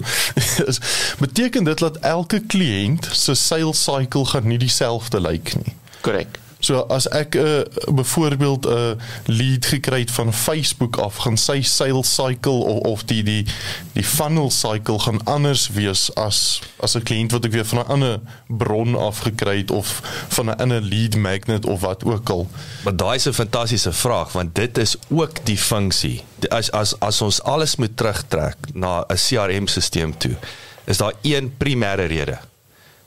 beteken 1.23 1.69
dit 1.69 1.85
dat 1.85 1.99
elke 2.01 2.41
kliënt 2.41 3.09
se 3.13 3.37
sales 3.37 3.83
cycle 3.85 4.25
gaan 4.33 4.49
nie 4.49 4.61
dieselfde 4.61 5.21
lyk 5.21 5.53
nie. 5.61 5.75
korrek 6.01 6.42
So 6.63 6.85
as 6.87 7.09
ek 7.11 7.35
'n 7.35 7.43
uh, 7.43 7.93
byvoorbeeld 7.95 8.65
'n 8.65 8.71
uh, 8.71 8.91
lead 9.25 9.65
gekry 9.65 9.99
het 9.99 10.11
van 10.11 10.33
Facebook 10.33 10.97
af, 10.97 11.15
gaan 11.15 11.37
sy 11.37 11.61
sales 11.61 12.15
cycle 12.15 12.63
of, 12.63 12.79
of 12.79 13.03
die 13.03 13.23
die 13.23 13.45
die 13.93 14.03
funnel 14.03 14.51
cycle 14.51 14.99
gaan 14.99 15.19
anders 15.23 15.67
wees 15.75 16.07
as 16.15 16.61
as 16.79 16.95
'n 16.95 17.03
kliënt 17.03 17.31
wat 17.35 17.45
ek 17.45 17.51
weer 17.51 17.65
van 17.65 17.83
'n 17.83 17.87
ander 17.91 18.19
bron 18.47 18.95
af 18.95 19.19
gekry 19.27 19.57
het 19.57 19.71
of 19.71 19.99
van 20.27 20.45
'n 20.45 20.55
ander 20.55 20.81
lead 20.81 21.15
magnet 21.15 21.65
of 21.65 21.81
wat 21.81 22.03
ook 22.03 22.29
al. 22.29 22.47
Maar 22.83 22.95
daai 22.95 23.15
is 23.15 23.27
'n 23.27 23.33
fantastiese 23.33 23.91
vraag 23.91 24.31
want 24.31 24.55
dit 24.55 24.77
is 24.77 24.95
ook 25.09 25.45
die 25.45 25.57
funksie. 25.57 26.23
As 26.49 26.71
as 26.71 26.99
as 26.99 27.21
ons 27.21 27.43
alles 27.43 27.75
moet 27.75 27.97
terugtrek 27.97 28.55
na 28.73 29.03
'n 29.07 29.15
CRM-stelsel 29.15 30.17
toe, 30.17 30.35
is 30.83 30.97
daar 30.97 31.13
een 31.21 31.53
primêre 31.57 32.07
rede. 32.07 32.39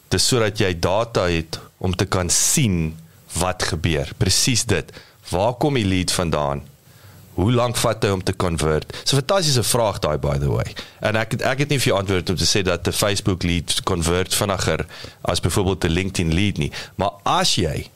Dis 0.09 0.27
sodat 0.27 0.59
jy 0.59 0.79
data 0.79 1.25
het 1.29 1.59
om 1.77 1.97
te 1.97 2.05
kan 2.05 2.31
sien 2.31 2.97
wat 3.39 3.63
gebeur. 3.63 4.11
Presies 4.17 4.65
dit. 4.65 4.93
Waar 5.31 5.55
kom 5.55 5.75
die 5.75 5.85
lead 5.85 6.13
vandaan? 6.13 6.63
Hoe 7.37 7.53
lank 7.53 7.77
vat 7.77 8.05
hy 8.05 8.11
om 8.15 8.23
te 8.25 8.33
convert? 8.37 8.89
Dis 8.89 9.13
'n 9.13 9.21
fantastiese 9.21 9.63
vraag 9.63 9.99
daai 9.99 10.19
by 10.19 10.39
the 10.39 10.49
way. 10.51 10.73
En 11.01 11.17
ek 11.17 11.35
ek 11.43 11.59
het 11.59 11.69
nie 11.69 11.79
vir 11.79 11.93
jou 11.93 11.99
antwoord 11.99 12.31
om 12.31 12.37
te 12.37 12.47
sê 12.49 12.63
dat 12.63 12.89
'n 12.89 12.93
Facebook 12.93 13.43
lead 13.43 13.83
convert 13.83 14.35
vinniger 14.35 14.87
as 15.21 15.41
byvoorbeeld 15.41 15.85
'n 15.85 15.93
LinkedIn 15.93 16.35
lead 16.35 16.57
nie. 16.57 16.73
Maar 16.95 17.13
as 17.23 17.55
jy 17.55 17.91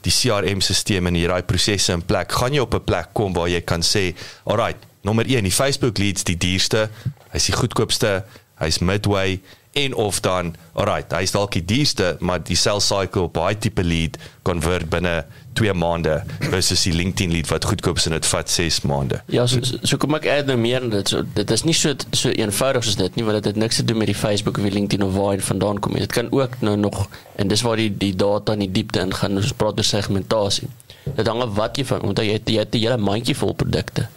die 0.00 0.12
CRM-stelsel 0.12 1.06
en 1.06 1.14
hierdie 1.14 1.42
prosesse 1.42 1.92
in 1.92 2.04
plek, 2.04 2.32
gaan 2.32 2.52
jy 2.52 2.60
op 2.60 2.74
'n 2.74 2.84
plek 2.84 3.08
kom 3.12 3.32
waar 3.32 3.48
jy 3.48 3.60
kan 3.60 3.82
sê, 3.82 4.14
"Alright, 4.44 4.78
nommer 5.02 5.24
1, 5.26 5.42
die 5.42 5.52
Facebook 5.52 5.98
leads 5.98 6.24
die 6.24 6.36
duurste, 6.36 6.90
hy's 7.30 7.44
die 7.44 7.56
goedkoopste, 7.56 8.24
hy's 8.54 8.78
midway 8.78 9.40
en 9.72 9.94
of 9.94 10.20
dan 10.20 10.54
alright 10.72 11.12
hy's 11.14 11.30
dalk 11.30 11.52
die 11.54 11.64
duurste 11.64 12.16
maar 12.18 12.42
die 12.42 12.58
sales 12.58 12.88
cycle 12.90 13.28
op 13.28 13.36
baie 13.38 13.58
tipe 13.58 13.84
lead 13.86 14.18
convert 14.42 14.88
binne 14.90 15.24
2 15.58 15.74
maande 15.74 16.22
versus 16.38 16.82
die 16.86 16.92
LinkedIn 16.94 17.32
lead 17.34 17.48
wat 17.50 17.64
goedkoop 17.64 17.98
is 18.00 18.06
en 18.06 18.14
dit 18.16 18.26
vat 18.26 18.50
6 18.50 18.80
maande. 18.88 19.20
Ja, 19.34 19.46
so, 19.50 19.60
so 19.62 19.98
kom 20.00 20.14
ek 20.18 20.28
add 20.30 20.50
nou 20.50 20.56
meer 20.60 20.82
en 20.82 20.92
dit 20.94 21.12
so 21.12 21.22
dit 21.36 21.54
is 21.56 21.64
nie 21.66 21.74
so 21.76 21.94
so 22.16 22.30
eenvoudig 22.30 22.86
soos 22.86 22.98
dit 23.00 23.18
nie 23.18 23.26
want 23.26 23.40
dit 23.40 23.50
het 23.52 23.60
niks 23.62 23.80
te 23.80 23.86
doen 23.86 24.00
met 24.02 24.10
die 24.10 24.18
Facebook 24.18 24.58
of 24.58 24.66
die 24.66 24.74
LinkedIn 24.74 25.06
of 25.06 25.14
waar 25.14 25.36
dit 25.38 25.46
vandaan 25.46 25.82
kom 25.82 25.94
nie. 25.94 26.04
Dit 26.06 26.14
kan 26.16 26.30
ook 26.34 26.60
nou 26.66 26.76
nog 26.80 27.06
en 27.36 27.50
dis 27.50 27.64
waar 27.66 27.82
die 27.82 27.90
die 27.90 28.14
data 28.16 28.56
in 28.58 28.66
die 28.66 28.72
diepte 28.80 29.02
ingaan. 29.02 29.38
Ons 29.42 29.54
praat 29.54 29.78
oor 29.78 29.86
segmentasie. 29.86 30.70
Dit 31.04 31.26
hang 31.26 31.42
af 31.42 31.54
wat 31.58 31.78
jy 31.78 31.86
van 31.88 32.06
omdat 32.06 32.26
jy 32.26 32.38
jy 32.38 32.58
het 32.62 32.74
'n 32.74 32.84
hele 32.86 32.96
mandjie 32.98 33.36
vol 33.36 33.54
produkte 33.54 34.08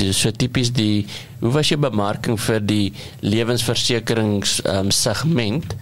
dis 0.00 0.18
so 0.22 0.32
tipies 0.34 0.72
die 0.76 1.06
hoe 1.40 1.52
was 1.54 1.70
jou 1.70 1.78
bemarking 1.80 2.38
vir 2.40 2.62
die 2.64 2.92
lewensversekerings 3.22 4.60
um, 4.72 4.90
segment 4.94 5.76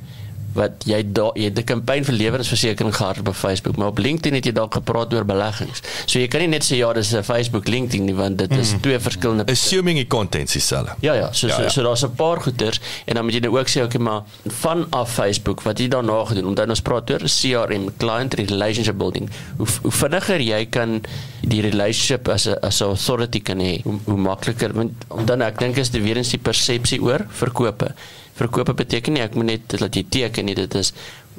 wat 0.55 0.85
jy 0.89 1.01
da, 1.13 1.31
jy 1.35 1.49
het 1.51 1.59
'n 1.59 1.65
kampanje 1.65 2.05
vir 2.05 2.15
lewensversekering 2.15 2.95
gehad 2.95 3.19
op 3.19 3.35
Facebook 3.35 3.77
maar 3.77 3.89
op 3.89 3.99
LinkedIn 3.99 4.35
het 4.35 4.45
jy 4.45 4.53
dalk 4.53 4.75
gepraat 4.75 5.15
oor 5.15 5.25
beleggings. 5.25 5.83
So 6.07 6.19
jy 6.19 6.29
kan 6.29 6.41
nie 6.41 6.49
net 6.49 6.65
sê 6.65 6.77
ja, 6.77 6.93
dis 6.93 7.13
'n 7.13 7.23
Facebook 7.23 7.69
LinkedIn 7.69 8.05
nie 8.05 8.15
want 8.15 8.39
dit 8.39 8.51
is 8.51 8.73
mm. 8.73 8.81
twee 8.81 8.99
verskillende 8.99 9.45
assuming 9.51 9.97
die 9.97 10.07
content 10.07 10.53
dieselfde. 10.53 10.95
Ja 11.01 11.15
ja, 11.15 11.33
so 11.33 11.47
ja, 11.47 11.61
ja. 11.61 11.69
so, 11.69 11.81
so 11.81 11.83
daar's 11.83 12.05
'n 12.05 12.15
paar 12.15 12.41
goeters 12.41 12.81
en 13.05 13.15
dan 13.15 13.25
moet 13.25 13.35
jy 13.35 13.41
nou 13.41 13.59
ook 13.59 13.69
sê 13.69 13.83
okay 13.83 14.01
maar 14.01 14.23
van 14.47 14.87
af 14.91 15.13
Facebook 15.13 15.63
wat 15.63 15.79
jy 15.79 15.89
daarna 15.89 16.25
gedoen 16.25 16.47
omdat 16.47 16.69
ons 16.69 16.81
praat 16.81 17.11
oor 17.11 17.21
CRM 17.21 17.91
client 17.97 18.35
relationship 18.35 18.99
building. 18.99 19.31
Hoe, 19.57 19.67
hoe 19.83 19.93
vinniger 19.93 20.41
jy 20.41 20.67
kan 20.67 21.03
die 21.41 21.61
relationship 21.61 22.29
as 22.29 22.47
'n 22.47 22.57
as 22.63 22.81
'n 22.81 22.85
authority 22.85 23.41
kan 23.43 23.59
hê, 23.59 23.81
hoe, 23.83 23.99
hoe 24.05 24.19
makliker 24.19 24.73
want 24.73 24.93
dan 25.25 25.43
ek 25.43 25.59
dink 25.59 25.77
is 25.77 25.91
dit 25.91 26.03
weer 26.03 26.17
eens 26.17 26.31
die 26.31 26.39
persepsie 26.39 27.03
oor 27.03 27.27
verkope 27.29 27.95
verkope 28.39 28.75
beteken 28.75 29.13
nie 29.13 29.23
ek 29.23 29.35
moet 29.35 29.51
net 29.53 29.77
dat 29.79 29.95
jy 29.95 30.05
teken 30.09 30.49
nie 30.49 30.57
dit 30.59 30.75
is 30.75 30.93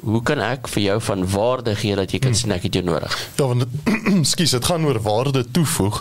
hoe 0.06 0.20
kan 0.22 0.40
ek 0.44 0.68
vir 0.68 0.82
jou 0.82 0.96
van 1.08 1.24
waarde 1.32 1.74
gee 1.80 1.96
dat 1.96 2.12
jy 2.12 2.20
kan 2.20 2.34
hmm. 2.34 2.40
sien 2.40 2.52
ek 2.56 2.66
het 2.68 2.78
jou 2.78 2.84
nodig 2.84 3.16
ja 3.40 3.48
want 3.48 3.66
skus 4.32 4.54
dit 4.56 4.70
gaan 4.70 4.86
oor 4.88 5.00
waarde 5.02 5.44
toevoeg 5.50 6.00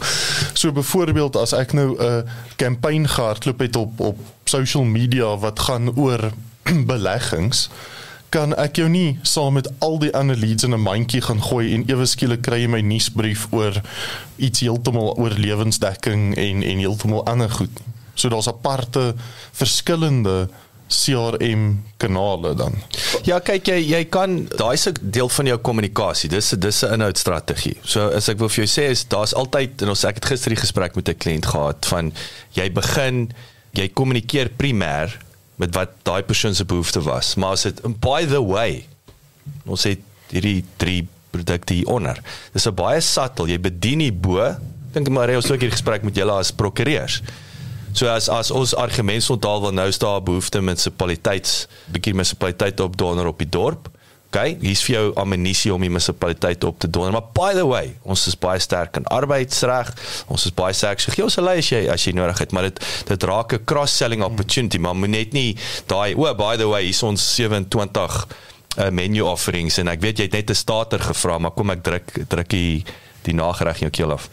so 0.54 0.72
byvoorbeeld 0.76 1.40
as 1.42 1.56
ek 1.58 1.74
nou 1.74 1.96
'n 1.96 2.00
uh, 2.00 2.22
kampanje 2.56 3.08
gehardloop 3.18 3.60
het 3.60 3.76
op 3.76 4.00
op 4.14 4.20
social 4.44 4.84
media 4.84 5.36
wat 5.38 5.60
gaan 5.60 5.96
oor 5.96 6.32
beleggings 6.92 7.70
kan 8.36 8.52
ek 8.60 8.82
jou 8.82 8.88
nie 8.92 9.16
saam 9.24 9.56
met 9.56 9.70
al 9.86 9.96
die 10.02 10.12
ander 10.12 10.36
leads 10.36 10.66
in 10.68 10.74
'n 10.76 10.84
mandjie 10.84 11.22
gaan 11.22 11.42
gooi 11.42 11.74
en 11.74 11.88
ewe 11.88 12.06
skielik 12.06 12.42
kry 12.42 12.60
jy 12.62 12.68
my 12.68 12.82
nuusbrief 12.82 13.48
oor 13.52 13.82
iets 14.36 14.60
heeltemal 14.60 15.16
oor 15.16 15.32
lewensdekking 15.32 16.36
en 16.36 16.64
en 16.64 16.78
heeltemal 16.84 17.26
ander 17.26 17.50
goed. 17.50 17.72
So 18.14 18.30
daar's 18.30 18.48
aparte 18.48 19.16
verskillende 19.52 20.50
CRM 20.88 21.84
kanale 21.98 22.54
dan. 22.56 22.76
Ja, 23.26 23.40
kyk 23.42 23.72
jy 23.72 23.78
jy 23.90 24.04
kan 24.14 24.44
daai 24.54 24.78
se 24.78 24.94
deel 25.02 25.30
van 25.34 25.50
jou 25.50 25.58
kommunikasie. 25.58 26.30
Dis 26.30 26.50
dis 26.50 26.84
'n 26.84 26.94
inhoudstrategie. 27.00 27.78
So 27.84 28.10
as 28.10 28.30
ek 28.30 28.38
wil 28.38 28.50
vir 28.50 28.66
jou 28.66 28.70
sê 28.70 28.90
is 28.92 29.06
daar's 29.06 29.34
altyd 29.34 29.82
en 29.82 29.90
ons 29.90 30.04
ek 30.04 30.16
het 30.16 30.26
gister 30.26 30.52
'n 30.52 30.62
gesprek 30.62 30.96
met 30.96 31.10
'n 31.10 31.18
kliënt 31.18 31.46
gehad 31.46 31.86
van 31.86 32.14
jy 32.54 32.72
begin 32.72 33.32
jy 33.74 33.90
kommunikeer 33.90 34.50
primêr 34.50 35.18
met 35.56 35.74
wat 35.76 35.90
daai 36.04 36.24
persoon 36.24 36.56
se 36.56 36.66
behoefte 36.66 37.02
was. 37.02 37.36
Maar 37.36 37.52
as 37.52 37.64
dit 37.64 37.82
by 38.00 38.26
the 38.26 38.44
way 38.44 38.86
ons 39.66 39.84
het 39.84 40.00
hierdie 40.30 40.64
drie 40.78 41.08
produkte 41.32 41.74
hier 41.74 41.88
onder. 41.88 42.22
Dis 42.54 42.68
'n 42.68 42.74
baie 42.74 43.02
subtle. 43.02 43.48
Jy 43.48 43.60
bedien 43.60 44.00
die 44.00 44.14
bo. 44.14 44.56
Dink 44.94 45.10
maar 45.10 45.30
jy 45.30 45.36
het 45.36 45.52
ook 45.52 45.62
hier 45.62 45.72
gesprek 45.72 46.04
met 46.04 46.16
julle 46.16 46.32
as 46.32 46.52
prokureurs. 46.52 47.22
So 47.96 48.10
as 48.12 48.28
as 48.28 48.52
ons 48.52 48.74
argument 48.76 49.24
sondaal 49.24 49.62
wil 49.64 49.76
nou 49.76 49.88
staan 49.96 50.24
behoefte 50.28 50.60
munisipaliteits 50.60 51.68
bietjie 51.96 52.12
munisipaliteit 52.14 52.82
op 52.84 52.98
donder 53.00 53.30
op 53.32 53.40
die 53.40 53.48
dorp. 53.50 53.88
OK, 54.26 54.42
hier's 54.60 54.82
vir 54.84 54.98
jou 54.98 55.04
amnestie 55.22 55.72
om 55.72 55.80
die 55.80 55.90
munisipaliteit 55.90 56.66
op 56.68 56.82
te 56.84 56.90
donder. 56.92 57.14
Maar 57.16 57.30
by 57.38 57.54
the 57.56 57.64
way, 57.70 57.94
ons 58.04 58.26
is 58.28 58.36
baie 58.36 58.60
sterk 58.60 59.00
in 59.00 59.08
arbeidsreg. 59.16 59.94
Ons 60.28 60.50
is 60.50 60.56
baie 60.58 60.76
sterk. 60.76 61.00
So 61.00 61.16
gee 61.16 61.24
ons 61.24 61.40
'n 61.40 61.48
lei 61.48 61.58
as 61.64 61.72
jy 61.72 61.88
as 61.88 62.04
jy 62.04 62.12
nodig 62.12 62.44
het, 62.44 62.52
maar 62.52 62.68
dit 62.68 62.84
dit 63.08 63.24
raak 63.24 63.54
'n 63.54 63.64
cross-selling 63.64 64.24
opportunity, 64.24 64.78
maar 64.78 64.96
moet 64.96 65.10
net 65.10 65.32
nie 65.32 65.56
daai 65.88 66.16
o, 66.16 66.28
oh, 66.28 66.36
by 66.36 66.58
the 66.58 66.68
way, 66.68 66.84
hier's 66.84 67.04
ons 67.04 67.36
27 67.36 68.28
uh, 68.78 68.90
menu 68.90 69.22
offerings 69.22 69.78
en 69.78 69.88
ek 69.88 70.02
weet 70.02 70.18
jy 70.18 70.24
het 70.24 70.34
net 70.34 70.50
'n 70.50 70.56
starter 70.56 71.00
gevra, 71.00 71.40
maar 71.40 71.52
kom 71.52 71.70
ek 71.70 71.84
druk 71.84 72.28
druk 72.28 72.50
die 72.50 72.84
die 73.24 73.34
nagereg 73.34 73.82
in 73.82 73.88
jou 73.88 73.92
keel 73.92 74.12
af. 74.12 74.30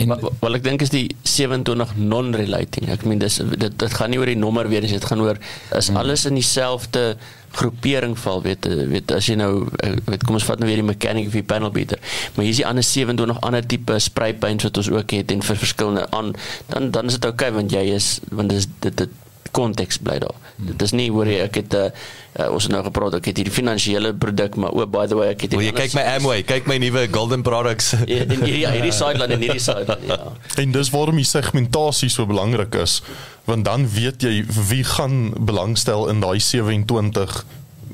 En 0.00 0.14
wel 0.40 0.56
ek 0.56 0.64
dink 0.64 0.80
is 0.84 0.92
die 0.92 1.06
27 1.28 1.92
non-relating. 2.00 2.88
Ek 2.92 3.04
meen 3.08 3.20
dis 3.20 3.36
dit 3.40 3.74
dit 3.82 3.98
gaan 3.98 4.12
nie 4.12 4.20
oor 4.20 4.30
die 4.30 4.38
nommer 4.38 4.68
weer 4.70 4.86
eens, 4.86 4.96
dit 4.96 5.08
gaan 5.10 5.20
oor 5.24 5.36
is 5.76 5.90
hmm. 5.90 6.00
alles 6.00 6.24
in 6.30 6.38
dieselfde 6.38 7.04
groepering 7.52 8.14
val, 8.22 8.40
weet 8.44 8.68
weet 8.88 9.12
as 9.12 9.26
jy 9.28 9.36
nou 9.40 9.66
eh, 9.82 9.96
weet 10.06 10.24
kom 10.24 10.38
ons 10.38 10.46
vat 10.46 10.60
nou 10.62 10.68
weer 10.70 10.80
die 10.80 10.86
mechanic 10.86 11.28
of 11.28 11.36
die 11.36 11.44
panel 11.44 11.72
beater. 11.74 12.00
Maar 12.34 12.46
hier 12.46 12.54
is 12.54 12.62
die 12.62 12.68
ander 12.68 12.86
27 12.86 13.40
ander 13.46 13.66
tipe 13.66 13.98
spray 14.00 14.32
paints 14.38 14.68
wat 14.68 14.80
ons 14.80 14.92
ook 14.94 15.16
het 15.18 15.34
en 15.34 15.42
vir 15.44 15.58
verskillende 15.64 16.06
aan 16.16 16.32
dan 16.70 16.92
dan 16.94 17.10
is 17.10 17.18
dit 17.18 17.26
oukei 17.28 17.50
okay, 17.50 17.58
want 17.58 17.74
jy 17.74 17.84
is 17.96 18.12
want 18.30 18.54
dis 18.54 18.70
dit 18.86 18.96
dit 19.04 19.18
konteks 19.56 19.98
bly 19.98 20.18
daar. 20.22 20.34
Hmm. 20.56 20.66
Dit 20.72 20.82
is 20.82 20.92
nie 20.96 21.10
hoor 21.10 21.26
jy 21.26 21.40
ek 21.44 21.54
het 21.62 21.74
'n 21.74 21.76
uh, 21.76 21.90
uh, 22.38 22.50
ons 22.54 22.62
het 22.62 22.72
nou 22.72 22.82
gepraat 22.84 23.14
ek 23.18 23.30
het 23.30 23.40
hierdie 23.40 23.54
finansiële 23.54 24.14
produk 24.14 24.56
maar 24.56 24.74
o 24.74 24.82
oh, 24.82 24.86
by 24.86 25.06
the 25.06 25.18
way 25.18 25.30
ek 25.34 25.46
het 25.46 25.56
jy 25.58 25.72
kyk 25.72 25.94
my 25.94 26.04
Amway, 26.16 26.42
kyk 26.42 26.66
my 26.66 26.78
nuwe 26.78 27.06
golden 27.10 27.42
products. 27.42 27.92
Ja, 28.10 28.24
in 28.24 28.42
hierdie 28.42 28.66
hierdie 28.66 28.94
sideline 28.94 29.34
en 29.34 29.40
hierdie 29.44 29.62
sideline 29.62 30.06
ja. 30.06 30.32
En 30.56 30.72
dis 30.72 30.90
waarom 30.90 31.16
die 31.16 31.28
segmentasie 31.28 32.10
so 32.10 32.26
belangrik 32.26 32.74
is 32.74 33.02
want 33.44 33.64
dan 33.64 33.86
weet 33.88 34.22
jy 34.22 34.44
wie 34.68 34.84
gaan 34.84 35.32
belangstel 35.38 36.08
in 36.08 36.20
daai 36.20 36.38
27 36.40 37.44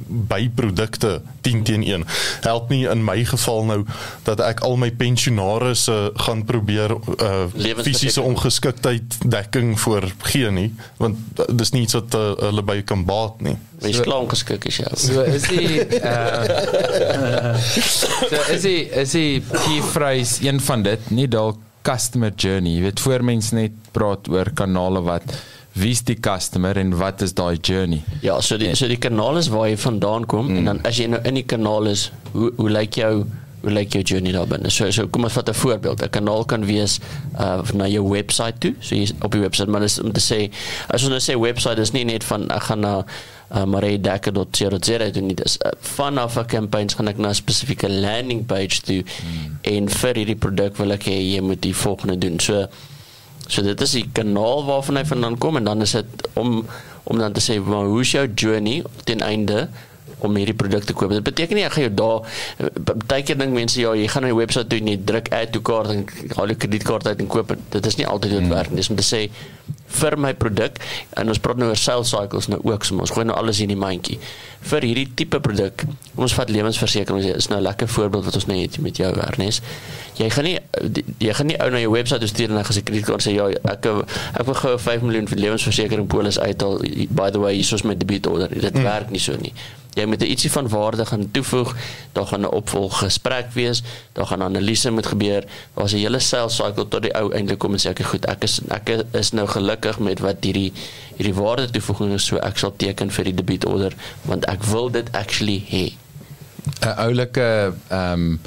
byprodukte 0.07 1.21
10 1.41 1.63
teen 1.63 1.83
1. 1.83 2.05
Help 2.41 2.69
nie 2.69 2.87
in 2.89 3.05
my 3.05 3.25
geval 3.25 3.65
nou 3.65 3.85
dat 4.27 4.41
ek 4.45 4.61
al 4.67 4.77
my 4.81 4.91
pensionaars 4.91 5.87
uh, 5.89 6.07
gaan 6.27 6.45
probeer 6.45 6.97
uh, 6.97 7.47
fisiese 7.83 8.23
ongeskiktheid 8.23 9.19
dekking 9.25 9.75
vir 9.81 10.09
gee 10.31 10.51
nie 10.51 10.69
want 11.01 11.19
dis 11.53 11.73
nie 11.75 11.85
iets 11.87 11.97
wat 11.99 12.15
uh, 12.19 12.33
hulle 12.49 12.65
by 12.67 12.81
kan 12.87 13.05
baat 13.09 13.41
nie. 13.45 13.57
Mens 13.83 13.99
so, 13.99 14.07
klaar 14.07 14.25
ongeskik 14.25 14.67
is 14.71 14.81
jy. 14.81 14.91
So 15.01 15.25
is 15.27 15.49
die 15.51 15.85
uh, 16.01 17.55
so 18.31 18.43
is 18.55 18.67
die 18.67 18.81
is 18.91 19.17
die 19.17 19.43
key 19.53 19.81
phrase 19.93 20.45
een 20.47 20.61
van 20.61 20.87
dit 20.87 21.11
nie 21.11 21.29
dalk 21.31 21.63
customer 21.87 22.33
journey. 22.35 22.77
Jy 22.77 22.89
weet 22.89 23.01
voor 23.05 23.25
mense 23.25 23.55
net 23.55 23.77
praat 23.95 24.29
oor 24.33 24.51
kanale 24.59 25.03
wat 25.07 25.37
wie's 25.77 26.03
die 26.09 26.17
customer 26.21 26.77
en 26.81 26.95
wat 26.97 27.23
is 27.23 27.35
daai 27.37 27.57
journey? 27.61 28.03
Ja, 28.25 28.41
so 28.41 28.57
die 28.61 28.75
so 28.75 28.89
die 28.89 29.01
kanaal 29.01 29.41
is 29.41 29.51
waar 29.53 29.69
jy 29.69 29.77
vandaan 29.81 30.27
kom 30.27 30.49
mm. 30.49 30.61
en 30.61 30.71
dan 30.71 30.85
as 30.89 31.01
jy 31.01 31.11
nou 31.13 31.21
in 31.29 31.37
die 31.41 31.47
kanaal 31.47 31.91
is, 31.93 32.09
hoe 32.33 32.53
hoe 32.57 32.71
lyk 32.73 32.97
jou 33.03 33.13
hoe 33.67 33.73
lyk 33.75 33.97
jou 33.97 34.03
journey 34.07 34.33
daar 34.33 34.49
binne? 34.49 34.71
So 34.71 34.89
so 34.95 35.09
kom 35.13 35.27
ons 35.27 35.37
vat 35.37 35.49
'n 35.51 35.55
voorbeeld. 35.55 36.03
'n 36.03 36.11
Kanaal 36.11 36.45
kan 36.45 36.65
wees 36.65 36.99
uh 37.39 37.61
na 37.75 37.89
jou 37.89 38.09
webwerf 38.09 38.59
toe. 38.59 38.75
So 38.81 38.95
jy 38.95 39.11
op 39.21 39.33
die 39.33 39.41
webwerf 39.41 39.69
maar 39.69 39.83
is 39.83 40.01
om 40.01 40.13
te 40.13 40.21
sê 40.21 40.51
as 40.89 41.03
ons 41.03 41.11
nou 41.11 41.21
sê 41.21 41.39
webwerf 41.41 41.79
is 41.79 41.93
nie 41.93 42.05
net 42.05 42.25
van 42.25 42.49
ek 42.51 42.63
gaan 42.63 42.81
na 42.81 43.05
uh, 43.51 43.65
maredekker.co.za 43.65 45.11
doen 45.11 45.27
nie. 45.27 45.35
Dis 45.35 45.59
uh, 45.59 45.71
vanaf 45.81 46.37
'n 46.37 46.47
campaigns 46.47 46.95
gaan 46.95 47.09
ek 47.09 47.19
na 47.19 47.29
'n 47.29 47.35
spesifieke 47.35 47.89
landing 47.89 48.47
page 48.47 48.81
toe 48.81 49.03
mm. 49.03 49.59
en 49.63 49.89
vir 49.89 50.15
hierdie 50.15 50.39
produk 50.39 50.77
wil 50.77 50.93
ek 50.93 51.05
hê 51.05 51.35
jy 51.35 51.41
moet 51.41 51.63
die 51.63 51.75
volgende 51.75 52.19
doen. 52.19 52.41
So 52.41 52.69
So 53.47 53.63
dit 53.63 53.81
is 53.81 53.95
die 53.95 54.07
kanaal 54.13 54.65
waarvan 54.67 54.99
hy 55.01 55.05
vandaan 55.07 55.39
kom 55.39 55.57
en 55.61 55.69
dan 55.69 55.85
is 55.87 55.95
dit 55.99 56.29
om 56.35 56.65
om 57.07 57.19
dan 57.19 57.33
te 57.33 57.43
sê 57.43 57.61
maar 57.63 57.87
hoe 57.87 58.01
is 58.03 58.11
jou 58.17 58.25
journey 58.35 58.83
ten 59.07 59.21
einde 59.23 59.69
om 60.27 60.39
hierdie 60.39 60.57
produk 60.59 60.85
te 60.85 60.97
koop. 60.97 61.15
Dit 61.17 61.27
beteken 61.27 61.59
nie 61.59 61.67
ek 61.67 61.77
gaan 61.77 61.87
jou 61.89 61.95
daar 62.03 62.39
baie 63.07 63.23
keer 63.27 63.39
dink 63.41 63.55
mense 63.57 63.81
ja, 63.81 63.95
jy 63.97 64.09
gaan 64.13 64.27
na 64.27 64.33
die 64.33 64.39
webwerf 64.39 64.69
toe 64.71 64.81
en 64.83 64.93
jy 64.93 64.99
druk 65.11 65.31
add 65.35 65.53
to 65.55 65.63
cart 65.65 65.93
en 65.95 66.07
haal 66.37 66.53
jou 66.53 66.59
kredietkaart 66.65 67.11
uit 67.11 67.23
en 67.25 67.31
koop 67.37 67.55
dit. 67.55 67.69
Dit 67.79 67.93
is 67.93 68.01
nie 68.01 68.07
altyd 68.07 68.37
hoe 68.37 68.43
dit 68.45 68.53
werk 68.53 68.73
nie. 68.73 68.83
Dis 68.83 68.93
om 68.93 68.99
te 68.99 69.07
sê 69.07 69.27
vir 69.97 70.17
my 70.21 70.33
produk 70.37 70.79
en 71.19 71.31
ons 71.33 71.41
praat 71.43 71.59
nou 71.61 71.71
oor 71.71 71.81
sales 71.81 72.11
cycles 72.13 72.49
nou 72.53 72.59
ook, 72.67 72.85
so 72.85 72.99
ons 73.03 73.13
gooi 73.15 73.25
nou 73.27 73.37
alles 73.39 73.61
in 73.65 73.73
die 73.73 73.79
mandjie. 73.79 74.19
Vir 74.67 74.87
hierdie 74.87 75.07
tipe 75.19 75.39
produk, 75.43 75.85
ons 76.19 76.35
vat 76.37 76.51
lewensversekering, 76.51 77.23
is 77.37 77.49
nou 77.53 77.61
'n 77.61 77.67
lekker 77.67 77.89
voorbeeld 77.89 78.25
wat 78.25 78.35
ons 78.35 78.47
nou 78.47 78.59
het 78.59 78.79
met 78.81 78.97
jou 78.97 79.13
Ernest. 79.15 79.63
Jy 80.17 80.31
gaan 80.31 80.45
nie 80.45 80.59
jy 81.19 81.33
gaan 81.33 81.47
nie 81.47 81.59
ou 81.61 81.71
na 81.71 81.79
jou 81.79 81.93
webwerf 81.93 82.21
toe 82.21 82.29
stuur 82.29 82.49
en 82.49 82.55
dan 82.55 82.65
gaan 82.65 82.77
jy 82.77 82.83
kredietkaart 82.83 83.23
sê 83.23 83.33
ja, 83.35 83.49
ek 83.49 83.87
ek 83.87 84.47
wil 84.47 84.55
gou 84.55 84.79
5 84.79 85.03
miljoen 85.03 85.29
vir 85.29 85.39
lewensversekering 85.39 86.07
polis 86.07 86.39
uithaal. 86.39 86.81
By 87.11 87.31
the 87.31 87.39
way, 87.39 87.55
hier 87.55 87.75
is 87.75 87.83
my 87.83 87.97
debiet 87.97 88.27
order. 88.27 88.49
Dit 88.49 88.73
hmm. 88.73 88.83
werk 88.83 89.11
nie 89.11 89.21
so 89.21 89.37
nie 89.41 89.53
jy 89.97 90.05
moet 90.05 90.23
er 90.23 90.29
ietsie 90.29 90.51
van 90.53 90.69
waarde 90.69 91.07
gaan 91.09 91.25
toevoeg, 91.33 91.73
daar 92.13 92.27
gaan 92.27 92.45
'n 92.45 92.53
opvolggesprek 92.59 93.53
wees, 93.53 93.83
daar 94.13 94.27
gaan 94.27 94.43
analise 94.43 94.91
moet 94.91 95.07
gebeur, 95.07 95.45
daar's 95.75 95.93
'n 95.93 96.05
hele 96.05 96.21
sales 96.21 96.57
cycle 96.57 96.89
tot 96.89 97.03
die 97.03 97.15
ou 97.15 97.33
eintlik 97.33 97.59
kom 97.59 97.73
en 97.73 97.81
sê 97.81 97.91
ek 97.91 98.03
goed, 98.05 98.27
ek 98.27 98.45
is 98.45 98.61
ek 98.69 99.05
is 99.13 99.33
nou 99.33 99.47
gelukkig 99.47 99.99
met 99.99 100.21
wat 100.21 100.45
hierdie 100.45 100.73
hierdie 101.17 101.35
waarde 101.35 101.71
toevoeging 101.71 102.13
is, 102.13 102.25
so 102.25 102.37
ek 102.37 102.59
sal 102.59 102.75
teken 102.77 103.11
vir 103.11 103.25
die 103.25 103.35
debiet 103.35 103.65
order 103.65 103.93
want 104.23 104.45
ek 104.45 104.65
wil 104.65 104.91
dit 104.91 105.13
actually 105.13 105.65
hê. 105.69 105.93
'n 106.83 106.99
Oulike 106.99 107.73
ehm 107.89 108.13
um, 108.13 108.41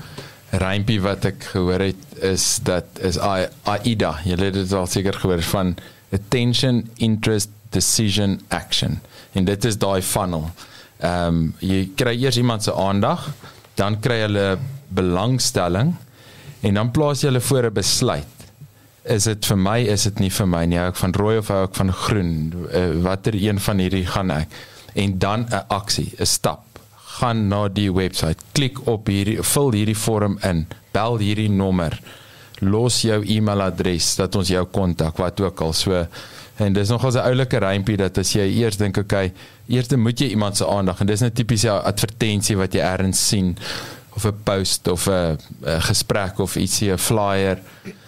rympie 0.50 1.02
wat 1.02 1.26
ek 1.26 1.44
gehoor 1.54 1.80
het 1.80 2.24
is 2.26 2.60
dat 2.64 2.86
is 3.02 3.18
AIDA, 3.64 4.20
jy 4.26 4.36
het 4.38 4.54
dit 4.54 4.74
al 4.74 4.88
seker 4.88 5.14
gehoor 5.14 5.42
van 5.42 5.76
attention, 6.12 6.90
interest, 6.98 7.50
decision, 7.70 8.40
action. 8.48 9.00
En 9.32 9.46
dit 9.46 9.66
is 9.66 9.78
daai 9.78 10.02
funnel. 10.02 10.50
Ehm 11.00 11.28
um, 11.28 11.54
jy 11.64 11.92
kry 11.96 12.18
eers 12.20 12.38
iemand 12.38 12.64
se 12.64 12.74
aandag, 12.76 13.30
dan 13.80 14.00
kry 14.04 14.20
hulle 14.26 14.58
belangstelling 14.92 15.94
en 16.68 16.74
dan 16.76 16.92
plaas 16.92 17.22
jy 17.24 17.30
hulle 17.30 17.42
voor 17.42 17.70
'n 17.70 17.74
besluit. 17.74 18.36
Is 19.04 19.24
dit 19.24 19.46
vir 19.46 19.58
my, 19.58 19.80
is 19.80 20.04
dit 20.04 20.20
nie 20.20 20.30
vir 20.30 20.48
my 20.48 20.66
nie. 20.66 20.78
Ek 20.78 20.96
van 20.96 21.14
rooi 21.14 21.38
of 21.38 21.50
ek 21.50 21.76
van 21.76 21.92
groen, 21.92 22.54
uh, 22.74 23.02
watter 23.02 23.34
een 23.34 23.60
van 23.60 23.80
hierdie 23.80 24.06
gaan 24.06 24.32
ek? 24.32 24.48
En 24.94 25.20
dan 25.20 25.48
'n 25.50 25.64
aksie, 25.68 26.14
'n 26.20 26.26
stap. 26.26 26.64
Gaan 27.20 27.48
na 27.48 27.68
die 27.68 27.92
webwerf, 27.94 28.38
klik 28.52 28.88
op 28.88 29.08
hierdie 29.08 29.42
vul 29.42 29.72
hierdie 29.72 29.98
vorm 29.98 30.38
in, 30.44 30.68
bel 30.92 31.18
hierdie 31.18 31.50
nommer. 31.50 32.00
Los 32.60 33.02
jou 33.02 33.24
e-mailadres 33.26 34.16
dat 34.16 34.36
ons 34.36 34.48
jou 34.48 34.66
kontak, 34.66 35.18
wat 35.18 35.40
ook 35.40 35.62
al. 35.62 35.74
So 35.74 36.08
En 36.60 36.74
dis 36.74 36.90
nogals 36.90 37.16
'n 37.16 37.28
oulike 37.32 37.58
rympie 37.58 37.98
dat 37.98 38.18
as 38.18 38.34
jy 38.34 38.48
eers 38.60 38.78
dink 38.78 38.98
okay, 38.98 39.32
eers 39.68 39.88
moet 39.96 40.20
jy 40.20 40.28
iemand 40.28 40.58
se 40.58 40.68
aandag 40.68 41.00
en 41.00 41.08
dis 41.08 41.22
'n 41.22 41.32
tipiese 41.32 41.72
advertensie 41.72 42.58
wat 42.58 42.74
jy 42.74 42.80
ergens 42.80 43.28
sien 43.28 43.58
of 44.16 44.26
'n 44.26 44.36
post 44.44 44.88
of 44.88 45.08
'n 45.08 45.38
gesprek 45.80 46.40
of 46.40 46.56
ietsie 46.56 46.92
'n 46.92 46.98
flyer 46.98 47.60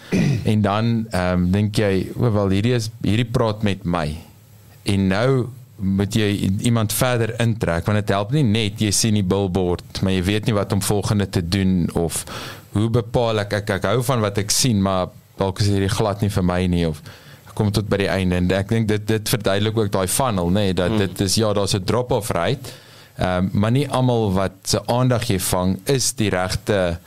en 0.51 0.61
dan 0.61 1.07
ehm 1.09 1.33
um, 1.33 1.51
dink 1.51 1.75
jy, 1.75 2.11
o 2.15 2.31
wel 2.31 2.49
hierdie 2.49 2.73
is 2.73 2.89
hierdie 3.01 3.31
praat 3.31 3.63
met 3.63 3.83
my. 3.83 4.17
En 4.83 5.07
nou 5.07 5.47
moet 5.75 6.13
jy 6.13 6.51
iemand 6.61 6.93
verder 6.93 7.39
intrek 7.39 7.85
want 7.85 7.97
dit 7.97 8.09
help 8.09 8.31
nie 8.31 8.43
net 8.43 8.81
jy 8.81 8.91
sien 8.91 9.13
die 9.13 9.23
billboard, 9.23 10.01
maar 10.01 10.11
jy 10.11 10.23
weet 10.23 10.45
nie 10.45 10.53
wat 10.53 10.71
om 10.71 10.81
volgende 10.81 11.29
te 11.29 11.41
doen 11.47 11.89
of 11.93 12.25
hoe 12.71 12.89
bepaal 12.89 13.39
ek 13.39 13.53
ek, 13.53 13.69
ek 13.69 13.89
hou 13.89 14.03
van 14.03 14.19
wat 14.19 14.37
ek 14.37 14.51
sien, 14.51 14.81
maar 14.81 15.09
dalk 15.37 15.59
is 15.59 15.71
hierdie 15.71 15.89
glad 15.89 16.21
nie 16.21 16.29
vir 16.29 16.43
my 16.43 16.65
nie 16.67 16.85
of 16.87 17.01
kom 17.53 17.71
tot 17.71 17.89
by 17.89 17.97
die 18.03 18.09
einde 18.11 18.35
en 18.35 18.49
ek 18.51 18.69
dink 18.69 18.87
dit 18.87 19.07
dit 19.07 19.29
verduidelik 19.29 19.77
ook 19.77 19.91
daai 19.91 20.07
funnel 20.07 20.49
nê 20.49 20.67
nee, 20.69 20.73
dat 20.77 20.91
mm. 20.91 20.97
dit 21.05 21.21
is 21.27 21.35
ja 21.35 21.53
daar's 21.53 21.75
'n 21.75 21.83
drop 21.83 22.11
off 22.11 22.31
rate. 22.31 22.71
Ehm 23.17 23.45
um, 23.45 23.49
maar 23.53 23.71
nie 23.71 23.87
almal 23.89 24.31
wat 24.33 24.51
se 24.63 24.79
aandag 24.87 25.27
jy 25.27 25.39
vang 25.39 25.79
is 25.85 26.13
die 26.13 26.29
regte 26.29 26.99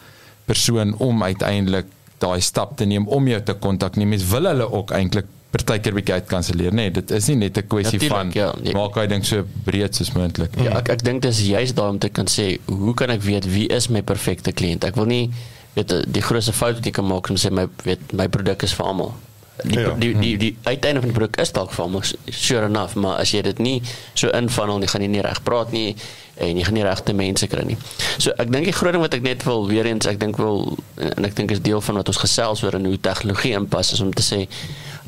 persoon 0.44 0.94
om 0.98 1.22
uiteindelik 1.22 1.86
daai 2.18 2.40
stap 2.40 2.76
te 2.76 2.84
neem 2.84 3.08
om 3.08 3.28
jou 3.28 3.42
te 3.42 3.54
kontak 3.54 3.96
nie. 3.96 4.06
Mens 4.06 4.26
wil 4.28 4.44
hulle 4.44 4.70
ook 4.70 4.90
eintlik 4.90 5.26
partykeer 5.54 5.94
bietjie 5.94 6.14
uitkanselleer 6.14 6.72
nê. 6.72 6.88
Nee, 6.88 6.90
dit 6.90 7.10
is 7.10 7.26
nie 7.30 7.36
net 7.36 7.58
'n 7.58 7.66
kwessie 7.66 8.00
van 8.08 8.30
ja, 8.34 8.52
nee. 8.62 8.72
maak 8.72 8.94
hy 8.94 9.06
dink 9.06 9.24
so 9.24 9.44
breed 9.64 9.94
soos 9.94 10.12
moontlik. 10.12 10.56
Ja, 10.60 10.78
ek 10.78 10.88
ek 10.88 11.04
dink 11.04 11.22
dis 11.22 11.40
juist 11.46 11.76
daarom 11.76 11.98
te 11.98 12.08
kan 12.08 12.26
sê 12.26 12.58
hoe 12.66 12.94
kan 12.94 13.10
ek 13.10 13.22
weet 13.22 13.44
wie 13.46 13.68
is 13.68 13.88
my 13.88 14.02
perfekte 14.02 14.52
kliënt? 14.52 14.84
Ek 14.84 14.96
wil 14.96 15.06
nie 15.06 15.30
weet 15.74 15.94
die 16.06 16.22
grootste 16.22 16.52
fout 16.52 16.74
wat 16.78 16.84
jy 16.84 16.92
kan 16.94 17.06
maak 17.06 17.30
om 17.30 17.36
sê 17.36 17.50
my 17.50 17.66
weet 17.84 18.12
my 18.12 18.28
produk 18.28 18.62
is 18.62 18.74
vir 18.74 18.86
almal 18.86 19.14
die, 19.62 19.78
ja. 19.78 19.94
die 19.94 20.12
die 20.18 20.36
die 20.36 20.56
uiteinde 20.64 21.00
van 21.00 21.10
die 21.10 21.16
produk 21.16 21.38
is 21.42 21.52
dalk 21.54 21.72
vir 21.72 21.84
ons 21.84 22.14
sure 22.26 22.66
enough 22.66 22.98
maar 22.98 23.20
as 23.22 23.30
jy 23.34 23.42
dit 23.46 23.58
nie 23.62 23.76
so 24.14 24.30
infunnel 24.34 24.82
nie 24.82 24.90
gaan 24.90 25.04
jy 25.06 25.10
nie 25.12 25.22
reg 25.22 25.42
praat 25.46 25.72
nie 25.72 25.94
en 26.34 26.58
jy 26.58 26.64
gaan 26.66 26.74
nie 26.74 26.82
regte 26.82 27.14
mense 27.14 27.46
kry 27.46 27.62
nie. 27.68 27.76
So 28.18 28.34
ek 28.42 28.50
dink 28.50 28.66
die 28.66 28.74
groot 28.74 28.96
ding 28.96 29.04
wat 29.04 29.14
ek 29.14 29.22
net 29.22 29.44
wil 29.46 29.68
weer 29.68 29.86
eens 29.86 30.08
ek 30.10 30.18
dink 30.22 30.40
wil 30.40 30.74
en 30.98 31.28
ek 31.28 31.36
dink 31.38 31.54
is 31.54 31.62
deel 31.62 31.82
van 31.84 32.00
wat 32.00 32.10
ons 32.10 32.18
gesels 32.24 32.64
oor 32.66 32.74
en 32.78 32.88
hoe 32.90 32.98
tegnologie 32.98 33.54
inpas 33.58 33.92
is 33.94 34.02
om 34.02 34.10
te 34.14 34.24
sê 34.26 34.40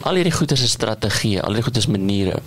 al 0.07 0.21
hierdie 0.21 0.35
goeie 0.37 0.59
se 0.61 0.69
strategieë, 0.69 1.41
al 1.43 1.57
hierdie 1.57 1.67
goeie 1.67 1.97
maniere 1.97 2.39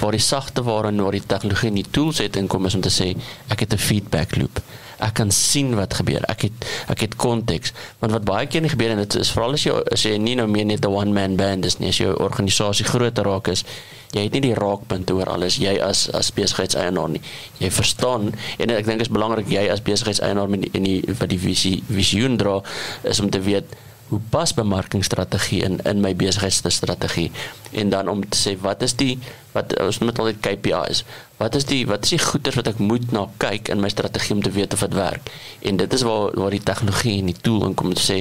waar 0.00 0.16
die 0.16 0.24
sagte 0.24 0.64
ware 0.64 0.92
en 0.94 1.04
waar 1.04 1.18
die 1.18 1.26
tegnologie 1.34 1.72
in 1.72 1.82
die 1.82 1.90
tools 1.90 2.22
het 2.24 2.40
inkom 2.40 2.70
is 2.70 2.78
om 2.78 2.84
te 2.86 2.92
sê 2.94 3.12
ek 3.52 3.66
het 3.66 3.76
'n 3.76 3.84
feedback 3.88 4.36
loop 4.40 4.62
ek 4.98 5.14
kan 5.14 5.30
sien 5.30 5.74
wat 5.78 5.94
gebeur. 5.94 6.24
Ek 6.28 6.46
het 6.48 6.68
ek 6.92 7.00
het 7.06 7.16
konteks. 7.16 7.72
Want 8.02 8.12
wat 8.12 8.24
baie 8.24 8.46
keer 8.46 8.68
gebeur 8.68 8.94
en 8.94 9.02
dit 9.02 9.14
is 9.20 9.32
veral 9.34 9.58
as 9.58 9.66
jy 9.66 9.74
as 9.92 10.06
jy 10.06 10.16
nie 10.18 10.36
nou 10.38 10.46
meer 10.50 10.64
net 10.64 10.84
'n 10.84 10.92
one 10.92 11.12
man 11.12 11.36
band 11.36 11.64
is 11.64 11.78
nie, 11.78 11.88
as 11.88 11.98
jou 11.98 12.14
organisasie 12.16 12.84
groter 12.84 13.24
raak 13.24 13.48
is, 13.48 13.64
jy 14.12 14.22
het 14.22 14.32
nie 14.32 14.40
die 14.40 14.54
raakpunt 14.54 15.10
oor 15.10 15.26
alles 15.26 15.56
jy 15.56 15.78
as 15.82 16.08
as 16.14 16.30
besigheidseienaar 16.30 17.08
nie. 17.08 17.20
Jy 17.58 17.70
verstaan 17.70 18.34
en 18.58 18.70
ek 18.70 18.86
dink 18.86 18.98
dit 18.98 19.06
is 19.06 19.12
belangrik 19.12 19.48
jy 19.48 19.68
as 19.70 19.82
besigheidseienaar 19.82 20.48
met 20.48 20.68
in 20.72 20.82
die 20.82 21.02
wat 21.18 21.28
die 21.28 21.38
visie 21.38 21.82
visioen 21.88 22.36
dra 22.36 22.60
is 23.02 23.20
om 23.20 23.30
te 23.30 23.40
weet 23.40 23.64
hoe 24.08 24.20
pas 24.30 24.52
bemarkingstrategie 24.54 25.62
in 25.64 25.78
in 25.88 26.00
my 26.04 26.12
besigheidsstrategie 26.14 27.30
en 27.72 27.90
dan 27.90 28.08
om 28.08 28.22
te 28.28 28.38
sê 28.38 28.52
wat 28.60 28.82
is 28.82 28.94
die 29.00 29.18
wat 29.54 29.72
ons 29.80 29.98
moet 30.02 30.18
altyd 30.18 30.42
KPIs 30.44 31.04
wat 31.36 31.54
is 31.54 31.64
die 31.66 31.82
wat 31.86 32.04
is 32.06 32.14
die 32.14 32.22
goeders 32.22 32.56
wat 32.58 32.68
ek 32.70 32.78
moet 32.78 33.12
na 33.12 33.24
kyk 33.42 33.68
in 33.72 33.80
my 33.82 33.88
strategie 33.92 34.36
om 34.36 34.42
te 34.42 34.52
weet 34.54 34.72
of 34.72 34.84
dit 34.86 34.94
werk? 34.94 35.30
En 35.66 35.76
dit 35.76 35.92
is 35.92 36.04
waar 36.06 36.34
waar 36.38 36.54
die 36.54 36.62
tegnologie 36.62 37.18
en 37.20 37.30
die 37.32 37.40
tool 37.40 37.66
inkom 37.68 37.90
om 37.90 37.94
te 37.98 38.04
sê 38.04 38.18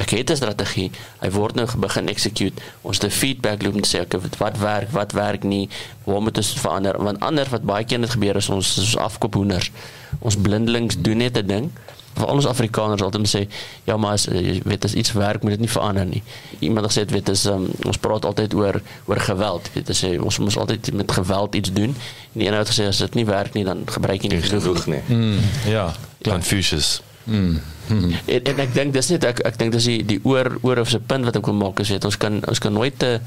ek 0.00 0.10
het 0.10 0.30
'n 0.30 0.36
strategie. 0.36 0.90
Hy 1.20 1.30
word 1.30 1.54
nou 1.54 1.66
begin 1.78 2.08
execute. 2.08 2.62
Ons 2.82 2.98
het 2.98 3.10
'n 3.10 3.16
feedback 3.20 3.62
loop 3.62 3.74
om 3.74 3.82
te 3.82 3.96
sê 3.96 4.00
okay, 4.00 4.20
wat 4.38 4.58
werk 4.58 4.90
wat 4.90 5.12
werk 5.12 5.42
nie? 5.42 5.68
Waar 6.04 6.22
moet 6.22 6.36
ons 6.36 6.52
verander? 6.52 7.02
Want 7.02 7.20
anders 7.20 7.48
wat 7.48 7.62
baie 7.62 7.84
keer 7.84 7.98
net 7.98 8.10
gebeur 8.10 8.36
is 8.36 8.48
ons 8.48 8.78
is 8.78 8.96
afkoop 8.96 9.34
hoenders. 9.34 9.70
Ons 10.18 10.36
blindelings 10.36 10.96
doen 10.98 11.16
net 11.16 11.36
'n 11.36 11.46
ding 11.46 11.70
vir 12.14 12.26
al 12.26 12.40
ons 12.40 12.46
Afrikaners 12.46 13.02
altyd 13.02 13.28
sê 13.30 13.44
ja 13.88 13.96
maar 14.00 14.18
as 14.18 14.26
jy 14.30 14.60
weet 14.64 14.84
as 14.84 14.94
iets 14.94 15.14
werk 15.18 15.42
moet 15.42 15.56
dit 15.56 15.64
nie 15.64 15.70
verander 15.70 16.06
nie. 16.06 16.22
Iemand 16.60 16.86
het 16.86 16.94
gesê 16.94 17.06
weet 17.12 17.32
is 17.32 17.44
um, 17.50 17.68
ons 17.86 17.98
praat 17.98 18.24
altyd 18.24 18.54
oor 18.54 18.80
oor 19.10 19.22
geweld. 19.28 19.70
Weet 19.74 19.92
jy 19.92 19.98
sê 20.00 20.12
ons 20.20 20.38
moet 20.38 20.58
altyd 20.64 20.92
met 20.92 21.16
geweld 21.20 21.54
iets 21.54 21.72
doen. 21.72 21.96
En 22.32 22.42
die 22.42 22.48
een 22.48 22.58
het 22.58 22.70
gesê 22.70 22.88
as 22.90 23.02
dit 23.04 23.18
nie 23.20 23.26
werk 23.28 23.54
nie 23.58 23.64
dan 23.64 23.84
gebruik 23.86 24.22
jy 24.22 24.34
nie 24.34 24.42
genoeg 24.44 24.86
nie. 24.86 25.02
Mm, 25.08 25.40
ja, 25.70 25.88
Confucius. 26.24 27.00
Mm. 27.24 27.60
Mm. 27.88 28.12
En, 28.26 28.44
en 28.52 28.60
ek 28.64 28.74
dink 28.76 28.92
dis 28.96 29.10
net 29.12 29.24
ek 29.28 29.42
ek 29.48 29.58
dink 29.60 29.74
dis 29.76 29.88
die 29.88 29.98
die 30.08 30.20
oor 30.28 30.54
oor 30.62 30.80
of 30.84 30.92
se 30.92 31.00
punt 31.00 31.26
wat 31.28 31.36
ek 31.36 31.48
wil 31.48 31.56
maak 31.56 31.80
is 31.84 31.92
weet 31.92 32.04
ons 32.08 32.16
kan 32.20 32.40
ons 32.48 32.60
kan 32.60 32.72
nooit 32.72 32.96
te 33.00 33.18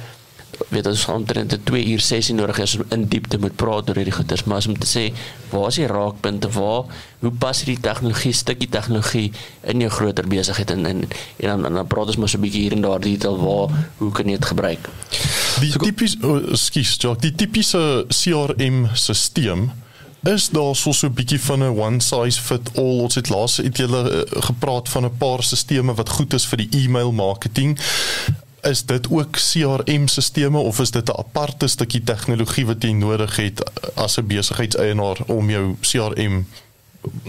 weet 0.69 0.87
ons 0.87 1.05
omtrent 1.05 1.53
'n 1.53 1.63
2 1.63 1.85
uur 1.85 1.99
sessie 1.99 2.35
nodig 2.35 2.59
is 2.59 2.75
om 2.75 2.83
in 2.89 3.07
diepte 3.07 3.37
moet 3.37 3.55
praat 3.55 3.89
oor 3.89 3.95
hierdie 3.95 4.13
goeders, 4.13 4.43
maar 4.43 4.57
as 4.57 4.67
om 4.67 4.77
te 4.79 4.87
sê 4.87 5.13
waar 5.49 5.67
is 5.67 5.75
die 5.75 5.87
raakpunte, 5.87 6.49
waar 6.49 6.83
hoe 7.19 7.31
pas 7.31 7.63
hierdie 7.63 7.81
tegnologie 7.81 8.33
stukkie 8.33 8.69
tegnologie 8.69 9.31
in 9.61 9.79
jou 9.79 9.91
groter 9.91 10.27
besigheid 10.27 10.71
en 10.71 10.85
en 10.85 11.07
en 11.37 11.61
dan 11.61 11.73
dan 11.73 11.87
praat 11.87 12.07
ons 12.07 12.17
maar 12.17 12.29
so 12.29 12.37
'n 12.37 12.41
bietjie 12.41 12.61
hier 12.61 12.71
en 12.71 12.81
daar 12.81 12.99
detail 12.99 13.37
waar 13.37 13.89
hoe 13.97 14.11
kan 14.11 14.25
jy 14.25 14.31
dit 14.31 14.45
gebruik? 14.45 14.89
Die 15.59 15.71
tipies 15.71 16.17
oh, 16.21 16.53
skus, 16.53 16.95
Jock, 16.97 17.21
die 17.21 17.35
tipiese 17.35 18.05
CRM 18.09 18.89
stelsel 18.93 19.69
is 20.23 20.49
daar 20.49 20.75
so 20.75 20.91
so 20.91 21.07
'n 21.07 21.13
bietjie 21.13 21.39
van 21.39 21.63
'n 21.63 21.79
one 21.79 22.01
size 22.01 22.41
fit 22.41 22.69
all. 22.75 22.99
Ons 22.99 23.15
het 23.15 23.29
laas 23.29 23.57
het 23.57 23.77
julle 23.77 24.25
uh, 24.25 24.41
gepraat 24.43 24.89
van 24.89 25.05
'n 25.05 25.17
paar 25.17 25.43
stelsels 25.43 25.95
wat 25.95 26.09
goed 26.09 26.33
is 26.33 26.45
vir 26.45 26.57
die 26.57 26.69
e-mail 26.83 27.11
marketing 27.11 27.79
is 28.67 28.85
dit 28.85 29.09
ook 29.09 29.31
CRM-sisteme 29.31 30.57
of 30.57 30.79
is 30.79 30.91
dit 30.91 31.09
'n 31.09 31.17
aparte 31.17 31.67
stukkie 31.67 32.03
tegnologie 32.03 32.65
wat 32.65 32.83
jy 32.83 32.91
nodig 32.91 33.35
het 33.35 33.63
as 33.95 34.17
'n 34.17 34.27
besigheidseienaar 34.27 35.17
om 35.27 35.49
jou 35.49 35.75
CRM 35.81 36.45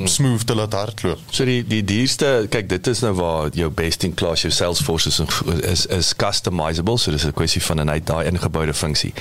smooth 0.05 0.47
te 0.47 0.55
laat 0.55 0.73
hardloop. 0.73 1.19
So 1.31 1.45
die 1.45 1.67
die 1.67 1.85
duurste, 1.85 2.47
kyk 2.51 2.69
dit 2.69 2.87
is 2.87 3.01
nou 3.05 3.13
waar 3.19 3.49
jou 3.53 3.71
best 3.71 4.03
in 4.03 4.15
class 4.15 4.43
jou 4.43 4.53
Salesforce 4.53 5.09
is 5.09 5.21
is, 5.61 5.87
is 5.87 6.17
customizable, 6.17 6.99
so 6.99 7.11
dis 7.11 7.25
'n 7.25 7.33
kwessie 7.33 7.63
van 7.63 7.81
'n 7.81 7.91
uit 7.91 8.07
daai 8.07 8.27
ingeboude 8.27 8.75
funksie. 8.75 9.13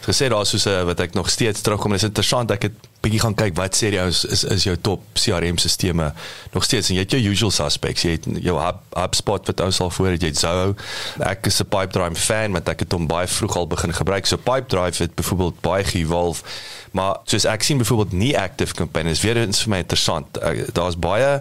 Gesê 0.00 0.28
daar 0.28 0.46
soos 0.46 0.66
'n 0.66 0.84
wat 0.84 1.00
ek 1.00 1.14
nog 1.14 1.30
steeds 1.30 1.60
terugkom, 1.60 1.94
is 1.94 2.02
interessant 2.02 2.50
ek 2.50 2.62
het 2.62 2.72
bietjie 3.02 3.20
gaan 3.22 3.36
kyk 3.38 3.56
wat 3.58 3.76
sê 3.76 3.90
jy 3.92 4.06
is, 4.08 4.22
is 4.24 4.44
is 4.56 4.66
jou 4.68 4.76
top 4.88 5.02
CRM 5.18 5.58
sisteme 5.58 6.12
nog 6.54 6.64
steeds. 6.64 6.90
En 6.90 6.98
jy 6.98 7.06
het 7.06 7.16
jou 7.16 7.22
usual 7.32 7.54
suspects. 7.54 8.06
Jy 8.06 8.16
het 8.16 8.28
jou 8.44 8.58
Hub, 8.60 8.82
HubSpot 8.96 9.50
wat 9.50 9.64
ou 9.64 9.70
sal 9.74 9.90
voor 9.90 10.12
het. 10.14 10.22
Jy 10.22 10.32
het 10.32 10.42
Zoho. 10.42 10.76
Ek 11.20 11.46
is 11.50 11.60
'n 11.60 11.68
Pipedrive 11.68 12.20
fan 12.20 12.52
want 12.52 12.68
ek 12.68 12.86
het 12.86 12.92
hom 12.92 13.06
baie 13.06 13.26
vroeg 13.26 13.56
al 13.56 13.66
begin 13.66 13.92
gebruik. 13.92 14.26
So 14.26 14.36
Pipedrive 14.36 15.02
het 15.02 15.14
byvoorbeeld 15.14 15.60
baie 15.60 15.84
gevolg 15.84 16.42
maar 16.92 17.20
soos 17.24 17.46
ek 17.48 17.64
sien 17.64 17.80
byvoorbeeld 17.80 18.12
nie 18.12 18.32
active 18.38 18.74
campaign 18.74 19.08
is. 19.08 19.20
Weer 19.24 19.40
eens 19.40 19.62
vir 19.64 19.72
my 19.72 19.80
interessant. 19.80 20.38
Uh, 20.38 20.66
daar's 20.76 20.98
baie 20.98 21.40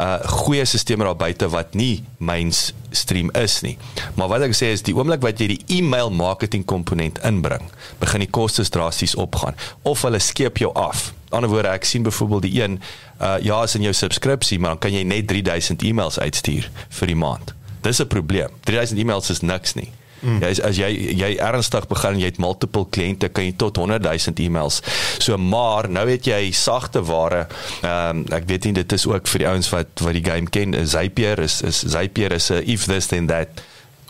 uh 0.00 0.16
goeie 0.44 0.64
sisteme 0.64 1.04
daar 1.04 1.16
buite 1.18 1.48
wat 1.50 1.74
nie 1.74 2.04
mainstream 2.16 3.30
is 3.36 3.60
nie. 3.64 3.74
Maar 4.14 4.28
wat 4.32 4.44
ek 4.46 4.54
sê 4.56 4.70
is 4.74 4.84
die 4.86 4.94
oomblik 4.96 5.24
wat 5.24 5.40
jy 5.40 5.50
die 5.54 5.80
e-mail 5.80 6.12
marketing 6.14 6.64
komponent 6.68 7.18
inbring 7.26 7.64
begin 8.00 8.24
die 8.24 8.30
kostes 8.30 8.72
drasties 8.72 9.16
opgaan. 9.18 9.56
Of 9.82 10.04
hulle 10.06 10.20
skeep 10.22 10.60
jou 10.62 10.70
af 10.78 10.99
ander 11.30 11.50
woorde 11.50 11.68
ek 11.68 11.84
sien 11.84 12.02
byvoorbeeld 12.02 12.42
die 12.42 12.62
een 12.62 12.80
uh 13.20 13.36
ja 13.42 13.62
is 13.62 13.74
in 13.74 13.82
jou 13.82 13.94
subskripsie 13.94 14.58
maar 14.58 14.76
dan 14.76 14.78
kan 14.78 14.92
jy 14.92 15.02
net 15.02 15.26
3000 15.26 15.82
e-mails 15.82 16.18
uitstuur 16.18 16.70
vir 16.88 17.06
die 17.06 17.16
maand 17.16 17.54
dis 17.82 18.00
'n 18.02 18.06
probleem 18.06 18.50
3000 18.64 19.00
e-mails 19.00 19.30
is 19.30 19.40
niks 19.40 19.74
nie 19.74 19.90
Mm. 20.20 20.40
Jy 20.42 20.48
is, 20.52 20.60
as 20.60 20.76
jy 20.76 20.88
jy 21.16 21.30
ernstig 21.40 21.86
begin 21.88 22.18
jy 22.20 22.28
het 22.28 22.40
multiple 22.42 22.84
kliënte 22.92 23.30
kan 23.32 23.46
jy 23.46 23.54
tot 23.60 23.78
100 23.80 24.04
000 24.04 24.42
e-mails. 24.44 24.80
So 25.18 25.38
maar 25.40 25.88
nou 25.88 26.04
het 26.10 26.28
jy 26.28 26.50
sagte 26.56 27.02
ware. 27.08 27.46
Ehm 27.80 28.20
um, 28.20 28.24
ek 28.36 28.48
weet 28.50 28.68
nie 28.68 28.76
dit 28.82 28.92
is 28.92 29.06
ook 29.08 29.28
vir 29.32 29.44
die 29.44 29.48
ouens 29.48 29.70
wat 29.72 30.04
wat 30.04 30.16
die 30.16 30.24
game 30.24 30.52
ken. 30.52 30.76
Zapier 30.86 31.40
is 31.40 31.60
is 31.64 31.80
Zapier 31.80 32.36
is 32.36 32.50
'n 32.52 32.62
if 32.66 32.84
this 32.84 33.08
then 33.08 33.26
that 33.26 33.48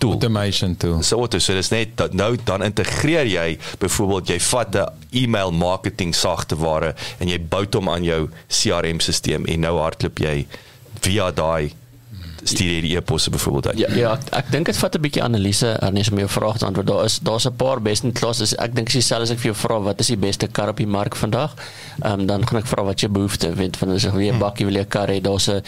tool. 0.01 0.17
Automation 0.17 0.77
tool. 0.81 1.03
So 1.07 1.21
wat 1.21 1.37
so 1.39 1.57
dis 1.57 1.73
net 1.73 1.97
dat 2.01 2.17
nou 2.17 2.33
dan 2.45 2.65
integreer 2.67 3.29
jy 3.29 3.59
byvoorbeeld 3.83 4.33
jy 4.35 4.41
vat 4.51 4.77
'n 4.77 4.89
e-mail 5.23 5.53
marketing 5.53 6.15
sagte 6.15 6.57
ware 6.57 6.95
en 7.19 7.29
jy 7.29 7.39
bou 7.39 7.67
hom 7.73 7.89
aan 7.89 8.05
jou 8.05 8.29
CRM 8.49 9.01
stelsel 9.01 9.45
en 9.47 9.61
nou 9.61 9.77
hardloop 9.79 10.19
jy 10.19 10.47
via 11.01 11.31
daai 11.31 11.73
stuur 12.43 12.73
jy 12.73 12.81
die 12.81 12.97
e-posse 12.97 13.31
byvoorbeeld 13.31 13.67
uit. 13.69 13.79
Ja, 13.79 13.89
ja 13.95 14.13
ek, 14.13 14.29
ek 14.41 14.51
dink 14.51 14.67
dit 14.67 14.77
vat 14.77 14.95
'n 14.95 15.01
bietjie 15.01 15.23
analise 15.23 15.77
Ernest 15.81 16.13
om 16.13 16.19
jou 16.19 16.29
vraag 16.29 16.59
te 16.59 16.67
antwoord. 16.67 16.87
Daar 16.87 17.05
is 17.05 17.19
daar's 17.19 17.47
'n 17.47 17.57
paar 17.57 17.83
best 17.83 18.05
in 18.05 18.13
class. 18.13 18.55
Ek 18.57 18.75
dink 18.75 18.91
dieselfde 18.91 19.23
as 19.23 19.31
ek 19.31 19.39
vir 19.39 19.53
jou 19.53 19.57
vra 19.57 19.81
wat 19.81 20.01
is 20.01 20.07
die 20.07 20.17
beste 20.17 20.47
kar 20.47 20.69
op 20.69 20.77
die 20.77 20.87
mark 20.87 21.17
vandag? 21.17 21.55
Ehm 22.03 22.21
um, 22.21 22.27
dan 22.27 22.47
gaan 22.47 22.59
ek 22.59 22.67
vra 22.67 22.83
wat 22.85 23.01
jy 23.01 23.09
behoefte 23.09 23.55
weet 23.55 23.77
van 23.77 23.91
as 23.91 24.03
jy 24.03 24.33
'n 24.33 24.39
bakkie 24.39 24.67
wil 24.67 24.75
jy 24.75 24.83
'n 24.83 24.89
kar 24.89 25.09
hê. 25.09 25.21
Daar's 25.21 25.49
'n 25.49 25.63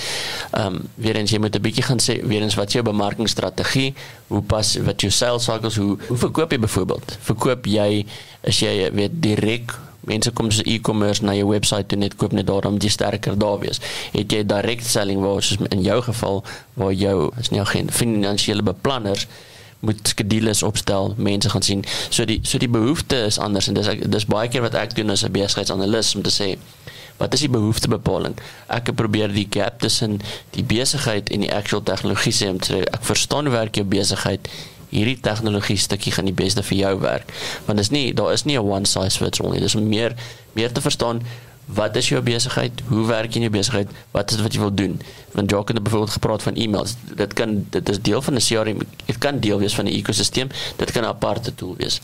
ehm 0.52 0.66
um, 0.66 0.88
weer 0.94 1.16
eens 1.16 1.30
jy 1.30 1.38
moet 1.38 1.56
'n 1.56 1.62
bietjie 1.62 1.82
gaan 1.82 2.00
sê 2.00 2.20
weer 2.26 2.42
eens 2.42 2.54
wat 2.54 2.72
jou 2.72 2.82
bemarkingsstrategie, 2.82 3.94
hoe 4.28 4.42
pas 4.42 4.76
wat 4.76 5.00
jou 5.00 5.10
sales 5.10 5.44
cycles, 5.44 5.76
hoe 5.76 5.98
hoe 6.08 6.16
verkoop 6.16 6.50
jy 6.50 6.58
byvoorbeeld? 6.58 7.18
Verkoop 7.20 7.66
jy 7.66 8.06
as 8.44 8.60
jy 8.60 8.90
weet 8.92 9.22
direk 9.22 9.72
mense 10.08 10.30
kom 10.30 10.50
so 10.50 10.62
e-commerce 10.66 11.22
na 11.22 11.34
jou 11.34 11.48
webwerf 11.48 11.86
toe 11.86 11.98
net 11.98 12.16
koop 12.16 12.32
net 12.32 12.46
daarom 12.46 12.78
jy 12.82 12.90
sterker 12.90 13.38
daar 13.38 13.58
wees. 13.62 13.80
Het 14.12 14.32
jy 14.32 14.42
direct 14.46 14.86
selling 14.86 15.22
waar 15.22 15.42
soos 15.42 15.62
in 15.70 15.82
jou 15.82 16.02
geval 16.02 16.44
waar 16.74 16.92
jou 16.92 17.30
is 17.40 17.50
nie 17.54 17.64
geen 17.64 17.90
finansiële 17.90 18.62
beplanners 18.62 19.26
moet 19.82 19.98
skedules 20.08 20.62
opstel, 20.62 21.14
mense 21.18 21.50
gaan 21.50 21.62
sien. 21.62 21.84
So 22.08 22.24
die 22.24 22.38
so 22.46 22.58
die 22.58 22.70
behoefte 22.70 23.16
is 23.26 23.38
anders 23.38 23.66
en 23.66 23.74
dis 23.74 23.88
dis 24.06 24.26
baie 24.30 24.48
keer 24.48 24.62
wat 24.62 24.78
ek 24.78 24.94
doen 24.94 25.10
as 25.10 25.24
'n 25.26 25.32
besigheidsanalis 25.34 26.14
om 26.14 26.22
te 26.22 26.30
sê 26.30 26.56
wat 27.16 27.34
is 27.34 27.40
die 27.40 27.50
behoeftebepaling? 27.52 28.34
Ek 28.66 28.94
probeer 28.94 29.32
die 29.32 29.46
gap 29.50 29.80
tussen 29.80 30.20
die 30.50 30.64
besigheid 30.64 31.30
en 31.30 31.40
die 31.40 31.52
actual 31.54 31.82
tegnologie 31.82 32.32
sê 32.32 32.50
om 32.50 32.58
te 32.58 32.72
sê 32.72 32.82
ek 32.82 33.04
verstaan 33.04 33.50
werk 33.50 33.78
jou 33.78 33.84
besigheid 33.84 34.48
hierdie 34.92 35.18
tegnologie 35.20 35.78
stukkie 35.80 36.12
gaan 36.12 36.28
die 36.28 36.36
beste 36.36 36.62
vir 36.62 36.78
jou 36.78 36.92
werk. 37.00 37.32
Want 37.66 37.80
dis 37.80 37.90
nie 37.94 38.12
daar 38.14 38.32
is 38.32 38.44
nie 38.44 38.58
'n 38.58 38.68
one 38.68 38.86
size 38.86 39.18
fits 39.18 39.40
all 39.40 39.50
nie. 39.52 39.60
Dis 39.60 39.74
om 39.74 39.88
meer 39.88 40.14
meer 40.54 40.72
te 40.72 40.80
verstaan 40.80 41.22
wat 41.72 41.96
is 41.96 42.08
jou 42.10 42.20
besigheid? 42.22 42.82
Hoe 42.88 43.06
werk 43.06 43.32
jy 43.32 43.42
in 43.42 43.46
jou 43.46 43.52
besigheid? 43.54 43.90
Wat 44.12 44.30
is 44.30 44.36
dit 44.36 44.44
wat 44.44 44.54
jy 44.56 44.60
wil 44.60 44.74
doen? 44.74 45.00
Want 45.32 45.50
Jock 45.50 45.68
het 45.68 45.82
byvoorbeeld 45.82 46.16
gepraat 46.18 46.42
van 46.42 46.54
e-mails. 46.54 46.96
Dit 47.16 47.32
kan 47.32 47.66
dit 47.70 47.88
is 47.88 48.00
deel 48.00 48.22
van 48.22 48.34
'n 48.34 48.40
CRM. 48.40 48.78
Dit 49.06 49.18
kan 49.18 49.40
deel 49.40 49.58
wees 49.58 49.74
van 49.74 49.84
'n 49.84 49.94
ekosisteem. 49.94 50.48
Dit 50.76 50.90
kan 50.92 51.02
'n 51.02 51.06
aparte 51.06 51.54
tool 51.54 51.74
wees. 51.78 52.00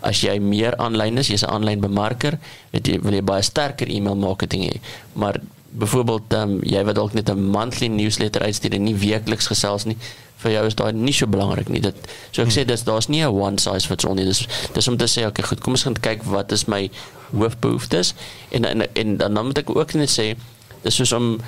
As 0.00 0.20
jy 0.20 0.38
meer 0.38 0.76
aanlyn 0.76 1.18
is, 1.18 1.28
jy's 1.28 1.42
'n 1.42 1.50
aanlyn 1.50 1.80
bemarker, 1.80 2.38
weet 2.70 2.86
jy 2.86 3.00
wil 3.00 3.12
jy 3.12 3.22
baie 3.22 3.42
sterker 3.42 3.88
e-mail 3.88 4.16
marketing 4.16 4.62
hê. 4.62 4.80
Maar 5.12 5.40
byvoorbeeld 5.72 6.34
um, 6.36 6.58
jy 6.62 6.84
wat 6.84 6.94
dalk 6.94 7.14
net 7.16 7.30
'n 7.30 7.50
monthly 7.50 7.88
newsletter 7.88 8.42
uitstuur 8.42 8.74
en 8.76 8.84
nie 8.84 8.96
weekliks 8.96 9.46
gesels 9.46 9.84
nie 9.84 9.96
vir 10.42 10.52
jou 10.52 10.66
is 10.66 10.74
daai 10.74 10.92
nie 10.92 11.14
so 11.14 11.26
belangrik 11.26 11.68
nie. 11.68 11.80
Dit 11.80 11.96
so 12.30 12.42
ek 12.42 12.48
hmm. 12.48 12.56
sê 12.56 12.64
dis 12.66 12.84
daar's 12.84 13.08
nie 13.08 13.22
'n 13.22 13.32
one 13.32 13.58
size 13.58 13.86
fits 13.86 14.04
all 14.04 14.14
nie. 14.14 14.24
Dis 14.24 14.46
dis 14.74 14.88
om 14.88 14.96
te 14.96 15.06
sê 15.06 15.26
okay, 15.26 15.44
goed, 15.44 15.60
kom 15.60 15.72
ons 15.72 15.82
gaan 15.82 15.94
kyk 15.94 16.24
wat 16.24 16.52
is 16.52 16.66
my 16.66 16.90
hoofbehoeftes 17.32 18.14
en 18.50 18.64
en 18.64 18.86
en 18.94 19.16
dan 19.16 19.44
moet 19.46 19.58
ek 19.58 19.70
ook 19.70 19.94
net 19.94 20.10
sê 20.10 20.34
dis 20.82 20.94
soos 20.94 21.12
om 21.12 21.40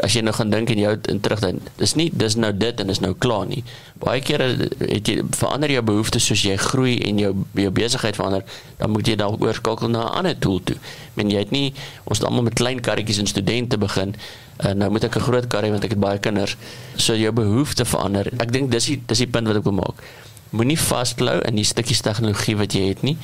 as 0.00 0.14
jy 0.16 0.22
nou 0.24 0.32
gaan 0.32 0.50
dink 0.52 0.70
en 0.72 0.78
jy 0.80 0.92
in 1.12 1.20
terug 1.20 1.40
dan 1.42 1.58
dis 1.76 1.92
nie 1.98 2.08
dis 2.16 2.36
nou 2.40 2.52
dit 2.56 2.80
en 2.80 2.88
dis 2.88 3.00
nou 3.04 3.12
klaar 3.18 3.44
nie. 3.48 3.60
Baie 4.00 4.22
kere 4.24 4.48
het 4.80 5.08
jy 5.08 5.18
verander 5.36 5.70
jou 5.74 5.82
behoeftes 5.90 6.26
soos 6.30 6.44
jy 6.46 6.56
groei 6.60 6.94
en 7.08 7.20
jou 7.20 7.32
jou 7.58 7.72
besigheid 7.76 8.16
verander, 8.16 8.46
dan 8.78 8.94
moet 8.94 9.08
jy 9.08 9.16
dalk 9.20 9.42
oorskakel 9.44 9.92
na 9.92 10.06
'n 10.06 10.14
ander 10.22 10.38
tool 10.38 10.60
toe. 10.64 10.76
Men 11.14 11.30
jy 11.30 11.44
het 11.44 11.50
nie 11.50 11.74
ons 12.04 12.18
het 12.18 12.26
almal 12.26 12.48
met 12.48 12.54
klein 12.54 12.80
karretjies 12.80 13.18
en 13.18 13.26
studente 13.26 13.78
begin. 13.78 14.14
En 14.56 14.78
nou 14.78 14.90
moet 14.90 15.04
ek 15.04 15.16
'n 15.16 15.20
groot 15.28 15.46
karre 15.46 15.70
want 15.70 15.84
ek 15.84 15.90
het 15.90 16.00
baie 16.00 16.18
kinders. 16.18 16.56
So 16.96 17.14
jou 17.14 17.32
behoeftes 17.32 17.88
verander. 17.88 18.32
Ek 18.38 18.52
dink 18.52 18.70
dis 18.70 18.86
die 18.86 19.02
dis 19.06 19.18
die 19.18 19.26
punt 19.26 19.46
wat 19.46 19.56
ek 19.56 19.64
wil 19.64 19.72
maak. 19.72 20.02
Moenie 20.50 20.78
vasklou 20.78 21.40
in 21.40 21.54
die 21.54 21.64
stukkies 21.64 22.00
tegnologie 22.00 22.56
wat 22.56 22.72
jy 22.72 22.88
het 22.88 23.02
nie 23.02 23.16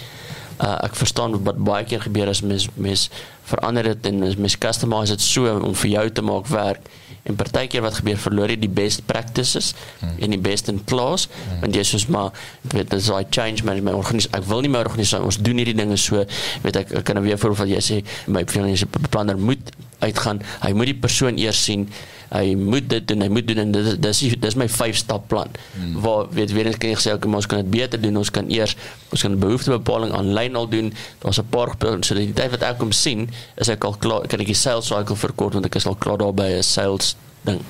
uh, 0.61 0.77
ek 0.87 0.97
verstaan 0.99 1.37
wat 1.47 1.59
baie 1.65 1.85
keer 1.89 2.03
gebeur 2.05 2.31
as 2.31 2.43
mens 2.43 2.69
mens 2.75 3.09
verander 3.49 3.93
dit 3.93 4.09
en 4.11 4.19
mens 4.19 4.59
customize 4.61 5.15
dit 5.15 5.25
so 5.25 5.59
om 5.59 5.75
vir 5.83 5.91
jou 5.91 6.07
te 6.19 6.25
maak 6.25 6.51
werk 6.53 6.91
en 7.29 7.37
partykeer 7.37 7.83
wat 7.85 7.99
gebeur 8.01 8.21
verloor 8.21 8.53
jy 8.53 8.59
die 8.61 8.73
best 8.73 9.05
practices 9.09 9.73
hmm. 10.01 10.17
en 10.25 10.35
die 10.37 10.41
best 10.41 10.71
in 10.73 10.81
class 10.89 11.29
hmm. 11.29 11.61
want 11.65 11.77
jy 11.77 11.85
sê 11.89 12.01
maar 12.15 12.33
weet 12.75 12.93
dis 12.95 13.11
daai 13.11 13.27
change 13.31 13.67
management 13.69 14.01
organisasie 14.01 14.41
ek 14.41 14.49
wil 14.51 14.65
nie 14.65 14.73
meer 14.73 14.89
organisasie 14.89 15.33
ons 15.33 15.41
doen 15.43 15.61
hierdie 15.61 15.77
dinge 15.79 15.99
so 16.01 16.25
weet 16.65 16.83
ek, 16.85 16.97
ek 17.01 17.09
kan 17.09 17.19
nou 17.19 17.27
weer 17.27 17.41
voorbeeld 17.41 17.77
jy 17.77 17.85
sê 17.91 18.01
my 18.33 18.45
finansiële 18.49 18.91
beplanner 18.99 19.41
moet 19.41 19.73
uitgaan 19.99 20.43
hy 20.63 20.73
moet 20.73 20.93
die 20.93 21.01
persoon 21.07 21.39
eers 21.39 21.65
sien 21.65 21.89
hy 22.29 22.53
moet 22.61 22.89
dit 22.91 23.05
doen, 23.09 23.23
hy 23.25 23.29
moet 23.33 23.47
doen 23.49 23.63
en 23.63 23.71
dit 23.73 23.89
dis 24.03 24.21
dis 24.41 24.57
my 24.61 24.67
5 24.69 25.01
stap 25.01 25.29
plan. 25.31 25.49
Hmm. 25.75 25.97
Waar 26.05 26.29
weet 26.37 26.53
weer 26.53 26.69
eens 26.69 26.77
kan 26.81 26.93
jy 26.93 26.99
sê 27.01 27.15
okay, 27.17 27.31
ons 27.33 27.49
kan 27.49 27.63
dit 27.63 27.71
beter 27.73 28.01
doen. 28.01 28.21
Ons 28.21 28.33
kan 28.35 28.49
eers 28.53 28.75
ons 29.15 29.25
kan 29.25 29.39
behoeftebepaling 29.41 30.13
aanlyn 30.17 30.59
al 30.59 30.69
doen. 30.69 30.93
Daar's 31.23 31.41
'n 31.41 31.49
paar 31.49 31.73
so 32.05 32.15
die 32.15 32.33
tyd 32.33 32.51
wat 32.51 32.63
ek 32.63 32.79
kom 32.79 32.93
sien, 32.93 33.29
is 33.57 33.69
ek 33.69 33.85
al 33.85 33.97
klaar 33.97 34.27
kan 34.29 34.41
ek 34.41 34.53
die 34.53 34.55
sales 34.55 34.87
cycle 34.87 35.17
verkort 35.17 35.55
want 35.55 35.67
ek 35.67 35.77
is 35.77 35.87
al 35.87 35.97
klaar 35.97 36.19
daar 36.19 36.35
by 36.35 36.59
'n 36.59 36.63
sales 36.63 37.17
ding. 37.45 37.61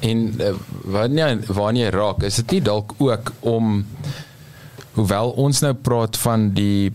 En 0.00 0.34
uh, 0.40 0.54
wanneer 0.84 1.38
wanneer 1.46 1.92
raak, 1.92 2.22
is 2.22 2.36
dit 2.36 2.50
nie 2.50 2.62
dalk 2.62 2.94
ook 2.98 3.32
om 3.40 3.86
hoewel 4.92 5.30
ons 5.30 5.60
nou 5.60 5.74
praat 5.74 6.16
van 6.16 6.50
die 6.54 6.92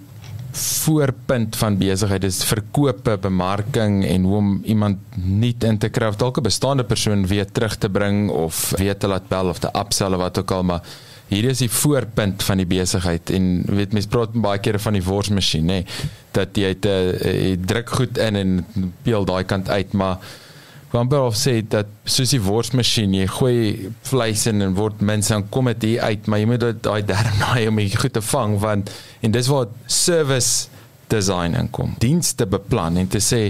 voorpunt 0.55 1.55
van 1.55 1.77
besigheid 1.77 2.23
is 2.23 2.43
verkope, 2.43 3.17
bemarking 3.21 4.05
en 4.05 4.23
hoe 4.23 4.35
om 4.35 4.61
iemand 4.63 4.97
nuut 5.15 5.63
in 5.63 5.77
te 5.77 5.89
kry 5.89 6.07
of 6.07 6.15
dalk 6.15 6.37
'n 6.37 6.47
bestaande 6.47 6.83
persoon 6.83 7.27
weer 7.27 7.51
terug 7.51 7.75
te 7.75 7.89
bring 7.89 8.29
of 8.29 8.73
weer 8.77 8.97
te 8.97 9.07
laat 9.07 9.27
bel 9.27 9.49
of 9.49 9.59
te 9.59 9.69
upsell 9.73 10.13
of 10.13 10.21
wat 10.21 10.39
ook 10.39 10.51
al 10.51 10.63
maar 10.63 10.81
hier 11.27 11.43
is 11.49 11.57
die 11.63 11.71
voorpunt 11.71 12.43
van 12.43 12.57
die 12.61 12.65
besigheid. 12.69 13.29
En 13.29 13.63
weet 13.65 13.93
mense 13.93 14.07
praat 14.07 14.33
baie 14.33 14.59
kere 14.59 14.79
van 14.79 14.93
die 14.93 15.03
worsmasjien 15.03 15.65
nê 15.65 15.83
dat 16.31 16.57
jy 16.59 16.73
te 16.79 17.57
druk 17.65 17.89
goed 17.89 18.17
in 18.17 18.35
en 18.35 18.65
peel 19.03 19.25
daai 19.25 19.43
kant 19.43 19.69
uit 19.69 19.93
maar 19.93 20.17
Wamper 20.95 21.25
of 21.27 21.35
sê 21.35 21.59
dat 21.67 21.89
soos 22.07 22.31
die 22.31 22.41
worsmasjien 22.41 23.15
jy 23.17 23.25
gooi 23.27 23.57
vleis 24.07 24.45
in 24.51 24.63
en 24.63 24.77
word 24.77 25.01
mense 25.03 25.33
dan 25.33 25.43
kom 25.51 25.67
dit 25.73 25.89
hier 25.89 26.05
uit 26.07 26.29
maar 26.31 26.39
jy 26.39 26.51
moet 26.53 26.67
daai 26.85 27.01
derde 27.03 27.33
naai 27.43 27.67
om 27.71 27.81
dit 27.83 27.97
goed 27.99 28.15
te 28.15 28.23
vang 28.33 28.55
want 28.63 28.93
en 29.21 29.35
dis 29.35 29.51
waar 29.51 29.67
service 29.91 30.69
design 31.11 31.57
inkom 31.59 31.97
dienste 31.99 32.47
beplan 32.49 33.01
en 33.01 33.11
te 33.11 33.21
sê 33.23 33.49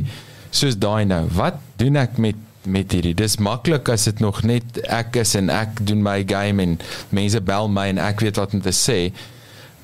soos 0.56 0.80
daai 0.82 1.06
nou 1.06 1.22
wat 1.38 1.62
doen 1.78 2.02
ek 2.02 2.18
met 2.24 2.42
met 2.66 2.92
hierdie? 2.96 3.14
Dis 3.18 3.38
maklik 3.44 3.90
as 3.94 4.08
dit 4.10 4.22
nog 4.24 4.42
net 4.48 4.80
ek 4.92 5.20
is 5.22 5.36
en 5.38 5.52
ek 5.54 5.82
doen 5.86 6.02
my 6.06 6.20
game 6.28 6.64
en 6.64 6.78
mense 7.16 7.42
bel 7.46 7.70
my 7.72 7.88
en 7.94 8.02
ek 8.02 8.24
weet 8.26 8.40
wat 8.42 8.56
om 8.58 8.64
te 8.66 8.74
sê. 8.76 9.00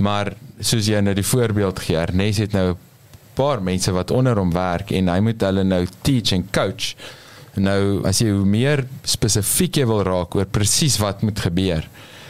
Maar 0.01 0.34
soos 0.59 0.89
jy 0.89 1.01
nou 1.03 1.14
die 1.18 1.28
voorbeeld 1.28 1.82
gee 1.86 1.99
Ernest 2.01 2.41
het 2.41 2.57
nou 2.57 2.72
'n 2.74 2.78
paar 3.38 3.62
mense 3.62 3.91
wat 3.91 4.12
onder 4.12 4.38
hom 4.38 4.51
werk 4.51 4.91
en 4.91 5.07
hy 5.07 5.20
moet 5.20 5.41
hulle 5.41 5.64
nou 5.64 5.86
teach 6.01 6.32
en 6.32 6.47
coach 6.51 6.95
Nou 7.60 8.06
as 8.08 8.22
jy 8.22 8.32
hoe 8.32 8.45
meer 8.47 8.86
spesifiek 9.04 9.82
jy 9.82 9.86
wil 9.89 10.04
raak 10.08 10.36
oor 10.36 10.47
presies 10.47 10.97
wat 11.02 11.24
moet 11.26 11.39
gebeur. 11.39 11.88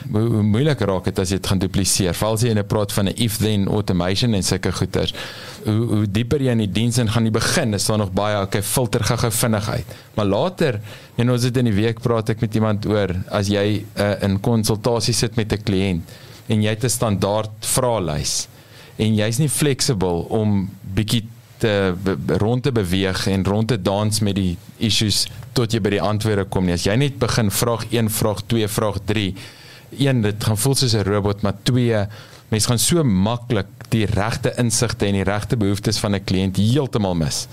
Hoe, 0.10 0.24
hoe 0.34 0.42
moeiliker 0.42 0.90
raak 0.90 1.06
dit 1.06 1.20
as 1.22 1.30
jy 1.30 1.38
dit 1.38 1.50
gaan 1.52 1.62
dupliseer. 1.62 2.16
Veral 2.18 2.40
as 2.40 2.46
jy 2.46 2.54
in 2.56 2.58
'n 2.58 2.66
praat 2.66 2.92
van 2.92 3.10
'n 3.10 3.14
if 3.18 3.38
then 3.38 3.68
automation 3.68 4.34
en 4.34 4.44
sulke 4.44 4.72
goeters. 4.72 5.14
Hoe 5.66 5.86
hoe 5.94 6.08
dieper 6.12 6.42
jy 6.42 6.52
in 6.52 6.66
die 6.66 6.72
diens 6.72 6.98
in 6.98 7.10
gaan 7.10 7.24
die 7.24 7.32
begin 7.32 7.74
is 7.74 7.86
daar 7.86 7.98
nog 7.98 8.12
baie 8.12 8.42
okay 8.42 8.62
filter 8.62 9.04
gou 9.04 9.32
vinnigheid. 9.32 9.86
Maar 10.16 10.26
later 10.26 10.80
en 11.18 11.30
ons 11.30 11.44
het 11.44 11.58
in 11.58 11.66
die 11.66 11.74
week 11.74 12.02
praat 12.02 12.30
ek 12.30 12.42
met 12.42 12.56
iemand 12.56 12.86
oor 12.86 13.16
as 13.30 13.48
jy 13.48 13.86
uh, 13.96 14.24
in 14.24 14.40
konsultasie 14.40 15.14
sit 15.14 15.36
met 15.36 15.54
'n 15.54 15.64
kliënt 15.64 16.02
en 16.48 16.62
jy 16.62 16.70
het 16.70 16.84
'n 16.84 16.90
standaard 16.90 17.52
vraelys 17.60 18.48
en 18.98 19.16
jy's 19.16 19.38
nie 19.38 19.50
flexible 19.50 20.26
om 20.30 20.70
bietjie 20.82 21.24
te 21.62 21.94
be, 22.04 22.16
rond 22.42 22.64
te 22.64 22.74
beweeg 22.76 23.28
en 23.32 23.46
rond 23.46 23.68
te 23.68 23.78
dans 23.82 24.20
met 24.26 24.36
die 24.36 24.58
issues 24.78 25.26
tot 25.58 25.74
jy 25.74 25.82
by 25.84 25.96
die 25.96 26.04
antwoorde 26.04 26.48
kom 26.52 26.68
nie. 26.68 26.76
As 26.78 26.88
jy 26.88 26.96
net 27.00 27.20
begin 27.22 27.52
vraag 27.54 27.86
1, 27.92 28.10
vraag 28.18 28.44
2, 28.52 28.70
vraag 28.72 29.02
3, 29.12 29.28
een 30.02 30.22
dit 30.24 30.44
gaan 30.48 30.58
voel 30.58 30.76
soos 30.76 30.96
'n 30.96 31.08
robot, 31.08 31.42
maar 31.42 31.56
twee 31.64 32.06
mense 32.50 32.68
gaan 32.68 32.80
so 32.80 33.04
maklik 33.04 33.68
die 33.90 34.06
regte 34.06 34.54
insigte 34.58 35.06
en 35.06 35.20
die 35.20 35.28
regte 35.28 35.58
behoeftes 35.58 36.00
van 36.00 36.16
'n 36.16 36.24
kliënt 36.24 36.58
heeltemal 36.58 37.16
mis. 37.16 37.48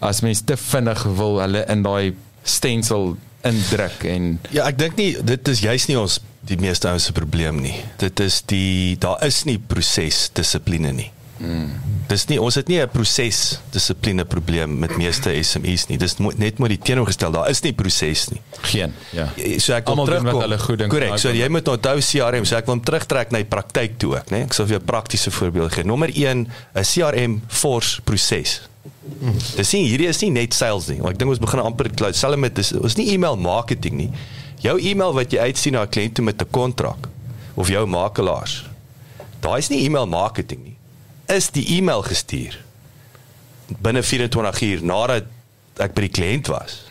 As 0.00 0.20
mens 0.20 0.40
te 0.40 0.56
vinnig 0.56 1.02
wil 1.02 1.40
hulle 1.40 1.64
in 1.68 1.82
daai 1.82 2.14
stencil 2.42 3.16
indruk 3.42 4.04
en 4.04 4.40
Ja, 4.50 4.66
ek 4.66 4.78
dink 4.78 4.96
nie 4.96 5.16
dit 5.22 5.48
is 5.48 5.60
juist 5.60 5.88
nie 5.88 5.98
ons 5.98 6.20
die 6.44 6.56
meeste 6.60 6.88
ouens 6.88 7.04
se 7.04 7.12
probleem 7.12 7.60
nie. 7.60 7.76
Dit 7.96 8.20
is 8.20 8.42
die 8.42 8.96
daar 9.00 9.22
is 9.24 9.44
nie 9.44 9.58
proses 9.58 10.30
dissipline 10.32 10.92
nie. 10.92 11.10
Mm. 11.38 11.70
Dis 12.06 12.26
nie 12.30 12.36
ons 12.38 12.54
het 12.54 12.68
nie 12.68 12.80
'n 12.80 12.88
proses 12.88 13.58
dissipline 13.72 14.24
probleem 14.24 14.78
met 14.78 14.96
meeste 14.96 15.30
SMEs 15.42 15.86
nie. 15.88 15.98
Dis 15.98 16.16
mo 16.18 16.30
net 16.36 16.58
maar 16.58 16.68
die 16.68 16.78
teenoorgestel. 16.78 17.32
Daar 17.32 17.48
is 17.50 17.62
nie 17.62 17.72
proses 17.72 18.28
nie. 18.28 18.40
geen 18.60 18.92
ja. 19.10 19.28
So 19.58 19.72
ek 19.72 19.86
wil 19.86 20.04
doen 20.04 20.24
wat 20.24 20.42
hulle 20.42 20.58
goed 20.58 20.78
dink. 20.78 20.90
Korrek. 20.90 21.18
So 21.18 21.30
jy 21.30 21.48
moet 21.48 21.68
onthou 21.68 21.98
CRM, 22.00 22.44
so 22.44 22.56
ek 22.56 22.66
wil 22.66 22.74
hom 22.74 22.84
terugtrek 22.84 23.30
na 23.30 23.38
die 23.38 23.48
praktyk 23.48 23.98
toe 23.98 24.16
ook, 24.16 24.30
né? 24.30 24.44
Ek 24.44 24.52
sal 24.52 24.66
vir 24.66 24.78
jou 24.78 24.84
praktiese 24.84 25.30
voorbeeld 25.30 25.72
gee. 25.72 25.84
Nommer 25.84 26.10
1, 26.14 26.46
'n 26.74 26.84
CRM 26.84 27.42
force 27.48 28.00
proses. 28.04 28.60
Dis 29.56 29.72
nie 29.72 29.88
hierdie 29.88 30.08
is 30.08 30.20
nie 30.20 30.30
net 30.30 30.54
sales 30.54 30.88
nie. 30.88 31.00
Ek 31.04 31.18
dink 31.18 31.30
ons 31.30 31.38
begin 31.42 31.60
amper 31.60 31.90
selfs 32.12 32.36
met 32.40 32.54
dis 32.54 32.72
ons 32.72 32.96
nie 32.96 33.12
e-mail 33.14 33.36
marketing 33.36 33.94
nie. 33.96 34.10
Jou 34.64 34.78
e-mail 34.80 35.12
wat 35.12 35.32
jy 35.32 35.38
uitsien 35.38 35.72
na 35.72 35.82
'n 35.82 35.88
kliënt 35.88 36.14
toe 36.14 36.24
met 36.24 36.40
'n 36.40 36.50
kontrak 36.50 37.08
of 37.54 37.68
jou 37.68 37.86
makelaars. 37.86 38.64
Daai 39.40 39.58
is 39.58 39.68
nie 39.68 39.84
e-mail 39.84 40.06
marketing 40.06 40.64
nie. 40.64 40.73
Is 41.32 41.50
die 41.54 41.66
e-mail 41.78 42.02
gestuur 42.04 42.58
binne 43.80 44.02
24 44.02 44.60
uur 44.60 44.82
nadat 44.84 45.30
ek 45.82 45.94
by 45.96 46.04
die 46.06 46.12
kliënt 46.18 46.50
was. 46.52 46.82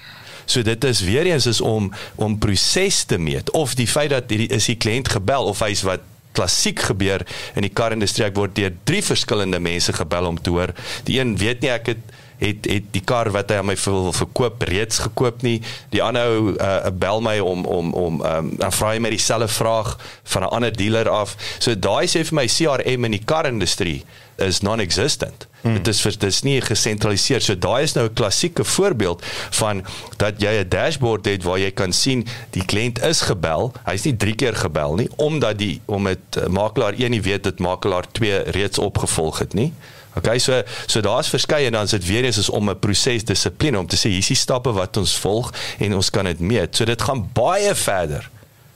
So 0.50 0.66
dit 0.66 0.84
is 0.84 1.04
weer 1.06 1.28
eens 1.30 1.46
is 1.48 1.62
om 1.62 1.92
om 2.20 2.38
proses 2.42 3.04
te 3.08 3.18
meet 3.18 3.52
of 3.56 3.78
die 3.80 3.88
feit 3.88 4.12
dat 4.12 4.32
hierdie 4.34 4.52
is 4.52 4.68
die 4.72 4.80
kliënt 4.80 5.14
gebel 5.16 5.48
of 5.52 5.62
hy's 5.64 5.86
wat 5.88 6.04
klassiek 6.34 6.82
gebeur 6.90 7.22
in 7.54 7.66
die 7.66 7.72
karindustrie 7.72 8.26
ek 8.26 8.40
word 8.40 8.56
deur 8.58 8.74
drie 8.90 9.04
verskillende 9.06 9.60
mense 9.62 9.94
gebel 9.94 10.32
om 10.32 10.42
te 10.42 10.50
hoor. 10.50 10.74
Die 11.08 11.20
een 11.22 11.38
weet 11.38 11.62
nie 11.62 11.72
ek 11.72 11.94
het 11.94 12.02
het 12.44 12.68
het 12.70 12.90
die 12.96 13.04
kar 13.04 13.32
wat 13.32 13.52
hy 13.52 13.62
aan 13.62 13.70
my 13.72 13.78
wil 13.86 14.12
verkoop 14.16 14.64
reeds 14.70 15.00
gekoop 15.06 15.44
nie. 15.46 15.62
Die 15.94 16.04
ander 16.04 16.28
ou 16.28 16.54
uh, 16.56 16.92
bel 16.92 17.24
my 17.24 17.38
om 17.40 17.66
om 17.66 17.94
om 17.94 18.22
um, 18.22 18.52
dan 18.60 18.76
vra 18.76 18.94
hy 18.94 19.00
my 19.04 19.14
dieselfde 19.14 19.48
vraag 19.48 19.96
van 20.34 20.44
'n 20.44 20.54
ander 20.60 20.76
dealer 20.76 21.10
af. 21.10 21.36
So 21.60 21.76
daai 21.76 22.08
sê 22.08 22.24
vir 22.28 22.36
my 22.42 22.48
CRM 22.48 23.10
in 23.10 23.18
die 23.18 23.26
karindustrie 23.26 24.04
is 24.36 24.62
non-existent. 24.62 25.48
Hmm. 25.62 25.78
Dit 25.78 25.88
is 25.88 26.02
vir 26.04 26.16
dis 26.20 26.42
nie 26.44 26.62
gesentraliseer. 26.62 27.42
So 27.42 27.56
daai 27.56 27.84
is 27.84 27.94
nou 27.96 28.08
'n 28.08 28.14
klassieke 28.14 28.64
voorbeeld 28.64 29.24
van 29.52 29.86
dat 30.18 30.42
jy 30.42 30.60
'n 30.60 30.70
dashboard 30.70 31.26
het 31.26 31.44
waar 31.44 31.60
jy 31.60 31.72
kan 31.72 31.94
sien 31.94 32.28
die 32.52 32.66
kliënt 32.66 33.04
is 33.04 33.22
gebel. 33.22 33.72
Hy's 33.86 34.04
nie 34.04 34.18
3 34.18 34.36
keer 34.36 34.56
gebel 34.56 34.96
nie 34.96 35.10
omdat 35.16 35.58
die 35.58 35.82
om 35.86 36.04
dit 36.04 36.50
makelaar 36.50 36.94
1 36.94 37.12
nie 37.12 37.22
weet 37.22 37.44
dit 37.44 37.60
makelaar 37.60 38.06
2 38.12 38.38
reeds 38.52 38.78
opgevolg 38.80 39.40
het 39.40 39.54
nie. 39.54 39.74
Okay, 40.16 40.40
so 40.40 40.62
so 40.86 41.02
daar's 41.02 41.30
verskeie 41.30 41.66
en 41.66 41.72
dan 41.72 41.84
is 41.84 41.96
dit 41.96 42.06
weer 42.06 42.24
eens 42.24 42.38
is 42.38 42.50
om 42.50 42.70
'n 42.70 42.80
proses 42.80 43.24
dissipline 43.24 43.80
om 43.80 43.88
te 43.88 43.96
sê 43.96 44.10
hier's 44.10 44.28
die 44.28 44.36
stappe 44.36 44.72
wat 44.72 44.98
ons 44.98 45.18
volg 45.18 45.54
en 45.80 45.96
ons 45.96 46.10
kan 46.10 46.26
dit 46.26 46.40
meet. 46.40 46.76
So 46.76 46.86
dit 46.86 47.02
gaan 47.02 47.30
baie 47.34 47.76
verder 47.76 48.30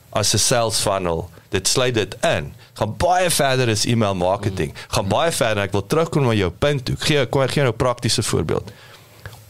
as 0.09 0.33
'n 0.33 0.37
sales 0.37 0.79
funnel. 0.79 1.29
Dit 1.49 1.67
sluit 1.67 1.93
dit 1.93 2.15
in. 2.21 2.53
Gaan 2.73 2.97
baie 2.97 3.29
verder 3.29 3.69
as 3.69 3.85
e-mail 3.85 4.15
marketing. 4.15 4.73
Gaan 4.87 5.07
baie 5.07 5.31
verder. 5.31 5.63
Ek 5.63 5.71
wil 5.71 5.85
terugkom 5.85 6.23
na 6.23 6.33
jou 6.33 6.49
punt 6.49 6.85
toe. 6.85 6.95
Gee 6.99 7.25
kom 7.25 7.41
ek 7.41 7.51
gee 7.51 7.63
nou 7.63 7.73
'n 7.73 7.77
praktiese 7.77 8.23
voorbeeld. 8.23 8.71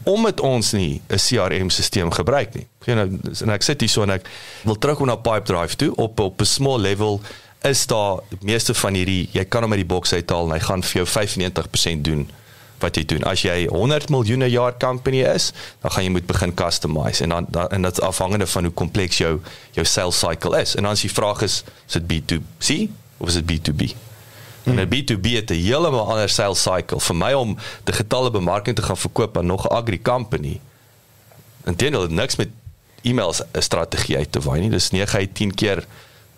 Omdat 0.02 0.40
ons 0.40 0.72
nie 0.72 1.02
'n 1.08 1.16
CRM-stelsel 1.16 2.10
gebruik 2.10 2.54
nie. 2.54 2.66
Gee 2.80 2.94
nou 2.94 3.18
en 3.40 3.50
ek 3.50 3.62
sit 3.62 3.80
hier 3.80 3.90
so 3.90 4.02
en 4.02 4.10
ek 4.10 4.28
wil 4.62 4.78
terugkom 4.78 5.06
na 5.06 5.16
Pipedrive 5.16 5.76
toe 5.76 5.94
op 5.94 6.20
op 6.20 6.40
'n 6.40 6.44
small 6.44 6.80
level 6.80 7.20
is 7.62 7.86
daar 7.86 8.20
die 8.28 8.38
meeste 8.42 8.74
van 8.74 8.94
hierdie 8.94 9.28
jy 9.32 9.44
kan 9.44 9.62
hom 9.62 9.72
uit 9.72 9.82
die 9.82 9.92
boks 9.94 10.12
uithaal 10.12 10.46
en 10.46 10.54
hy 10.56 10.60
gaan 10.62 10.82
vir 10.82 11.02
jou 11.02 11.06
95% 11.06 12.04
doen 12.06 12.28
wat 12.78 12.96
jy 12.96 13.04
doen. 13.10 13.24
As 13.26 13.42
jy 13.42 13.66
100 13.66 14.08
miljoen 14.08 14.44
'n 14.44 14.50
jaar 14.50 14.76
company 14.78 15.22
is, 15.26 15.52
dan 15.82 15.90
gaan 15.90 16.04
jy 16.04 16.10
moet 16.10 16.26
begin 16.26 16.54
customize 16.54 17.22
en 17.22 17.28
dan, 17.28 17.46
dan 17.48 17.68
en 17.68 17.82
dit 17.82 18.00
afhangende 18.00 18.46
van 18.46 18.64
hoe 18.64 18.72
kompleks 18.72 19.18
jou 19.18 19.40
jou 19.72 19.86
sales 19.86 20.18
cycle 20.18 20.60
is. 20.60 20.74
En 20.74 20.82
dan 20.82 20.92
as 20.92 21.00
die 21.00 21.12
vraag 21.12 21.42
is, 21.42 21.64
is 21.86 21.92
dit 21.92 22.04
B2C 22.06 22.90
of 23.18 23.28
is 23.28 23.34
dit 23.34 23.44
B2B? 23.44 23.96
En 24.64 24.78
'n 24.78 24.88
B2B 24.88 25.26
het 25.34 25.50
'n 25.50 25.54
heeltemal 25.54 26.10
ander 26.10 26.28
sales 26.28 26.62
cycle. 26.62 27.00
Vir 27.00 27.16
my 27.16 27.32
om 27.32 27.56
digitale 27.84 28.30
bemarking 28.30 28.76
te 28.76 28.82
gaan 28.82 28.96
verkoop 28.96 29.38
aan 29.38 29.46
nog 29.46 29.64
'n 29.64 29.74
agri 29.74 30.02
company. 30.02 30.60
Inteendeel 31.64 32.02
het 32.02 32.10
niks 32.10 32.36
met 32.36 32.48
e-mails 33.02 33.42
'n 33.52 33.60
strategie 33.60 34.16
uit 34.16 34.32
te 34.32 34.40
waai 34.40 34.60
nie. 34.60 34.70
Dis 34.70 34.90
9 34.90 35.18
uit 35.18 35.34
10 35.34 35.54
keer 35.54 35.86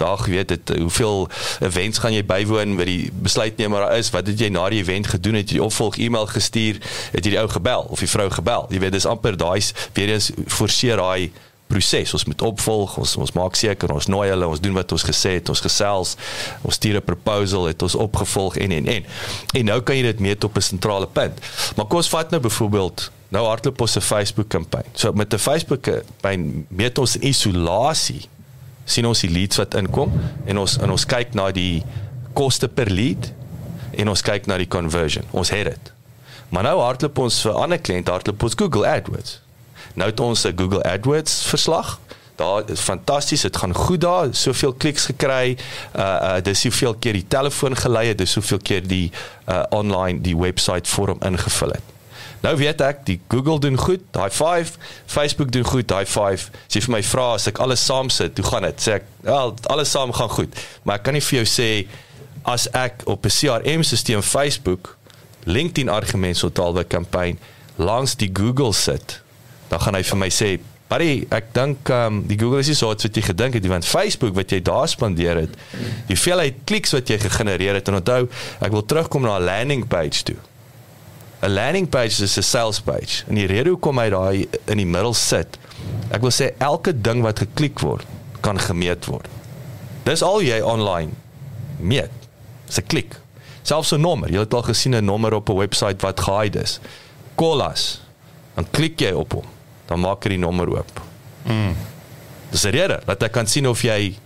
dag 0.00 0.26
weet 0.26 0.48
dit 0.54 0.72
hoeveel 0.78 1.28
events 1.60 2.00
gaan 2.02 2.16
jy 2.16 2.24
bywoon 2.26 2.76
wat 2.80 2.88
die 2.90 3.10
besluitnemer 3.22 3.86
is 3.98 4.10
wat 4.14 4.26
het 4.30 4.40
jy 4.40 4.48
na 4.52 4.68
die 4.72 4.80
event 4.82 5.12
gedoen 5.14 5.40
het 5.40 5.52
jy 5.54 5.60
opvolg 5.64 6.00
e-mail 6.00 6.26
gestuur 6.30 6.80
het 7.12 7.24
jy 7.24 7.36
die 7.36 7.40
ou 7.40 7.48
gebel 7.52 7.86
of 7.88 8.02
die 8.02 8.10
vrou 8.10 8.30
gebel? 8.30 8.66
Jy 8.72 8.82
weet 8.86 8.96
dis 8.96 9.08
amper 9.08 9.36
daai 9.36 9.60
weer 9.94 10.16
eens 10.16 10.30
forceer 10.48 11.00
daai 11.00 11.30
proses. 11.70 12.14
Ons 12.16 12.26
moet 12.28 12.42
opvolg 12.48 12.96
ons 13.00 13.14
ons 13.24 13.34
maak 13.36 13.58
seker 13.58 13.92
ons 13.94 14.08
nooi 14.10 14.26
hulle 14.32 14.48
ons 14.50 14.62
doen 14.62 14.74
wat 14.78 14.92
ons 14.96 15.06
gesê 15.06 15.36
het 15.38 15.52
ons 15.52 15.62
gesels 15.66 16.16
ons 16.66 16.74
stuur 16.80 16.98
'n 16.98 17.06
proposal 17.12 17.68
het 17.70 17.82
ons 17.86 17.94
opgevolg 18.06 18.58
en 18.64 18.72
en 18.78 18.86
en. 18.96 19.06
En 19.54 19.64
nou 19.72 19.80
kan 19.80 19.96
jy 19.96 20.02
dit 20.02 20.20
meet 20.20 20.44
op 20.44 20.56
'n 20.56 20.68
sentrale 20.72 21.06
punt. 21.06 21.38
Maar 21.76 21.86
kom 21.86 22.02
ons 22.02 22.08
vat 22.08 22.30
nou 22.30 22.40
byvoorbeeld 22.40 23.10
nou 23.30 23.46
hardloop 23.46 23.80
ons 23.80 23.96
'n 23.96 24.00
Facebook 24.00 24.48
kampanje. 24.48 24.90
So 24.94 25.12
met 25.12 25.32
'n 25.32 25.38
Facebook 25.38 25.82
kampanje 25.82 26.64
meet 26.68 26.98
ons 26.98 27.16
in 27.16 27.28
isolasie 27.28 28.28
sien 28.84 29.06
ons 29.06 29.20
die 29.20 29.30
leads 29.30 29.56
wat 29.56 29.74
inkom 29.74 30.12
en 30.46 30.58
ons 30.58 30.78
en 30.78 30.90
ons 30.90 31.06
kyk 31.06 31.34
na 31.34 31.50
die 31.54 31.82
koste 32.34 32.68
per 32.68 32.90
lead 32.90 33.32
en 33.98 34.08
ons 34.08 34.22
kyk 34.22 34.46
na 34.46 34.58
die 34.60 34.68
conversion. 34.70 35.24
Ons 35.30 35.50
het 35.54 35.64
dit. 35.72 35.92
Maar 36.50 36.70
nou 36.70 36.78
hardloop 36.80 37.18
ons 37.18 37.40
vir 37.46 37.58
ander 37.62 37.78
kliënte 37.78 38.10
hardloop 38.10 38.42
ons 38.42 38.58
Google 38.58 38.86
AdWords. 38.88 39.40
Nou 39.94 40.08
het 40.10 40.20
ons 40.20 40.46
'n 40.46 40.56
Google 40.56 40.82
AdWords 40.82 41.44
verslag. 41.46 41.98
Daar 42.36 42.62
is 42.70 42.80
fantasties, 42.80 43.40
dit 43.40 43.56
gaan 43.56 43.74
goed 43.74 44.00
daar, 44.00 44.28
soveel 44.32 44.72
kliks 44.72 45.04
gekry. 45.04 45.58
Uh 45.94 46.02
uh 46.02 46.40
dis 46.42 46.60
soveel 46.60 46.94
keer 46.94 47.12
die 47.12 47.28
telefoon 47.28 47.76
gelei 47.76 48.08
het, 48.08 48.18
dis 48.18 48.32
soveel 48.32 48.58
keer 48.62 48.86
die 48.86 49.10
uh 49.48 49.62
online 49.70 50.20
die 50.20 50.36
website 50.36 50.88
vorm 50.88 51.18
ingevul 51.20 51.68
het. 51.68 51.99
Nou 52.40 52.54
weet 52.56 52.80
ek, 52.80 53.02
die 53.04 53.18
Google 53.28 53.58
doen 53.60 53.76
goed, 53.76 54.04
daai 54.16 54.30
5, 54.32 54.76
Facebook 55.06 55.50
doen 55.52 55.64
goed, 55.64 55.88
daai 55.88 56.06
5. 56.08 56.46
Sê 56.72 56.80
vir 56.80 56.94
my 56.94 57.02
vra 57.04 57.26
as 57.36 57.48
ek 57.50 57.60
alles 57.60 57.84
saam 57.84 58.08
sit, 58.12 58.38
hoe 58.40 58.46
gaan 58.48 58.64
dit? 58.64 58.80
Sê 58.80 58.96
ek, 58.96 59.10
wel, 59.26 59.52
alles 59.74 59.92
saam 59.92 60.12
gaan 60.16 60.32
goed. 60.32 60.62
Maar 60.84 61.00
ek 61.00 61.04
kan 61.08 61.16
nie 61.18 61.24
vir 61.24 61.42
jou 61.42 61.48
sê 61.52 61.68
as 62.48 62.64
ek 62.72 63.04
op 63.04 63.26
'n 63.28 63.36
CRM-stelsel 63.36 64.22
Facebook 64.22 64.96
LinkedIn 65.44 65.88
argument 65.88 66.36
so 66.36 66.48
taalwe 66.48 66.84
kampanje 66.84 67.36
langs 67.76 68.16
die 68.16 68.30
Google 68.32 68.72
sit, 68.72 69.20
dan 69.68 69.80
gaan 69.80 69.94
hy 69.94 70.02
vir 70.02 70.18
my 70.18 70.28
sê, 70.28 70.60
"Buddy, 70.88 71.26
ek 71.30 71.54
dink 71.54 71.88
um, 71.88 72.26
die 72.26 72.38
Google 72.38 72.58
is 72.58 72.66
nie 72.66 72.74
so 72.74 72.86
wat 72.86 73.02
jy 73.02 73.22
gedink 73.22 73.54
het 73.54 73.62
nie, 73.62 73.70
want 73.70 73.84
Facebook 73.84 74.34
wat 74.34 74.50
jy 74.50 74.60
daar 74.62 74.88
spandeer 74.88 75.36
het, 75.36 75.50
die 76.06 76.16
hoeveelheid 76.16 76.54
kliks 76.64 76.92
wat 76.92 77.08
jy 77.08 77.18
gegenereer 77.18 77.74
het 77.74 77.88
en 77.88 77.94
onthou, 77.94 78.28
ek 78.60 78.70
wil 78.70 78.84
terugkom 78.84 79.22
na 79.22 79.38
'n 79.38 79.44
landing 79.44 79.86
page 79.86 80.22
toe." 80.24 80.36
'n 81.42 81.52
landing 81.52 81.88
page 81.88 82.22
is 82.22 82.36
'n 82.36 82.42
sales 82.42 82.80
page. 82.80 83.24
En 83.28 83.34
die 83.34 83.46
rede 83.46 83.68
hoekom 83.70 83.98
hy 83.98 84.08
daai 84.10 84.48
in 84.66 84.76
die 84.76 84.86
middel 84.86 85.14
sit, 85.14 85.58
ek 86.10 86.20
wil 86.20 86.30
sê 86.30 86.52
elke 86.58 86.92
ding 87.00 87.22
wat 87.22 87.38
geklik 87.38 87.80
word, 87.80 88.04
kan 88.40 88.58
gemeet 88.58 89.06
word. 89.06 89.28
Dis 90.04 90.22
al 90.22 90.42
jy 90.42 90.60
online 90.60 91.10
meet. 91.78 92.10
Dis 92.66 92.78
'n 92.78 92.86
klik. 92.86 93.20
Selfs 93.62 93.92
'n 93.92 94.00
nommer. 94.00 94.30
Jy 94.30 94.38
het 94.38 94.54
al 94.54 94.62
gesien 94.62 94.94
'n 94.94 95.04
nommer 95.04 95.34
op 95.34 95.48
'n 95.48 95.56
webwerf 95.56 96.00
wat 96.00 96.20
gehide 96.20 96.62
is. 96.62 96.80
Kolas. 97.34 98.00
Dan 98.54 98.66
klik 98.70 99.00
jy 99.00 99.12
op 99.12 99.32
hom. 99.32 99.44
Dan 99.86 100.00
maak 100.00 100.22
hy 100.24 100.28
die 100.28 100.38
nommer 100.38 100.68
oop. 100.68 101.00
Mm. 101.44 101.76
Dis 102.50 102.64
'n 102.64 102.70
rede 102.70 103.00
dat 103.06 103.22
ek 103.22 103.32
kan 103.32 103.46
sien 103.46 103.68
of 103.68 103.82
jy 103.82 104.16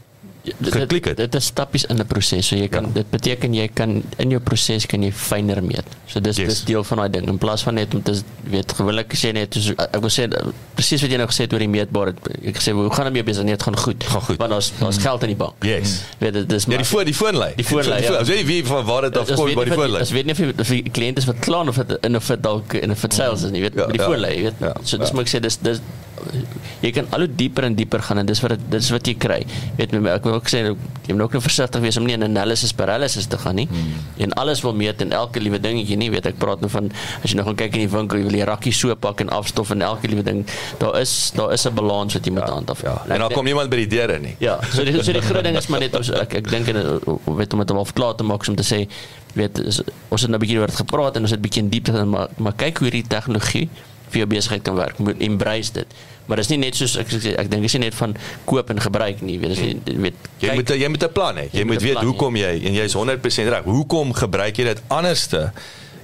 geklik 0.44 1.04
het. 1.04 1.16
Dit, 1.16 1.32
dit 1.32 1.40
is 1.40 1.46
stappies 1.46 1.84
in 1.84 1.96
'n 1.96 2.06
proses. 2.06 2.46
So 2.46 2.56
jy 2.56 2.68
kan 2.68 2.84
ja. 2.84 2.90
dit 2.92 3.10
beteken 3.10 3.54
jy 3.54 3.68
kan 3.68 4.02
in 4.16 4.30
jou 4.30 4.40
proses 4.40 4.86
kan 4.86 5.02
jy 5.02 5.12
fyner 5.12 5.62
meet. 5.62 5.84
So 6.06 6.20
dis 6.20 6.36
yes. 6.36 6.48
dis 6.48 6.64
deel 6.64 6.84
van 6.84 6.98
daai 6.98 7.10
ding 7.10 7.28
in 7.28 7.38
plaas 7.38 7.62
van 7.62 7.74
net 7.74 7.94
om 7.94 8.02
te 8.02 8.20
weet 8.42 8.72
gewoonlik 8.72 9.14
sê 9.14 9.32
net 9.32 9.54
so, 9.54 9.72
ek 9.72 10.00
wil 10.00 10.10
sê 10.10 10.28
presies 10.74 11.00
wat 11.00 11.10
jy 11.10 11.16
nou 11.16 11.28
gesê 11.28 11.46
het 11.46 11.52
oor 11.52 11.64
die 11.64 11.68
meetbare 11.68 12.14
ek 12.44 12.60
sê 12.60 12.72
hoe 12.72 12.90
gaan 12.90 13.04
dit 13.04 13.12
mee 13.12 13.22
besig 13.24 13.44
net 13.44 13.62
gaan 13.62 13.78
goed. 13.78 14.04
Gaan 14.04 14.22
goed. 14.22 14.38
Want 14.38 14.50
daar's 14.50 14.72
daar's 14.78 14.98
geld 14.98 15.22
in 15.22 15.28
die 15.28 15.40
bank. 15.40 15.64
Yes. 15.64 16.02
Weet 16.18 16.32
dit 16.32 16.48
dis 16.48 16.66
maar 16.66 16.76
ja, 16.76 16.82
die 16.82 16.90
foon 16.90 17.04
die 17.04 17.14
foonlyn. 17.14 17.56
Die 17.56 17.64
foonlyn. 17.64 18.02
Ja. 18.02 18.16
As 18.20 18.28
jy 18.28 18.44
wie 18.44 18.64
van 18.66 18.84
waar 18.84 19.08
dit 19.08 19.16
af 19.16 19.34
kom 19.34 19.54
by 19.54 19.64
die 19.64 19.72
foonlyn. 19.72 20.00
As 20.00 20.10
weet 20.10 20.26
nie 20.26 20.36
of 20.52 20.68
die 20.68 20.82
kliënt 20.90 21.18
is 21.18 21.24
wat 21.30 21.38
klaan 21.38 21.68
of 21.68 21.80
dit 21.80 21.96
in 22.04 22.16
of 22.16 22.26
dit 22.26 22.42
dalk 22.42 22.74
in 22.74 22.90
'n 22.90 22.96
sales 23.08 23.42
is 23.42 23.50
nie, 23.50 23.60
weet 23.60 23.74
ja, 23.74 23.86
die 23.86 24.00
ja. 24.00 24.06
foonlyn, 24.06 24.42
weet. 24.42 24.54
Ja, 24.60 24.74
so 24.82 24.98
dis 24.98 25.08
ja. 25.08 25.14
moet 25.14 25.24
ek 25.24 25.36
sê 25.36 25.40
dis 25.40 25.58
dis 25.62 25.80
jy 26.82 26.90
kan 26.94 27.06
al 27.14 27.24
hoe 27.24 27.30
dieper 27.40 27.66
en 27.68 27.74
dieper 27.74 28.02
gaan 28.02 28.20
en 28.22 28.26
dis 28.26 28.40
wat 28.44 28.58
dis 28.70 28.90
wat 28.94 29.08
jy 29.08 29.14
kry. 29.20 29.40
Weet 29.78 29.94
jy 29.94 30.02
ek 30.12 30.26
wil 30.28 30.38
ook 30.38 30.50
sê 30.50 30.62
jy 30.64 31.14
moet 31.14 31.26
ook 31.26 31.36
nou 31.36 31.42
versigtig 31.44 31.82
wees 31.84 31.98
om 32.00 32.06
nie 32.08 32.16
in 32.16 32.26
analysis 32.26 32.72
paralysis 32.76 33.28
te 33.30 33.38
gaan 33.38 33.58
nie. 33.60 33.66
Hmm. 33.70 34.02
En 34.26 34.36
alles 34.40 34.62
wil 34.64 34.74
meet 34.74 35.02
en 35.04 35.12
elke 35.12 35.42
liewe 35.42 35.60
dingetjie 35.60 35.98
nie 36.00 36.10
weet 36.12 36.28
ek 36.30 36.38
praat 36.42 36.62
nou 36.64 36.70
van 36.72 36.90
as 37.22 37.30
jy 37.32 37.38
nog 37.38 37.50
gaan 37.50 37.58
kyk 37.64 37.78
in 37.78 37.86
die 37.86 37.92
winkel 37.92 38.20
jy 38.20 38.28
wil 38.28 38.38
jy 38.38 38.48
rakkie 38.48 38.74
so 38.74 38.94
pak 38.94 39.24
en 39.24 39.32
afstof 39.34 39.74
en 39.74 39.84
elke 39.86 40.10
liewe 40.10 40.24
ding 40.26 40.44
daar 40.80 41.00
is 41.00 41.32
daar 41.36 41.52
is 41.52 41.66
'n 41.66 41.74
balans 41.74 42.14
wat 42.14 42.24
jy 42.24 42.32
moet 42.32 42.46
ja, 42.46 42.54
handhaaf. 42.54 42.82
Ja. 42.82 42.96
En 43.08 43.18
dan 43.18 43.32
kom 43.32 43.44
niemand 43.44 43.70
by 43.70 43.76
die 43.84 43.90
deure 43.96 44.18
nie. 44.18 44.36
Ja, 44.38 44.58
so 44.70 44.84
die 44.84 45.02
so 45.02 45.12
die 45.12 45.22
groot 45.22 45.44
ding 45.44 45.56
is 45.56 45.66
maar 45.66 45.80
net 45.80 45.96
ons 45.96 46.10
ek 46.10 46.34
ek 46.34 46.50
dink 46.50 46.68
en 46.68 47.00
weet 47.24 47.52
om 47.52 47.58
dit 47.58 47.70
om 47.70 47.84
klaar 47.92 48.14
te 48.14 48.24
maak 48.24 48.46
om 48.48 48.56
te 48.56 48.64
sê 48.66 48.86
weet 49.34 49.58
is, 49.58 49.80
ons 50.08 50.20
het 50.20 50.30
nou 50.30 50.38
'n 50.38 50.44
bietjie 50.44 50.58
oor 50.58 50.66
dit 50.66 50.76
gepraat 50.76 51.16
en 51.16 51.22
ons 51.22 51.30
het 51.30 51.38
'n 51.38 51.42
bietjie 51.42 51.62
in 51.62 51.68
diepte 51.68 51.92
gaan 51.92 52.08
maar 52.08 52.28
maar 52.36 52.54
kyk 52.56 52.78
hoe 52.78 52.88
hierdie 52.88 53.08
tegnologie 53.08 53.68
vir 54.14 54.22
jou 54.22 54.26
besigheid 54.30 54.62
kan 54.62 54.78
werk. 54.78 54.98
Moet 54.98 55.22
embrace 55.26 55.72
dit. 55.72 55.86
Maar 56.26 56.40
dit 56.40 56.46
is 56.46 56.50
nie 56.54 56.58
net 56.58 56.76
soos 56.78 56.96
ek 56.96 57.10
ek, 57.12 57.24
ek 57.44 57.50
dink 57.52 57.66
dit 57.66 57.68
is 57.68 57.76
nie 57.76 57.84
net 57.84 57.96
van 57.98 58.16
koop 58.48 58.70
en 58.72 58.80
gebruik 58.80 59.20
nie. 59.20 59.36
Weet 59.42 59.58
jy 59.60 59.72
weet 59.84 60.14
jy 60.40 60.48
kyk, 60.48 60.54
moet 60.60 60.72
jy 60.80 60.88
moet 60.88 61.04
'n 61.04 61.12
plan 61.12 61.36
hê. 61.36 61.46
Jy, 61.50 61.58
jy 61.58 61.64
moet 61.68 61.82
weet 61.82 62.00
hoekom 62.00 62.36
jy 62.36 62.52
en 62.64 62.74
jy 62.74 62.84
is 62.84 62.94
100% 62.96 63.52
reg. 63.52 63.64
Hoekom 63.64 64.12
gebruik 64.12 64.56
jy 64.56 64.64
dit 64.64 64.82
anderste? 64.88 65.52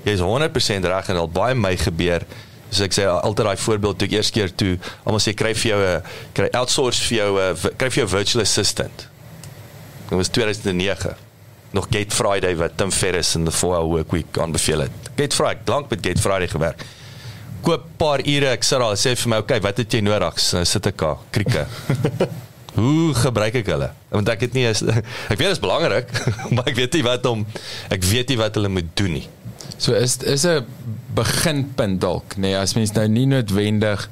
Jy 0.05 0.13
is 0.13 0.21
100% 0.21 0.85
reg 0.85 1.09
en 1.09 1.17
al 1.17 1.29
baie 1.29 1.55
my 1.55 1.77
gebeur. 1.77 2.25
So 2.71 2.85
ek 2.85 2.93
sê 2.95 3.07
altyd 3.09 3.47
daai 3.47 3.57
voorbeeld 3.57 3.99
toe 3.99 4.07
ek 4.09 4.13
eers 4.13 4.31
keer 4.31 4.53
toe 4.55 4.79
almal 5.05 5.21
sê 5.21 5.35
kry 5.35 5.55
vir 5.55 5.71
jou 5.73 5.81
'n 5.81 6.03
kry 6.35 6.49
outsource 6.53 7.01
vir 7.09 7.17
jou 7.19 7.31
'n 7.41 7.57
kry 7.77 7.89
vir 7.91 8.05
jou 8.05 8.09
virtual 8.09 8.43
assistant. 8.43 9.09
Dit 10.09 10.19
was 10.19 10.29
2009 10.29 11.17
nog 11.73 11.87
Gate 11.91 12.15
Friday 12.15 12.57
wat 12.57 12.77
Tim 12.77 12.91
Ferriss 12.91 13.35
in 13.35 13.45
the 13.45 13.53
4-hour 13.53 13.87
work 13.89 14.13
week 14.13 14.39
aanbeveel 14.39 14.81
het. 14.81 14.91
Gate 15.17 15.35
Friday, 15.35 15.63
lank 15.67 15.91
met 15.91 15.99
Gate 16.03 16.21
Friday 16.21 16.49
gewerk. 16.49 16.85
Koop 17.63 17.83
paar 18.01 18.23
ure, 18.25 18.55
ek 18.57 18.65
sê 18.65 18.79
daar 18.81 18.97
sê 18.97 19.15
vir 19.17 19.29
my, 19.29 19.37
"Oké, 19.37 19.55
okay, 19.55 19.61
wat 19.61 19.77
het 19.77 19.93
jy 19.93 20.01
nodig?" 20.01 20.53
Nou 20.53 20.65
sit 20.65 20.87
ek 20.87 20.97
daar, 20.97 21.19
krieke. 21.31 21.67
Hoe 22.75 23.15
gebruik 23.15 23.55
ek 23.55 23.67
hulle? 23.67 23.91
Want 24.11 24.29
ek 24.29 24.41
het 24.47 24.53
nie 24.55 24.65
is, 24.65 24.83
ek 25.33 25.37
weet 25.37 25.49
dit 25.49 25.59
is 25.59 25.63
belangrik, 25.63 26.09
maar 26.55 26.69
ek 26.71 26.77
weet 26.77 26.95
nie 26.95 27.03
wat 27.03 27.27
om 27.27 27.47
ek 27.91 28.03
weet 28.05 28.29
nie 28.29 28.39
wat 28.39 28.55
hulle 28.55 28.69
moet 28.69 28.91
doen 28.97 29.13
nie. 29.19 29.29
So 29.77 29.95
is 29.97 30.19
is 30.23 30.45
'n 30.47 30.67
beginpunt 31.15 32.01
dalk, 32.01 32.37
nê, 32.37 32.53
nee, 32.53 32.57
as 32.57 32.75
mens 32.75 32.93
nou 32.93 33.09
nie 33.09 33.27
noodwendig 33.27 34.09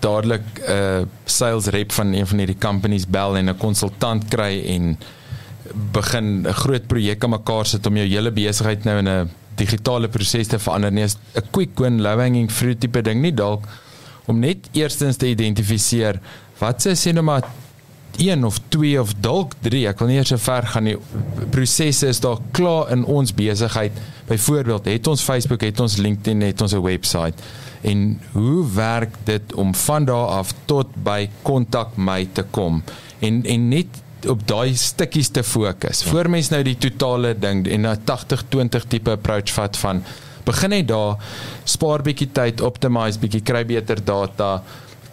dadelik 0.00 0.44
'n 0.60 0.72
uh, 0.72 1.02
sales 1.24 1.66
rep 1.66 1.92
van 1.92 2.12
een 2.12 2.26
van 2.26 2.38
hierdie 2.38 2.58
companies 2.58 3.06
bel 3.06 3.36
en 3.36 3.48
'n 3.48 3.58
konsultant 3.58 4.28
kry 4.28 4.62
en 4.74 4.98
begin 5.92 6.46
'n 6.46 6.52
groot 6.52 6.86
projek 6.86 7.24
aan 7.24 7.30
mekaar 7.30 7.66
sit 7.66 7.86
om 7.86 7.96
jou 7.96 8.06
hele 8.06 8.30
besigheid 8.30 8.84
nou 8.84 8.98
in 8.98 9.08
'n 9.08 9.30
digitale 9.56 10.08
proses 10.08 10.48
te 10.48 10.58
verander 10.58 10.92
nie. 10.92 11.04
'n 11.04 11.50
Quick 11.50 11.78
win 11.78 12.02
low 12.02 12.18
hanging 12.20 12.50
fruit 12.50 12.80
tipe 12.80 13.02
ding 13.02 13.20
nie 13.22 13.34
dalk 13.34 13.66
om 14.26 14.38
net 14.38 14.68
eerstens 14.72 15.16
te 15.16 15.28
identifiseer 15.28 16.20
wat 16.58 16.82
se 16.82 16.96
sê 16.96 17.12
nou 17.12 17.24
maar 17.24 17.44
1 18.18 18.44
of 18.44 18.58
2 18.68 19.00
of 19.00 19.12
dalk 19.20 19.52
3, 19.60 19.86
ek 19.86 19.98
wil 19.98 20.08
nie 20.08 20.16
eers 20.16 20.28
so 20.32 20.40
ver 20.40 20.64
gaan 20.72 20.84
nie. 20.84 20.96
Prosesse 21.52 22.08
is 22.08 22.20
daar 22.20 22.38
klaar 22.56 22.90
in 22.90 23.04
ons 23.04 23.34
besigheid. 23.34 23.92
Byvoorbeeld, 24.26 24.88
het 24.88 25.06
ons 25.06 25.22
Facebook, 25.22 25.60
het 25.60 25.80
ons 25.80 25.96
LinkedIn, 25.96 26.40
het 26.40 26.60
ons 26.60 26.72
'n 26.72 26.82
webwerf 26.82 27.34
en 27.86 28.20
hoe 28.32 28.64
werk 28.74 29.14
dit 29.24 29.54
om 29.54 29.74
van 29.74 30.04
daar 30.04 30.26
af 30.40 30.54
tot 30.64 30.88
by 31.04 31.28
kontak 31.42 31.96
my 31.96 32.26
te 32.32 32.44
kom 32.50 32.82
en 33.18 33.44
en 33.44 33.68
net 33.68 34.02
op 34.28 34.46
daai 34.48 34.74
stukkies 34.74 35.28
te 35.28 35.42
fokus. 35.42 36.02
Ja. 36.02 36.10
Voor 36.10 36.30
mens 36.30 36.48
nou 36.50 36.62
die 36.62 36.76
totale 36.78 37.34
ding 37.38 37.66
en 37.66 37.86
'n 37.86 37.98
80-20 38.04 38.86
tipe 38.88 39.10
approach 39.10 39.52
vat 39.52 39.76
van 39.76 40.02
begin 40.44 40.70
net 40.70 40.88
daar 40.88 41.16
spaar 41.64 42.02
bietjie 42.02 42.30
tyd, 42.32 42.60
optimize 42.60 43.18
bietjie, 43.18 43.42
kry 43.42 43.64
beter 43.66 44.04
data, 44.04 44.62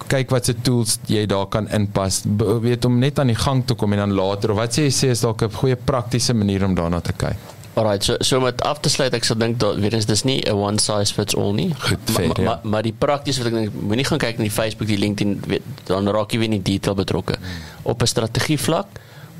kyk 0.07 0.29
wat 0.29 0.45
se 0.45 0.53
tools 0.61 0.99
jy 1.07 1.25
daar 1.25 1.47
kan 1.47 1.67
inpas. 1.69 2.21
Be 2.25 2.59
weet 2.59 2.85
om 2.85 2.99
net 2.99 3.19
aan 3.19 3.27
die 3.27 3.39
gang 3.39 3.65
te 3.65 3.73
kom 3.73 3.93
en 3.93 3.99
dan 3.99 4.11
later 4.11 4.51
of 4.51 4.57
wat 4.57 4.77
sê 4.77 4.87
jy 4.87 4.91
sê 4.91 5.09
is 5.09 5.21
dalk 5.21 5.43
'n 5.43 5.51
goeie 5.51 5.75
praktiese 5.75 6.33
manier 6.33 6.63
om 6.63 6.75
daarna 6.75 6.99
te 7.01 7.13
kyk. 7.13 7.37
Alright, 7.73 8.03
so 8.03 8.15
so 8.19 8.39
met 8.39 8.61
af 8.61 8.79
te 8.79 8.89
sluit 8.89 9.13
ek 9.17 9.25
sal 9.25 9.37
dink 9.41 9.57
dat 9.61 9.79
weer 9.81 9.95
is 9.97 10.05
dis 10.05 10.23
nie 10.23 10.41
'n 10.45 10.53
one 10.53 10.79
size 10.79 11.13
fits 11.13 11.35
all 11.35 11.53
nie. 11.53 11.73
Goed, 11.79 11.99
fair, 12.05 12.27
maar, 12.27 12.39
ja. 12.39 12.43
maar 12.43 12.59
maar 12.63 12.83
die 12.83 12.93
prakties 12.97 13.37
wat 13.37 13.47
ek 13.47 13.53
dink 13.53 13.81
moenie 13.81 14.05
gaan 14.05 14.21
kyk 14.21 14.37
na 14.37 14.43
die 14.43 14.53
Facebook, 14.53 14.87
die 14.87 14.97
LinkedIn, 14.97 15.41
weet, 15.47 15.65
dan 15.89 16.07
raak 16.07 16.31
jy 16.31 16.39
weer 16.39 16.51
in 16.51 16.61
die 16.61 16.71
detail 16.77 16.95
betrokke. 16.95 17.37
Hmm. 17.39 17.91
Op 17.93 18.01
'n 18.01 18.07
strategie 18.07 18.59
vlak 18.59 18.87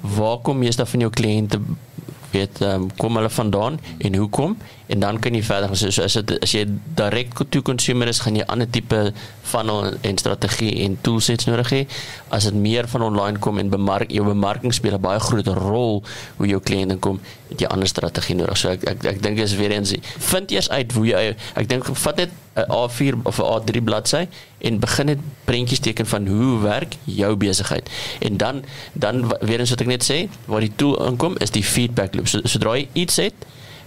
waar 0.01 0.37
kom 0.37 0.57
meeste 0.57 0.85
van 0.85 0.99
jou 0.99 1.11
kliënte 1.11 1.59
weet 2.33 2.61
um, 2.61 2.89
kom 2.97 3.15
hulle 3.15 3.29
vandaan 3.29 3.79
en 3.97 4.15
hoekom 4.15 4.57
en 4.87 4.99
dan 4.99 5.19
kan 5.19 5.35
jy 5.35 5.43
verder 5.43 5.71
gaan. 5.71 5.91
So 5.91 6.03
as 6.03 6.17
dit 6.19 6.33
as 6.43 6.53
jy 6.55 6.65
direk 6.97 7.37
to 7.51 7.61
consumer 7.61 8.09
is 8.11 8.19
gaan 8.23 8.35
jy 8.35 8.45
ander 8.51 8.69
tipe 8.69 8.99
funnel 9.47 9.93
en 10.01 10.19
strategie 10.19 10.73
en 10.83 10.97
toolsets 11.01 11.47
nodig 11.47 11.71
hê. 11.73 11.81
As 12.33 12.49
dit 12.49 12.57
meer 12.57 12.87
van 12.91 13.07
online 13.07 13.39
kom 13.43 13.61
en 13.61 13.71
bemark 13.71 14.11
jou 14.11 14.25
bemarking 14.27 14.73
speel 14.73 14.97
'n 14.97 15.01
baie 15.01 15.19
groot 15.19 15.47
rol 15.47 16.03
hoe 16.37 16.47
jou 16.47 16.59
kliënte 16.59 16.99
kom 16.99 17.19
het 17.49 17.61
jy 17.61 17.67
ander 17.67 17.87
strategie 17.87 18.35
nodig. 18.35 18.57
So 18.57 18.69
ek 18.69 18.83
ek, 18.83 19.05
ek 19.05 19.21
dink 19.21 19.37
is 19.37 19.55
weer 19.55 19.71
eens 19.71 19.93
vind 20.17 20.51
eers 20.51 20.69
uit 20.69 20.91
hoe 20.91 21.05
jy 21.05 21.35
ek 21.55 21.69
dink 21.69 21.85
vat 21.85 22.17
net 22.17 22.29
'n 22.55 22.65
A4 22.69 23.15
of 23.23 23.39
'n 23.39 23.43
A3 23.43 23.81
bladsy 23.81 24.27
en 24.61 24.79
begin 24.79 25.05
net 25.05 25.19
prentjies 25.45 25.79
teken 25.79 26.05
van 26.05 26.27
hoe 26.27 26.59
werk 26.61 26.95
jou 27.03 27.35
besigheid. 27.35 27.89
En 28.19 28.37
dan 28.37 28.63
dan 28.93 29.33
weer 29.41 29.59
eens 29.59 29.69
wat 29.69 29.81
ek 29.81 29.87
net 29.87 30.03
sê 30.03 30.29
waar 30.45 30.61
die 30.61 30.75
tool 30.75 31.07
inkom 31.07 31.35
is 31.39 31.51
die 31.51 31.63
feedback 31.63 32.15
loop. 32.15 32.27
So, 32.27 32.39
sodra 32.43 32.75
jy 32.77 32.87
iets 32.93 33.15
het 33.15 33.33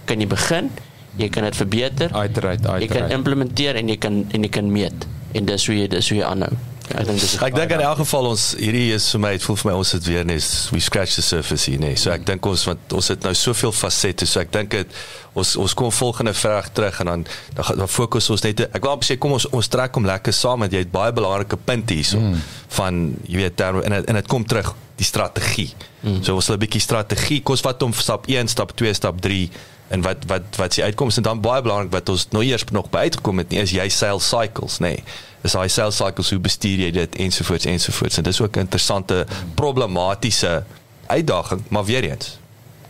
kan 0.05 0.19
jy 0.19 0.27
begin 0.27 0.71
jy 1.17 1.29
kan 1.33 1.43
dit 1.43 1.55
verbeter 1.55 2.13
uiteraard 2.13 2.65
uiteraard 2.65 2.81
jy 2.81 2.89
kan 2.93 3.11
implementeer 3.19 3.75
en 3.81 3.93
jy 3.93 3.97
kan 3.97 4.23
en 4.31 4.47
jy 4.47 4.49
kan 4.49 4.71
meet 4.71 5.07
en 5.37 5.45
dis 5.45 5.69
hoe 5.69 5.77
jy 5.77 5.87
dis 5.91 6.09
hoe 6.13 6.19
jy 6.21 6.25
aanhou 6.25 6.55
Ek 6.87 7.03
dink 7.03 7.19
dis 7.19 7.33
Ek 7.43 7.55
dink 7.55 7.71
in 7.75 7.81
elk 7.83 7.99
geval 7.99 8.29
ons 8.29 8.43
hierdie 8.55 8.93
is 8.95 9.09
vir 9.11 9.21
my 9.23 9.31
het 9.35 9.43
voel 9.43 9.57
vir 9.59 9.69
my 9.69 9.75
ons 9.81 9.89
het 9.91 10.05
weer 10.07 10.27
net 10.27 10.45
we 10.71 10.79
scratch 10.83 11.17
the 11.19 11.23
surface 11.25 11.67
hier 11.67 11.81
nee. 11.81 11.97
So 11.99 12.13
ek 12.13 12.23
dink 12.27 12.47
ons 12.47 12.63
want 12.69 12.95
ons 12.95 13.11
het 13.11 13.27
nou 13.27 13.33
soveel 13.35 13.73
fasette 13.75 14.27
so 14.29 14.39
ek 14.39 14.53
dink 14.55 14.71
dit 14.71 14.95
ons 15.37 15.53
ons 15.59 15.75
kom 15.77 15.91
volgende 15.91 16.31
vraag 16.37 16.71
terug 16.77 17.01
en 17.03 17.11
dan 17.11 17.27
dan, 17.57 17.83
dan 17.83 17.91
fokus 17.91 18.31
ons 18.31 18.45
net 18.45 18.63
ek 18.69 18.79
wil 18.79 18.95
amper 18.95 19.09
sê 19.09 19.19
kom 19.19 19.35
ons 19.35 19.49
ons 19.51 19.71
trek 19.73 19.99
hom 19.99 20.07
lekker 20.07 20.35
saam 20.35 20.63
want 20.63 20.75
jy 20.75 20.85
het 20.85 20.93
baie 20.93 21.11
belangrike 21.15 21.59
punte 21.67 21.97
hierso 21.97 22.23
mm. 22.23 22.43
van 22.79 23.03
jy 23.27 23.43
weet 23.43 23.59
term, 23.59 23.83
en 23.83 23.99
en 23.99 24.21
dit 24.21 24.31
kom 24.31 24.47
terug 24.47 24.71
die 24.97 25.05
strategie. 25.05 25.69
Mm. 26.01 26.23
So 26.23 26.39
ons 26.39 26.47
het 26.47 26.55
'n 26.55 26.63
bietjie 26.63 26.81
strategie 26.81 27.43
kos 27.43 27.61
wat 27.67 27.83
om 27.83 27.93
stap 27.93 28.31
1, 28.31 28.47
stap 28.47 28.71
2, 28.79 28.93
stap 28.95 29.19
3 29.21 29.49
en 29.87 30.01
wat 30.01 30.25
wat 30.27 30.55
wat 30.55 30.73
se 30.73 30.83
uitkomste 30.83 31.21
dan 31.21 31.41
baie 31.41 31.61
belangrik 31.61 31.91
wat 31.91 32.09
ons 32.09 32.27
nou 32.29 32.43
eers 32.43 32.63
nog 32.71 32.89
by 32.89 33.07
uitgekom 33.07 33.37
het 33.37 33.49
nie 33.49 33.61
is 33.61 33.71
jy 33.75 33.87
sales 33.89 34.27
cycles 34.27 34.79
nê 34.83 34.95
nee. 34.97 35.03
is 35.47 35.55
hy 35.55 35.67
sales 35.71 35.95
cycles 35.95 36.31
hoe 36.33 36.39
bestuur 36.39 36.83
jy 36.87 36.91
dit 36.91 37.15
ensovoorts 37.27 37.65
ensovoorts 37.65 38.17
en 38.17 38.27
dis 38.27 38.41
ook 38.41 38.55
'n 38.55 38.67
interessante 38.67 39.25
problematiese 39.55 40.63
uitdaging 41.07 41.63
maar 41.69 41.85
weer 41.85 42.03
eens 42.03 42.37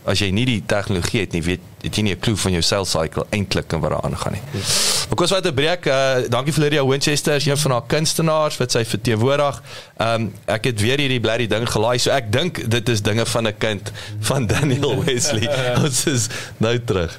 as 0.08 0.22
jy 0.22 0.30
nie 0.34 0.46
die 0.48 0.60
tegnologie 0.66 1.20
het 1.20 1.34
nie, 1.36 1.42
weet 1.44 1.64
het 1.82 1.94
jy 1.94 2.02
nie 2.02 2.14
'n 2.14 2.20
klou 2.20 2.36
van 2.36 2.52
jou 2.52 2.62
sales 2.62 2.90
cycle 2.90 3.26
eintlik 3.30 3.72
en 3.72 3.80
wat 3.80 3.90
daar 3.90 4.02
aangaan 4.02 4.32
nie. 4.32 4.42
Maar 5.08 5.16
kos 5.16 5.30
wat 5.30 5.46
'n 5.46 5.54
breek. 5.54 5.86
Uh, 5.86 6.28
dankie 6.28 6.52
vir 6.52 6.62
Lydia 6.64 6.86
Winchester, 6.86 7.34
is 7.34 7.46
een 7.46 7.56
van 7.56 7.70
haar 7.70 7.86
kunstenaars 7.86 8.56
wat 8.56 8.72
sy 8.72 8.84
verteenwoordig. 8.84 9.62
Ehm 9.96 10.14
um, 10.14 10.32
ek 10.46 10.64
het 10.64 10.80
weer 10.80 10.98
hierdie 10.98 11.20
blerry 11.20 11.46
ding 11.46 11.68
gelaai, 11.68 11.98
so 11.98 12.10
ek 12.10 12.32
dink 12.32 12.70
dit 12.70 12.88
is 12.88 13.02
dinge 13.02 13.26
van 13.26 13.46
'n 13.46 13.58
kind 13.58 13.92
van 14.20 14.46
Daniel 14.46 15.02
Wesley. 15.04 15.48
Ons 15.76 16.06
is 16.06 16.28
nou 16.56 16.78
terug. 16.84 17.18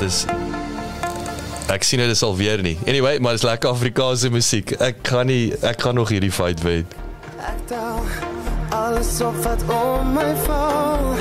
Dit 0.00 0.08
is 0.08 0.24
ek 1.70 1.84
sien 1.86 2.00
dit 2.02 2.10
is 2.10 2.22
al 2.26 2.32
weer 2.36 2.62
nie. 2.62 2.74
Anyway, 2.86 3.18
maar 3.22 3.36
dis 3.36 3.44
lekker 3.46 3.70
Afrikaanse 3.70 4.30
musiek. 4.34 4.72
Ek 4.82 5.04
kan 5.06 5.28
nie 5.30 5.52
ek 5.62 5.84
gaan 5.84 5.94
nog 6.00 6.10
hierdie 6.10 6.32
fight 6.34 6.64
wen. 6.66 6.82
Ek 7.38 7.60
tel 7.70 8.00
alles 8.74 9.12
op 9.22 9.36
wat 9.44 9.62
om 9.70 10.10
my 10.16 10.32
val. 10.46 11.12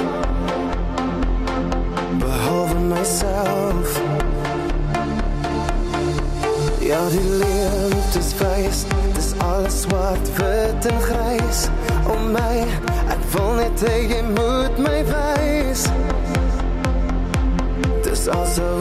Behalve 2.23 2.79
myself. 2.89 3.99
Ja, 6.81 7.03
die 7.13 7.27
liefde 7.43 8.23
is 8.23 8.33
vries. 8.39 8.85
Dis 9.13 9.33
alles 9.45 9.83
wat 9.93 10.33
wit 10.39 10.89
en 10.89 11.03
grys 11.05 11.67
om 12.09 12.31
my. 12.33 12.65
Ek 13.13 13.21
wil 13.35 13.53
net 13.61 13.85
hê 13.85 13.99
jy 14.15 14.23
moet 14.31 14.58
also 18.29 18.78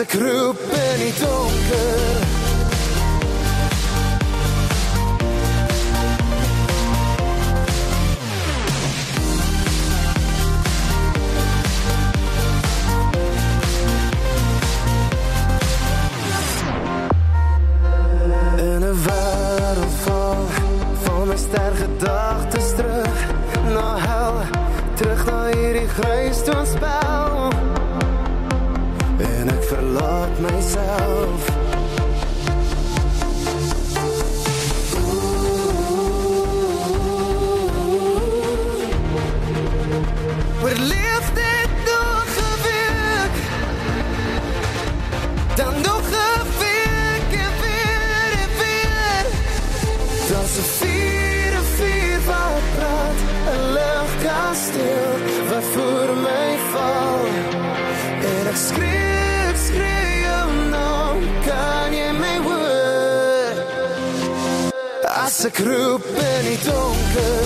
As 0.00 0.06
ek 0.06 0.14
roep 0.16 0.60
in 0.72 1.00
die 1.02 1.12
donker 1.20 2.20
In 18.56 18.80
'n 18.80 18.96
wêreld 19.04 19.96
vol 20.04 20.46
van 21.04 21.28
my 21.28 21.36
ster 21.36 21.74
gedagtes 21.82 22.72
terug 22.78 23.18
na 23.76 23.88
hel, 24.06 24.36
terug 24.94 25.26
na 25.26 25.40
hierdie 25.52 25.88
grysstoonspel. 25.88 26.90
En 26.92 27.29
myself. 30.40 31.09
As 65.40 65.46
ek 65.46 65.58
roep 65.64 66.04
in 66.04 66.42
die 66.44 66.58
donker 66.66 67.38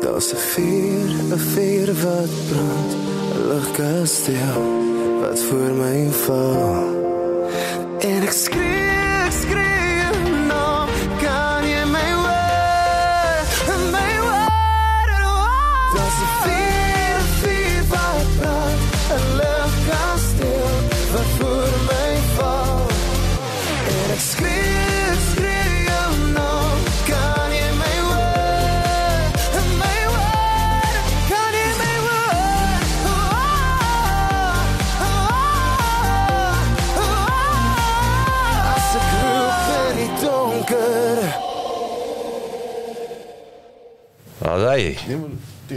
Daar's 0.00 0.30
'n 0.32 0.36
vuur, 0.36 1.10
'n 1.34 1.38
vuur 1.38 1.90
wat 2.02 2.34
brand, 2.48 2.92
'n 3.34 3.48
ligkasteel 3.50 4.62
wat 4.62 4.79
voor 5.42 5.74
my 5.74 6.10
val. 6.10 6.99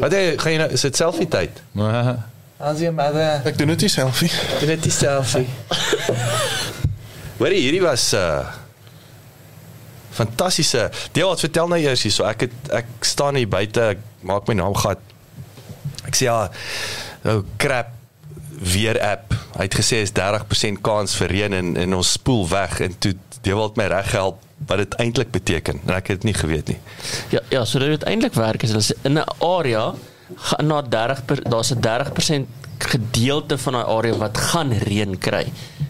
Wat 0.04 0.12
jy 0.12 0.34
gaan 0.36 0.52
jy 0.52 0.60
nou 0.60 0.68
is 0.76 0.84
dit 0.84 1.00
selfie 1.00 1.30
tyd? 1.32 1.62
As 2.60 2.82
jy 2.84 2.92
mother, 2.96 3.40
Ek 3.48 3.56
doen 3.60 3.72
dit 3.72 3.86
nie 3.86 3.92
selfie. 3.92 4.28
Dit 4.60 4.68
net 4.68 4.84
die 4.84 4.92
selfie. 4.92 5.46
Hoorie, 7.40 7.62
hierdie 7.64 7.82
was 7.84 8.12
'n 8.12 8.20
uh, 8.20 8.52
fantastiese. 10.12 10.90
Deel 11.16 11.32
wat 11.32 11.40
vertel 11.40 11.72
nou 11.72 11.80
eers 11.80 12.04
hier 12.04 12.12
so. 12.12 12.28
Ek 12.28 12.46
het 12.48 12.72
ek 12.84 12.92
staan 13.00 13.40
hier 13.40 13.48
buite, 13.48 13.96
ek 13.96 14.04
maak 14.28 14.48
my 14.48 14.60
naam 14.60 14.76
gat. 14.76 15.00
Ek 16.04 16.20
sê 16.20 16.28
ja, 16.28 16.52
nou 17.24 17.40
crap 17.58 18.03
weer 18.64 19.00
app. 19.02 19.34
Hy 19.58 19.68
het 19.68 19.76
gesê 19.78 20.02
is 20.06 20.14
30% 20.16 20.82
kans 20.82 21.16
vir 21.20 21.28
reën 21.36 21.54
en 21.54 21.76
en 21.78 21.96
ons 22.00 22.12
spoel 22.12 22.48
weg 22.50 22.80
en 22.86 22.98
toe 23.00 23.14
het 23.14 23.78
my 23.78 23.90
reg 23.92 24.10
gehelp 24.10 24.42
wat 24.68 24.80
dit 24.80 24.96
eintlik 25.04 25.32
beteken 25.32 25.82
en 25.84 25.96
ek 25.98 26.14
het 26.14 26.22
dit 26.22 26.32
nie 26.32 26.38
geweet 26.38 26.68
nie. 26.72 26.80
Ja, 27.34 27.42
ja, 27.52 27.66
so 27.66 27.80
dit 27.80 28.04
eintlik 28.08 28.34
werk 28.40 28.64
is 28.64 28.72
sê 28.72 28.96
in 29.04 29.20
'n 29.20 29.26
area 29.40 29.94
gaan 30.36 30.68
na 30.68 30.82
30 30.82 31.26
per, 31.26 31.44
daar's 31.50 31.72
'n 31.72 31.80
30% 31.80 32.48
gedeelte 32.78 33.58
van 33.58 33.74
daai 33.74 33.86
area 33.86 34.18
wat 34.18 34.38
gaan 34.38 34.72
reën 34.72 35.18
kry. 35.18 35.46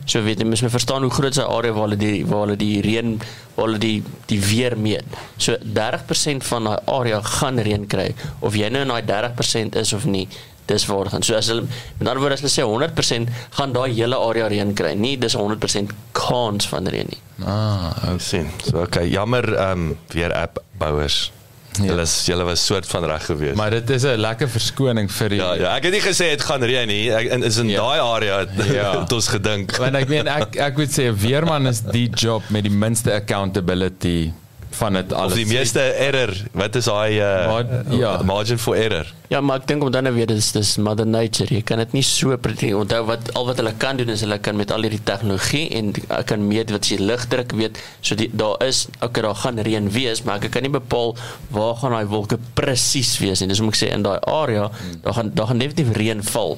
So 0.06 0.22
weet 0.24 0.40
jy, 0.40 0.46
mens 0.46 0.62
moet 0.62 0.72
verstaan 0.72 1.02
hoe 1.02 1.12
groot 1.12 1.34
daai 1.34 1.48
area 1.48 1.74
waar 1.74 1.88
hulle 1.88 1.98
die 1.98 2.26
waar 2.26 2.46
hulle 2.46 2.58
die 2.60 2.82
reën 2.82 3.20
waar 3.56 3.66
hulle 3.66 3.80
die 3.80 4.04
die 4.26 4.40
weer 4.42 4.78
meet. 4.78 5.06
So 5.38 5.58
30% 5.58 6.44
van 6.44 6.64
daai 6.64 6.80
area 6.86 7.22
gaan 7.22 7.60
reën 7.60 7.88
kry 7.88 8.14
of 8.40 8.56
jy 8.56 8.70
nou 8.70 8.82
in 8.82 8.94
daai 8.94 9.04
30% 9.06 9.76
is 9.76 9.94
of 9.94 10.06
nie. 10.06 10.28
Dis 10.66 10.86
waar 10.88 11.10
gaan. 11.12 11.24
So 11.24 11.36
as 11.36 11.48
hulle 11.52 11.66
met 12.00 12.08
ander 12.08 12.20
woorde 12.24 12.34
as 12.34 12.42
hulle 12.42 12.54
sê 12.54 12.64
100% 12.64 13.30
gaan 13.58 13.74
daai 13.74 13.92
hele 13.94 14.16
area 14.16 14.48
reën 14.48 14.74
kry. 14.74 14.94
Nie 14.96 15.18
dis 15.18 15.36
100% 15.36 15.92
kans 16.14 16.68
van 16.68 16.88
reën 16.88 17.08
nie. 17.10 17.20
Ah, 17.46 17.92
Ou 18.12 18.20
sien. 18.20 18.48
So 18.64 18.82
okay, 18.86 19.08
jammer 19.10 19.44
ehm 19.54 19.72
um, 19.90 19.98
weer 20.14 20.34
app 20.34 20.60
bouers. 20.80 21.32
Ja. 21.74 21.86
Julle 21.90 22.02
is 22.06 22.26
julle 22.28 22.44
was 22.46 22.62
soort 22.66 22.86
van 22.88 23.04
reg 23.10 23.26
geweest. 23.26 23.56
maar 23.56 23.72
dit 23.72 23.90
is 23.90 24.04
'n 24.04 24.16
lekker 24.22 24.48
verskoning 24.50 25.10
vir 25.12 25.30
die 25.30 25.38
ja, 25.40 25.54
ja, 25.56 25.76
ek 25.76 25.84
het 25.84 25.92
nie 25.94 26.02
gesê 26.02 26.30
dit 26.30 26.42
gaan 26.42 26.62
reën 26.64 26.88
nie. 26.88 27.10
Ek 27.12 27.32
in 27.32 27.44
is 27.44 27.58
in 27.58 27.70
Ja. 27.70 27.82
daai 27.82 28.00
area 28.00 28.38
het, 28.40 28.50
Ja. 28.74 28.92
het 29.02 29.12
ons 29.12 29.28
gedink. 29.28 29.76
Want 29.78 29.96
ek 29.96 30.08
meen 30.08 30.28
ek 30.28 30.56
ek 30.56 30.78
moet 30.78 30.90
sê 30.92 31.10
'n 31.10 31.16
weerman 31.18 31.68
is 31.68 31.82
die 31.82 32.10
job 32.10 32.44
met 32.50 32.64
die 32.64 32.72
minste 32.72 33.12
accountability 33.14 34.32
van 34.76 34.94
dit 34.94 35.12
Of 35.14 35.18
alles. 35.20 35.34
die 35.38 35.46
meeste 35.46 35.80
error, 35.80 36.32
wat 36.52 36.76
is 36.76 36.86
daai 36.86 37.18
uh, 37.20 37.48
Maar- 37.52 37.84
ja. 37.96 38.22
margin 38.24 38.58
for 38.60 38.76
error? 38.76 39.06
Ja, 39.30 39.42
maar 39.42 39.60
ek 39.62 39.68
dink 39.68 39.84
om 39.84 39.92
dan 39.92 40.04
nou 40.04 40.14
weer 40.16 40.28
dis 40.30 40.52
dis 40.52 40.76
mother 40.78 41.06
nature. 41.08 41.54
Jy 41.54 41.62
kan 41.66 41.78
dit 41.82 41.94
nie 41.94 42.02
so 42.06 42.36
predict. 42.38 42.74
Onthou 42.78 43.06
wat 43.06 43.32
al 43.34 43.46
wat 43.46 43.58
hulle 43.58 43.74
kan 43.78 43.98
doen 43.98 44.10
is 44.14 44.22
hulle 44.22 44.38
kan 44.38 44.56
met 44.56 44.72
al 44.72 44.82
hierdie 44.86 45.02
tegnologie 45.04 45.70
en 45.78 45.94
ek 46.10 46.26
kan 46.34 46.44
meet 46.48 46.70
wat 46.76 46.86
jy 46.92 46.98
lugdruk 47.02 47.52
weet. 47.58 47.80
So 48.02 48.16
die 48.16 48.30
daar 48.34 48.62
is 48.68 48.88
okay, 49.02 49.24
daar 49.26 49.36
gaan 49.36 49.58
reën 49.60 49.90
wees, 49.92 50.22
maar 50.24 50.44
ek 50.44 50.52
kan 50.54 50.62
nie 50.62 50.74
bepaal 50.74 51.16
waar 51.50 51.76
gaan 51.82 51.92
daai 51.98 52.06
wolke 52.06 52.38
presies 52.54 53.16
wees 53.24 53.40
nie. 53.42 53.48
Dis 53.50 53.60
om 53.64 53.72
ek 53.74 53.80
sê 53.80 53.90
in 53.94 54.04
daai 54.06 54.20
area, 54.30 54.70
daar 55.04 55.14
gaan 55.18 55.32
daar 55.34 55.48
gaan 55.54 55.58
definitief 55.64 55.96
reën 55.98 56.24
val. 56.24 56.58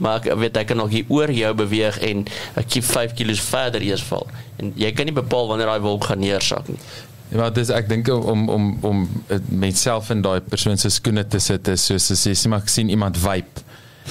Maar 0.00 0.22
ek 0.22 0.32
weet 0.40 0.56
ek 0.56 0.66
kan 0.70 0.78
nog 0.80 0.88
hier 0.88 1.04
oor 1.12 1.28
jou 1.28 1.50
beweeg 1.54 1.98
en 2.00 2.22
ek 2.56 2.70
kiep 2.72 2.84
5 2.88 3.12
km 3.18 3.34
verder 3.50 3.82
eers 3.84 4.00
val. 4.08 4.24
En 4.56 4.72
jy 4.80 4.88
kan 4.96 5.04
nie 5.04 5.12
bepaal 5.12 5.46
wanneer 5.50 5.68
daai 5.68 5.82
wolk 5.84 6.04
gaan 6.08 6.18
neersak 6.24 6.70
nie. 6.72 6.78
Ja, 7.28 7.36
maar 7.36 7.52
dis 7.52 7.68
ek 7.74 7.88
dink 7.90 8.08
om 8.08 8.48
om 8.48 8.68
om 8.88 9.02
myself 9.52 10.08
in 10.10 10.22
daai 10.24 10.40
persoon 10.40 10.80
se 10.80 10.90
skoene 10.92 11.26
te 11.28 11.40
sit 11.44 11.68
is 11.68 11.84
soos 11.90 12.10
as 12.14 12.24
jy 12.24 12.32
sê 12.38 12.48
maar 12.48 12.64
ek 12.64 12.72
sien 12.72 12.92
iemand 12.92 13.18
vibe 13.20 13.66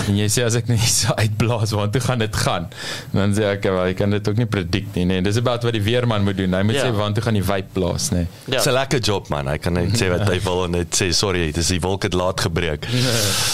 en 0.08 0.16
jy 0.18 0.28
sê 0.30 0.44
as 0.46 0.56
ek 0.56 0.68
net 0.68 0.80
so 0.80 1.14
uitblaas 1.18 1.72
want 1.72 1.92
toe 1.94 2.02
gaan 2.02 2.20
dit 2.20 2.36
gaan 2.36 2.68
dan 3.14 3.34
sê 3.34 3.44
ek 3.56 3.64
wel 3.64 3.86
jy 3.88 3.94
kan 3.94 4.10
dit 4.10 4.28
ook 4.30 4.38
nie 4.38 4.46
predict 4.46 4.96
nie 4.96 5.06
nee 5.06 5.22
dis 5.22 5.38
about 5.38 5.64
wat 5.64 5.74
die 5.74 5.82
weerman 5.82 6.24
moet 6.24 6.38
doen 6.38 6.54
hy 6.54 6.62
moet 6.64 6.76
Ja. 6.76 6.86
sê 6.86 6.94
want 6.96 7.16
toe 7.16 7.24
gaan 7.24 7.34
die 7.34 7.44
vibe 7.44 7.72
blaas 7.74 8.10
nee 8.12 8.28
Ja. 8.48 8.58
Dis 8.58 8.66
'n 8.68 8.74
lekker 8.74 9.00
job 9.00 9.28
man. 9.30 9.48
Hy 9.48 9.58
kan 9.58 9.74
net 9.74 9.98
sê 10.00 10.10
wat 10.10 10.28
hy 10.30 10.40
wil 10.44 10.64
en 10.66 10.72
net 10.72 10.96
sê 10.96 11.12
sorry, 11.14 11.52
dis 11.52 11.68
die 11.68 11.80
wolk 11.80 12.04
het 12.04 12.14
laat 12.14 12.40
gebreek. 12.42 12.88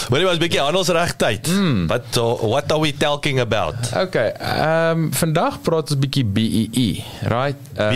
Maar 0.10 0.20
dit 0.20 0.28
was 0.28 0.36
'n 0.38 0.40
bietjie 0.40 0.60
handelsregtyd. 0.62 1.48
Hmm. 1.48 1.88
What 1.88 2.18
uh, 2.18 2.36
what 2.42 2.72
are 2.72 2.80
we 2.82 2.92
talking 2.98 3.40
about? 3.40 3.76
Okay, 3.96 4.30
ehm 4.40 4.98
um, 4.98 5.14
vandag 5.14 5.62
praat 5.62 5.92
ons 5.92 5.96
'n 5.96 6.00
bietjie 6.00 6.26
BEE, 6.26 7.04
right? 7.30 7.58
Uh, 7.78 7.90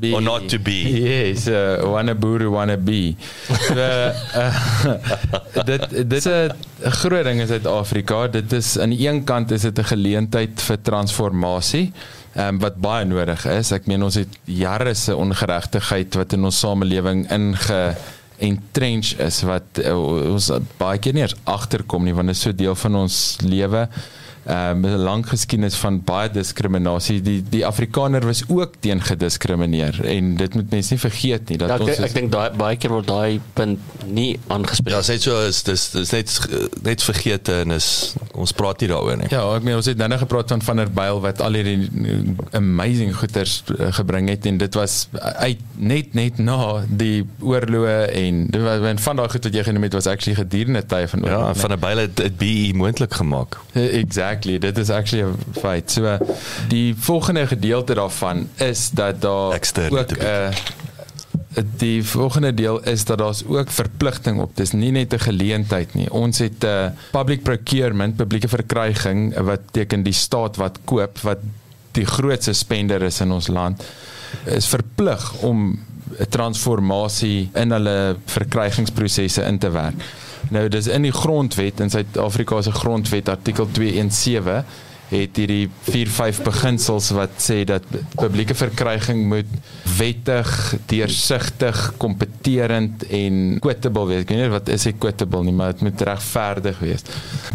Be 0.00 0.12
or 0.14 0.20
not 0.22 0.48
to 0.48 0.58
be. 0.58 0.78
Yes, 1.00 1.46
uh, 1.48 1.82
wanna 1.84 2.14
boere 2.14 2.48
wanna 2.50 2.76
be. 2.76 3.16
So, 3.48 3.74
uh, 3.74 4.54
dit 5.70 5.82
dit 5.90 6.12
is 6.12 6.24
'n 6.26 6.52
groot 6.82 7.24
ding 7.24 7.40
in 7.40 7.46
Suid-Afrika. 7.46 8.26
Dit 8.28 8.52
is 8.52 8.78
aan 8.78 8.94
die 8.94 9.08
een 9.08 9.24
kant 9.24 9.50
is 9.50 9.62
dit 9.62 9.78
'n 9.78 9.84
geleentheid 9.84 10.62
vir 10.62 10.78
transformasie. 10.82 11.92
Um, 12.36 12.58
wat 12.58 12.76
baie 12.76 13.04
nodig 13.04 13.46
is. 13.46 13.72
Ek 13.72 13.86
meen 13.86 14.02
ons 14.02 14.14
het 14.14 14.28
jare 14.44 14.94
se 14.94 15.16
ongeregtigheid 15.16 16.14
wat 16.14 16.32
in 16.32 16.44
ons 16.44 16.58
samelewing 16.58 17.26
inge 17.30 17.96
entrench 18.38 19.16
is 19.18 19.42
wat 19.42 19.80
uh, 19.82 19.96
ons 20.32 20.50
baie 20.78 20.98
keer 20.98 21.16
nie 21.16 21.24
eens 21.24 21.34
agterkom 21.44 22.04
nie 22.04 22.14
want 22.14 22.30
dit 22.30 22.36
is 22.36 22.42
so 22.42 22.54
deel 22.54 22.76
van 22.78 22.94
ons 22.94 23.16
lewe 23.42 23.88
um, 24.48 24.84
'n 24.84 24.96
lang 25.04 25.26
geskiedenis 25.28 25.74
van 25.76 26.00
baie 26.04 26.30
diskriminasie. 26.30 27.20
Die 27.22 27.42
die 27.50 27.66
Afrikaner 27.66 28.24
was 28.26 28.42
ook 28.48 28.72
teen 28.80 29.00
gediskrimineer 29.02 30.04
en 30.04 30.36
dit 30.36 30.54
moet 30.54 30.70
mense 30.70 30.92
nie 30.94 31.00
vergeet 31.00 31.48
nie 31.48 31.58
dat 31.58 31.68
Ja, 31.68 31.74
ek 31.74 31.80
ons 31.80 31.90
ek, 31.98 32.04
ek 32.04 32.14
dink 32.14 32.32
daai 32.32 32.50
baie 32.56 32.76
keer 32.76 32.90
word 32.90 33.06
daai 33.06 33.40
punt 33.54 33.78
nie 34.06 34.38
aangespreek. 34.48 34.94
Ja, 34.94 35.00
sê 35.02 35.18
so 35.20 35.36
is 35.46 35.62
dis 35.62 35.90
dis 35.90 36.12
net 36.12 36.48
net 36.82 37.02
vergete 37.02 37.52
en 37.60 37.70
is 37.70 38.14
ons 38.34 38.52
praat 38.52 38.80
nie 38.80 38.88
daaroor 38.88 39.16
nie. 39.16 39.28
Ja, 39.30 39.42
ek 39.56 39.62
meen 39.62 39.76
ons 39.76 39.86
het 39.86 39.96
nou 39.98 40.08
net 40.08 40.18
gepraat 40.18 40.48
van 40.48 40.62
van 40.62 40.76
der 40.76 40.90
Byl 40.90 41.20
wat 41.20 41.40
al 41.40 41.52
hierdie 41.52 41.90
amazing 42.52 43.12
goeders 43.16 43.62
uh, 43.78 43.92
gebring 43.92 44.28
het 44.28 44.46
en 44.46 44.58
dit 44.58 44.74
was 44.74 45.08
uit 45.42 45.58
net 45.76 46.14
net 46.14 46.38
na 46.38 46.82
die 46.88 47.24
oorloë 47.40 47.96
en 48.12 48.46
dit 48.50 48.62
was 48.62 48.80
en 48.88 48.98
van 48.98 49.16
daai 49.16 49.28
goed 49.28 49.44
wat 49.44 49.54
jy 49.54 49.64
genoem 49.68 49.82
het 49.88 49.92
was 49.98 50.06
actually 50.06 50.36
gedurende 50.38 50.82
tye 50.86 51.08
van 51.08 51.24
Ja, 51.24 51.36
oorlog, 51.36 51.56
van 51.60 51.72
'n 51.72 51.80
byle 51.80 52.00
het 52.06 52.16
dit 52.16 52.36
BE 52.38 52.76
moontlik 52.76 53.14
gemaak. 53.14 53.58
nee. 53.74 53.88
Exactly 54.38 54.58
dit 54.58 54.78
is 54.78 54.90
actually 54.90 55.24
'n 55.24 55.60
feit. 55.60 55.90
So 55.90 56.18
die 56.68 56.94
volgende 56.96 57.46
gedeelte 57.46 57.94
daarvan 57.94 58.48
is 58.56 58.90
dat 58.90 59.20
daar 59.20 59.54
ook 59.54 60.10
'n 60.10 60.22
uh, 60.22 60.48
die 61.76 62.04
volgende 62.04 62.54
deel 62.54 62.82
is 62.82 63.04
dat 63.04 63.18
daar's 63.18 63.44
ook 63.44 63.70
verpligting 63.70 64.40
op. 64.40 64.56
Dis 64.56 64.72
nie 64.72 64.90
net 64.90 65.12
'n 65.12 65.18
geleentheid 65.18 65.94
nie. 65.94 66.10
Ons 66.12 66.38
het 66.38 66.62
'n 66.62 66.66
uh, 66.66 66.86
public 67.10 67.42
procurement, 67.42 68.16
publieke 68.16 68.48
verkryging 68.48 69.34
wat 69.38 69.60
teken 69.70 70.02
die 70.02 70.12
staat 70.12 70.56
wat 70.56 70.78
koop 70.84 71.18
wat 71.18 71.38
die 71.92 72.06
grootste 72.06 72.52
spender 72.52 73.02
is 73.02 73.20
in 73.20 73.30
ons 73.32 73.46
land 73.46 73.82
is 74.44 74.66
verplig 74.66 75.32
om 75.42 75.78
'n 76.18 76.28
transformasie 76.28 77.50
in 77.54 77.70
hulle 77.70 78.16
verkrygingsprosesse 78.24 79.42
in 79.42 79.58
te 79.58 79.70
werk. 79.70 80.02
Nou 80.54 80.68
dis 80.72 80.86
in 80.88 81.04
die 81.04 81.14
grondwet 81.14 81.80
in 81.84 81.90
Suid-Afrika 81.92 82.62
se 82.64 82.72
grondwet 82.72 83.28
artikel 83.28 83.68
217 83.76 84.86
het 85.08 85.38
hierdie 85.40 85.68
4-5 85.88 86.42
beginsels 86.44 87.08
wat 87.16 87.38
sê 87.40 87.62
dat 87.68 87.84
publieke 88.18 88.52
verkryging 88.56 89.22
moet 89.30 89.52
wettig, 89.96 90.50
deursigtig, 90.90 91.78
kompeterend 92.00 93.06
en 93.08 93.56
quotable 93.64 94.04
wees. 94.10 94.26
Ek 94.26 94.34
weet 94.34 94.42
nie 94.42 94.50
wat 94.52 94.68
is 94.72 94.84
equitable 94.90 95.46
nie, 95.46 95.54
maar 95.56 95.72
dit 95.72 95.86
moet 95.88 96.04
regverdig 96.10 96.82
wees. 96.84 97.06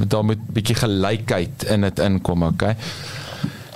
Daar 0.01 0.25
moet 0.25 0.41
bietjie 0.55 0.79
gelykheid 0.81 1.67
in 1.75 1.85
dit 1.85 2.01
inkom, 2.07 2.47
okay? 2.49 2.73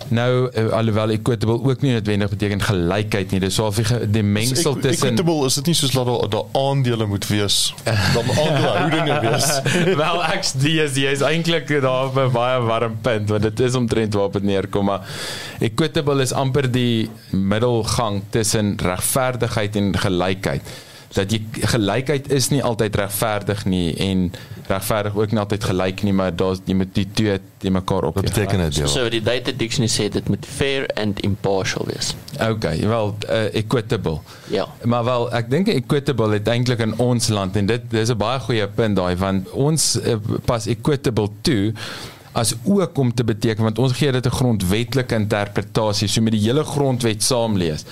Nou 0.09 0.49
eh, 0.51 0.69
alhoewel 0.69 1.09
equitable 1.09 1.63
ook 1.63 1.81
nie 1.81 1.91
noodwendig 1.91 2.29
beteken 2.29 2.61
gelykheid 2.61 3.31
nie. 3.31 3.39
Dis 3.39 3.59
al 3.59 3.73
die, 3.75 3.85
die 4.11 4.23
mengsel 4.23 4.77
tussen 4.79 5.07
Equitable 5.07 5.45
is 5.45 5.57
dit 5.59 5.71
nie 5.71 5.75
soos 5.75 5.91
dat 5.91 6.31
daar 6.31 6.47
aandele 6.61 7.05
moet 7.05 7.27
wees. 7.27 7.73
Dan 7.85 8.31
aandelehoudinge 8.31 9.19
wees. 9.27 9.49
wel 9.97 10.23
ek 10.23 10.47
dis 10.61 10.97
jy 11.01 11.13
is 11.17 11.23
eintlik 11.25 11.69
daar 11.81 12.09
op 12.09 12.17
'n 12.17 12.31
baie 12.31 12.61
warm 12.61 12.97
punt 13.01 13.29
want 13.29 13.41
dit 13.41 13.59
is 13.59 13.75
omtrent 13.75 14.13
waarop 14.13 14.33
dit 14.33 14.43
neerkom 14.43 14.85
maar 14.85 15.07
equitable 15.59 16.21
is 16.21 16.31
amper 16.31 16.71
die 16.71 17.09
middelgang 17.31 18.21
tussen 18.29 18.75
regverdigheid 18.81 19.75
en 19.75 19.97
gelykheid 19.97 20.61
dat 21.13 21.31
jy 21.31 21.39
gelykheid 21.51 22.31
is 22.31 22.49
nie 22.49 22.63
altyd 22.63 22.95
regverdig 22.95 23.65
nie 23.65 23.95
en 23.97 24.31
regverdig 24.67 25.15
ook 25.15 25.31
nie 25.31 25.39
altyd 25.39 25.63
gelyk 25.63 26.03
nie 26.03 26.13
maar 26.13 26.35
daar's 26.35 26.59
jy 26.65 26.73
moet 26.75 26.93
die 26.93 27.07
twee 27.13 27.39
te 27.57 27.69
mekaar 27.69 28.03
op 28.03 28.15
Wat 28.15 28.23
beteken 28.23 28.59
dit? 28.59 28.73
So, 28.73 28.81
Ja. 28.81 28.87
so 28.87 29.09
die 29.09 29.21
data 29.21 29.51
dictionary 29.51 29.89
sê 29.91 30.09
dit 30.11 30.27
moet 30.29 30.45
fair 30.45 30.85
and 30.95 31.19
impartial 31.19 31.85
wees. 31.87 32.13
okay 32.49 32.79
wel 32.87 33.15
uh, 33.29 33.55
equitable 33.55 34.19
Ja. 34.49 34.67
Maar 34.83 35.03
wel, 35.03 35.31
ek 35.33 35.49
dink 35.49 35.67
equitable 35.67 36.31
het 36.33 36.47
eintlik 36.47 36.79
in 36.79 36.97
ons 36.99 37.27
land 37.27 37.55
en 37.55 37.65
dit 37.65 37.81
dis 37.89 38.09
'n 38.09 38.17
baie 38.17 38.39
goeie 38.39 38.67
punt 38.67 38.95
daai 38.95 39.15
want 39.15 39.49
ons 39.51 39.95
uh, 40.03 40.15
pas 40.45 40.65
equitable 40.67 41.29
toe 41.41 41.73
as 42.33 42.53
ook 42.63 42.97
om 42.97 43.13
te 43.13 43.23
beteken 43.23 43.63
want 43.63 43.79
ons 43.79 43.91
gee 43.97 44.11
dit 44.11 44.25
'n 44.25 44.29
grondwetlike 44.29 45.15
interpretasie 45.15 46.07
so 46.07 46.21
met 46.21 46.31
die 46.33 46.41
hele 46.41 46.63
grondwet 46.63 47.23
saamlees 47.23 47.85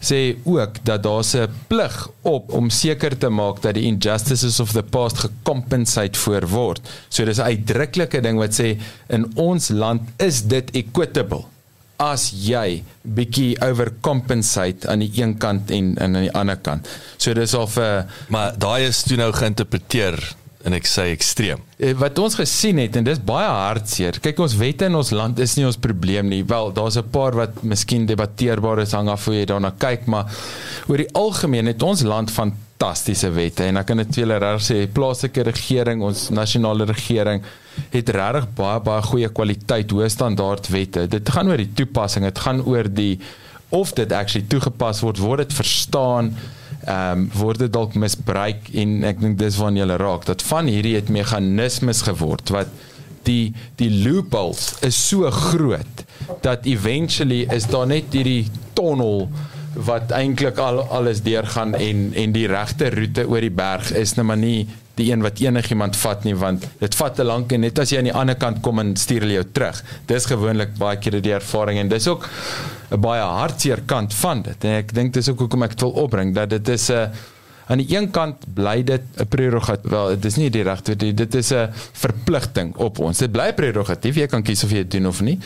sê 0.00 0.36
ook 0.44 0.78
dat 0.84 1.02
daar 1.02 1.24
'n 1.34 1.50
plig 1.66 2.08
op 2.22 2.52
om 2.52 2.70
seker 2.70 3.18
te 3.18 3.28
maak 3.28 3.62
dat 3.62 3.74
die 3.74 3.84
injustices 3.84 4.60
of 4.60 4.72
the 4.72 4.82
past 4.82 5.18
gecompensate 5.18 6.18
voor 6.18 6.48
word. 6.48 6.80
So 7.08 7.24
dis 7.24 7.38
'n 7.38 7.42
uitdruklike 7.42 8.20
ding 8.20 8.38
wat 8.38 8.60
sê 8.60 8.78
in 9.08 9.30
ons 9.34 9.68
land 9.68 10.02
is 10.16 10.42
dit 10.42 10.70
equitable 10.70 11.44
as 11.98 12.30
jy 12.30 12.84
bietjie 13.02 13.56
overcompensate 13.64 14.86
aan 14.88 15.02
die 15.02 15.10
een 15.18 15.34
kant 15.42 15.70
en, 15.74 15.96
en 15.98 16.14
aan 16.14 16.22
die 16.22 16.32
ander 16.32 16.56
kant. 16.56 16.88
So 17.16 17.34
dis 17.34 17.54
of 17.54 17.76
'n 17.76 17.80
uh, 17.80 18.02
Maar 18.28 18.58
daai 18.58 18.86
is 18.86 19.02
toe 19.02 19.16
nou 19.16 19.32
geïnterpreteer 19.32 20.36
en 20.66 20.74
ek 20.74 20.88
sê 20.90 21.08
ekstreem. 21.12 21.60
Eh, 21.78 21.92
wat 21.98 22.18
ons 22.18 22.34
gesien 22.38 22.80
het 22.82 22.96
en 22.98 23.06
dis 23.06 23.20
baie 23.22 23.46
hartseer. 23.46 24.18
Kyk 24.22 24.40
ons 24.42 24.56
wette 24.58 24.88
in 24.88 24.98
ons 24.98 25.12
land 25.14 25.38
is 25.42 25.54
nie 25.58 25.66
ons 25.68 25.78
probleem 25.78 26.26
nie. 26.30 26.42
Wel, 26.46 26.72
daar's 26.74 26.98
'n 26.98 27.10
paar 27.10 27.36
wat 27.36 27.62
miskien 27.62 28.06
debatteerbaar 28.06 28.80
is 28.80 28.92
hang 28.92 29.08
af 29.08 29.24
hoe 29.24 29.34
jy 29.34 29.44
daarna 29.46 29.70
kyk, 29.78 30.06
maar 30.06 30.26
oor 30.88 30.96
die 30.96 31.12
algemeen 31.14 31.66
het 31.66 31.82
ons 31.82 32.02
land 32.02 32.30
fantastiese 32.30 33.30
wette 33.30 33.64
en 33.64 33.76
ek 33.76 33.86
kan 33.86 33.96
dit 33.96 34.14
vir 34.14 34.24
julle 34.24 34.38
reg 34.38 34.60
sê, 34.60 34.86
plaaslike 34.92 35.42
regering, 35.42 36.02
ons 36.02 36.30
nasionale 36.30 36.84
regering 36.84 37.42
het 37.90 38.08
regtig 38.08 38.46
baie 38.54 38.80
baie 38.80 39.02
goeie 39.02 39.28
kwaliteit, 39.28 39.90
hoë 39.90 40.10
standaard 40.10 40.68
wette. 40.68 41.06
Dit 41.06 41.28
gaan 41.28 41.48
oor 41.48 41.56
die 41.56 41.72
toepassing, 41.74 42.24
dit 42.24 42.38
gaan 42.38 42.60
oor 42.66 42.88
die 42.88 43.20
of 43.70 43.92
dit 43.92 44.12
actually 44.12 44.46
toegepas 44.48 45.02
word, 45.02 45.18
word 45.18 45.38
dit 45.38 45.52
verstaan, 45.52 46.34
ehm 46.86 47.24
um, 47.24 47.30
word 47.34 47.58
dit 47.64 47.72
dalk 47.72 47.96
misbruik 47.98 48.70
en 48.82 49.02
ek 49.08 49.20
dink 49.20 49.38
dis 49.40 49.58
waarna 49.58 49.82
jy 49.82 49.98
raak 49.98 50.28
dat 50.28 50.44
van 50.46 50.70
hierdie 50.70 50.94
het 50.94 51.10
meganismes 51.10 52.04
geword 52.06 52.54
wat 52.54 52.70
die 53.26 53.52
die 53.80 53.90
loopholes 54.04 54.76
is 54.86 54.98
so 55.08 55.30
groot 55.30 56.04
dat 56.44 56.66
eventually 56.66 57.44
is 57.54 57.66
daar 57.66 57.86
net 57.90 58.14
hierdie 58.14 58.46
tonnel 58.78 59.26
wat 59.88 60.12
eintlik 60.14 60.58
al 60.62 60.80
alles 60.94 61.22
deurgaan 61.26 61.74
en 61.74 62.10
en 62.14 62.32
die 62.32 62.46
regte 62.50 62.90
roete 62.94 63.26
oor 63.28 63.44
die 63.44 63.54
berg 63.54 63.92
is 63.92 64.14
nou 64.16 64.26
maar 64.30 64.40
nie 64.40 64.68
die 64.98 65.10
een 65.12 65.22
wat 65.24 65.40
enigiemand 65.42 65.96
vat 65.96 66.26
nie 66.26 66.34
want 66.38 66.66
dit 66.82 66.98
vat 67.00 67.16
te 67.18 67.24
lank 67.26 67.52
en 67.54 67.64
net 67.66 67.78
as 67.78 67.92
jy 67.92 68.02
aan 68.02 68.10
die 68.10 68.16
ander 68.16 68.38
kant 68.40 68.60
kom 68.64 68.82
en 68.82 68.94
stuur 68.98 69.26
hulle 69.26 69.38
jou 69.38 69.46
terug. 69.52 69.80
Dis 70.10 70.28
gewoonlik 70.30 70.76
baie 70.78 70.98
keer 70.98 71.20
die 71.22 71.34
ervaring 71.36 71.78
en 71.78 71.88
dis 71.88 72.08
ook 72.10 72.28
'n 72.90 73.00
baie 73.00 73.22
hartseer 73.22 73.82
kant 73.86 74.14
van 74.14 74.42
dit. 74.42 74.64
En 74.64 74.78
ek 74.82 74.94
dink 74.94 75.12
dis 75.14 75.28
ook 75.28 75.38
hoekom 75.38 75.62
ek 75.62 75.76
dit 75.76 75.80
wil 75.80 75.96
opbring 76.04 76.34
dat 76.34 76.50
dit 76.50 76.68
is 76.68 76.90
'n 76.90 77.10
aan 77.68 77.78
die 77.78 77.96
een 77.96 78.10
kant 78.10 78.36
bly 78.54 78.82
dit 78.82 79.02
'n 79.16 79.26
prerogatief. 79.28 79.90
Wel, 79.90 80.08
dit 80.08 80.24
is 80.24 80.36
nie 80.36 80.50
die 80.50 80.62
regte 80.62 80.96
dit 80.96 81.34
is 81.34 81.52
'n 81.52 81.68
verpligting 81.92 82.76
op 82.76 82.98
ons. 82.98 83.18
Dit 83.18 83.32
bly 83.32 83.52
prerogatief. 83.52 84.14
Jy 84.14 84.26
kan 84.26 84.42
kies 84.42 84.64
of 84.64 84.70
jy 84.70 84.76
dit 84.76 84.90
doen 84.90 85.06
of 85.06 85.20
nie. 85.20 85.38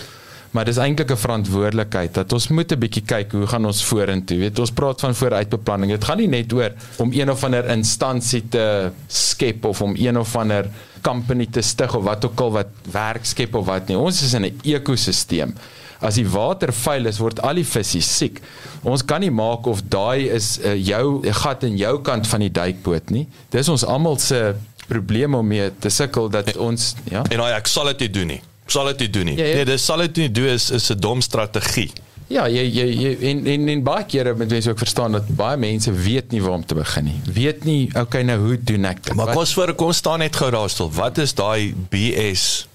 Maar 0.52 0.68
dis 0.68 0.76
eintlik 0.76 1.10
'n 1.10 1.16
verantwoordelikheid 1.16 2.14
dat 2.14 2.32
ons 2.32 2.48
moet 2.48 2.72
'n 2.72 2.78
bietjie 2.78 3.02
kyk 3.02 3.32
hoe 3.32 3.46
gaan 3.46 3.66
ons 3.66 3.84
vorentoe. 3.84 4.38
Weet 4.38 4.58
ons 4.58 4.70
praat 4.70 5.00
van 5.00 5.14
vooruitbeplanning. 5.14 5.92
Dit 5.92 6.04
gaan 6.04 6.18
nie 6.18 6.28
net 6.28 6.52
oor 6.52 6.72
om 6.96 7.12
een 7.12 7.30
of 7.30 7.44
ander 7.44 7.68
instansie 7.68 8.48
te 8.48 8.90
skep 9.06 9.64
of 9.64 9.80
om 9.80 9.94
een 9.96 10.18
of 10.18 10.36
ander 10.36 10.68
company 11.00 11.46
te 11.46 11.60
stig 11.60 11.94
of 11.94 12.04
wat 12.04 12.24
ook 12.24 12.40
al 12.40 12.50
wat 12.50 12.66
werk 12.90 13.24
skep 13.24 13.54
of 13.54 13.66
wat 13.66 13.88
nie. 13.88 13.96
Ons 13.98 14.22
is 14.22 14.32
in 14.32 14.44
'n 14.44 14.60
ekosisteem. 14.62 15.54
As 16.00 16.14
die 16.14 16.28
water 16.28 16.72
vuil 16.72 17.06
is, 17.06 17.18
word 17.18 17.40
al 17.42 17.54
die 17.54 17.64
visse 17.66 18.00
siek. 18.00 18.40
Ons 18.82 19.04
kan 19.04 19.20
nie 19.20 19.30
maak 19.30 19.66
of 19.66 19.82
daai 19.88 20.28
is 20.28 20.58
uh, 20.58 20.74
jou 20.74 21.32
gat 21.32 21.62
in 21.62 21.76
jou 21.76 22.00
kant 22.02 22.26
van 22.26 22.40
die 22.40 22.50
duikboot 22.50 23.10
nie. 23.10 23.28
Dis 23.50 23.68
ons 23.68 23.84
almal 23.84 24.18
se 24.18 24.54
probleem 24.88 25.34
om 25.34 25.46
mee 25.46 25.70
te 25.78 25.88
sukkel 25.88 26.28
dat 26.28 26.56
ons 26.56 26.94
ja. 27.10 27.22
En 27.30 27.38
nou 27.38 27.48
ek 27.48 27.66
sal 27.66 27.94
dit 27.94 28.14
doen 28.14 28.26
nie. 28.26 28.42
Sal 28.66 28.86
dit 28.93 28.98
nie 28.98 29.10
doen 29.10 29.24
nie. 29.24 29.36
Ja, 29.36 29.44
ja. 29.44 29.55
Nee, 29.55 29.64
dis 29.64 29.84
sal 29.84 30.05
dit 30.06 30.16
nie 30.16 30.30
doen 30.30 30.55
is 30.55 30.70
is 30.70 30.90
'n 30.90 30.98
dom 31.01 31.20
strategie. 31.20 31.90
Ja, 32.32 32.47
jy 32.48 32.62
jy, 32.64 32.86
jy 32.97 33.12
en, 33.32 33.44
en 33.47 33.68
en 33.68 33.82
baie 33.84 34.05
kere 34.09 34.32
moet 34.39 34.51
mense 34.55 34.70
ook 34.70 34.80
verstaan 34.80 35.12
dat 35.12 35.28
baie 35.36 35.59
mense 35.60 35.93
weet 35.93 36.32
nie 36.32 36.40
waar 36.43 36.56
om 36.56 36.66
te 36.66 36.74
begin 36.78 37.05
nie. 37.10 37.20
Weet 37.34 37.64
nie, 37.68 37.90
okay, 37.98 38.22
nou 38.22 38.39
hoe 38.40 38.59
doen 38.62 38.89
ek 38.89 39.02
dit? 39.05 39.14
Maar 39.18 39.32
kom 39.34 39.43
ons 39.44 39.55
voor 39.55 39.74
kom 39.74 39.93
staan 39.93 40.22
net 40.24 40.36
gou 40.36 40.51
daar 40.51 40.70
stil. 40.72 40.90
Wat 40.97 41.18
is 41.18 41.34
daai 41.34 41.74
BS 41.93 42.66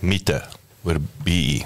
mite 0.00 0.40
oor 0.86 1.00
BE? 1.24 1.64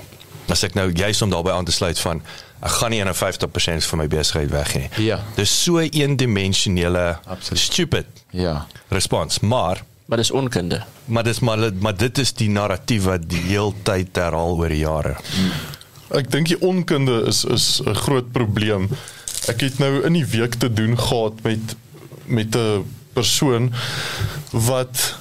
As 0.50 0.64
ek 0.66 0.74
nou 0.74 0.88
juis 0.90 1.22
om 1.22 1.30
daarbey 1.30 1.54
aan 1.54 1.68
te 1.68 1.74
sluit 1.74 1.98
van 2.02 2.22
ek 2.60 2.74
gaan 2.80 2.92
nie 2.92 3.00
51% 3.04 3.86
van 3.92 4.02
my 4.02 4.08
besigheid 4.10 4.50
weg 4.50 4.74
nie. 4.76 4.88
Ja. 5.06 5.20
Dis 5.36 5.52
so 5.62 5.80
eendimensionele 5.80 7.20
stupid 7.54 8.06
ja. 8.36 8.66
respons, 8.90 9.40
maar 9.40 9.84
Maar 10.10 10.18
dis 10.18 10.30
onkunde. 10.34 10.82
maar 11.06 11.22
dis 11.22 11.38
maar 11.40 11.70
maar 11.78 11.96
dit 11.96 12.18
is 12.18 12.32
die 12.34 12.48
narratief 12.50 13.04
wat 13.06 13.28
die 13.30 13.42
heeltyd 13.46 14.16
herhaal 14.18 14.56
oor 14.58 14.72
die 14.72 14.82
jare. 14.82 15.12
Ek 16.18 16.26
dink 16.34 16.50
die 16.50 16.58
onkunde 16.66 17.20
is 17.30 17.44
is 17.46 17.66
'n 17.86 17.94
groot 17.94 18.32
probleem. 18.34 18.88
Ek 19.46 19.60
het 19.60 19.78
nou 19.78 20.02
in 20.02 20.12
die 20.18 20.26
week 20.26 20.54
te 20.58 20.72
doen 20.72 20.98
gehad 20.98 21.42
met 21.46 21.76
met 22.26 22.56
'n 22.56 22.82
persoon 23.12 23.70
wat 24.50 25.14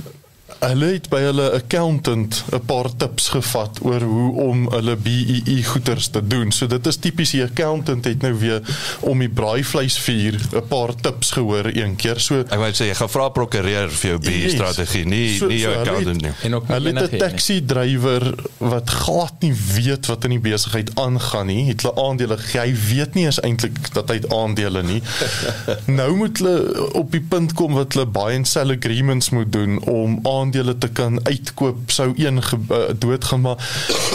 hulle 0.59 0.85
het 0.93 1.07
by 1.09 1.19
hulle 1.23 1.45
accountant 1.55 2.43
'n 2.51 2.59
paar 2.65 2.89
tips 2.97 3.29
gevat 3.29 3.79
oor 3.81 4.01
hoe 4.01 4.31
om 4.41 4.65
hulle 4.71 4.95
BEE 4.95 5.63
goeders 5.63 6.07
te 6.07 6.27
doen. 6.27 6.51
So 6.51 6.67
dit 6.67 6.87
is 6.87 6.97
tipies 6.97 7.31
die 7.31 7.43
accountant 7.43 8.05
het 8.05 8.21
nou 8.21 8.33
weer 8.39 8.61
om 8.99 9.19
die 9.19 9.29
braaivleisvuur 9.29 10.35
'n 10.55 10.67
paar 10.67 10.95
tips 10.95 11.31
gehoor 11.31 11.65
een 11.73 11.95
keer. 11.95 12.19
So 12.19 12.39
Ek 12.39 12.57
wou 12.59 12.71
sê 12.71 12.85
jy 12.87 12.95
gaan 12.95 13.09
vra 13.09 13.29
prokureur 13.29 13.89
vir 13.89 14.09
jou 14.09 14.19
Yes. 14.21 14.53
B-strategie, 14.53 15.05
nie 15.05 15.37
So- 15.37 15.47
nie 15.47 15.59
jou 15.59 15.73
so 15.73 15.79
accountant 15.79 16.21
nie. 16.21 16.31
En 16.43 16.55
ook 16.55 16.67
nie 16.67 16.73
Hulle 16.77 16.99
het 16.99 17.11
'n 17.11 17.17
taxi 17.17 17.65
drywer 17.65 18.33
wat 18.57 18.89
glad 18.89 19.33
nie 19.39 19.53
weet 19.75 20.05
wat 20.05 20.23
in 20.23 20.29
die 20.29 20.39
besigheid 20.39 20.91
aangaan 20.95 21.45
nie. 21.47 21.67
Het 21.67 21.81
hulle 21.81 21.95
aandele. 21.95 22.37
Hy 22.53 22.75
weet 22.89 23.13
nie 23.13 23.25
eens 23.25 23.39
eintlik 23.41 23.93
dat 23.93 24.09
hy 24.09 24.15
het 24.15 24.33
aandele 24.33 24.83
nie. 24.83 25.01
nou 25.99 26.15
moet 26.15 26.37
hulle 26.37 26.93
op 26.93 27.11
die 27.11 27.21
punt 27.21 27.53
kom 27.53 27.73
wat 27.73 27.93
hulle 27.93 28.05
buy 28.05 28.35
and 28.35 28.47
sell 28.47 28.71
agreements 28.71 29.29
moet 29.29 29.51
doen 29.51 29.79
om 29.83 30.19
aandele 30.49 30.77
te 30.77 30.89
kan 30.89 31.19
uitkoop 31.25 31.91
sou 31.91 32.13
een 32.15 32.41
uh, 32.41 32.77
doodgaan 32.97 33.41
maar 33.41 33.57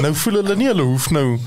nou 0.03 0.15
voel 0.15 0.41
hulle 0.41 0.57
nie 0.57 0.67
hulle 0.67 0.83
hoef 0.83 1.11
nou 1.11 1.39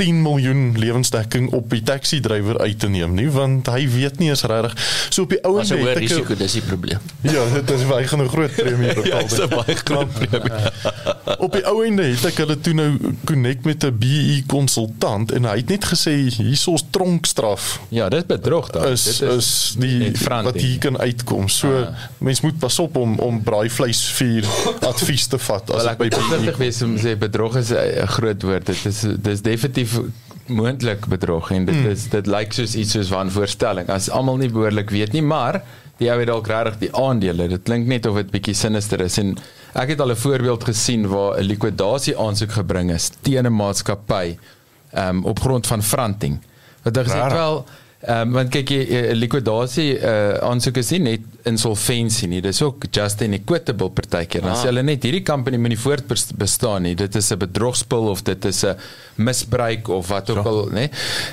10 0.00 0.22
miljoen 0.24 0.62
lewensdekking 0.80 1.50
op 1.52 1.68
die 1.74 1.82
taxi 1.84 2.20
drywer 2.24 2.56
uit 2.64 2.78
te 2.80 2.88
neem 2.88 3.12
nie 3.18 3.28
want 3.30 3.66
hy 3.68 3.82
weet 3.92 4.18
nie 4.22 4.30
eens 4.32 4.42
regtig 4.48 4.76
so 5.10 5.26
op 5.26 5.34
die 5.34 5.40
ou 5.44 5.58
end 5.60 5.68
het 5.74 5.86
ek 5.92 5.98
risiko, 6.00 6.34
dis 6.40 6.52
die 6.56 6.62
probleem. 6.64 6.98
Ja, 7.34 7.42
dit 7.52 7.70
is 7.70 7.82
baie 7.90 8.06
gaan 8.08 8.22
'n 8.24 8.28
groot 8.32 8.54
premie 8.56 8.94
betaal. 8.98 9.20
Ja, 9.20 9.22
dis 9.28 9.38
'n 9.44 9.48
baie 9.52 9.76
groot 9.76 10.12
premie. 10.16 10.72
Op 11.46 11.52
die 11.52 11.64
ou 11.68 11.84
einde 11.84 12.02
het 12.02 12.24
ek 12.24 12.36
hulle 12.42 12.56
toe 12.60 12.72
nou 12.74 12.88
connect 13.24 13.64
met 13.64 13.84
'n 13.84 13.98
BE 13.98 14.42
konsultant 14.46 15.32
en 15.32 15.44
hy 15.44 15.56
het 15.60 15.68
net 15.68 15.84
gesê 15.84 16.14
hierso's 16.32 16.84
tronkstraf 16.90 17.80
Ja, 17.88 18.08
dit 18.08 18.20
is 18.20 18.26
bedrog 18.26 18.70
dan. 18.70 18.88
is 18.92 19.04
dit 19.04 19.30
is 19.30 19.74
die 19.78 19.98
net 19.98 20.18
front 20.18 20.44
wat 20.44 20.54
end. 20.56 20.64
hier 20.64 20.78
kan 20.78 20.98
uitkom. 20.98 21.48
So 21.48 21.68
Ah. 21.68 21.88
mens 22.18 22.40
moet 22.40 22.58
pas 22.58 22.78
op 22.78 22.96
om 22.96 23.18
om 23.18 23.42
braaivleis 23.42 24.00
vir 24.18 24.44
advies 24.80 25.26
te 25.26 25.38
vat 25.38 25.70
as 25.70 25.76
Wel 25.76 25.82
dit 25.84 25.90
ek 25.92 25.98
by 25.98 26.04
moet 26.04 26.14
versigtig 26.14 26.56
BE 26.56 26.64
wees 26.64 26.82
om 26.82 26.96
sê 26.98 27.16
bedrog 27.18 27.56
is 27.56 27.70
'n 27.70 28.02
'n 28.02 28.06
groot 28.06 28.42
woord. 28.42 28.66
Dit 28.66 28.84
is 28.86 29.04
dis 29.22 29.40
definitief 29.42 29.89
moontlik 30.46 31.06
bedrog 31.06 31.50
en 31.50 31.64
dit 31.64 31.74
Hmm. 31.74 31.90
is 31.90 32.08
dit 32.08 32.26
lyk 32.26 32.52
soos 32.52 32.74
iets 32.74 32.92
soos 32.92 33.08
wanvoorstelling. 33.10 33.88
As 33.88 34.10
almal 34.10 34.36
nie 34.36 34.48
behoorlik 34.48 34.90
weet 34.90 35.12
nie, 35.12 35.22
maar 35.22 35.62
die 35.98 36.10
ou 36.10 36.18
het 36.18 36.26
dalk 36.26 36.46
regtig 36.48 36.78
die 36.78 36.92
aandele. 36.96 37.48
Dit 37.48 37.62
klink 37.62 37.86
net 37.86 38.06
of 38.06 38.16
dit 38.16 38.30
bietjie 38.30 38.54
sinister 38.54 39.00
is 39.00 39.18
en 39.18 39.36
ek 39.74 39.88
het 39.88 40.00
al 40.00 40.10
'n 40.10 40.16
voorbeeld 40.16 40.64
gesien 40.64 41.06
waar 41.08 41.38
'n 41.38 41.44
likwidasie 41.46 42.16
aansoek 42.18 42.52
gebring 42.52 42.90
is 42.90 43.10
teen 43.22 43.46
'n 43.46 43.52
maatskappy 43.52 44.36
um, 44.96 45.24
op 45.24 45.40
grond 45.40 45.66
van 45.66 45.82
fronting. 45.82 46.40
Wat 46.82 46.96
hulle 46.96 47.08
gesê 47.08 47.22
het, 47.22 47.32
wel 47.32 47.64
Ehm 48.00 48.28
um, 48.28 48.32
want 48.32 48.48
kyk 48.48 48.70
jy 48.72 48.84
eh, 48.96 49.10
likwidasie 49.12 49.90
uh, 49.98 50.38
aansoek 50.48 50.78
is 50.80 50.88
nie 50.94 51.00
net 51.04 51.20
insolventie 51.44 52.28
nie. 52.28 52.38
Dis 52.40 52.62
ook 52.64 52.86
just 52.96 53.20
and 53.22 53.34
equitable 53.36 53.90
partykeer. 53.92 54.40
Dan 54.40 54.54
Ah. 54.54 54.56
sê 54.56 54.70
hulle 54.70 54.82
net 54.82 55.02
hierdie 55.04 55.22
company 55.22 55.58
moet 55.60 55.68
nie 55.74 55.78
voortbestaan 55.78 56.82
nie. 56.82 56.94
Dit 56.96 57.14
is 57.14 57.30
'n 57.30 57.36
bedrogspel 57.38 58.08
of 58.08 58.22
dit 58.22 58.44
is 58.44 58.64
'n 58.64 58.74
misbruik 59.16 59.88
of 59.88 60.08
wat 60.08 60.30
ook 60.30 60.46
al, 60.46 60.68
né? 60.72 60.88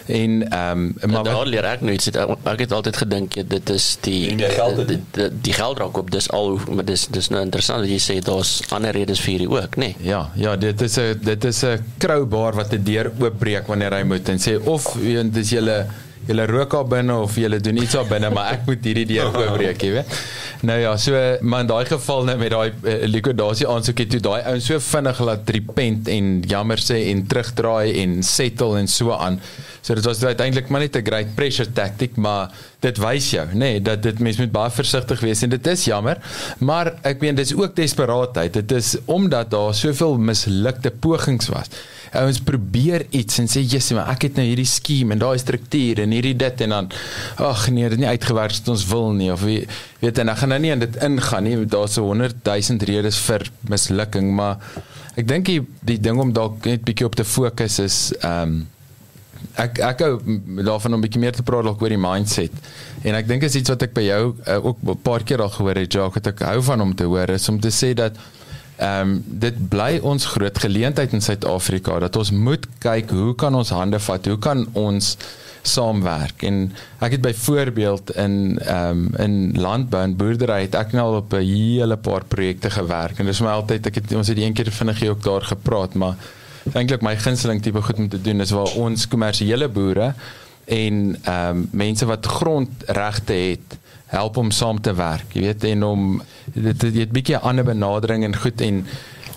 En 0.08 0.44
ehm 0.52 0.72
um, 0.72 0.94
Maar 1.00 1.10
maar 1.10 1.24
daar 1.24 1.34
wat, 1.36 1.48
leer 1.48 1.64
ek 1.66 1.82
nou 1.82 1.94
iets. 1.94 2.08
Ek 2.44 2.60
het 2.60 2.72
altyd 2.72 2.98
gedink 2.98 3.34
ja, 3.36 3.44
dit 3.48 3.70
is 3.70 3.98
die 4.02 4.36
die 4.36 4.50
geld 4.50 4.88
die, 4.88 5.00
die, 5.12 5.30
die 5.42 5.54
geld 5.54 5.78
raak 5.78 5.98
op 5.98 6.12
dis 6.12 6.30
al 6.32 6.60
maar 6.72 6.86
dis 6.86 7.08
dis 7.08 7.30
nou 7.30 7.42
interessant 7.42 7.80
dat 7.80 7.90
jy 7.90 8.00
sê 8.00 8.20
daar's 8.20 8.62
ander 8.72 8.92
redes 8.92 9.20
vir 9.20 9.32
hierdie 9.38 9.50
ook, 9.50 9.76
nê? 9.76 9.96
Nee. 9.96 9.96
ja, 10.00 10.30
ja, 10.36 10.56
dit 10.56 10.82
is 10.82 10.98
'n 10.98 11.20
dit 11.24 11.44
is 11.46 11.64
'n 11.64 11.80
crowbar 11.98 12.54
wat 12.56 12.74
'n 12.74 12.84
deur 12.84 13.12
oopbreek 13.20 13.68
wanneer 13.68 13.94
hy 13.94 14.04
moet 14.04 14.30
en 14.30 14.38
sê 14.40 14.60
of 14.66 14.98
dis 15.32 15.50
julle 15.50 15.86
julle 16.28 16.46
rook 16.50 16.76
daar 16.76 16.88
binne 16.88 17.16
of 17.24 17.36
julle 17.40 17.60
doen 17.64 17.80
iets 17.82 17.96
daar 17.98 18.08
binne, 18.10 18.30
maar 18.34 18.52
ek 18.58 18.68
moet 18.68 18.84
hierdie 18.90 19.06
deur 19.14 19.32
oopbreek, 19.32 19.82
jy 19.82 19.92
weet. 19.98 20.18
Nou 20.68 20.78
ja, 20.82 20.96
so 20.98 21.14
maar 21.42 21.64
in 21.66 21.70
daai 21.70 21.86
geval 21.86 22.26
nou 22.28 22.38
met 22.40 22.52
daai 22.52 22.72
uh, 22.72 22.96
likwidasie 23.08 23.68
aansoek 23.70 24.04
het 24.04 24.14
toe 24.16 24.22
daai 24.26 24.42
ouens 24.42 24.68
so 24.72 24.82
vinnig 24.82 25.20
laat 25.30 25.52
repent 25.58 26.10
en 26.12 26.32
jammer 26.50 26.82
sê 26.82 27.04
en 27.12 27.24
terugdraai 27.30 27.94
en 28.04 28.18
settle 28.26 28.80
en 28.80 28.90
so 28.92 29.14
aan. 29.16 29.40
So 29.82 29.96
dit 29.96 30.08
was 30.10 30.24
uiteindelik 30.24 30.70
maar 30.70 30.84
net 30.84 30.98
'n 30.98 31.06
great 31.06 31.36
pressure 31.36 31.72
tactic, 31.72 32.16
maar 32.16 32.52
dit 32.82 32.98
wys 32.98 33.30
jou, 33.32 33.46
nê, 33.54 33.58
nee, 33.58 33.82
dat 33.82 34.04
dit 34.04 34.20
mens 34.20 34.38
moet 34.38 34.52
baie 34.52 34.72
versigtig 34.72 35.20
wees 35.20 35.42
en 35.42 35.50
dit 35.50 35.68
is 35.68 35.86
jammer, 35.86 36.18
maar 36.60 36.94
ek 37.04 37.22
meen 37.22 37.36
dis 37.36 37.54
ook 37.56 37.76
desperaatheid. 37.76 38.54
Dit 38.54 38.72
is 38.72 38.98
omdat 39.06 39.52
daar 39.52 39.74
soveel 39.74 40.18
mislukte 40.18 40.92
pogings 40.92 41.48
was. 41.48 41.70
Ouens 42.18 42.40
probeer 42.42 43.06
iets 43.16 43.38
en 43.42 43.48
sê, 43.48 43.62
"Jesus, 43.62 43.92
maar 43.98 44.10
ek 44.14 44.28
het 44.28 44.36
nou 44.40 44.46
hierdie 44.46 44.66
skema 44.66 45.14
en 45.14 45.20
daai 45.20 45.38
struktuur 45.38 46.00
en 46.04 46.12
hierdie 46.12 46.36
dit 46.36 46.62
en 46.62 46.70
dan 46.70 46.92
ag 47.38 47.70
nee, 47.70 47.90
dit 47.90 48.00
nie 48.00 48.08
uitgewerk 48.08 48.52
soos 48.52 48.70
ons 48.70 48.86
wil 48.90 49.12
nie 49.12 49.32
of 49.32 49.42
wie 49.42 49.68
weet 50.00 50.18
en 50.18 50.30
ek 50.30 50.38
gaan 50.38 50.50
nou 50.50 50.60
nie 50.60 50.72
in 50.72 50.80
dit 50.80 50.96
ingaan 50.96 51.44
nie. 51.44 51.66
Daar's 51.66 51.94
so 51.94 52.04
100 52.04 52.36
000 52.44 52.86
redes 52.86 53.18
vir 53.18 53.50
mislukking, 53.70 54.32
maar 54.36 54.58
ek 55.16 55.28
dink 55.28 55.46
die, 55.46 55.62
die 55.82 56.00
ding 56.00 56.20
om 56.20 56.34
dalk 56.34 56.66
net 56.66 56.84
bietjie 56.86 57.06
op 57.06 57.16
te 57.16 57.26
fokus 57.26 57.80
is 57.80 58.14
ehm 58.22 58.42
um, 58.42 58.68
ek 59.62 59.80
ek 59.86 60.02
hou 60.06 60.14
daarvan 60.66 60.98
om 60.98 61.04
bietjie 61.04 61.22
meer 61.22 61.36
te 61.36 61.46
praat 61.46 61.66
dalk 61.68 61.82
oor 61.82 61.94
die 61.94 62.02
mindset. 62.02 62.54
En 63.06 63.18
ek 63.18 63.28
dink 63.30 63.46
is 63.48 63.58
iets 63.60 63.70
wat 63.74 63.86
ek 63.88 63.94
by 63.98 64.06
jou 64.08 64.24
uh, 64.34 64.58
ook 64.66 64.82
'n 64.84 64.98
paar 65.04 65.24
keer 65.24 65.42
al 65.42 65.54
gehoor 65.54 65.76
het, 65.76 65.94
Jacques, 65.94 66.16
wat 66.18 66.28
ek 66.34 66.46
hou 66.50 66.62
van 66.62 66.82
om 66.82 66.96
te 66.96 67.04
hoor 67.04 67.30
is 67.30 67.50
om 67.50 67.60
te 67.60 67.70
sê 67.70 67.94
dat 67.94 68.18
ehm 68.78 69.10
um, 69.10 69.24
dit 69.26 69.56
bly 69.70 69.98
ons 70.06 70.26
groot 70.26 70.58
geleentheid 70.62 71.14
in 71.14 71.22
Suid-Afrika 71.22 72.00
dat 72.00 72.16
ons 72.16 72.32
moet 72.32 72.66
kyk 72.84 73.10
hoe 73.10 73.34
kan 73.36 73.56
ons 73.58 73.74
hande 73.74 74.00
vat? 74.00 74.26
Hoe 74.26 74.38
kan 74.38 74.68
ons 74.78 75.16
saamwerk? 75.66 76.44
En 76.46 76.60
ek 77.02 77.18
het 77.18 77.22
byvoorbeeld 77.26 78.14
in 78.16 78.60
ehm 78.62 78.90
um, 78.90 79.08
in 79.18 79.62
landbou 79.62 80.04
en 80.04 80.16
boerdery 80.16 80.62
het 80.68 80.78
ek 80.78 80.94
nou 80.94 81.08
op 81.18 81.34
'n 81.34 81.42
hele 81.42 81.98
paar 81.98 82.26
projekte 82.26 82.70
gewerk 82.70 83.20
en 83.20 83.26
dis 83.26 83.42
my 83.42 83.56
altyd 83.58 83.86
ek 83.86 83.96
het 83.96 84.14
ons 84.14 84.28
het 84.28 84.38
een 84.38 84.54
keer 84.54 84.72
vinnig 84.72 85.04
ook 85.10 85.24
daar 85.24 85.42
gepraat, 85.42 85.94
maar 85.94 86.16
eintlik 86.74 87.02
my 87.02 87.16
gunsteling 87.18 87.62
tipe 87.62 87.82
goed 87.82 87.98
om 87.98 88.10
te 88.10 88.22
doen 88.22 88.42
is 88.42 88.52
waar 88.52 88.72
ons 88.76 89.08
kommersiële 89.08 89.68
boere 89.68 90.14
en 90.66 91.18
ehm 91.24 91.50
um, 91.50 91.68
mense 91.72 92.06
wat 92.06 92.26
grondregte 92.26 93.34
het 93.34 93.78
help 94.08 94.38
om 94.38 94.52
saam 94.52 94.82
te 94.82 94.94
werk. 94.96 95.36
Jy 95.36 95.42
weet 95.42 95.64
en 95.64 95.84
om 95.84 96.10
dit 96.54 96.80
dit 96.80 96.94
het 96.96 97.10
'n 97.10 97.14
bietjie 97.14 97.36
'n 97.36 97.48
ander 97.50 97.64
benadering 97.64 98.24
en 98.24 98.36
goed 98.36 98.62
en 98.62 98.86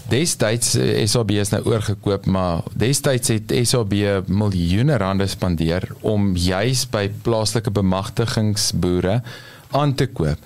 destyds 0.09 0.75
eh, 0.75 1.07
SAB 1.07 1.31
is 1.31 1.51
nou 1.51 1.63
oorgekoop, 1.65 2.27
maar 2.27 2.63
destyds 2.75 3.29
het 3.29 3.53
SAB 3.63 3.95
miljoene 4.27 4.97
rande 4.97 5.27
spandeer 5.27 5.89
om 6.01 6.37
juis 6.37 6.87
by 6.91 7.11
plaaslike 7.23 7.71
bemagtigingsboere 7.71 9.23
aan 9.71 9.95
te 9.95 10.07
koop. 10.07 10.39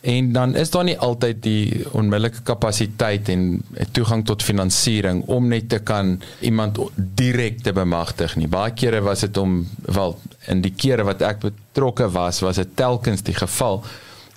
En 0.00 0.32
dan 0.32 0.54
is 0.56 0.70
daar 0.70 0.84
nie 0.84 0.98
altyd 0.98 1.42
die 1.42 1.84
onmiddellike 1.92 2.42
kapasiteit 2.42 3.28
en 3.28 3.62
toegang 3.92 4.24
tot 4.24 4.42
finansiering 4.42 5.22
om 5.28 5.48
net 5.48 5.68
te 5.68 5.78
kan 5.78 6.14
iemand 6.40 6.78
direk 6.94 7.60
te 7.60 7.72
bemagtig 7.76 8.36
nie. 8.36 8.48
Baie 8.48 8.72
kere 8.72 9.02
was 9.04 9.20
dit 9.26 9.36
om 9.36 9.66
wel 9.84 10.16
in 10.48 10.62
die 10.64 10.72
kere 10.76 11.04
wat 11.04 11.22
ek 11.22 11.42
betrokke 11.44 12.08
was, 12.10 12.40
was 12.40 12.56
dit 12.56 12.76
telkens 12.76 13.22
die 13.26 13.36
geval 13.36 13.82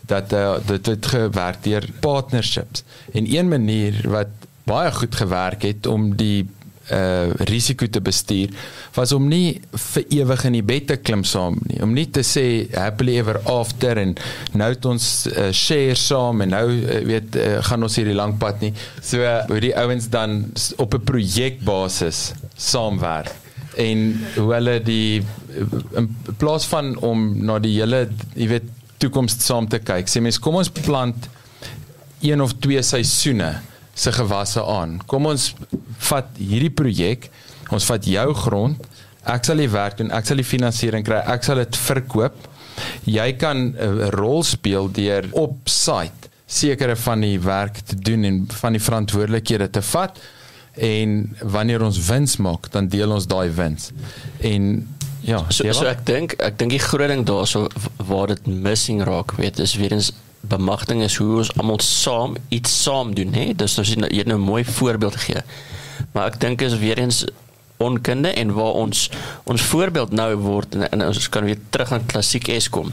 dat 0.07 0.34
uh, 0.35 0.57
dit 0.68 0.85
het 0.85 1.06
gewerk 1.06 1.64
deur 1.64 1.88
partnerships. 2.03 2.84
En 3.14 3.30
een 3.30 3.48
manier 3.48 4.02
wat 4.11 4.27
baie 4.68 4.91
goed 4.91 5.15
gewerk 5.15 5.64
het 5.64 5.88
om 5.88 6.15
die 6.15 6.44
uh 6.91 7.31
risiko 7.47 7.88
te 7.88 8.01
bestuur 8.03 8.51
was 8.95 9.14
om 9.15 9.30
nie 9.31 9.61
vir 9.72 10.03
ewig 10.19 10.45
in 10.49 10.57
die 10.57 10.65
bed 10.68 10.88
te 10.88 10.97
klim 10.99 11.23
saam 11.23 11.55
nie. 11.69 11.80
Om 11.84 11.93
nie 11.95 12.10
te 12.11 12.23
sê 12.27 12.68
happily 12.76 13.15
ever 13.22 13.39
after 13.49 14.01
en 14.01 14.15
nou 14.53 14.69
het 14.73 14.85
ons 14.85 15.07
uh, 15.31 15.51
share 15.55 15.95
saam 15.95 16.43
en 16.43 16.51
nou 16.55 16.65
uh, 16.72 16.99
weet 17.07 17.38
uh, 17.39 17.61
gaan 17.64 17.88
ons 17.88 17.95
hierdie 17.99 18.18
lang 18.18 18.35
pad 18.41 18.60
nie. 18.65 18.73
So 19.01 19.23
uh, 19.23 19.45
hoe 19.47 19.61
die 19.64 19.76
ouens 19.80 20.10
dan 20.11 20.51
op 20.77 20.93
'n 20.93 21.07
projekbasis 21.07 22.34
saamwerk 22.55 23.31
en 23.80 24.01
hoe 24.35 24.53
hulle 24.53 24.77
die 24.84 25.23
in 25.97 26.10
plaas 26.38 26.65
van 26.69 26.93
om 27.05 27.26
na 27.45 27.60
die 27.61 27.76
hele 27.80 28.07
jy 28.35 28.47
weet 28.51 28.69
toekoms 29.01 29.38
saam 29.43 29.68
te 29.69 29.80
kyk 29.84 30.10
sê 30.10 30.22
mens 30.23 30.39
kom 30.41 30.60
ons 30.61 30.72
plant 30.84 31.30
een 32.23 32.41
of 32.41 32.55
twee 32.64 32.81
seisoene 32.85 33.51
se 33.94 34.11
gewasse 34.11 34.64
aan. 34.64 34.98
Kom 35.07 35.26
ons 35.30 35.52
vat 36.10 36.30
hierdie 36.38 36.74
projek, 36.74 37.30
ons 37.74 37.86
vat 37.90 38.06
jou 38.06 38.28
grond, 38.34 38.90
ek 39.30 39.45
sal 39.48 39.61
die 39.61 39.70
werk 39.72 39.98
doen, 40.02 40.11
ek 40.11 40.28
sal 40.28 40.41
die 40.41 40.48
finansiering 40.48 41.06
kry, 41.06 41.22
ek 41.32 41.45
sal 41.45 41.61
dit 41.61 41.80
verkoop. 41.86 42.36
Jy 43.06 43.34
kan 43.38 43.76
'n 43.78 44.10
rol 44.18 44.44
speel 44.44 44.90
deur 44.91 45.30
op 45.32 45.70
site 45.70 46.30
sekere 46.45 46.95
van 46.95 47.22
die 47.22 47.40
werk 47.40 47.80
te 47.86 47.95
doen 47.95 48.24
en 48.24 48.48
van 48.61 48.74
die 48.74 48.82
verantwoordelikhede 48.82 49.70
te 49.70 49.82
vat 49.82 50.20
en 50.74 51.36
wanneer 51.41 51.84
ons 51.86 51.99
wins 52.07 52.38
maak, 52.38 52.72
dan 52.72 52.88
deel 52.88 53.11
ons 53.11 53.28
daai 53.30 53.49
wins. 53.49 53.91
En 54.41 54.88
ja, 55.22 55.45
So 55.49 55.72
so 55.72 55.86
ek 55.86 56.06
dink 56.06 56.34
ek 56.41 56.57
dink 56.57 56.72
die 56.72 56.82
groot 56.82 57.07
ding 57.07 57.26
daarso 57.26 57.68
waar 57.98 58.28
dit 58.34 58.48
missing 58.48 59.03
raak, 59.03 59.36
weet 59.38 59.60
is 59.60 59.76
weer 59.76 59.94
eens 59.94 60.11
bemagtiging 60.48 61.03
is 61.03 61.15
hoe 61.18 61.38
ons 61.38 61.53
almal 61.57 61.80
saam 61.80 62.36
iets 62.49 62.84
saam 62.84 63.14
doen, 63.15 63.34
hè. 63.34 63.53
Dis 63.56 63.78
nou 63.78 64.10
jy 64.10 64.18
het 64.18 64.28
nou 64.28 64.38
'n 64.38 64.49
mooi 64.52 64.65
voorbeeld 64.65 65.15
gegee. 65.15 65.44
Maar 66.11 66.28
ek 66.28 66.40
dink 66.40 66.61
is 66.61 66.78
weer 66.78 66.98
eens 66.98 67.26
onkunde 67.78 68.30
en 68.30 68.53
waar 68.53 68.74
ons 68.74 69.10
ons 69.44 69.61
voorbeeld 69.61 70.11
nou 70.11 70.36
word 70.36 70.76
en, 70.76 70.90
en 70.91 71.07
ons 71.07 71.30
kan 71.30 71.44
weer 71.44 71.60
terug 71.70 71.91
aan 71.91 72.06
klassiek 72.06 72.48
Eskom 72.48 72.91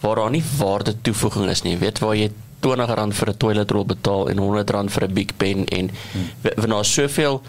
waar 0.00 0.16
daar 0.16 0.30
nie 0.30 0.44
waarde 0.58 0.94
toevoeging 1.00 1.50
is 1.50 1.62
nie. 1.62 1.76
Weet 1.78 1.98
waar 1.98 2.16
jy 2.16 2.30
R20 2.62 3.14
vir 3.18 3.28
'n 3.28 3.36
toiletrol 3.36 3.86
betaal 3.86 4.28
en 4.30 4.38
R100 4.38 4.90
vir 4.90 5.04
'n 5.08 5.12
Big 5.12 5.36
Pen 5.36 5.66
en 5.66 5.90
hmm. 6.12 6.70
daar's 6.70 6.92
soveel 6.92 7.42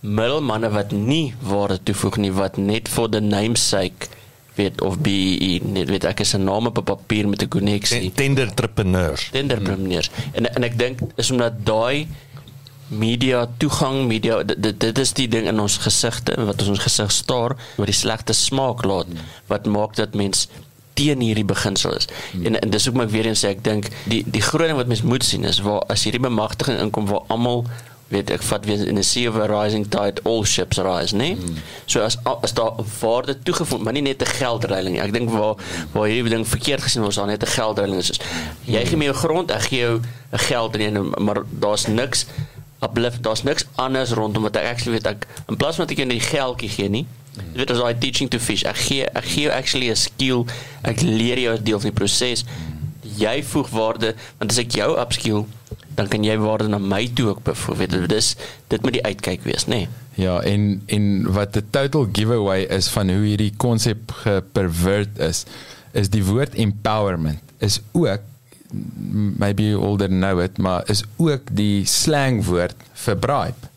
middelmanne 0.00 0.70
wat 0.70 0.92
nie 0.92 1.34
waarde 1.42 1.78
toevoeg 1.82 2.16
nie 2.16 2.32
wat 2.32 2.56
net 2.56 2.88
vir 2.88 3.08
the 3.08 3.20
namesake 3.20 4.08
weet 4.60 4.80
of 4.86 4.98
BE 5.04 5.60
net 5.76 5.90
weet 5.92 6.08
ek 6.12 6.24
is 6.24 6.34
'n 6.36 6.44
naam 6.44 6.70
op 6.70 6.78
'n 6.78 6.88
papier 6.94 7.28
met 7.28 7.42
'n 7.42 7.48
koneksie 7.56 8.12
tender 8.14 8.48
entrepreneurs 8.48 9.28
tenderpreneurs 9.32 10.10
hmm. 10.10 10.34
en 10.34 10.54
en 10.54 10.68
ek 10.68 10.78
dink 10.78 10.98
is 11.16 11.30
omdat 11.30 11.64
daai 11.64 12.08
media 12.90 13.46
toegang 13.62 14.06
media 14.06 14.42
dit 14.42 14.80
dit 14.80 14.98
is 14.98 15.12
die 15.14 15.28
ding 15.28 15.46
in 15.46 15.60
ons 15.60 15.78
gesigte 15.78 16.34
wat 16.48 16.62
ons 16.68 16.82
gesig 16.86 17.12
staar 17.14 17.54
wat 17.76 17.86
die 17.86 18.00
slegte 18.04 18.34
smaak 18.34 18.82
laat 18.84 19.06
wat 19.46 19.66
maak 19.66 19.94
dat 19.94 20.14
mens 20.14 20.48
teen 20.98 21.20
hierdie 21.22 21.46
beginsel 21.46 21.94
is. 21.96 22.08
Hmm. 22.32 22.46
En 22.46 22.60
en 22.60 22.70
dis 22.70 22.88
ook 22.88 22.94
maar 22.94 23.08
weer 23.08 23.26
eens 23.30 23.44
sê 23.44 23.54
ek 23.54 23.62
dink 23.64 23.88
die 24.10 24.24
die 24.26 24.42
groot 24.42 24.66
ding 24.66 24.80
wat 24.80 24.90
mens 24.90 25.02
moet 25.02 25.24
sien 25.24 25.46
is 25.48 25.62
waar 25.64 25.86
as 25.92 26.04
hierdie 26.04 26.22
bemagtiging 26.22 26.80
inkom 26.82 27.06
waar 27.10 27.24
almal 27.28 27.64
weet 28.10 28.30
ek 28.34 28.42
vat 28.42 28.64
weer 28.66 28.80
in 28.90 28.98
'n 28.98 29.06
sea 29.06 29.28
of 29.30 29.36
a 29.38 29.46
rising 29.46 29.86
tide 29.88 30.22
all 30.24 30.44
ships 30.44 30.78
rise, 30.78 31.14
né? 31.14 31.18
Nee? 31.18 31.34
Hmm. 31.34 31.56
So 31.86 32.00
as 32.00 32.16
as 32.42 32.52
daar 32.52 32.72
waarde 33.00 33.38
toegevoeg, 33.42 33.80
maar 33.80 33.92
nie 33.92 34.02
net 34.02 34.22
'n 34.22 34.26
geldreiling 34.26 34.94
nie. 34.94 35.02
Ek 35.02 35.12
dink 35.12 35.30
waar 35.30 35.54
waar 35.92 36.08
hierdie 36.08 36.34
ding 36.34 36.48
verkeerd 36.48 36.82
gesien 36.82 37.02
word, 37.02 37.12
is 37.12 37.18
daar 37.18 37.26
net 37.26 37.42
'n 37.42 37.46
geldreiling 37.46 37.98
is. 37.98 38.20
Jy 38.64 38.86
gee 38.86 38.96
my 38.96 39.08
'n 39.08 39.14
grond, 39.14 39.50
ek 39.50 39.62
gee 39.62 39.78
jou 39.78 40.00
'n 40.32 40.38
geldreiling, 40.38 41.18
maar 41.18 41.42
daar's 41.50 41.86
niks 41.86 42.26
uplift, 42.80 43.22
daar's 43.22 43.42
niks 43.42 43.64
anders 43.74 44.10
rondom 44.10 44.42
wat 44.42 44.56
ek 44.56 44.64
actually 44.64 44.92
weet 44.92 45.06
ek 45.06 45.26
in 45.48 45.56
plaas 45.56 45.76
van 45.76 45.86
dat 45.86 45.90
ek 45.90 45.96
jou 45.96 46.08
net 46.08 46.22
geldjie 46.22 46.68
gee 46.68 46.88
nie. 46.88 47.06
Jy 47.36 47.58
weet 47.62 47.70
as 47.70 47.78
I 47.78 47.98
teaching 47.98 48.30
to 48.30 48.38
fish, 48.38 48.64
ek 48.64 48.76
gee 48.76 49.06
ek 49.06 49.24
gee 49.24 49.42
jou 49.42 49.52
actually 49.52 49.90
'n 49.90 49.96
skill. 49.96 50.46
Ek 50.82 51.00
leer 51.00 51.38
jou 51.38 51.56
'n 51.56 51.62
deel 51.62 51.80
van 51.80 51.90
die 51.90 51.98
proses. 51.98 52.44
Jy 53.16 53.42
voeg 53.42 53.68
waarde 53.68 54.14
want 54.38 54.50
as 54.50 54.58
ek 54.58 54.72
jou 54.72 54.98
upskill 54.98 55.46
dan 56.00 56.08
kan 56.08 56.24
jy 56.24 56.38
waarde 56.40 56.70
na 56.72 56.80
my 56.80 57.02
toe 57.14 57.28
ook 57.34 57.42
byvoorbeeld 57.44 58.08
dis 58.08 58.32
dit 58.72 58.82
moet 58.82 58.96
die 58.96 59.04
uitkyk 59.04 59.44
wees 59.44 59.68
nê 59.68 59.84
nee. 59.84 59.88
ja 60.24 60.40
en 60.48 60.80
en 60.88 61.06
wat 61.36 61.56
'n 61.60 61.68
total 61.70 62.08
giveaway 62.12 62.64
is 62.78 62.88
van 62.88 63.12
hoe 63.12 63.26
hierdie 63.26 63.52
konsep 63.56 64.16
gepervert 64.24 65.18
is 65.18 65.44
is 65.92 66.08
die 66.08 66.24
woord 66.24 66.54
empowerment 66.54 67.42
is 67.58 67.80
ook 67.92 68.24
maybe 69.36 69.62
you 69.62 69.82
older 69.82 70.08
know 70.08 70.40
it 70.40 70.58
maar 70.58 70.88
is 70.88 71.04
ook 71.16 71.52
die 71.52 71.84
slang 71.84 72.44
woord 72.44 72.76
vir 73.04 73.16
bribe 73.16 73.68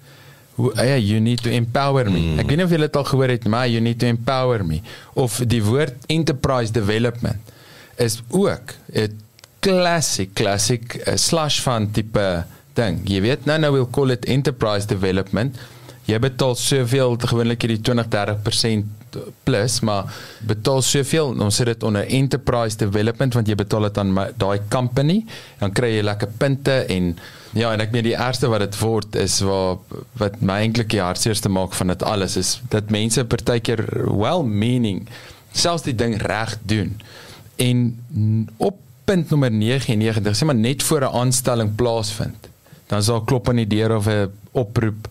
Ja, 0.56 0.96
you 0.98 1.20
need 1.20 1.42
to 1.42 1.50
empower 1.50 2.06
me. 2.12 2.20
Mm. 2.20 2.40
Ek 2.40 2.46
weet 2.46 2.60
nie 2.60 2.66
of 2.68 2.74
julle 2.76 2.86
dit 2.86 2.98
al 3.00 3.08
gehoor 3.10 3.32
het, 3.34 3.46
maar 3.50 3.66
you 3.70 3.82
need 3.82 3.98
to 4.00 4.06
empower 4.06 4.62
me 4.66 4.82
of 5.18 5.40
die 5.50 5.64
woord 5.66 6.06
enterprise 6.14 6.72
development 6.72 7.42
is 7.98 8.22
ook 8.30 8.78
'n 8.94 9.18
classic 9.64 10.34
classic 10.36 10.98
uh, 11.06 11.16
slash 11.16 11.62
van 11.64 11.88
tipe 11.96 12.26
ding. 12.78 13.00
Jy 13.08 13.22
weet 13.24 13.48
nou 13.50 13.60
nou 13.62 13.72
we'll 13.78 13.92
call 13.94 14.12
it 14.16 14.28
enterprise 14.30 14.90
development. 14.90 15.60
Jy 16.10 16.20
betaal 16.20 16.58
soveel 16.60 17.16
gewoonlik 17.22 17.64
hierdie 17.64 17.80
20-30% 17.80 19.00
plus, 19.46 19.78
maar 19.86 20.10
betaal 20.50 20.82
soveel, 20.84 21.36
ons 21.46 21.60
sit 21.60 21.70
dit 21.70 21.86
onder 21.86 22.08
enterprise 22.18 22.80
development 22.82 23.38
want 23.38 23.48
jy 23.48 23.56
betaal 23.60 23.88
dit 23.88 24.00
aan 24.02 24.12
daai 24.42 24.58
company, 24.74 25.20
dan 25.62 25.72
kry 25.76 25.94
jy 25.94 26.04
lekker 26.04 26.34
punte 26.42 26.80
en 26.92 27.14
ja, 27.54 27.70
en 27.70 27.84
ek 27.84 27.94
meen 27.94 28.08
die 28.10 28.18
eerste 28.18 28.50
wat 28.50 28.66
dit 28.66 28.80
word 28.82 29.16
is 29.22 29.38
waar 29.46 29.78
wat 30.20 30.40
my 30.42 30.64
eintlik 30.66 30.90
die 30.96 31.04
hartseerste 31.04 31.52
maak 31.54 31.78
van 31.78 31.94
dit 31.94 32.06
alles 32.10 32.38
is 32.42 32.56
dat 32.74 32.92
mense 32.94 33.24
partykeer 33.30 33.86
well 34.10 34.42
meaning 34.44 35.06
selfs 35.54 35.86
die 35.86 35.96
ding 35.96 36.18
reg 36.26 36.58
doen. 36.66 36.96
En 37.62 37.94
op 38.58 38.82
punt 39.06 39.30
nommer 39.30 39.52
99 39.52 40.36
sê 40.38 40.46
maar 40.46 40.56
net 40.56 40.84
voor 40.84 41.02
'n 41.02 41.16
aanstelling 41.22 41.76
plaasvind 41.76 42.50
dan 42.88 43.04
sal 43.04 43.22
klop 43.22 43.50
aan 43.50 43.62
die 43.62 43.68
deur 43.68 43.96
of 43.96 44.08
'n 44.08 44.32
oproep 44.52 45.08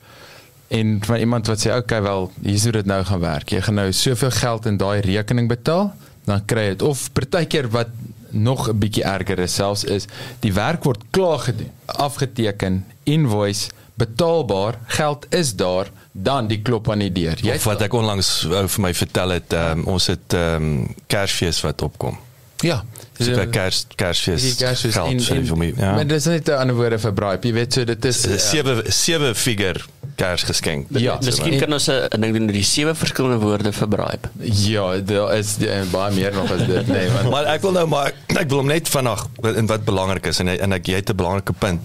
en 0.69 1.01
van 1.05 1.17
iemand 1.17 1.47
wat 1.47 1.67
sê 1.67 1.75
okay 1.77 2.03
wel 2.03 2.31
hier 2.43 2.59
sou 2.59 2.73
dit 2.73 2.87
nou 2.87 3.05
gaan 3.05 3.21
werk. 3.21 3.51
Jy 3.51 3.61
gaan 3.61 3.75
nou 3.75 3.93
soveel 3.93 4.31
geld 4.31 4.67
in 4.67 4.77
daai 4.77 5.01
rekening 5.01 5.49
betaal 5.49 5.93
dan 6.25 6.45
kry 6.45 6.63
jy 6.63 6.75
dit 6.77 6.83
of 6.83 7.13
partykeer 7.13 7.69
wat 7.69 7.89
nog 8.31 8.69
'n 8.69 8.79
bietjie 8.79 9.05
erger 9.05 9.39
is 9.39 9.55
selfs 9.55 9.85
is 9.85 10.07
die 10.41 10.53
werk 10.53 10.85
word 10.85 11.03
klaar 11.11 11.39
gedoen 11.39 11.71
afgeteken 11.87 12.85
invoice 13.05 13.69
betaalbaar 13.95 14.79
geld 14.87 15.27
is 15.35 15.55
daar 15.57 15.91
dan 16.13 16.47
die 16.47 16.63
klop 16.63 16.91
aan 16.91 16.99
die 16.99 17.13
deur. 17.13 17.39
Jy 17.43 17.59
wat 17.65 17.83
ek 17.83 17.93
onlangs 17.93 18.45
uh, 18.45 18.65
vir 18.67 18.83
my 18.83 18.95
vertel 18.95 19.35
het 19.37 19.53
um, 19.53 19.85
ons 19.85 20.07
het 20.07 20.37
um, 20.37 20.95
kersfees 21.07 21.61
wat 21.61 21.83
opkom. 21.83 22.19
Ja. 22.61 22.83
Dis 23.17 23.29
'n 23.29 23.51
kers 23.51 23.87
kersfees. 23.95 24.43
Die 24.43 24.55
kersfees 24.57 24.97
in 25.29 25.47
vir 25.47 25.57
my. 25.57 25.73
Ja. 25.77 25.95
Maar 25.95 26.07
dis 26.07 26.25
net 26.25 26.49
'n 26.49 26.53
ander 26.53 26.77
woorde 26.77 26.99
vir 26.99 27.13
bribe. 27.13 27.47
Jy 27.47 27.53
weet 27.53 27.73
so 27.73 27.85
dit 27.85 28.05
is 28.05 28.27
'n 28.27 28.39
sewe 28.39 28.85
sewe 28.89 29.35
figure 29.35 29.81
kersgeskenk. 30.17 30.87
Ja, 30.91 31.19
miskien 31.21 31.59
kan 31.59 31.73
ons 31.73 31.89
'n 31.89 32.21
ding 32.21 32.33
doen 32.37 32.47
die 32.47 32.63
sewe 32.63 32.95
verskillende 32.95 33.39
woorde 33.39 33.73
vir 33.73 33.89
bribe. 33.89 34.29
Ja, 34.41 34.97
daar 34.99 35.37
is 35.37 35.57
uh, 35.61 35.83
baie 35.91 36.15
meer 36.15 36.35
nog 36.35 36.51
as 36.51 36.67
dit. 36.67 36.87
Nee, 36.87 37.11
want 37.11 37.31
maar 37.31 37.45
ek 37.45 37.61
wil 37.61 37.73
nou 37.73 37.87
maar 37.87 38.13
ek 38.27 38.49
wil 38.49 38.59
hom 38.59 38.67
net 38.67 38.89
vanaand 38.89 39.57
in 39.57 39.67
wat 39.67 39.85
belangrik 39.85 40.27
is 40.27 40.39
en 40.39 40.49
en 40.49 40.73
ek 40.73 40.87
jy 40.87 40.95
het 40.95 41.11
'n 41.11 41.17
belangrike 41.17 41.53
punt. 41.53 41.81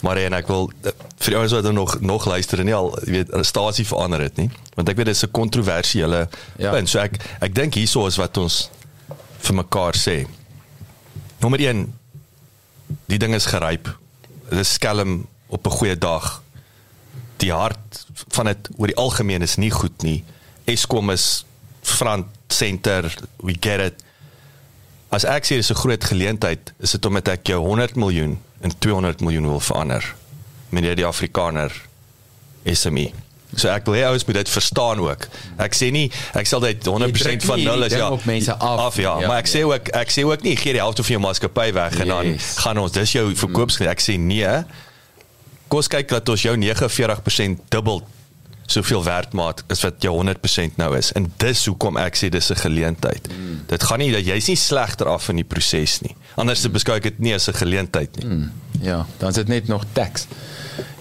Maar 0.00 0.16
en 0.16 0.32
ek 0.32 0.46
wil 0.46 0.70
eh, 0.82 0.90
vir 1.18 1.32
jou 1.32 1.48
wat 1.48 1.72
nog 1.72 2.00
nog 2.00 2.26
luister 2.26 2.58
en 2.58 2.64
nie 2.64 2.74
al 2.74 2.98
weet 3.04 3.32
stasie 3.40 3.86
verander 3.86 4.20
het 4.20 4.36
nie 4.36 4.50
want 4.74 4.88
ek 4.88 4.96
weet 4.96 5.06
dit 5.06 5.14
is 5.14 5.24
'n 5.24 5.30
kontroversiële 5.30 6.28
ja. 6.58 6.70
punt 6.70 6.88
so 6.88 6.98
ek 6.98 7.16
ek 7.40 7.54
dink 7.54 7.74
hierso 7.74 8.06
is 8.06 8.16
wat 8.16 8.36
ons 8.36 8.70
vir 9.38 9.54
mekaar 9.54 9.94
sê. 9.94 10.26
Nommer 11.38 11.60
1 11.60 11.84
die 13.10 13.18
ding 13.18 13.34
is 13.34 13.48
geryp. 13.50 13.90
Dit 14.48 14.58
is 14.58 14.72
skelm 14.78 15.26
op 15.46 15.66
'n 15.66 15.76
goeie 15.78 15.98
dag. 15.98 16.42
Die 17.36 17.52
hart 17.52 18.06
van 18.28 18.46
dit 18.46 18.68
oor 18.76 18.86
die 18.86 18.96
algemeen 18.96 19.42
is 19.42 19.56
nie 19.56 19.70
goed 19.70 20.02
nie. 20.02 20.24
Eskom 20.64 21.10
is 21.10 21.44
front 21.82 22.26
center, 22.48 23.14
we 23.36 23.56
get 23.60 23.80
it. 23.80 24.04
As 25.08 25.24
ek 25.24 25.44
sê 25.44 25.56
dis 25.56 25.70
'n 25.70 25.74
groot 25.74 26.04
geleentheid, 26.04 26.72
is 26.78 26.90
dit 26.90 27.06
omdat 27.06 27.28
ek 27.28 27.46
jou 27.46 27.60
100 27.66 27.96
miljoen 27.96 28.38
in 28.60 28.72
200 28.78 29.20
miljoen 29.20 29.46
wil 29.46 29.60
verander. 29.60 30.14
Meneer 30.68 30.96
die 30.96 31.06
Afrikaner 31.06 31.72
SME. 32.64 33.12
So 33.54 33.68
ek 33.70 33.86
wil 33.86 33.94
hê 33.94 34.02
ouens 34.08 34.24
moet 34.26 34.40
dit 34.40 34.50
verstaan 34.50 34.98
ook. 35.00 35.28
Ek 35.62 35.76
sê 35.76 35.90
nie 35.94 36.08
ek 36.34 36.48
sal 36.50 36.64
dit 36.64 36.88
100% 36.88 37.46
van 37.46 37.62
nul 37.62 37.86
is 37.86 37.94
ja. 37.94 38.08
Af. 38.10 38.26
af 38.58 38.98
ja. 38.98 39.20
ja, 39.20 39.28
maar 39.28 39.38
ek 39.38 39.46
ja. 39.46 39.58
sê 39.58 39.62
ook 39.64 39.92
ek 39.94 40.10
sê 40.10 40.26
ook 40.26 40.42
nie 40.42 40.56
gee 40.58 40.74
die 40.76 40.82
helfte 40.82 41.06
van 41.06 41.16
jou 41.16 41.22
maatskappy 41.22 41.70
weg 41.76 42.00
en 42.02 42.12
dan 42.12 42.32
yes. 42.34 42.56
gaan 42.64 42.82
ons 42.82 42.92
dis 42.92 43.14
jou 43.16 43.30
verkoops 43.44 43.80
ek 43.86 44.02
sê 44.02 44.18
nee. 44.18 44.50
Kos 45.70 45.88
kyk 45.90 46.10
dat 46.10 46.28
ons 46.30 46.42
jou 46.42 46.54
49% 46.58 47.64
dubbel 47.74 48.04
soveel 48.66 49.04
werd 49.04 49.32
maak 49.32 49.62
as 49.70 49.82
wat 49.86 50.02
jou 50.02 50.12
100% 50.18 50.78
nou 50.80 50.90
is. 50.98 51.12
En 51.18 51.28
dis 51.42 51.64
hoekom 51.70 51.98
ek 52.02 52.18
sê 52.18 52.30
dis 52.30 52.50
'n 52.50 52.62
geleentheid. 52.66 53.28
Mm. 53.28 53.62
Dit 53.66 53.82
gaan 53.82 53.98
nie 53.98 54.12
dat 54.12 54.26
jy's 54.26 54.48
nie 54.48 54.56
slegter 54.56 55.06
af 55.06 55.28
in 55.28 55.36
die 55.36 55.44
proses 55.44 56.00
nie. 56.00 56.14
Anders 56.34 56.66
mm. 56.66 56.72
beskou 56.72 56.96
ek 56.96 57.02
dit 57.02 57.18
nie 57.18 57.34
as 57.34 57.48
'n 57.48 57.54
geleentheid 57.54 58.16
nie. 58.16 58.26
Mm. 58.26 58.52
Ja, 58.80 59.06
dan 59.18 59.28
is 59.28 59.34
dit 59.34 59.48
net 59.48 59.68
nog 59.68 59.84
teks. 59.92 60.26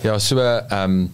Ja, 0.03 0.19
so 0.19 0.39
ehm 0.39 0.81
um, 0.81 1.11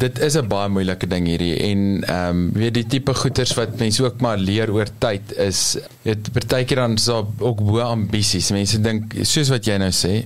dit 0.00 0.18
is 0.18 0.36
'n 0.36 0.48
baie 0.48 0.68
moeilike 0.68 1.06
ding 1.06 1.26
hierdie 1.26 1.56
en 1.56 2.04
ehm 2.04 2.28
um, 2.28 2.50
weet 2.52 2.74
die 2.74 2.86
tipe 2.86 3.14
goeters 3.14 3.54
wat 3.58 3.78
mense 3.78 4.04
ook 4.04 4.20
maar 4.20 4.38
leer 4.38 4.72
oor 4.72 4.88
tyd 4.98 5.32
is 5.36 5.76
dit 6.02 6.32
partykeer 6.32 6.76
dan 6.76 6.98
so 6.98 7.32
ook 7.38 7.60
bo 7.64 7.80
ambisies. 7.80 8.50
Mense 8.50 8.80
dink 8.80 9.14
soos 9.22 9.48
wat 9.48 9.64
jy 9.66 9.76
nou 9.76 9.92
sê, 9.92 10.24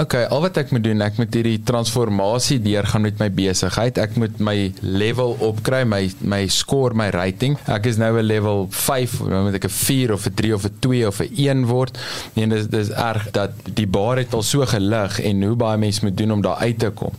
okay, 0.00 0.24
al 0.32 0.42
wat 0.44 0.58
ek 0.60 0.72
moet 0.74 0.84
doen, 0.84 1.02
ek 1.04 1.18
moet 1.20 1.36
hierdie 1.36 1.60
transformasie 1.66 2.58
deurgaan 2.62 3.04
met 3.06 3.20
my 3.22 3.28
besigheid. 3.32 3.98
Ek 4.02 4.16
moet 4.20 4.40
my 4.42 4.56
level 4.82 5.36
opkry, 5.44 5.82
my 5.88 6.02
my 6.20 6.44
score, 6.52 6.96
my 6.98 7.10
rating. 7.14 7.56
Ek 7.70 7.86
is 7.90 7.98
nou 8.00 8.12
'n 8.18 8.26
level 8.26 8.66
5, 8.70 9.20
nou 9.30 9.44
moet 9.46 9.58
ek 9.60 9.68
'n 9.68 9.74
4 9.74 10.12
of 10.12 10.26
'n 10.26 10.34
3 10.34 10.54
of 10.54 10.64
'n 10.64 10.74
2 10.80 11.06
of 11.06 11.20
'n 11.20 11.30
1 11.34 11.66
word. 11.66 11.98
Nee, 12.34 12.46
dis 12.46 12.66
dis 12.66 12.90
erg 12.90 13.30
dat 13.30 13.52
die 13.74 13.86
bar 13.86 14.16
het 14.16 14.34
al 14.34 14.42
so 14.42 14.66
gelig 14.66 15.20
en 15.20 15.42
hoe 15.42 15.56
baie 15.56 15.78
mense 15.78 16.04
moet 16.04 16.16
doen 16.16 16.32
om 16.32 16.42
daar 16.42 16.56
uit 16.56 16.78
te 16.78 16.90
kom. 16.90 17.12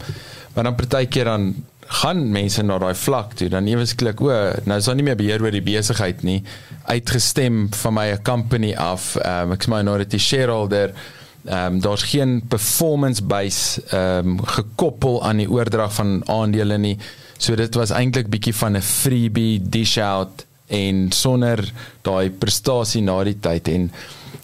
Maar 0.53 0.64
dan 0.64 0.76
partykeer 0.76 1.26
dan 1.26 1.56
gaan 1.88 2.31
mense 2.31 2.64
na 2.64 2.77
daai 2.81 2.95
vlak 2.97 3.35
toe 3.38 3.49
dan 3.49 3.68
ewesklik 3.69 4.22
o 4.22 4.30
nou 4.65 4.77
is 4.77 4.88
daar 4.89 4.95
nie 4.97 5.06
meer 5.06 5.18
beheer 5.19 5.43
oor 5.43 5.53
die 5.53 5.61
besigheid 5.61 6.23
nie 6.26 6.39
uitgestem 6.89 7.68
van 7.73 7.93
my 7.93 8.07
company 8.26 8.73
af 8.73 9.15
um, 9.22 9.53
ek 9.53 9.68
sê 9.68 9.69
my 9.69 10.06
die 10.10 10.19
shareholder 10.19 10.95
Ehm 11.46 11.74
um, 11.74 11.80
daar's 11.82 12.04
geen 12.04 12.42
performance 12.48 13.24
base 13.24 13.82
ehm 13.88 14.28
um, 14.28 14.46
gekoppel 14.46 15.24
aan 15.24 15.38
die 15.38 15.50
oordrag 15.50 15.94
van 15.94 16.22
aandele 16.26 16.78
nie. 16.78 16.98
So 17.38 17.56
dit 17.56 17.76
was 17.76 17.94
eintlik 17.94 18.30
bietjie 18.34 18.56
van 18.56 18.78
'n 18.78 18.82
freebie 18.82 19.62
dish 19.62 19.98
out 19.98 20.46
en 20.68 21.12
sonder 21.12 21.62
daai 22.02 22.30
prestasie 22.30 23.02
na 23.02 23.24
die 23.24 23.40
tyd 23.40 23.68
en 23.68 23.92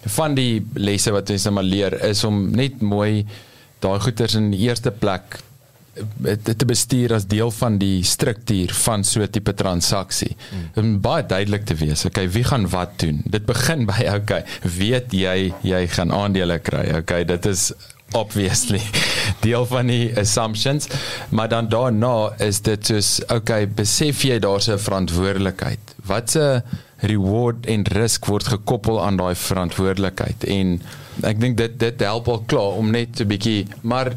van 0.06 0.36
die 0.36 0.62
lesse 0.74 1.12
wat 1.12 1.30
ons 1.30 1.44
nou 1.44 1.54
maar 1.54 1.64
leer 1.64 2.04
is 2.06 2.24
om 2.24 2.52
net 2.52 2.82
mooi 2.82 3.26
daai 3.80 4.00
goeders 4.00 4.36
in 4.36 4.52
die 4.52 4.60
eerste 4.68 4.92
plek 4.92 5.40
te 6.58 6.66
bestuur 6.66 7.14
as 7.14 7.28
deel 7.28 7.52
van 7.52 7.78
die 7.78 8.04
struktuur 8.04 8.74
van 8.74 9.04
so 9.04 9.22
'n 9.22 9.30
tipe 9.30 9.54
transaksie. 9.54 10.36
Dit 10.74 10.84
moet 10.84 11.02
baie 11.02 11.26
duidelik 11.26 11.66
te 11.66 11.76
wees. 11.76 12.06
Okay, 12.06 12.30
wie 12.30 12.44
gaan 12.44 12.70
wat 12.70 13.00
doen? 13.00 13.22
Dit 13.26 13.46
begin 13.46 13.86
by 13.86 14.08
okay, 14.16 14.44
weet 14.64 15.12
jy 15.12 15.54
jy 15.62 15.88
gaan 15.88 16.12
aandele 16.12 16.60
kry. 16.60 16.96
Okay, 16.98 17.26
dit 17.26 17.46
is 17.46 17.74
obviously 18.12 18.82
deel 19.46 19.66
van 19.66 19.88
die 19.88 20.12
assumptions 20.20 20.88
maar 21.30 21.50
dan 21.50 21.70
daarna 21.70 22.32
is 22.38 22.62
dit 22.62 22.86
soos 22.86 23.22
okay 23.32 23.68
besef 23.68 24.24
jy 24.28 24.40
daar's 24.40 24.68
'n 24.68 24.78
verantwoordelikheid 24.78 25.96
wat 26.06 26.36
'n 26.36 26.64
reward 27.02 27.66
en 27.66 27.86
risk 27.88 28.26
word 28.26 28.48
gekoppel 28.48 29.02
aan 29.04 29.18
daai 29.18 29.36
verantwoordelikheid 29.36 30.44
en 30.44 30.82
ek 31.24 31.40
dink 31.40 31.58
dit 31.58 31.80
dit 31.80 32.00
help 32.00 32.28
al 32.28 32.44
klaar 32.46 32.78
om 32.78 32.92
net 32.92 33.22
'n 33.22 33.28
bietjie 33.28 33.68
maar 33.82 34.12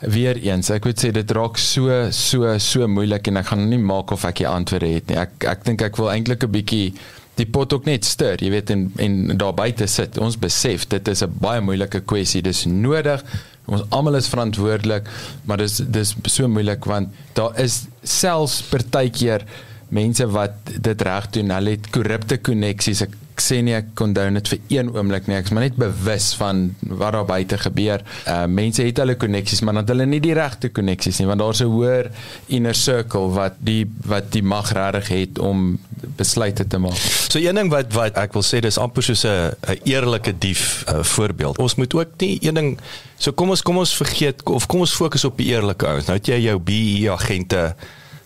weer 0.00 0.36
eens 0.36 0.70
ek 0.74 0.86
wil 0.88 0.96
sê 0.98 1.10
dit 1.14 1.34
raak 1.36 1.58
so 1.60 1.88
so 2.14 2.56
so 2.62 2.88
moeilik 2.90 3.28
en 3.30 3.40
ek 3.40 3.50
gaan 3.52 3.68
nie 3.70 3.80
maak 3.80 4.12
of 4.14 4.24
ek 4.28 4.42
die 4.42 4.48
antwoorde 4.48 4.90
het 4.96 5.10
nie. 5.10 5.18
Ek 5.20 5.46
ek 5.54 5.64
dink 5.68 5.84
ek 5.86 5.98
wil 6.00 6.10
eintlik 6.12 6.44
'n 6.44 6.52
bietjie 6.52 6.94
die 7.38 7.46
pot 7.46 7.72
ook 7.72 7.86
net 7.86 8.04
stir 8.04 8.38
jy 8.42 8.50
weet 8.50 8.70
en 8.70 8.92
en 8.98 9.36
daar 9.38 9.54
buite 9.54 9.86
sit. 9.86 10.18
Ons 10.18 10.36
besef 10.36 10.88
dit 10.88 11.08
is 11.08 11.22
'n 11.22 11.32
baie 11.40 11.60
moeilike 11.60 12.00
kwessie 12.00 12.42
dis 12.42 12.64
nodig. 12.66 13.22
Ons 13.66 13.82
almal 13.90 14.16
is 14.16 14.28
verantwoordelik 14.28 15.08
maar 15.44 15.58
dis 15.58 15.76
dis 15.76 16.14
so 16.26 16.48
moeilik 16.48 16.84
want 16.84 17.08
daar 17.34 17.58
is 17.58 17.86
selfs 18.02 18.62
partykeer 18.62 19.44
mense 19.88 20.26
wat 20.26 20.54
dit 20.80 21.02
reg 21.02 21.30
doen. 21.30 21.50
Hulle 21.50 21.70
het 21.70 21.90
korrupte 21.90 22.38
koneksies 22.38 23.02
ek 23.02 23.10
ek 23.34 23.42
sê 23.42 23.56
nie 23.66 23.74
ek 23.74 23.88
condone 23.98 24.38
dit 24.38 24.50
vir 24.52 24.60
een 24.76 24.90
oomblik 24.94 25.26
nie. 25.26 25.34
Ek 25.40 25.48
is 25.48 25.54
maar 25.54 25.64
net 25.66 25.78
bewus 25.78 26.28
van 26.38 26.68
wat 26.86 27.16
daar 27.16 27.26
buite 27.26 27.58
gebeur. 27.58 28.04
Uh 28.30 28.44
mense 28.46 28.84
het 28.86 29.00
hulle 29.02 29.16
koneksies, 29.18 29.62
maar 29.66 29.80
dan 29.80 29.90
hulle 29.90 30.06
nie 30.06 30.20
die 30.22 30.36
regte 30.38 30.70
koneksies 30.70 31.18
nie, 31.18 31.26
want 31.26 31.42
daar's 31.42 31.62
'n 31.64 31.70
hoër 31.72 32.10
inner 32.46 32.74
circle 32.78 33.34
wat 33.34 33.58
die 33.58 33.82
wat 34.06 34.30
die 34.30 34.42
mag 34.42 34.70
regtig 34.70 35.08
het 35.08 35.38
om 35.38 35.78
besluite 36.16 36.66
te 36.66 36.78
maak. 36.78 37.00
So 37.28 37.38
een 37.38 37.54
ding 37.58 37.70
wat 37.70 37.92
wat 37.92 38.14
ek 38.16 38.32
wil 38.32 38.46
sê 38.46 38.60
dis 38.60 38.78
amper 38.78 39.02
soos 39.02 39.24
'n 39.24 39.50
'n 39.66 39.78
eerlike 39.82 40.38
dief 40.38 40.84
uh, 40.88 41.02
voorbeeld. 41.02 41.58
Ons 41.58 41.74
moet 41.74 41.94
ook 41.94 42.10
nie 42.18 42.38
een 42.40 42.54
ding 42.54 42.78
so 43.18 43.32
kom 43.32 43.50
ons 43.50 43.62
kom 43.62 43.78
ons 43.78 43.96
vergeet 43.96 44.42
of 44.46 44.66
kom 44.66 44.80
ons 44.80 44.94
fokus 44.94 45.24
op 45.24 45.36
die 45.36 45.50
eerlike 45.50 45.86
ouens. 45.86 46.06
Nou 46.06 46.18
het 46.18 46.26
jy 46.26 46.38
jou 46.38 46.58
BE 46.58 47.10
agente, 47.10 47.74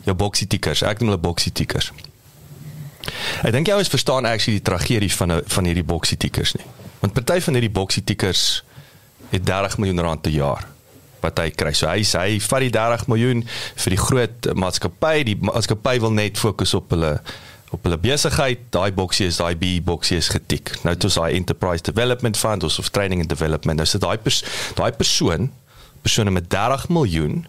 jou 0.05 0.14
boxie 0.14 0.47
tickers. 0.47 0.82
Ek 0.82 1.01
noem 1.01 1.09
hulle 1.09 1.22
boxie 1.22 1.52
tickers. 1.52 1.93
Ek 3.43 3.52
dink 3.52 3.66
jy 3.66 3.74
ouens 3.74 3.89
verstaan 3.89 4.24
actually 4.24 4.59
die 4.60 4.66
tragedie 4.70 5.12
van 5.12 5.32
'n 5.32 5.43
van 5.47 5.64
hierdie 5.64 5.85
boxie 5.85 6.16
tickers 6.16 6.55
nie. 6.55 6.66
Want 7.01 7.12
party 7.12 7.40
van 7.40 7.55
hierdie 7.55 7.72
boxie 7.72 8.05
tickers 8.05 8.64
het 9.30 9.47
30 9.47 9.78
miljoen 9.78 10.01
rand 10.01 10.22
per 10.22 10.30
jaar 10.30 10.66
wat 11.20 11.39
hy 11.39 11.51
kry. 11.51 11.72
So 11.72 11.89
hy 11.90 12.02
hy 12.02 12.39
vat 12.40 12.64
die 12.64 12.70
30 12.74 13.06
miljoen 13.10 13.44
vir 13.76 13.94
die 13.94 14.01
groot 14.01 14.48
maatskappy. 14.55 15.24
Die 15.24 15.36
maatskappy 15.40 15.98
wil 16.01 16.14
net 16.14 16.39
fokus 16.39 16.74
op 16.74 16.90
hulle 16.90 17.18
op 17.70 17.85
hulle 17.85 17.98
besigheid. 18.01 18.59
Daai 18.72 18.93
boksie 18.93 19.26
is 19.28 19.36
daai 19.36 19.55
B 19.59 19.78
boksie 19.85 20.16
is 20.16 20.30
getik. 20.32 20.72
Nou 20.85 20.97
toe 20.97 21.10
daai 21.10 21.36
enterprise 21.36 21.85
development 21.85 22.36
fund 22.36 22.64
of 22.64 22.90
training 22.90 23.20
and 23.20 23.28
development. 23.28 23.78
Nou 23.78 23.86
sit 23.86 24.01
daai 24.01 24.18
pers 24.18 24.43
daai 24.74 24.93
persoon 24.93 25.51
persone 26.02 26.30
met 26.30 26.51
30 26.51 26.89
miljoen 26.89 27.47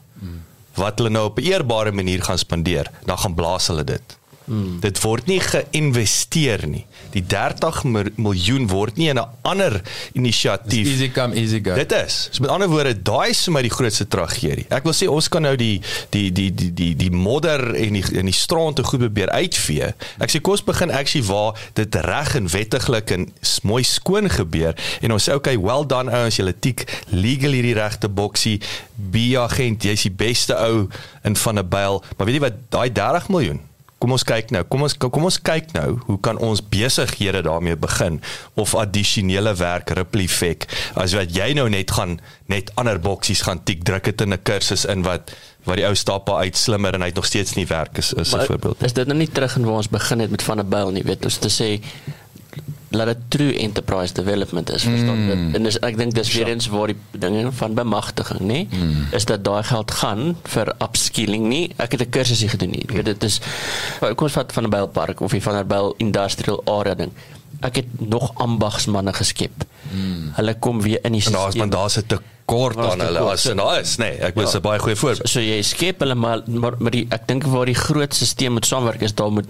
wat 0.80 0.99
hulle 0.99 1.10
nou 1.10 1.26
op 1.30 1.38
'n 1.40 1.44
eerbare 1.44 1.91
manier 1.91 2.23
gaan 2.23 2.38
spandeer. 2.38 2.91
Dan 3.06 3.18
gaan 3.18 3.36
blaas 3.36 3.68
hulle 3.68 3.84
dit. 3.84 4.18
Hmm. 4.49 4.80
Dit 4.81 4.97
word 5.03 5.27
nie 5.30 5.38
geïnvesteer 5.45 6.63
nie. 6.65 6.81
Die 7.13 7.21
30 7.21 7.84
miljoen 8.17 8.65
word 8.71 8.97
nie 8.97 9.11
in 9.11 9.19
'n 9.21 9.27
ander 9.45 9.81
inisiatief. 10.17 10.88
Easy 10.88 11.11
come 11.11 11.35
easy 11.35 11.61
go. 11.61 11.76
Dit 11.76 11.91
is. 11.91 12.27
So 12.31 12.41
met 12.41 12.49
ander 12.49 12.67
woorde, 12.67 13.01
daai 13.01 13.30
is 13.30 13.43
vir 13.43 13.53
my 13.53 13.61
die 13.61 13.69
grootste 13.69 14.07
tragedie. 14.07 14.65
Ek 14.69 14.84
wil 14.84 14.93
sê 14.93 15.07
ons 15.07 15.27
kan 15.30 15.41
nou 15.41 15.55
die 15.55 15.81
die 16.09 16.31
die 16.31 16.49
die 16.53 16.73
die 16.73 16.95
die 16.95 17.11
modder 17.11 17.76
en 17.76 17.93
die 17.93 18.03
in 18.11 18.26
die 18.26 18.34
strand 18.34 18.76
te 18.76 18.84
goed 18.84 18.99
probeer 18.99 19.30
uitvee. 19.30 19.93
Ek 20.17 20.30
sê 20.34 20.41
kos 20.41 20.63
begin 20.63 20.91
actually 20.91 21.27
waar 21.27 21.53
dit 21.73 21.95
reg 21.95 22.35
en 22.35 22.47
wettiglik 22.47 23.11
en 23.11 23.31
mooi 23.63 23.84
skoon 23.84 24.30
gebeur 24.30 24.73
en 25.01 25.11
ons 25.11 25.30
sê 25.30 25.34
okay, 25.34 25.57
well 25.57 25.85
done 25.85 26.11
ouens, 26.11 26.35
julle 26.35 26.59
tik 26.59 26.88
legal 27.09 27.51
hierdie 27.51 27.77
regte 27.77 28.09
boksie. 28.09 28.59
B 28.97 29.38
agent, 29.38 29.84
jy's 29.84 30.01
die 30.01 30.11
beste 30.11 30.57
ou 30.57 30.89
in 31.23 31.35
van 31.35 31.59
'n 31.59 31.69
byl. 31.69 32.03
Maar 32.17 32.26
weet 32.26 32.35
jy 32.35 32.41
wat, 32.41 32.57
daai 32.69 32.91
30 32.91 33.30
miljoen 33.30 33.68
kom 33.99 34.15
ons 34.15 34.23
kyk 34.23 34.53
nou. 34.55 34.63
Kom 34.71 34.85
ons 34.88 34.95
kom 34.97 35.27
ons 35.27 35.39
kyk 35.43 35.73
nou, 35.76 35.99
hoe 36.07 36.17
kan 36.23 36.39
ons 36.43 36.61
besighede 36.63 37.43
daarmee 37.45 37.76
begin 37.80 38.21
of 38.59 38.76
addisionele 38.80 39.53
werk 39.59 39.91
ripple 39.97 40.23
effek 40.23 40.67
as 40.99 41.15
wat 41.17 41.35
jy 41.35 41.51
nou 41.57 41.67
net 41.71 41.91
gaan 41.91 42.19
net 42.51 42.71
ander 42.80 42.99
boksies 42.99 43.43
gaan 43.45 43.63
tik 43.67 43.84
druk 43.88 44.07
dit 44.09 44.21
in 44.21 44.34
'n 44.34 44.43
kursus 44.43 44.85
in 44.85 45.03
wat 45.03 45.35
wat 45.67 45.77
die 45.77 45.85
ou 45.85 45.95
stappa 45.95 46.39
uit 46.39 46.57
slimmer 46.57 46.95
en 46.95 47.01
hy 47.01 47.11
het 47.11 47.19
nog 47.19 47.27
steeds 47.27 47.55
nie 47.55 47.67
werk 47.67 47.97
is 47.97 48.13
is 48.13 48.34
'n 48.34 48.45
voorbeeld. 48.45 48.84
Is 48.84 48.93
dit 48.93 49.07
nou 49.07 49.17
nie 49.17 49.27
terug 49.27 49.55
in 49.55 49.65
waar 49.65 49.84
ons 49.84 49.89
begin 49.89 50.19
het 50.19 50.31
met 50.31 50.43
van 50.43 50.59
'n 50.59 50.69
byl 50.69 50.91
nie, 50.91 51.03
weet 51.03 51.26
ons 51.26 51.38
te 51.38 51.49
sê 51.49 51.84
laat 52.90 53.11
dit 53.11 53.18
true 53.28 53.53
enterprise 53.61 54.14
development 54.14 54.72
is 54.74 54.84
verstaan 54.84 55.28
dit 55.28 55.38
mm. 55.38 55.56
en 55.56 55.68
dis, 55.68 55.78
ek 55.86 55.98
dink 55.98 56.14
dis 56.18 56.32
weer 56.34 56.49
eens 56.49 56.68
waar 56.74 56.90
die 56.90 57.22
dinge 57.22 57.52
van 57.60 57.76
bemagtiging 57.78 58.41
nê 58.49 58.60
mm. 58.66 59.10
is 59.18 59.28
dat 59.30 59.44
daai 59.45 59.61
geld 59.70 59.94
gaan 60.02 60.24
vir 60.53 60.74
upskilling 60.82 61.45
nie 61.52 61.66
ek 61.78 61.98
het 61.98 62.06
'n 62.07 62.10
kursusie 62.18 62.49
gedoen 62.49 62.74
nie 62.78 62.86
weet 62.90 63.11
dit 63.11 63.28
is 63.30 63.40
kom 64.02 64.26
ons 64.30 64.38
vat 64.40 64.56
van 64.57 64.66
'n 64.66 64.74
Bylpark 64.74 65.22
of 65.22 65.36
van 65.38 65.60
'n 65.61 65.68
Byl 65.68 65.94
industrial 65.98 66.61
area 66.66 66.95
ding 66.95 67.14
ek 67.61 67.76
het 67.76 67.90
nog 67.99 68.32
ambagsmanne 68.36 69.14
geskep 69.14 69.66
mm. 69.91 70.34
hulle 70.40 70.53
kom 70.60 70.82
weer 70.82 70.99
in 71.03 71.14
die 71.14 71.26
en 71.26 71.32
daar's 71.32 71.56
man 71.56 71.70
daar's 71.70 71.98
'n 71.98 72.07
tekort 72.07 72.78
aan 72.78 73.02
hulle 73.02 73.20
as 73.20 73.45
en 73.45 73.57
daar 73.57 73.80
is 73.80 73.98
nê 73.98 74.18
ek 74.18 74.36
was 74.36 74.53
'n 74.53 74.57
ja. 74.57 74.66
baie 74.66 74.80
goeie 74.80 74.95
voorbeeld 74.95 75.30
so, 75.30 75.40
so 75.40 75.40
jy 75.40 75.61
skep 75.61 75.99
hulle 75.99 76.16
maar 76.16 76.41
maar, 76.48 76.74
maar 76.80 76.91
die, 76.91 77.06
ek 77.10 77.28
dink 77.28 77.44
waar 77.44 77.66
die 77.66 77.78
groot 77.78 78.14
stelsel 78.14 78.52
moet 78.52 78.66
saamwerk 78.66 79.02
is 79.02 79.14
daar 79.14 79.32
moet 79.32 79.49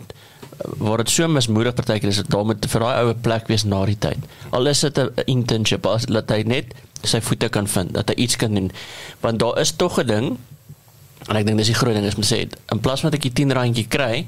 waar 0.77 0.97
dit 0.97 1.09
so 1.09 1.27
mismoedig 1.27 1.73
partykeer 1.73 2.09
is 2.09 2.21
dit 2.21 2.29
daar 2.31 2.45
moet 2.45 2.65
vir 2.71 2.85
daai 2.85 3.01
oue 3.03 3.15
plek 3.15 3.47
wees 3.47 3.63
na 3.63 3.85
die 3.85 3.97
tyd. 3.97 4.19
Al 4.51 4.67
is 4.67 4.79
dit 4.79 4.97
'n 4.97 5.11
internship 5.25 5.85
as 5.85 6.05
dat 6.05 6.29
hy 6.29 6.43
net 6.43 6.73
sy 7.03 7.21
voete 7.21 7.49
kan 7.49 7.67
vind, 7.67 7.93
dat 7.93 8.09
hy 8.09 8.15
iets 8.15 8.35
kan 8.35 8.53
doen. 8.53 8.71
Want 9.21 9.39
daar 9.39 9.59
is 9.59 9.71
tog 9.71 9.99
'n 9.99 10.07
ding 10.07 10.37
en 11.27 11.35
ek 11.35 11.45
dink 11.45 11.57
dis 11.57 11.67
die 11.67 11.75
groot 11.75 11.93
ding 11.93 12.05
is 12.05 12.15
om 12.15 12.23
sê 12.23 12.47
in 12.71 12.79
plaas 12.79 13.01
van 13.01 13.11
dat 13.11 13.19
ek 13.19 13.33
die 13.33 13.45
10 13.45 13.51
randjie 13.51 13.87
kry, 13.87 14.27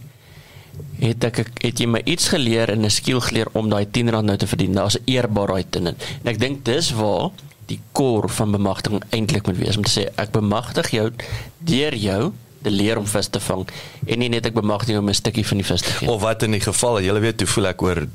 het 0.99 1.23
ek 1.23 1.37
het 1.61 1.79
jy 1.79 1.87
my 1.87 2.01
iets 2.05 2.29
geleer 2.29 2.69
en 2.69 2.85
'n 2.85 2.89
skill 2.89 3.19
geleer 3.19 3.47
om 3.53 3.69
daai 3.69 3.85
10 3.91 4.09
rand 4.09 4.25
nou 4.25 4.37
te 4.37 4.47
verdien. 4.47 4.73
Daar's 4.73 4.97
'n 4.97 5.03
eerbaarheid 5.05 5.75
in 5.75 5.83
dit. 5.83 5.95
En 6.23 6.31
ek 6.31 6.39
dink 6.39 6.65
dis 6.65 6.91
waar 6.91 7.31
die 7.65 7.79
core 7.91 8.29
van 8.29 8.51
bemagtiging 8.51 9.03
eintlik 9.09 9.45
moet 9.45 9.57
wees 9.57 9.77
om 9.77 9.83
te 9.83 9.93
sê 9.99 10.03
ek 10.15 10.31
bemagtig 10.31 10.91
jou 10.91 11.11
deur 11.57 11.95
jou 11.95 12.33
leer 12.69 12.97
om 12.97 13.07
vis 13.07 13.27
te 13.27 13.39
vang 13.39 13.65
en 14.05 14.19
nie 14.19 14.29
net 14.29 14.45
ek 14.45 14.53
bemagtig 14.53 14.97
om 14.97 15.09
'n 15.09 15.13
stukkie 15.13 15.45
van 15.47 15.57
die 15.57 15.65
vis 15.65 15.81
te 15.81 15.91
gee. 15.91 16.09
Of 16.09 16.21
wat 16.21 16.43
in 16.43 16.51
die 16.51 16.61
geval, 16.61 16.99
jy 17.01 17.19
weet 17.19 17.39
hoe 17.39 17.47
voel 17.47 17.67
ek 17.67 17.81
oor 17.81 18.07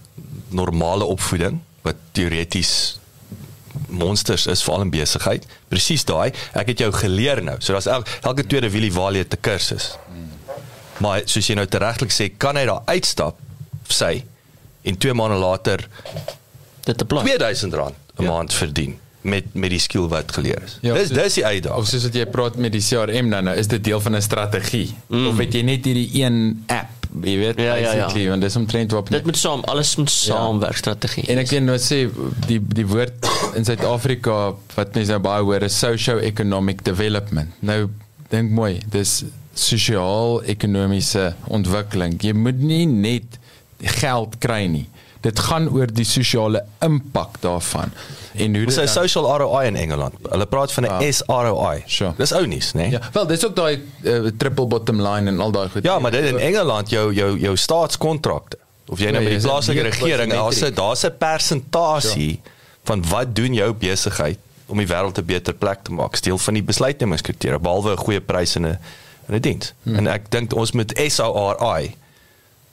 normale 0.48 1.04
opvoeding 1.04 1.60
wat 1.82 1.96
teoreties 2.12 2.98
monsters 3.88 4.46
is 4.46 4.62
veral 4.62 4.80
in 4.80 4.90
besigheid. 4.90 5.46
Presies 5.68 6.04
daai, 6.04 6.32
ek 6.52 6.66
het 6.66 6.78
jou 6.78 6.92
geleer 6.92 7.42
nou. 7.42 7.56
So 7.58 7.72
daar's 7.72 7.86
elke, 7.86 8.10
elke 8.22 8.46
tweede 8.46 8.70
wielie 8.70 8.92
walie 8.92 9.26
te 9.28 9.36
kursus. 9.36 9.96
Maar 10.98 11.22
soos 11.24 11.46
jy 11.46 11.54
nou 11.54 11.66
regtelik 11.68 12.12
sê, 12.12 12.30
kan 12.36 12.56
hy 12.56 12.64
daar 12.64 12.82
uitstap 12.86 13.36
sê 13.88 14.24
en 14.86 14.98
2 14.98 15.14
maande 15.14 15.36
later 15.36 15.82
dit 16.86 16.98
te 16.98 17.04
plan 17.04 17.24
2000 17.26 17.74
rand 17.74 17.94
'n 18.18 18.22
ja. 18.22 18.30
maand 18.30 18.54
verdien 18.54 18.98
met 19.26 19.54
met 19.54 19.72
die 19.74 19.82
skill 19.82 20.08
wat 20.12 20.32
geleer 20.38 20.62
is. 20.64 20.78
Ja, 20.86 20.94
dis 20.94 21.12
dis 21.14 21.40
die 21.40 21.46
uitdaging. 21.46 21.80
Of 21.82 21.90
soos 21.90 22.06
wat 22.08 22.18
jy 22.18 22.26
praat 22.30 22.58
met 22.62 22.74
die 22.76 22.84
CRM 22.84 23.32
dan 23.34 23.50
nou, 23.50 23.56
is 23.58 23.70
dit 23.70 23.82
deel 23.84 24.00
van 24.00 24.16
'n 24.16 24.22
strategie. 24.22 24.94
Mm. 25.08 25.26
Of 25.32 25.40
weet 25.42 25.58
jy 25.58 25.64
net 25.66 25.84
hierdie 25.84 26.10
een 26.22 26.64
app 26.66 26.96
jy 27.24 27.36
weet 27.40 27.60
ja, 27.60 27.74
basically 27.74 28.24
ja, 28.24 28.28
ja. 28.28 28.32
en 28.34 28.42
dis 28.42 28.56
omtrent 28.58 28.92
wat 28.92 29.10
dit 29.12 29.24
moet 29.24 29.38
saam 29.38 29.62
alles 29.70 29.94
moet 29.96 30.10
saamwerk 30.12 30.76
ja. 30.76 30.82
strategie 30.82 31.24
en 31.32 31.40
ek 31.42 31.52
wil 31.54 31.64
nou 31.64 31.78
sê 31.80 32.02
die 32.48 32.58
die 32.60 32.86
woord 32.88 33.28
in 33.58 33.66
Suid-Afrika 33.68 34.36
wat 34.74 34.98
mense 34.98 35.14
nou 35.14 35.22
baie 35.24 35.46
hoor 35.46 35.66
is 35.68 35.78
socio-economic 35.80 36.84
development 36.86 37.62
nou 37.64 37.86
dink 38.32 38.52
mooi 38.52 38.74
dis 38.92 39.22
sosiaal-ekonomiese 39.56 41.30
ontwikkeling 41.58 42.18
jy 42.22 42.34
moet 42.36 42.60
nie 42.60 42.84
net 42.90 43.40
geld 44.00 44.36
kry 44.42 44.64
nie 44.72 44.86
dit 45.26 45.42
gaan 45.48 45.68
oor 45.74 45.90
die 45.92 46.06
sosiale 46.06 46.62
impak 46.84 47.40
daarvan 47.42 47.92
en 48.36 48.56
hoe 48.56 48.66
dit 48.68 48.78
is 48.82 48.92
social 48.92 49.26
ROI 49.40 49.64
in 49.70 49.76
Engeland. 49.80 50.14
Hulle 50.28 50.46
praat 50.46 50.72
van 50.72 50.84
'n 50.84 50.90
ah, 50.90 51.12
SROI. 51.18 51.82
Sure. 51.86 52.12
Dis 52.16 52.32
ou 52.32 52.46
nuus, 52.46 52.72
né? 52.72 52.80
Nee? 52.80 52.90
Ja. 52.90 53.00
Wel, 53.12 53.26
dis 53.26 53.46
ook 53.46 53.56
daai 53.56 53.82
uh, 54.02 54.30
triple 54.36 54.66
bottom 54.66 55.00
line 55.02 55.30
en 55.30 55.40
al 55.40 55.50
daai 55.50 55.68
goed. 55.68 55.82
Ja, 55.82 55.98
maar 55.98 56.10
dit 56.10 56.24
in 56.24 56.38
Engeland 56.38 56.90
jou 56.90 57.14
jou 57.14 57.38
jou 57.38 57.56
staatskontrakte. 57.56 58.58
Of 58.86 58.98
jy 58.98 59.10
nou 59.10 59.22
ja, 59.22 59.30
met 59.30 59.40
die 59.40 59.48
plaaslike 59.48 59.82
regering, 59.88 60.32
daar's 60.32 60.60
'n 60.62 60.74
daar's 60.74 61.04
'n 61.04 61.16
persentasie 61.18 62.30
sure. 62.30 62.54
van 62.84 63.08
wat 63.08 63.34
doen 63.34 63.54
jou 63.54 63.72
besigheid 63.72 64.38
om 64.66 64.78
die 64.78 64.86
wêreld 64.86 65.18
'n 65.18 65.24
beter 65.24 65.54
plek 65.54 65.82
te 65.82 65.92
maak. 65.92 66.22
Deel 66.22 66.38
van 66.38 66.54
die 66.54 66.62
besluitnemingskriteria 66.62 67.58
behalwe 67.58 67.92
'n 67.92 67.96
goeie 67.96 68.20
prys 68.20 68.54
en 68.56 68.66
'n 68.66 68.78
'n 69.28 69.40
diens. 69.40 69.72
Hmm. 69.82 69.96
En 69.96 70.06
ek 70.06 70.30
dink 70.30 70.54
ons 70.54 70.72
moet 70.72 70.92
SROI 70.98 71.94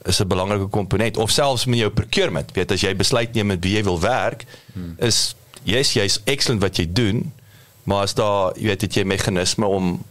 is 0.03 0.19
'n 0.19 0.27
belangrike 0.27 0.67
komponent 0.67 1.17
of 1.17 1.31
selfs 1.31 1.65
met 1.65 1.79
jou 1.79 1.91
procurement. 1.91 2.51
Weet 2.51 2.71
as 2.71 2.81
jy 2.81 2.95
besluit 2.95 3.33
neem 3.33 3.47
met 3.47 3.63
wie 3.63 3.75
jy 3.75 3.83
wil 3.83 3.99
werk, 3.99 4.45
hmm. 4.73 4.95
is 4.97 5.35
yes, 5.63 5.93
jy's 5.93 6.19
excellent 6.23 6.61
wat 6.61 6.77
jy 6.77 6.87
doen, 6.93 7.31
maar 7.83 8.01
as 8.01 8.13
daar 8.13 8.53
jy 8.57 8.67
weet 8.67 8.79
dit 8.79 8.93
jy 8.93 9.03
meganisme 9.03 9.65
om 9.65 10.03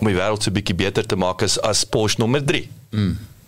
om 0.00 0.06
die 0.06 0.16
wêreld 0.16 0.44
so 0.44 0.52
bietjie 0.52 0.76
beter 0.76 1.06
te 1.06 1.16
maak 1.16 1.42
is 1.42 1.56
as 1.64 1.84
Porsche 1.84 2.20
nommer 2.20 2.44
3. 2.44 2.68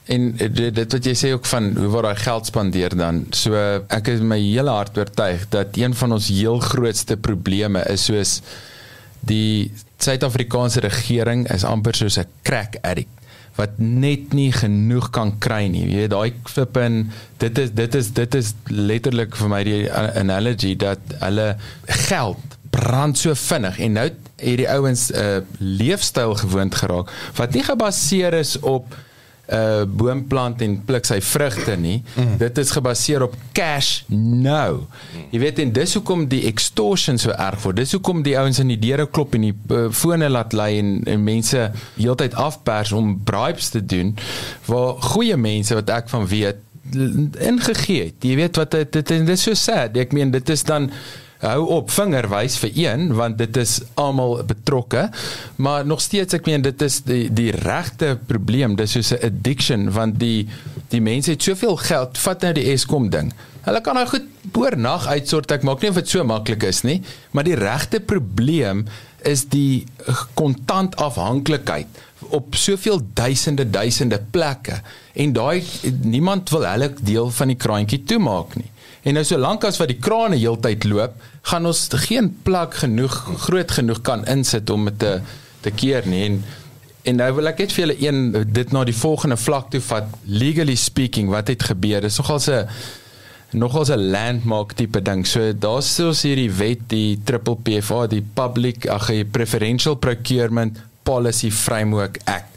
En 0.05 0.35
eh, 0.39 0.49
dit 0.53 0.75
dit 0.75 0.93
wat 0.93 1.05
jy 1.05 1.15
sê 1.15 1.33
ook 1.33 1.47
van 1.47 1.71
hoe 1.77 1.91
word 1.93 2.09
daai 2.09 2.23
geld 2.25 2.47
spandeer 2.47 2.97
dan? 2.97 3.27
So 3.37 3.55
ek 3.89 4.09
is 4.09 4.21
my 4.21 4.39
hele 4.41 4.71
hart 4.71 4.99
oortuig 4.99 5.49
dat 5.53 5.77
een 5.77 5.95
van 5.95 6.13
ons 6.13 6.29
heel 6.29 6.59
grootste 6.59 7.17
probleme 7.17 7.85
is 7.93 8.09
soos 8.09 8.41
die 9.21 9.73
Suid-Afrikaanse 10.03 10.81
regering 10.83 11.45
is 11.55 11.65
amper 11.65 11.95
soos 11.95 12.19
'n 12.19 12.27
crack 12.43 12.77
addict 12.83 13.22
wat 13.57 13.71
net 13.77 14.33
nie 14.33 14.51
genoeg 14.53 15.11
kan 15.11 15.35
kry 15.39 15.67
nie. 15.69 15.85
Jy 15.91 15.97
weet 16.05 16.11
daai 16.11 16.33
flippin 16.49 17.11
dit 17.39 17.59
is 17.59 17.71
dit 17.77 17.95
is 17.95 18.11
dit 18.17 18.35
is 18.35 18.55
letterlik 18.69 19.37
vir 19.37 19.49
my 19.49 19.63
die 19.65 19.91
a- 19.93 20.13
analogy 20.21 20.77
dat 20.77 20.99
hulle 21.21 21.57
geld 22.09 22.59
brand 22.73 23.19
so 23.19 23.35
vinnig 23.37 23.79
en 23.85 23.93
nou 23.99 24.05
het 24.09 24.17
hierdie 24.43 24.69
ouens 24.73 25.11
'n 25.13 25.17
uh, 25.21 25.41
leefstyl 25.59 26.35
gewoond 26.35 26.75
geraak 26.75 27.11
wat 27.37 27.53
nie 27.55 27.63
gebaseer 27.63 28.35
is 28.35 28.57
op 28.61 28.97
'n 29.53 29.57
uh, 29.59 29.85
boomplant 29.87 30.63
en 30.65 30.79
pluk 30.85 31.05
sy 31.05 31.21
vrugte 31.21 31.77
nie. 31.77 32.03
Mm. 32.17 32.37
Dit 32.41 32.59
is 32.59 32.71
gebaseer 32.73 33.23
op 33.23 33.35
cash 33.53 34.03
nou. 34.09 34.87
Jy 35.31 35.39
weet 35.43 35.59
en 35.59 35.73
dis 35.73 35.95
hoekom 35.95 36.25
die 36.29 36.45
extortion 36.49 37.19
so 37.19 37.31
erg 37.31 37.61
word. 37.63 37.77
Dis 37.77 37.93
hoekom 37.93 38.23
die 38.25 38.39
ouens 38.39 38.59
in 38.63 38.73
die 38.73 38.81
deure 38.81 39.07
klop 39.11 39.35
en 39.37 39.49
die 39.51 39.55
uh, 39.55 39.85
fone 39.93 40.29
laat 40.29 40.57
lei 40.57 40.79
en, 40.79 41.03
en 41.05 41.25
mense 41.25 41.71
heeltyd 41.99 42.35
afpers 42.35 42.93
om 42.97 43.19
bribes 43.25 43.69
te 43.75 43.85
doen 43.85 44.15
waar 44.67 45.03
goeie 45.13 45.37
mense 45.37 45.75
wat 45.75 45.91
ek 45.91 46.09
van 46.09 46.27
weet 46.27 46.69
ingegee 47.41 48.09
het. 48.09 48.25
Jy 48.25 48.37
weet 48.37 48.57
wat 48.59 48.75
dit 48.75 49.03
dit 49.07 49.29
is 49.29 49.43
so 49.43 49.55
sad. 49.59 49.97
Ek 49.97 50.13
meen 50.17 50.33
dit 50.33 50.49
is 50.53 50.65
dan 50.67 50.91
hou 51.43 51.63
op 51.75 51.91
vingerwys 51.91 52.57
vir 52.63 52.77
een 52.79 53.09
want 53.19 53.39
dit 53.41 53.57
is 53.59 53.81
almal 53.99 54.43
betrokke. 54.47 55.09
Maar 55.57 55.87
nog 55.87 56.01
steeds 56.01 56.39
ek 56.39 56.47
meen 56.47 56.63
dit 56.63 56.83
is 56.83 57.01
die 57.07 57.27
die 57.33 57.51
regte 57.65 58.15
probleem. 58.27 58.77
Dis 58.79 58.95
soos 58.97 59.13
'n 59.13 59.25
addiction 59.27 59.91
want 59.91 60.19
die 60.21 60.49
die 60.89 61.01
mense 61.01 61.31
het 61.31 61.43
soveel 61.43 61.77
geld 61.77 62.19
vat 62.19 62.43
nou 62.43 62.53
die 62.53 62.71
Eskom 62.73 63.11
ding. 63.11 63.33
Hulle 63.63 63.81
kan 63.81 63.95
nou 63.95 64.07
goed 64.07 64.27
boornag 64.53 65.07
uitsort. 65.07 65.51
Ek 65.51 65.63
maak 65.63 65.81
nie 65.81 65.91
of 65.91 65.95
dit 65.95 66.09
so 66.09 66.25
maklik 66.25 66.63
is 66.63 66.83
nie 66.83 67.03
maar 67.31 67.45
die 67.45 67.59
regte 67.59 68.01
probleem 68.01 68.87
is 69.23 69.45
die 69.49 69.87
kontant 70.35 70.97
afhanklikheid 70.97 71.87
op 72.31 72.55
soveel 72.55 73.01
duisende 73.15 73.71
duisende 73.71 74.21
plekke. 74.31 74.81
En 75.15 75.33
daai 75.33 75.63
niemand 76.03 76.51
wil 76.51 76.67
hulle 76.67 76.95
deel 77.01 77.31
van 77.31 77.49
die 77.49 77.57
kraantjie 77.57 78.05
toemaak 78.05 78.55
nie 78.57 78.72
En 79.03 79.17
nou 79.19 79.25
solank 79.27 79.65
as 79.67 79.81
wat 79.83 79.91
die 79.91 79.99
krane 79.99 80.39
heeltyd 80.39 80.85
loop, 80.87 81.15
gaan 81.51 81.67
ons 81.67 81.89
geen 82.05 82.29
plek 82.47 82.77
genoeg 82.85 83.17
groot 83.49 83.71
genoeg 83.79 84.01
kan 84.07 84.23
insit 84.31 84.71
om 84.71 84.91
dit 84.91 84.99
te 84.99 85.21
te 85.63 85.71
keer 85.71 86.07
nie. 86.11 86.25
En 86.27 86.43
en 87.03 87.17
nou 87.19 87.29
wil 87.35 87.51
ek 87.51 87.59
net 87.59 87.73
vir 87.75 87.83
julle 87.83 87.95
een 87.99 88.19
dit 88.55 88.73
na 88.75 88.85
die 88.87 88.95
volgende 88.95 89.37
vlak 89.37 89.73
toe 89.73 89.81
vat. 89.83 90.11
Legally 90.27 90.77
speaking, 90.79 91.33
wat 91.35 91.51
het 91.51 91.65
gebeur? 91.67 92.01
Dis 92.01 92.19
nogals 92.19 92.49
'n 92.49 92.69
nogals 93.59 93.91
'n 93.91 94.11
landmark 94.11 94.73
tipe 94.73 95.03
ding. 95.03 95.27
So 95.27 95.53
daar's 95.53 95.95
soos 95.95 96.23
hierdie 96.23 96.51
wet, 96.51 96.79
die 96.87 97.19
triple 97.25 97.57
PFA, 97.57 98.07
die 98.07 98.23
Public 98.35 98.87
ag 98.87 99.07
die 99.07 99.25
Preferential 99.25 99.95
Procurement 99.95 100.79
Policy 101.03 101.51
Framework 101.51 102.19
Act. 102.25 102.52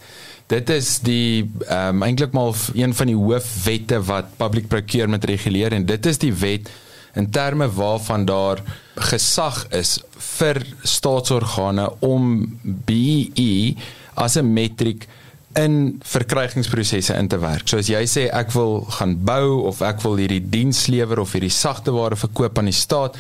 Dit 0.48 0.70
is 0.70 1.00
die 1.02 1.50
ehm 1.66 1.96
um, 1.96 2.04
eintlik 2.06 2.34
maar 2.38 2.54
een 2.78 2.94
van 2.94 3.10
die 3.10 3.18
hoofwette 3.18 3.98
wat 4.06 4.36
public 4.38 4.68
procurement 4.70 5.24
reguleer 5.26 5.74
en 5.74 5.86
dit 5.86 6.06
is 6.06 6.22
die 6.22 6.34
wet 6.34 6.70
in 7.18 7.30
terme 7.32 7.66
waarvan 7.72 8.26
daar 8.26 8.62
gesag 9.10 9.64
is 9.74 9.98
vir 10.38 10.62
staatsorgane 10.84 11.88
om 12.06 12.46
BEE 12.62 13.76
as 14.14 14.38
'n 14.38 14.54
metriek 14.54 15.08
in 15.56 16.00
verkrygingsprosesse 16.04 17.14
in 17.14 17.28
te 17.28 17.40
werk. 17.40 17.68
So 17.68 17.78
as 17.78 17.88
jy 17.88 18.04
sê 18.06 18.30
ek 18.30 18.52
wil 18.52 18.86
gaan 19.00 19.18
bou 19.24 19.66
of 19.66 19.82
ek 19.82 20.02
wil 20.02 20.16
hierdie 20.16 20.44
diens 20.50 20.88
lewer 20.88 21.20
of 21.20 21.32
hierdie 21.32 21.50
sagteware 21.50 22.16
verkoop 22.16 22.58
aan 22.58 22.70
die 22.70 22.76
staat, 22.76 23.18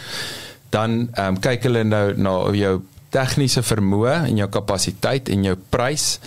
dan 0.69 1.10
ehm 1.14 1.27
um, 1.27 1.39
kyk 1.39 1.64
hulle 1.64 1.84
nou 1.84 2.14
na 2.18 2.52
jou 2.53 2.81
tegniese 3.10 3.64
vermoë 3.64 4.26
en 4.27 4.38
jou 4.38 4.49
kapasiteit 4.49 5.30
en 5.30 5.43
jou 5.43 5.56
prys 5.69 6.19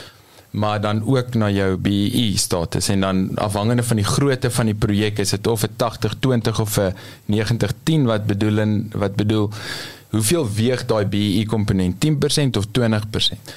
maar 0.50 0.80
dan 0.80 1.02
ook 1.04 1.34
na 1.34 1.50
jou 1.50 1.76
BEE 1.76 2.38
status 2.38 2.88
en 2.88 3.00
dan 3.00 3.36
afhangende 3.36 3.82
van 3.82 3.96
die 3.96 4.04
grootte 4.04 4.50
van 4.50 4.66
die 4.66 4.74
projek 4.74 5.18
is 5.18 5.30
dit 5.30 5.46
of 5.46 5.62
'n 5.62 5.76
80-20 5.76 6.60
of 6.60 6.78
'n 6.78 6.94
90-10 7.26 8.04
wat 8.04 8.26
bedoel 8.26 8.58
en 8.58 8.90
wat 8.94 9.14
bedoel 9.16 9.50
hoeveel 10.10 10.52
weeg 10.52 10.86
daai 10.86 11.06
BEE 11.06 11.46
komponent 11.46 12.00
10% 12.00 12.56
of 12.56 12.66
20%. 12.72 13.52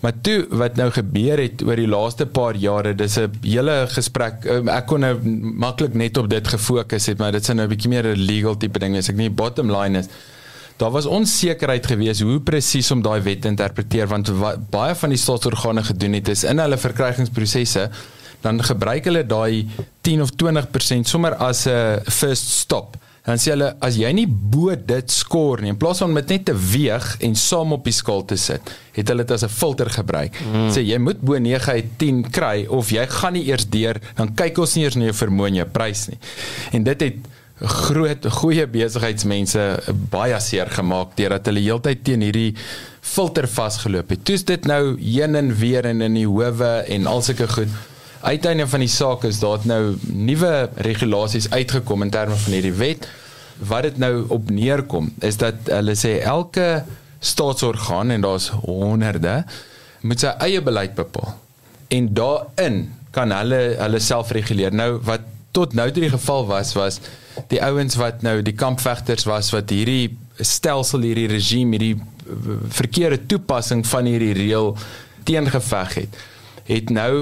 Maar 0.00 0.12
toe 0.20 0.46
wat 0.50 0.76
nou 0.76 0.90
gebeur 0.90 1.40
het 1.40 1.62
oor 1.64 1.76
die 1.76 1.88
laaste 1.88 2.26
paar 2.26 2.54
jare, 2.54 2.94
dis 2.94 3.16
'n 3.18 3.30
hele 3.42 3.86
gesprek. 3.88 4.44
um, 4.44 4.68
Ek 4.68 4.86
kon 4.86 5.00
nou 5.00 5.18
maklik 5.56 5.94
net 5.94 6.16
op 6.16 6.28
dit 6.28 6.48
gefokus 6.48 7.06
het, 7.06 7.18
maar 7.18 7.32
dit 7.32 7.44
sou 7.44 7.56
nou 7.56 7.66
'n 7.66 7.70
bietjie 7.70 7.88
meer 7.90 8.04
'n 8.04 8.18
legal 8.18 8.56
tipe 8.56 8.78
ding 8.78 8.92
wees. 8.92 9.08
Ek 9.08 9.16
nie 9.16 9.30
bottom 9.30 9.70
line 9.70 9.98
is 9.98 10.06
Daar 10.76 10.90
was 10.90 11.06
onsekerheid 11.06 11.86
geweest 11.86 12.20
hoe 12.20 12.40
presies 12.40 12.90
om 12.90 13.02
daai 13.02 13.20
wet 13.24 13.40
te 13.40 13.48
interpreteer 13.48 14.08
want 14.10 14.28
wat 14.28 14.68
baie 14.70 14.94
van 14.94 15.14
die 15.14 15.20
staatsorgane 15.20 15.82
gedoen 15.82 16.18
het 16.18 16.28
is 16.28 16.44
in 16.44 16.60
hulle 16.60 16.76
verkrygingsprosesse 16.76 17.88
dan 18.44 18.60
gebruik 18.62 19.08
hulle 19.08 19.24
daai 19.26 19.64
10 20.06 20.22
of 20.22 20.34
20% 20.42 21.08
sommer 21.08 21.34
as 21.34 21.66
'n 21.66 22.00
first 22.04 22.48
stop. 22.50 22.96
Dan 23.24 23.38
sê 23.42 23.50
hulle 23.50 23.74
as 23.82 23.96
jy 23.96 24.12
nie 24.12 24.26
bo 24.28 24.76
dit 24.76 25.10
skoor 25.10 25.60
nie 25.60 25.72
in 25.72 25.76
plaas 25.76 25.98
van 25.98 26.12
met 26.12 26.28
net 26.28 26.44
te 26.44 26.54
weeg 26.54 27.16
en 27.20 27.34
saam 27.34 27.72
op 27.72 27.84
die 27.84 27.92
skaal 27.92 28.24
te 28.24 28.36
sit, 28.36 28.60
het 28.92 29.08
hulle 29.08 29.24
dit 29.24 29.30
as 29.30 29.42
'n 29.42 29.48
filter 29.48 29.90
gebruik. 29.90 30.38
Mm. 30.40 30.68
Sê 30.70 30.84
jy 30.84 30.98
moet 30.98 31.20
bo 31.20 31.38
9 31.38 31.72
uit 31.72 31.86
10 31.96 32.30
kry 32.30 32.66
of 32.68 32.90
jy 32.90 33.06
gaan 33.06 33.32
nie 33.32 33.46
eers 33.46 33.66
deur 33.66 33.96
dan 34.14 34.34
kyk 34.34 34.58
ons 34.58 34.74
nie 34.74 34.84
eers 34.84 34.94
na 34.94 35.04
jou 35.04 35.14
vermoë 35.14 35.46
en 35.46 35.54
jou 35.54 35.66
prys 35.66 36.08
nie. 36.08 36.18
En 36.72 36.82
dit 36.82 37.00
het 37.00 37.16
groot 37.56 38.26
goeie 38.36 38.66
besigheidsmense 38.68 39.62
baie 40.12 40.36
seer 40.44 40.68
gemaak 40.76 41.14
deurdat 41.16 41.48
hulle 41.48 41.62
heeltyd 41.64 42.02
teen 42.04 42.24
hierdie 42.26 42.50
filter 43.00 43.46
vasgeloop 43.48 44.10
het. 44.12 44.24
Toe's 44.28 44.44
dit 44.44 44.66
nou 44.68 44.96
heen 45.00 45.38
en 45.38 45.54
weer 45.56 45.86
en 45.88 46.02
in 46.04 46.18
die 46.18 46.26
howe 46.28 46.72
en 46.92 47.06
al 47.08 47.22
sulke 47.24 47.48
goed. 47.48 47.72
Uiteinde 48.26 48.66
van 48.68 48.82
die 48.82 48.90
saak 48.90 49.24
is 49.24 49.40
daar 49.40 49.64
nou 49.64 49.96
nuwe 50.10 50.68
regulasies 50.84 51.48
uitgekom 51.52 52.04
in 52.04 52.12
terme 52.12 52.36
van 52.44 52.56
hierdie 52.58 52.74
wet. 52.76 53.08
Wat 53.56 53.86
dit 53.88 54.00
nou 54.02 54.26
op 54.34 54.50
neerkom 54.52 55.12
is 55.24 55.38
dat 55.40 55.70
hulle 55.72 55.94
sê 55.96 56.18
elke 56.20 56.84
staatsorgaan 57.24 58.12
en 58.12 58.26
daar's 58.26 58.50
honderde 58.66 59.44
moet 60.04 60.20
sy 60.20 60.34
eie 60.44 60.60
beleid 60.60 60.92
bepaal. 60.98 61.32
En 61.88 62.12
daarin 62.12 62.82
kan 63.16 63.32
hulle 63.32 63.62
hulle 63.78 64.02
self 64.02 64.34
reguleer. 64.36 64.74
Nou 64.76 64.98
wat 65.06 65.24
tot 65.56 65.76
nou 65.78 65.86
toe 65.90 66.04
die 66.04 66.12
geval 66.12 66.46
was 66.50 66.74
was 66.76 67.00
die 67.52 67.62
ouens 67.64 67.96
wat 68.00 68.22
nou 68.26 68.38
die 68.44 68.56
kampvegters 68.56 69.26
was 69.28 69.50
wat 69.54 69.72
hierdie 69.72 70.16
stelsel 70.44 71.06
hierdie 71.06 71.28
regime 71.32 71.78
hierdie 71.78 71.96
verkeerde 72.80 73.20
toepassing 73.30 73.84
van 73.86 74.08
hierdie 74.10 74.34
reël 74.36 74.74
teengeveg 75.28 75.98
het 76.02 76.22
het 76.68 76.92
nou 76.94 77.12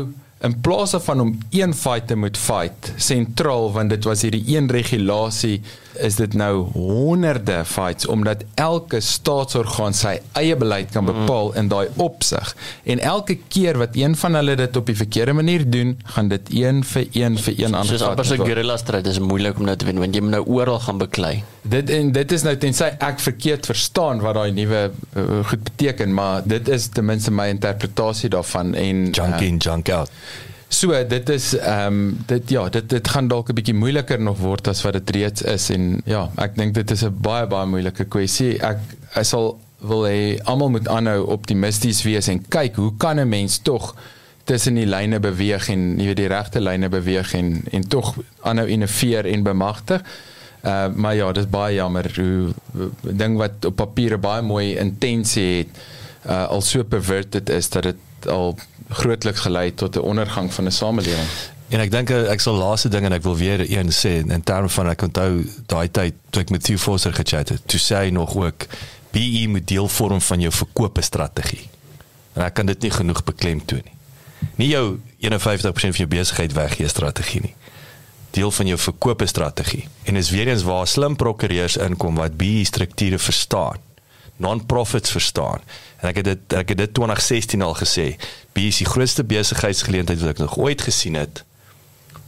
in 0.45 0.55
plaas 0.65 0.93
daarvan 0.97 1.23
om 1.25 1.33
een 1.55 1.75
fight 1.77 2.09
te 2.11 2.17
moet 2.19 2.39
fight 2.41 2.93
sentraal 3.11 3.71
want 3.77 3.95
dit 3.95 4.09
was 4.09 4.25
hierdie 4.27 4.45
een 4.57 4.71
regulasie 4.73 5.59
is 5.99 6.17
dit 6.17 6.35
nou 6.35 6.67
honderde 6.73 7.65
fights 7.65 8.07
omdat 8.07 8.45
elke 8.55 9.01
staatsorgaan 9.01 9.95
sy 9.95 10.19
eie 10.39 10.57
beleid 10.57 10.91
kan 10.95 11.07
bepaal 11.07 11.53
in 11.59 11.69
daai 11.69 11.89
opsig 11.97 12.55
en 12.85 13.01
elke 13.01 13.39
keer 13.49 13.79
wat 13.79 13.97
een 13.99 14.17
van 14.17 14.35
hulle 14.41 14.57
dit 14.57 14.77
op 14.77 14.87
die 14.87 14.97
verkeerde 14.97 15.33
manier 15.33 15.65
doen 15.71 15.97
gaan 16.17 16.29
dit 16.29 16.53
een 16.55 16.85
vir 16.85 17.07
een 17.13 17.39
vir 17.39 17.55
een 17.59 17.75
Soos 17.75 17.81
aangepak 17.81 18.09
amper 18.09 18.25
so 18.25 18.37
word. 18.37 18.49
guerrilla 18.49 18.77
stryd 18.81 19.07
is 19.07 19.19
moeilik 19.19 19.59
om 19.59 19.69
nou 19.69 19.77
te 19.77 19.89
wen 19.89 19.99
want 20.03 20.15
jy 20.15 20.23
moet 20.25 20.37
nou 20.37 20.45
oral 20.57 20.81
gaan 20.87 20.99
beklei. 20.99 21.35
Dit 21.63 21.91
en 21.91 22.13
dit 22.13 22.33
is 22.33 22.47
nou 22.47 22.55
tensy 22.61 22.91
ek 23.09 23.21
verkeerd 23.25 23.69
verstaan 23.71 24.23
wat 24.25 24.39
daai 24.39 24.53
nuwe 24.57 24.83
uh, 24.91 25.45
goed 25.51 25.63
beteken, 25.71 26.15
maar 26.15 26.43
dit 26.45 26.69
is 26.69 26.89
ten 26.95 27.07
minste 27.09 27.33
my 27.35 27.49
interpretasie 27.53 28.31
daarvan 28.35 28.75
en 28.75 29.07
Junk 29.11 29.41
uh, 29.41 29.47
in, 29.47 29.57
junk 29.57 29.89
out. 29.89 30.11
So 30.79 31.05
dit 31.09 31.29
is 31.29 31.53
ehm 31.57 31.87
um, 31.87 32.19
dit 32.27 32.51
ja, 32.51 32.69
dit 32.69 32.89
dit 32.91 33.09
gaan 33.09 33.29
dalk 33.29 33.49
'n 33.49 33.55
bietjie 33.55 33.75
moeiliker 33.75 34.21
nog 34.21 34.39
word 34.39 34.69
as 34.69 34.83
wat 34.83 34.93
dit 34.93 35.11
reeds 35.17 35.43
is 35.43 35.71
en 35.71 36.01
ja, 36.05 36.31
ek 36.37 36.57
dink 36.57 36.75
dit 36.75 36.91
is 36.91 37.05
'n 37.05 37.15
baie 37.21 37.47
baie 37.47 37.67
moeilike 37.67 38.05
kwessie. 38.05 38.59
Ek 38.63 38.79
ek 39.15 39.25
sal 39.25 39.59
wil 39.79 40.05
hê 40.09 40.39
almal 40.45 40.71
moet 40.71 40.89
aanhou 40.89 41.27
optimisties 41.27 42.03
wees 42.03 42.29
en 42.29 42.45
kyk 42.49 42.77
hoe 42.77 42.93
kan 42.97 43.21
'n 43.21 43.29
mens 43.29 43.59
tog 43.59 43.95
tussen 44.45 44.75
die 44.75 44.87
lyne 44.87 45.21
beweeg 45.21 45.69
en 45.69 45.99
jy 45.99 46.07
weet 46.07 46.17
die 46.17 46.29
regte 46.29 46.61
lyne 46.61 46.89
beweeg 46.89 47.35
en 47.35 47.63
en 47.73 47.89
tog 47.89 48.15
aanhou 48.43 48.69
innoveer 48.69 49.27
en 49.27 49.43
bemagtig. 49.43 50.03
Uh 50.65 50.89
maar 50.95 51.15
ja, 51.15 51.33
dis 51.33 51.49
baie 51.49 51.75
jammer 51.75 52.13
hoe 52.17 52.55
ding 53.01 53.37
wat 53.37 53.65
op 53.65 53.77
papier 53.77 54.19
baie 54.21 54.43
mooi 54.43 54.77
intensie 54.77 55.59
het 55.59 55.69
uh 56.27 56.49
al 56.49 56.61
so 56.61 56.83
perverted 56.85 57.51
is 57.51 57.69
dat 57.69 57.83
dit 57.83 57.97
al 58.27 58.59
grootliks 58.89 59.41
gelei 59.41 59.67
het 59.67 59.77
tot 59.77 59.97
'n 59.97 60.01
ondergang 60.01 60.55
van 60.55 60.65
'n 60.65 60.71
samelewing. 60.71 61.29
En 61.69 61.81
ek 61.81 61.91
dink 61.91 62.11
ek 62.11 62.41
sal 62.41 62.55
laaste 62.55 62.89
ding 62.89 63.05
en 63.05 63.13
ek 63.13 63.23
wil 63.23 63.37
weer 63.37 63.65
een 63.71 63.91
sê 63.93 64.21
in 64.23 64.43
terme 64.43 64.69
van 64.69 64.89
ek 64.89 65.03
onthou 65.03 65.47
daai 65.67 65.89
tyd 65.91 66.15
toe 66.31 66.43
ek 66.43 66.51
met 66.51 66.63
Theo 66.63 66.77
Forser 66.77 67.15
gechat 67.15 67.49
het. 67.49 67.63
Toe 67.67 67.81
sê 67.81 67.97
hy 68.05 68.11
nog 68.11 68.37
ook 68.37 68.67
BE 69.11 69.47
moet 69.49 69.67
deel 69.67 69.89
vorm 69.89 70.21
van 70.21 70.41
jou 70.41 70.53
verkope 70.53 71.03
strategie. 71.03 71.69
En 72.35 72.43
ek 72.43 72.55
kan 72.55 72.67
dit 72.67 72.83
nie 72.83 72.91
genoeg 72.91 73.25
beklemtoon 73.25 73.83
nie. 73.85 73.93
Nie 74.61 74.69
jou 74.69 74.99
51% 75.25 75.97
van 75.97 76.05
jou 76.05 76.11
besigheid 76.11 76.53
weggee 76.53 76.89
strategie 76.89 77.41
nie. 77.41 77.55
Deel 78.35 78.51
van 78.51 78.67
jou 78.67 78.79
verkope 78.79 79.27
strategie. 79.27 79.89
En 80.05 80.17
is 80.17 80.31
weer 80.31 80.49
eens 80.49 80.63
waar 80.63 80.87
slim 80.87 81.17
prokureurs 81.17 81.77
inkom 81.77 82.19
wat 82.21 82.37
BE 82.37 82.65
strukture 82.65 83.19
verstaan. 83.19 83.79
Non-profits 84.37 85.11
verstaan. 85.11 85.61
En 86.01 86.09
ek 86.09 86.17
het 86.17 86.25
dit 86.25 86.53
ek 86.53 86.69
het 86.69 86.79
dit 86.79 86.95
2016 86.95 87.63
al 87.63 87.75
gesê. 87.75 88.07
BE 88.53 88.69
is 88.71 88.83
die 88.83 88.89
grootste 88.89 89.25
besigheidsgeleentheid 89.25 90.21
wat 90.21 90.37
ek 90.37 90.45
nog 90.45 90.59
ooit 90.59 90.83
gesien 90.83 91.15
het 91.15 91.45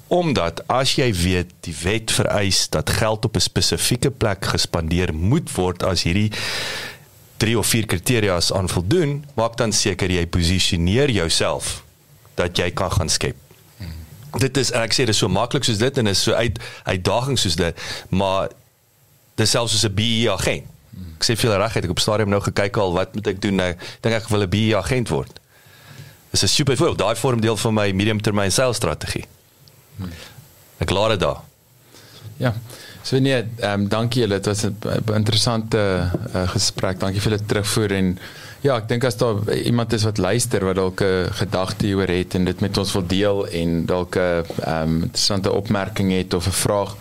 omdat 0.07 0.62
as 0.70 0.95
jy 0.95 1.09
weet 1.19 1.51
die 1.66 1.74
wet 1.83 2.12
vereis 2.15 2.69
dat 2.70 2.91
geld 2.91 3.24
op 3.24 3.37
'n 3.37 3.43
spesifieke 3.43 4.11
plek 4.11 4.45
gespandeer 4.45 5.15
moet 5.15 5.51
word 5.53 5.83
as 5.83 6.03
hierdie 6.03 6.31
drie 7.37 7.59
of 7.59 7.66
vier 7.66 7.87
kriteria's 7.87 8.53
aan 8.53 8.69
voldoen, 8.69 9.24
maak 9.35 9.57
dan 9.57 9.73
seker 9.73 10.11
jy 10.11 10.27
posisioneer 10.27 11.11
jouself 11.11 11.83
dat 12.35 12.57
jy 12.57 12.70
kan 12.70 12.93
gaan 12.93 13.09
skep. 13.09 13.37
Dit 14.37 14.57
is 14.57 14.73
ek 14.73 14.93
sê 14.93 14.97
dit 14.97 15.15
is 15.15 15.19
so 15.19 15.28
maklik 15.28 15.65
soos 15.65 15.78
dit 15.78 15.99
en 15.99 16.07
is 16.07 16.23
so 16.23 16.33
uit 16.33 16.59
uitdagings 16.85 17.41
soos 17.41 17.57
dit, 17.57 17.74
maar 18.09 18.49
dis 19.35 19.51
selfs 19.51 19.73
soos 19.73 19.91
'n 19.91 19.95
BE 19.95 20.31
agent. 20.31 20.65
Ek 21.16 21.24
sê 21.24 21.36
veel 21.36 21.56
regtig, 21.56 21.77
ek 21.77 21.82
het 21.82 21.90
op 21.90 22.01
stadium 22.01 22.28
nou 22.32 22.40
gekyk 22.40 22.77
al 22.77 22.93
wat 22.93 23.14
moet 23.14 23.27
ek 23.27 23.40
doen 23.40 23.55
nou? 23.55 23.74
Dink 24.01 24.14
ek 24.14 24.28
wil 24.28 24.43
'n 24.43 24.48
BE 24.48 24.77
agent 24.77 25.09
word. 25.09 25.40
Dis 26.31 26.43
'n 26.43 26.48
super 26.48 26.77
voorbeeld. 26.77 26.98
Daai 26.98 27.16
vorm 27.16 27.40
deel 27.40 27.56
van 27.56 27.74
my 27.74 27.90
medium 27.93 28.20
termyn 28.20 28.52
sales 28.52 28.77
strategie. 28.77 29.24
Ek 30.78 30.90
laat 30.90 31.09
dit 31.09 31.20
daar. 31.20 31.40
Ja. 32.36 32.55
So 33.02 33.18
nee, 33.18 33.36
ehm 33.36 33.81
um, 33.81 33.89
dankie 33.89 34.20
julle. 34.20 34.40
Dit 34.40 34.47
was 34.47 34.64
'n 34.64 34.77
interessante 35.14 36.10
uh, 36.35 36.48
gesprek. 36.48 37.01
Dankie 37.01 37.20
vir 37.20 37.31
julle 37.31 37.47
terugvoer 37.47 37.93
en 37.93 38.18
ja, 38.60 38.77
ek 38.77 38.89
dink 38.89 39.05
as 39.05 39.16
daar 39.16 39.55
iemand 39.55 39.93
is 39.93 40.02
wat 40.02 40.18
luister 40.18 40.64
wat 40.64 40.77
dalk 40.77 41.01
'n 41.01 41.28
gedagte 41.32 41.86
hieroor 41.86 42.09
het 42.09 42.35
en 42.35 42.44
dit 42.44 42.60
met 42.60 42.78
ons 42.78 42.93
wil 42.93 43.06
deel 43.06 43.47
en 43.47 43.86
dalk 43.86 44.16
'n 44.16 44.20
ehm 44.20 44.82
um, 44.82 45.02
interessante 45.02 45.52
opmerking 45.52 46.12
het 46.12 46.35
of 46.35 46.47
'n 46.47 46.52
vraag 46.52 46.97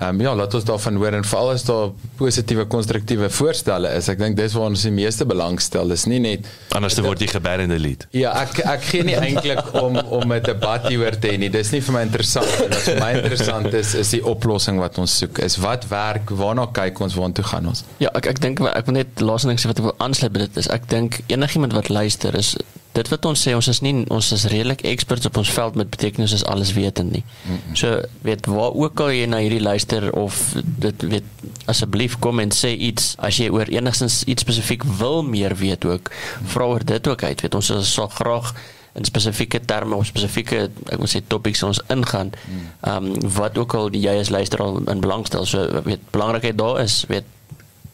Ehm 0.00 0.16
um, 0.16 0.20
ja, 0.24 0.30
laat 0.34 0.54
ons 0.56 0.64
daarvan 0.64 0.96
hoor 0.96 1.12
en 1.12 1.24
veral 1.28 1.50
as 1.52 1.64
daar 1.68 1.90
positiewe 2.16 2.64
konstruktiewe 2.72 3.26
voorstelle 3.36 3.90
is. 3.98 4.06
Ek 4.08 4.16
dink 4.22 4.38
dis 4.38 4.54
waar 4.56 4.70
ons 4.72 4.84
die 4.86 4.92
meeste 4.96 5.26
belang 5.28 5.58
stel. 5.60 5.92
Dis 5.92 6.06
nie 6.08 6.22
net 6.24 6.48
anders 6.72 6.96
te 6.96 7.04
word 7.04 7.20
jy 7.20 7.28
geber 7.28 7.60
in 7.60 7.74
die 7.74 7.78
lied. 7.78 8.06
Ja, 8.16 8.32
ek 8.40 8.62
ek 8.64 8.86
gee 8.88 9.04
nie 9.04 9.18
eintlik 9.18 9.74
om 9.76 10.00
om 10.00 10.32
'n 10.32 10.40
debat 10.46 10.88
hieroor 10.88 11.18
te 11.20 11.34
hê 11.34 11.36
nie. 11.38 11.52
Dis 11.52 11.74
nie 11.76 11.82
vir 11.84 11.98
my 11.98 12.06
interessant 12.08 12.48
nie. 12.48 12.70
Wat 12.72 12.88
vir 12.88 13.00
my 13.02 13.12
interessant 13.18 13.74
is 13.74 13.94
is 13.94 14.14
die 14.16 14.24
oplossing 14.24 14.80
wat 14.80 14.96
ons 14.98 15.18
soek. 15.20 15.38
Is 15.44 15.58
wat 15.60 15.84
werk? 15.92 16.32
Waarna 16.32 16.66
kyk 16.72 17.00
ons? 17.00 17.14
Waartoe 17.20 17.44
gaan 17.44 17.68
ons? 17.68 17.84
Ja, 17.98 18.08
ek 18.14 18.26
ek 18.32 18.40
dink 18.40 18.60
ek 18.60 18.86
wil 18.86 18.94
net 18.94 19.20
laasens 19.20 19.60
sê 19.60 19.68
wat 19.68 19.84
ek 19.84 19.90
wil 19.90 19.98
aansluit 19.98 20.32
by 20.32 20.46
dit 20.46 20.56
is 20.64 20.68
ek 20.72 20.88
dink 20.88 21.20
enigiemand 21.28 21.76
wat 21.76 21.92
luister 21.92 22.34
is 22.34 22.56
dit 22.92 23.08
wat 23.08 23.26
ons 23.28 23.42
sê 23.46 23.52
ons 23.54 23.68
is 23.70 23.80
nie 23.84 23.92
ons 24.10 24.32
is 24.34 24.44
redelik 24.50 24.82
experts 24.88 25.28
op 25.28 25.36
ons 25.40 25.52
veld 25.54 25.76
met 25.78 25.90
betekenis 25.90 26.34
is 26.34 26.44
alles 26.44 26.72
wetend 26.74 27.12
nie. 27.12 27.22
Mm 27.42 27.52
-mm. 27.52 27.76
So 27.76 28.00
weet 28.26 28.46
waar 28.46 28.74
ook 28.74 29.00
al 29.00 29.10
jy 29.10 29.26
na 29.26 29.38
hierdie 29.38 29.62
luister 29.62 30.12
of 30.12 30.54
dit 30.64 31.02
weet 31.02 31.28
asseblief 31.64 32.18
kom 32.18 32.40
en 32.40 32.50
sê 32.52 32.74
iets 32.74 33.14
as 33.18 33.36
jy 33.36 33.48
oor 33.48 33.66
enigstens 33.66 34.24
iets 34.24 34.42
spesifiek 34.42 34.84
wil 34.98 35.22
meer 35.22 35.56
weet 35.56 35.84
ook 35.84 36.10
vra 36.44 36.64
oor 36.64 36.84
dit 36.84 37.08
ook 37.08 37.22
uit 37.22 37.40
weet 37.40 37.54
ons 37.54 37.72
sal 37.92 38.08
graag 38.08 38.54
in 38.92 39.04
spesifieke 39.04 39.60
terme 39.64 39.94
of 39.94 40.06
spesifieke 40.06 40.70
ek 40.90 40.98
moet 40.98 41.10
sê 41.10 41.22
topics 41.26 41.62
ons 41.62 41.82
ingaan. 41.88 42.32
Ehm 42.80 43.04
um, 43.04 43.30
wat 43.30 43.58
ook 43.58 43.74
al 43.74 43.90
jy 43.94 44.18
as 44.18 44.28
luisteraar 44.28 44.82
in 44.86 45.00
belang 45.00 45.26
stel 45.26 45.46
so 45.46 45.82
weet 45.84 46.10
belangrikheid 46.10 46.58
daar 46.58 46.80
is 46.82 47.04
weet 47.08 47.24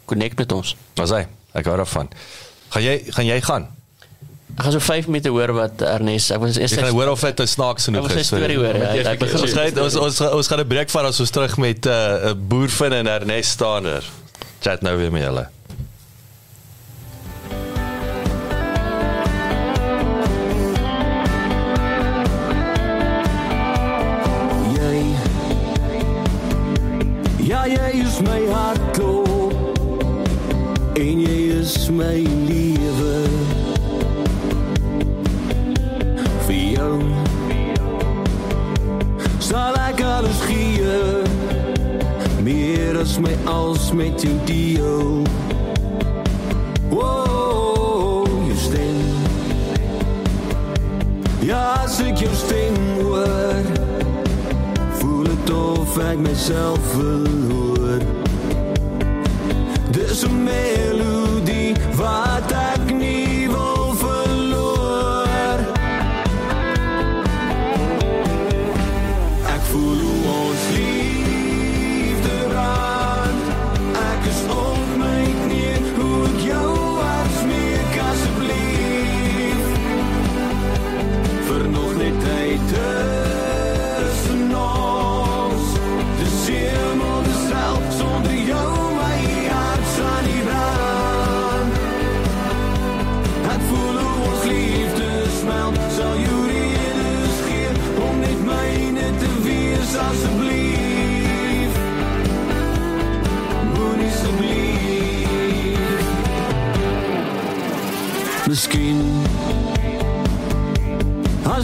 connect 0.04 0.38
met 0.38 0.52
ons. 0.52 0.76
Maar 0.96 1.06
sê 1.06 1.26
ek 1.52 1.64
hou 1.64 1.76
daarvan. 1.76 2.08
Gaan 2.68 2.82
jy 2.82 3.02
gaan 3.08 3.26
jy 3.26 3.40
gaan? 3.40 3.75
Ek 4.56 4.62
gaan 4.64 4.72
so 4.72 4.80
5 4.80 5.06
minute 5.12 5.28
hoor 5.28 5.52
wat 5.52 5.82
Ernest. 5.84 6.30
Ek 6.32 6.40
was 6.40 6.56
eers 6.56 6.72
Ek 6.72 6.80
gaan 6.80 6.94
hoor 6.96 7.10
of 7.12 7.20
dit 7.20 7.40
'n 7.40 7.46
snaaks 7.46 7.84
genoeg 7.84 8.06
is. 8.08 8.10
Ek 8.10 8.16
wil 8.16 8.20
'n 8.20 8.24
storie 8.24 8.56
hoor. 8.56 8.76
Ja, 8.76 9.10
ek 9.12 9.18
begin 9.18 9.40
Ons 9.40 9.52
gaan 9.52 9.78
ons 9.84 9.96
ons 9.96 10.20
ons 10.20 10.48
gaan 10.48 10.60
'n 10.60 10.66
breek 10.66 10.88
van 10.90 11.04
as 11.04 11.20
ons 11.20 11.30
terug 11.30 11.56
met 11.58 11.84
'n 11.84 11.90
uh, 11.90 12.32
boervin 12.32 12.92
en 12.92 13.06
Ernest 13.06 13.50
Stander. 13.50 14.02
Chat 14.60 14.80
nou 14.80 14.96
weer 14.96 15.12
met 15.12 15.22
julle. 15.22 15.48
Jy 24.72 25.16
Ja, 27.44 27.66
jy 27.66 28.00
is 28.00 28.20
my 28.20 28.40
hartklop 28.48 29.52
En 30.96 31.20
jy 31.20 31.60
is 31.60 31.90
my 31.90 32.24
lewe 32.48 32.85
Vir 36.86 37.74
jou 37.74 37.80
Sal 39.40 39.74
ek 39.88 40.00
alles 40.04 40.40
gee 40.46 40.98
Meer 42.46 42.98
as 43.00 43.16
my 43.18 43.32
als 43.50 43.90
met 43.92 44.22
jou 44.22 44.34
deel 44.46 45.24
Wow, 46.86 48.26
jou 48.46 48.56
stem. 48.56 49.00
Ja, 51.42 51.82
as 51.82 51.98
ek 52.04 52.22
jou 52.22 52.30
stem 52.38 52.78
hoor 53.00 53.66
Voel 55.00 55.26
het 55.32 55.50
of 55.50 55.98
ek 56.00 56.22
myself 56.22 56.94
verloor. 56.94 58.00
Dis 59.90 60.22
'n 60.24 60.44
melodie 60.44 61.15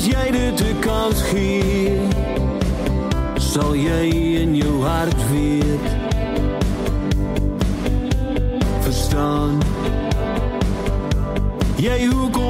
As 0.02 0.08
jy 0.08 0.30
dit 0.34 0.60
'n 0.60 0.78
kans 0.80 1.20
gee, 1.30 1.94
sal 3.38 3.72
jy 3.76 4.06
in 4.42 4.56
jou 4.56 4.82
hart 4.82 5.20
weet. 5.30 5.86
Verstaan 8.82 9.62
jy 11.78 11.98
hoekom 12.10 12.41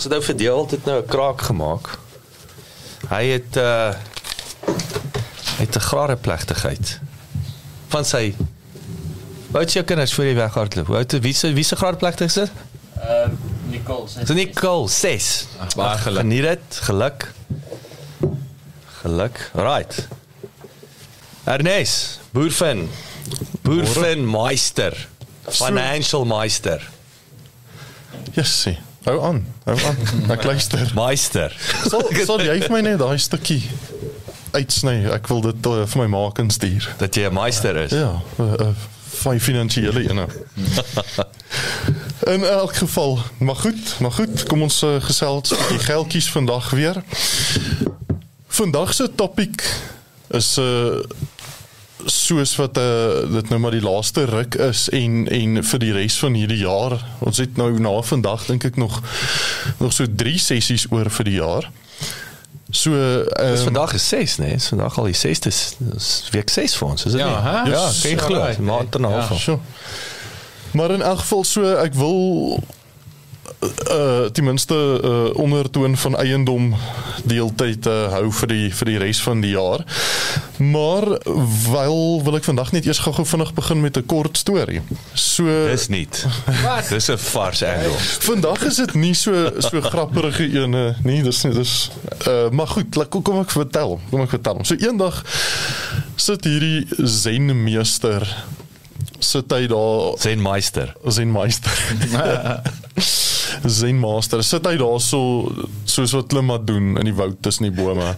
Ons 0.00 0.08
het 0.08 0.14
nou 0.16 0.24
vir 0.24 0.36
deel 0.40 0.62
dit 0.66 0.84
nou 0.88 0.94
'n 1.02 1.06
kraak 1.06 1.42
gemaak. 1.44 1.88
Hy 3.08 3.24
het 3.36 3.56
uh 3.56 3.92
het 5.60 5.76
'n 5.76 5.80
grade 5.80 6.16
plegtigheid 6.16 7.00
van 7.88 8.04
sy 8.04 8.34
Wat 9.50 9.72
jou 9.72 9.84
kinders 9.84 10.12
voor 10.12 10.24
jy 10.24 10.34
weghardloop? 10.34 10.86
Wat 10.86 11.12
wie 11.12 11.34
se 11.34 11.52
wie 11.52 11.64
se 11.64 11.76
grade 11.76 11.96
plegtig 11.96 12.36
is? 12.36 12.48
Ehm 13.00 13.36
Nicole 13.68 14.08
sê. 14.08 14.24
Dis 14.24 14.36
Nicole 14.36 14.88
6. 14.88 15.46
baie 15.76 15.98
geluk. 15.98 16.20
Geniet 16.20 16.42
dit. 16.42 16.80
Geluk. 16.80 17.32
Geluk. 19.02 19.50
Right. 19.52 20.08
Ernest, 21.44 22.20
Boerfin. 22.30 22.90
Boerfin 23.62 24.30
Meister. 24.30 25.08
Financial 25.48 26.24
Meister. 26.24 26.90
Jessie. 28.32 28.78
Hou 29.02 29.22
aan. 29.22 29.46
Hou 29.64 29.78
aan. 29.86 30.30
Ek 30.30 30.44
luister. 30.44 30.90
Meister. 31.02 31.56
Sal 31.88 32.04
sal 32.24 32.42
jy 32.44 32.58
vir 32.60 32.72
my 32.74 32.80
net 32.84 32.98
daai 33.00 33.16
stukkie 33.18 33.62
uitsny? 34.52 35.06
Ek 35.14 35.30
wil 35.32 35.40
dit 35.46 35.68
uh, 35.70 35.84
vir 35.88 36.02
my 36.02 36.08
maak 36.12 36.40
en 36.42 36.50
stuur. 36.52 36.88
Dat 37.00 37.16
jy 37.16 37.28
'n 37.30 37.34
meister 37.34 37.76
is. 37.80 37.94
Ja, 37.96 38.12
uh, 38.36 38.52
uh, 38.60 38.68
van 39.22 39.40
finansiële 39.40 40.04
ene. 40.08 40.26
In 42.28 42.44
elk 42.44 42.76
geval, 42.76 43.18
maar 43.38 43.56
goed, 43.56 43.96
maar 44.00 44.12
goed, 44.12 44.44
kom 44.44 44.62
ons 44.62 44.82
uh, 44.82 45.00
gesels 45.00 45.54
die 45.68 45.78
geldjies 45.78 46.30
vandag 46.30 46.70
weer. 46.70 47.02
Vandag 48.48 48.94
se 48.94 49.08
topik 49.14 49.64
is 50.28 50.56
'n 50.56 50.62
uh, 50.62 51.00
soos 52.06 52.56
wat 52.56 52.78
uh, 52.78 53.32
dit 53.32 53.48
nou 53.50 53.58
maar 53.60 53.70
die 53.70 53.82
laaste 53.84 54.24
ruk 54.24 54.54
is 54.54 54.88
en 54.88 55.28
en 55.28 55.62
vir 55.64 55.78
die 55.78 55.92
res 55.92 56.18
van 56.18 56.34
hierdie 56.34 56.62
jaar. 56.64 56.96
Ons 57.18 57.38
het 57.38 57.56
nou 57.56 57.70
na 57.80 57.92
vandag 58.02 58.46
dink 58.46 58.64
ek 58.64 58.76
nog 58.76 59.00
nog 59.78 59.92
so 59.92 60.06
3 60.06 60.38
sessies 60.38 60.86
oor 60.90 61.10
vir 61.10 61.24
die 61.24 61.38
jaar. 61.40 61.70
So 62.70 62.90
Dis 62.92 63.60
uh, 63.60 63.64
vandag 63.66 63.92
is 63.94 64.08
6, 64.08 64.36
nee, 64.38 64.52
is 64.54 64.68
vandag 64.68 64.98
al 64.98 65.04
die 65.10 65.16
6ste, 65.18 65.50
dis 65.90 66.10
week 66.30 66.50
6 66.54 66.76
vir 66.78 66.88
ons, 66.88 67.04
is 67.06 67.12
dit 67.12 67.20
Ja, 67.20 67.26
nie? 67.26 67.40
hè? 67.48 67.56
Ja, 67.74 67.86
kan 68.02 68.10
jy 68.10 68.16
glo, 68.16 68.44
maand 68.62 68.94
en 68.94 69.00
'n 69.00 69.10
half. 69.10 69.30
Ja. 69.30 69.36
So. 69.38 69.60
Maar 70.72 70.90
in 70.90 71.02
elk 71.02 71.18
geval 71.18 71.44
so 71.44 71.64
ek 71.82 71.94
wil 71.94 72.62
uh 73.90 74.26
ten 74.32 74.44
minste 74.44 74.74
uh 75.04 75.38
ondertoon 75.40 75.96
van 75.96 76.16
eiendom 76.16 76.74
deeltyd 77.24 77.86
uh, 77.86 78.12
hou 78.12 78.30
vir 78.32 78.48
die 78.48 78.70
vir 78.74 78.86
die 78.86 78.98
res 78.98 79.20
van 79.22 79.40
die 79.40 79.50
jaar. 79.56 79.84
Maar 80.60 81.04
wel 81.72 82.22
wil 82.24 82.36
ek 82.36 82.44
vandag 82.44 82.72
net 82.72 82.86
eers 82.86 82.98
gou-gou 83.04 83.24
vinnig 83.26 83.52
begin 83.54 83.80
met 83.80 83.96
'n 83.96 84.06
kort 84.06 84.36
storie. 84.38 84.80
So 85.14 85.44
Dis 85.68 85.88
nie. 85.88 86.08
Dis 86.88 87.08
'n 87.10 87.18
vars 87.18 87.62
angle. 87.62 87.96
vandag 88.20 88.62
is 88.64 88.76
dit 88.76 88.94
nie 88.94 89.14
so 89.14 89.50
so 89.58 89.80
grappige 89.80 90.48
ene 90.62 90.94
nie, 91.04 91.22
dis 91.22 91.42
nie 91.44 91.52
dis 91.54 91.90
uh 92.28 92.50
maar 92.50 92.66
goed, 92.66 92.94
laat- 92.96 93.08
kom, 93.08 93.40
ek 93.40 93.50
vertel. 93.50 94.00
Kom 94.10 94.20
ek 94.20 94.28
vertel. 94.30 94.58
So 94.64 94.74
eendag 94.74 95.22
sit 96.16 96.44
hierdie 96.44 96.86
zenmeester 97.04 98.44
sit 99.18 99.50
hy 99.52 99.66
daar 99.66 100.18
Zen 100.18 100.42
Meister. 100.42 100.94
Zenmeister. 103.66 104.40
Zenmaster. 104.40 104.42
Sit 104.44 104.66
hy 104.66 104.76
daar 104.80 105.00
so 105.00 105.50
soos 105.84 106.12
wat 106.16 106.30
hulle 106.32 106.42
maar 106.46 106.62
doen 106.64 106.94
in 107.00 107.08
die 107.08 107.14
woud 107.14 107.40
tussen 107.44 107.66
die 107.68 107.72
bome. 107.74 108.14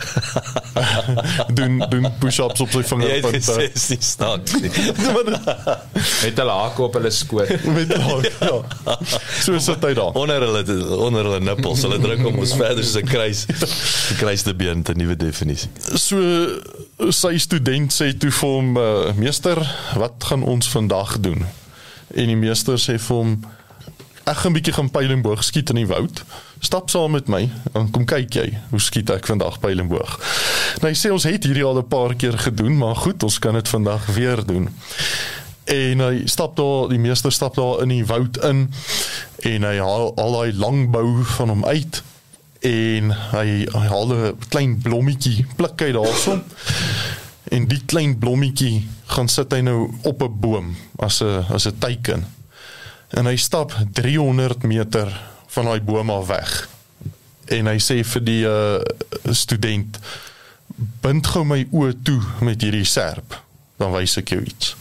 doen 1.58 1.78
doen 1.90 2.08
push-ups 2.20 2.60
op 2.60 2.70
sy 2.70 2.82
Jy 2.82 2.82
het 2.82 2.90
vingerpunte. 2.92 3.38
gesê 3.40 3.68
dis 3.72 3.88
nie 3.92 3.98
snaaks 4.00 4.56
nie. 4.60 4.70
Het 6.22 6.38
hulle 6.38 6.56
hake 6.56 6.82
op 6.82 6.98
hulle 6.98 7.10
skoot. 7.14 7.50
Met 7.76 7.94
haar, 7.96 8.28
ja. 8.40 8.96
So 9.42 9.58
sit 9.58 9.82
hy 9.84 9.92
daar. 9.98 10.12
Onder 10.18 10.44
hulle 10.46 10.62
onder 10.98 11.26
hulle 11.26 11.40
nippels, 11.40 11.82
hulle 11.86 11.98
druk 12.02 12.26
om 12.30 12.38
ons 12.42 12.54
verder 12.58 12.84
soos 12.84 13.00
'n 13.02 13.08
kruis. 13.08 13.46
'n 13.48 14.20
Kruiste 14.20 14.54
been 14.54 14.82
te 14.82 14.94
nuwe 14.94 15.16
definisie. 15.16 15.70
So 15.98 17.10
sy 17.10 17.36
student 17.42 17.92
sê 17.92 18.12
toe 18.18 18.30
vir 18.30 18.48
hom 18.48 18.76
uh, 18.78 19.10
meester, 19.18 19.58
wat 19.98 20.22
gaan 20.28 20.42
ons 20.46 20.68
vandag 20.70 21.18
doen? 21.20 21.42
En 22.14 22.26
die 22.28 22.36
meester 22.36 22.78
sê 22.78 22.98
vir 23.00 23.16
hom 23.16 23.36
ek 24.24 24.36
gaan 24.36 24.50
'n 24.50 24.54
bietjie 24.54 24.72
gaan 24.72 24.90
pyl 24.90 25.10
en 25.10 25.22
boog 25.22 25.44
skiet 25.44 25.70
in 25.70 25.76
die 25.76 25.86
woud. 25.86 26.24
Stap 26.60 26.90
saam 26.90 27.10
met 27.10 27.28
my 27.28 27.50
en 27.72 27.90
kom 27.90 28.04
kyk 28.04 28.34
jy 28.34 28.58
hoe 28.70 28.80
skiet 28.80 29.10
ek 29.10 29.26
vandag 29.26 29.58
pyl 29.60 29.78
en 29.78 29.88
boog. 29.88 30.18
Nou 30.80 30.92
hy 30.92 30.96
sê 30.98 31.10
ons 31.12 31.24
het 31.24 31.44
hierdie 31.44 31.64
al 31.64 31.78
'n 31.78 31.88
paar 31.88 32.14
keer 32.14 32.38
gedoen, 32.38 32.76
maar 32.78 32.96
goed, 32.96 33.22
ons 33.22 33.38
kan 33.38 33.54
dit 33.54 33.68
vandag 33.68 34.06
weer 34.06 34.46
doen. 34.46 34.68
En 35.64 36.00
hy 36.00 36.26
stap 36.26 36.56
daar, 36.56 36.88
die 36.88 36.98
meester 36.98 37.32
stap 37.32 37.54
daar 37.54 37.82
in 37.82 37.88
die 37.88 38.06
woud 38.06 38.36
in 38.44 38.72
en 39.38 39.62
hy 39.62 39.76
haal 39.78 40.12
al 40.16 40.32
daai 40.32 40.52
lang 40.54 40.90
bou 40.90 41.24
van 41.24 41.48
hom 41.48 41.64
uit 41.64 42.02
en 42.60 43.10
hy, 43.10 43.46
hy 43.72 43.86
haal 43.90 44.06
'n 44.14 44.38
klein 44.48 44.78
blommetjie, 44.78 45.46
pluk 45.56 45.80
hy 45.80 45.92
daarson. 45.92 46.42
En 47.50 47.66
die 47.68 47.82
klein 47.86 48.18
blommetjie 48.18 48.88
gaan 49.06 49.28
sit 49.28 49.52
hy 49.52 49.60
nou 49.60 49.90
op 50.02 50.22
'n 50.22 50.40
boom 50.40 50.76
as 50.98 51.20
'n 51.22 51.44
as 51.50 51.66
'n 51.66 51.78
teiken. 51.78 52.24
En 53.12 53.28
hy 53.28 53.36
stap 53.36 53.74
300 53.92 54.62
meter 54.62 55.10
van 55.52 55.64
daai 55.68 55.80
boom 55.84 56.10
af 56.10 56.26
weg. 56.26 56.52
En 57.52 57.68
hy 57.68 57.78
sê 57.82 58.00
vir 58.06 58.24
die 58.24 58.44
uh, 58.48 58.80
student 59.36 59.98
bind 61.04 61.26
gou 61.28 61.42
my 61.44 61.60
oë 61.68 61.98
toe 62.06 62.20
met 62.40 62.62
hierdie 62.64 62.88
serp, 62.88 63.36
dan 63.76 63.92
wys 63.92 64.16
ek 64.22 64.32
jou 64.32 64.40
iets. 64.40 64.72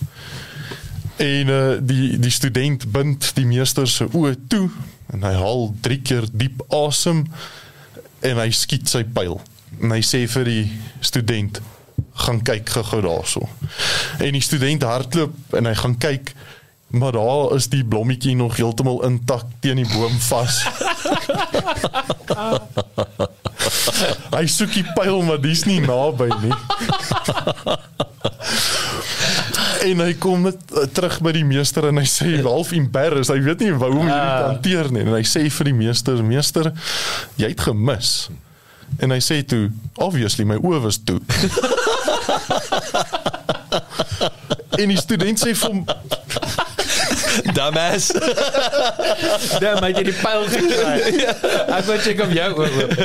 En 1.21 1.51
uh, 1.51 1.73
die 1.83 2.15
die 2.21 2.31
student 2.33 2.87
bind 2.93 3.33
die 3.35 3.45
meester 3.49 3.89
se 3.89 4.07
oë 4.07 4.37
toe 4.49 4.69
en 5.11 5.27
hy 5.27 5.33
haal 5.35 5.67
3 5.83 5.99
keer 6.07 6.29
diep 6.31 6.63
asem 6.71 7.25
en 8.23 8.39
hy 8.39 8.47
skiet 8.55 8.87
sy 8.87 9.03
pyl. 9.03 9.41
En 9.81 9.91
hy 9.91 9.99
sê 10.05 10.23
vir 10.31 10.47
die 10.47 10.65
student 11.03 11.59
gaan 12.23 12.39
kyk 12.47 12.69
gou-gou 12.77 13.01
daarso. 13.03 13.43
En 14.23 14.31
die 14.35 14.45
student 14.45 14.87
hardloop 14.87 15.57
en 15.59 15.67
hy 15.67 15.75
gaan 15.83 15.97
kyk 15.99 16.33
maar 16.91 17.11
daar 17.11 17.55
is 17.55 17.69
die 17.71 17.85
blommetjie 17.85 18.35
nog 18.35 18.55
heeltemal 18.55 19.03
intak 19.07 19.43
teen 19.59 19.75
die 19.75 19.87
boom 19.93 20.19
vas. 20.19 20.65
hy 24.37 24.45
soek 24.49 24.73
die 24.73 24.85
pyl 24.95 25.21
maar 25.25 25.41
dis 25.41 25.63
nie 25.69 25.79
naby 25.83 26.29
nie. 26.41 26.53
en 29.81 29.99
hy 30.05 30.13
kom 30.21 30.43
met, 30.45 30.59
uh, 30.75 30.79
terug 30.93 31.17
by 31.25 31.31
die 31.35 31.45
meester 31.47 31.87
en 31.89 31.97
hy 32.01 32.07
sê 32.09 32.29
half 32.43 32.69
embarrassed, 32.77 33.33
hy 33.33 33.39
weet 33.45 33.59
nie 33.63 33.71
hoe 33.73 33.89
om 33.89 33.97
hierdie 34.05 34.13
te 34.13 34.49
hanteer 34.49 34.85
nie 34.93 35.03
en 35.07 35.15
hy 35.17 35.25
sê 35.27 35.41
vir 35.49 35.65
die 35.71 35.77
meester, 35.77 36.17
meester, 36.25 36.65
jy 37.41 37.47
het 37.53 37.61
gemis. 37.67 38.09
En 39.01 39.09
hy 39.13 39.21
sê 39.23 39.35
toe, 39.47 39.63
obviously 40.03 40.43
my 40.47 40.57
oë 40.59 40.79
was 40.83 40.97
toe. 41.07 41.19
en 44.81 44.87
die 44.91 44.99
student 44.99 45.37
sê 45.39 45.49
vir 45.55 45.69
hom, 45.69 45.79
Dumbass. 47.55 48.11
Dan 49.63 49.79
my 49.83 49.91
jy 49.93 50.05
die 50.09 50.15
pyl 50.17 50.47
gekry. 50.51 51.27
Ek 51.77 51.85
wou 51.87 51.97
check 52.03 52.23
of 52.23 52.33
jou 52.35 52.49
oop. 52.63 52.95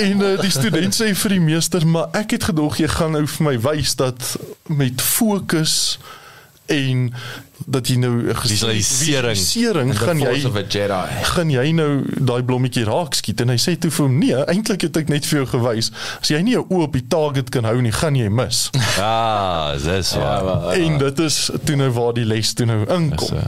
En 0.00 0.24
uh, 0.24 0.32
die 0.40 0.52
student 0.54 0.96
sê 0.96 1.12
vir 1.22 1.36
die 1.36 1.42
meester, 1.44 1.86
maar 1.86 2.10
ek 2.16 2.36
het 2.36 2.48
gedog 2.50 2.80
jy 2.80 2.88
gaan 2.90 3.14
nou 3.16 3.26
vir 3.28 3.46
my 3.46 3.56
wys 3.66 3.94
dat 4.00 4.34
met 4.70 5.02
fokus 5.02 5.98
en 6.70 7.10
dat 7.70 7.88
jy 7.88 7.96
nou 7.96 8.10
'n 8.28 8.34
Visualisering. 8.34 9.38
visualisering 9.38 9.98
gaan 9.98 10.18
jy 10.18 10.42
gaan 11.22 11.50
jy 11.50 11.72
nou 11.72 12.02
daai 12.18 12.42
blommetjie 12.42 12.84
raak 12.84 13.14
skiet? 13.14 13.40
En 13.40 13.48
hy 13.48 13.56
sê 13.56 13.78
toe 13.78 13.90
vir 13.90 14.06
hom 14.06 14.18
nee 14.18 14.34
eintlik 14.34 14.82
het 14.82 14.96
ek 14.96 15.08
net 15.08 15.26
vir 15.26 15.38
jou 15.38 15.46
gewys 15.46 15.90
as 16.20 16.28
jy 16.28 16.42
nie 16.42 16.52
jou 16.52 16.64
oë 16.68 16.82
op 16.82 16.92
die 16.92 17.06
target 17.08 17.48
kan 17.50 17.64
hou 17.64 17.80
nie 17.80 17.92
gaan 17.92 18.16
jy 18.16 18.28
mis. 18.28 18.70
Ah, 18.98 19.72
dis 19.84 20.14
waar. 20.14 20.44
Ja, 20.44 20.84
en 20.84 20.98
dit 20.98 21.18
is 21.18 21.50
toe 21.64 21.76
nou 21.76 21.90
waar 21.90 22.14
die 22.14 22.24
les 22.24 22.52
toe 22.54 22.66
nou 22.66 22.84
inkom. 22.86 23.38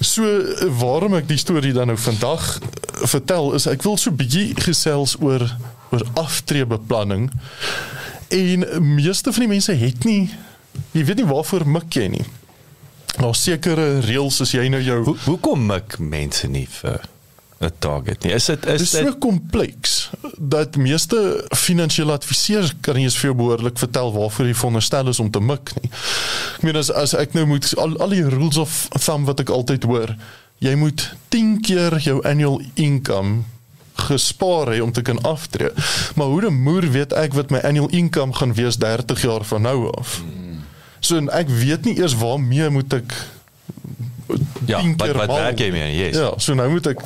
So 0.00 0.24
waarom 0.78 1.14
ek 1.14 1.28
die 1.28 1.38
storie 1.38 1.72
dan 1.72 1.86
nou 1.86 1.98
vandag 1.98 2.58
eh, 2.58 3.06
vertel 3.06 3.54
is 3.54 3.66
ek 3.66 3.82
wil 3.82 3.96
so 3.96 4.10
bietjie 4.10 4.54
gesels 4.56 5.16
oor 5.20 5.44
oor 5.90 6.04
aftreebeplanning. 6.14 7.30
En 8.28 8.66
meeste 8.94 9.32
van 9.32 9.40
die 9.40 9.48
mense 9.48 9.72
het 9.72 10.04
nie 10.04 10.30
jy 10.92 11.04
weet 11.04 11.16
nie 11.16 11.26
waarvoor 11.26 11.66
mik 11.66 11.94
jy 11.94 12.08
nie 12.08 12.26
daar 13.20 13.36
sekere 13.36 14.00
reëls 14.00 14.40
as 14.44 14.52
jy 14.56 14.68
nou 14.72 14.80
jou 14.82 15.00
Hoe 15.04 15.16
hoekom 15.24 15.66
mik 15.70 15.98
mense 15.98 16.48
nie 16.48 16.66
vir 16.80 17.00
'n 17.60 17.72
target 17.78 18.22
nie? 18.24 18.32
Is 18.32 18.46
dit 18.46 18.62
Dit 18.62 18.80
is 18.80 18.82
is 18.82 18.90
so 18.90 19.04
dit 19.04 19.18
kompleks 19.18 20.10
dat 20.38 20.76
meeste 20.76 21.44
finansiële 21.56 22.12
adviseurs 22.12 22.72
kan 22.80 22.94
nie 22.94 23.04
eens 23.04 23.18
vir 23.18 23.30
jou 23.30 23.34
behoorlik 23.36 23.78
vertel 23.78 24.12
waarvoor 24.12 24.46
jy 24.46 24.54
veronderstel 24.54 25.08
is 25.08 25.20
om 25.20 25.30
te 25.30 25.40
mik 25.40 25.72
nie. 25.82 25.90
Ek 26.56 26.62
meen 26.62 26.76
as 26.76 26.90
as 26.90 27.14
ek 27.14 27.32
nou 27.32 27.46
moet 27.46 27.76
al 27.76 27.98
al 27.98 28.08
die 28.08 28.24
rules 28.24 28.56
of 28.56 28.88
thumb 29.04 29.28
wat 29.28 29.40
ek 29.40 29.48
altyd 29.48 29.84
hoor, 29.84 30.16
jy 30.58 30.74
moet 30.74 31.14
10 31.28 31.60
keer 31.60 31.98
jou 31.98 32.22
annual 32.24 32.62
income 32.74 33.42
gespaar 34.08 34.72
het 34.72 34.80
om 34.80 34.92
te 34.92 35.02
kan 35.02 35.20
aftree. 35.20 35.70
Maar 36.16 36.26
hoe 36.26 36.46
'n 36.48 36.62
moer 36.62 36.90
weet 36.90 37.12
ek 37.12 37.34
wat 37.34 37.50
my 37.50 37.58
annual 37.58 37.88
income 37.88 38.32
gaan 38.32 38.54
wees 38.54 38.76
30 38.76 39.22
jaar 39.22 39.44
van 39.44 39.62
nou 39.62 39.92
af? 39.96 40.22
So 41.10 41.18
ek 41.34 41.50
weet 41.50 41.88
nie 41.88 41.98
eers 41.98 42.14
waarmee 42.18 42.70
moet 42.70 42.98
ek 43.00 43.14
Ja, 44.66 44.78
10 44.78 44.94
wat 44.96 45.26
werk 45.26 45.58
jy 45.58 45.70
mee? 45.74 45.88
Yes. 45.96 46.14
Ja, 46.14 46.28
so 46.38 46.54
nou 46.54 46.68
moet 46.70 46.86
ek 46.86 47.00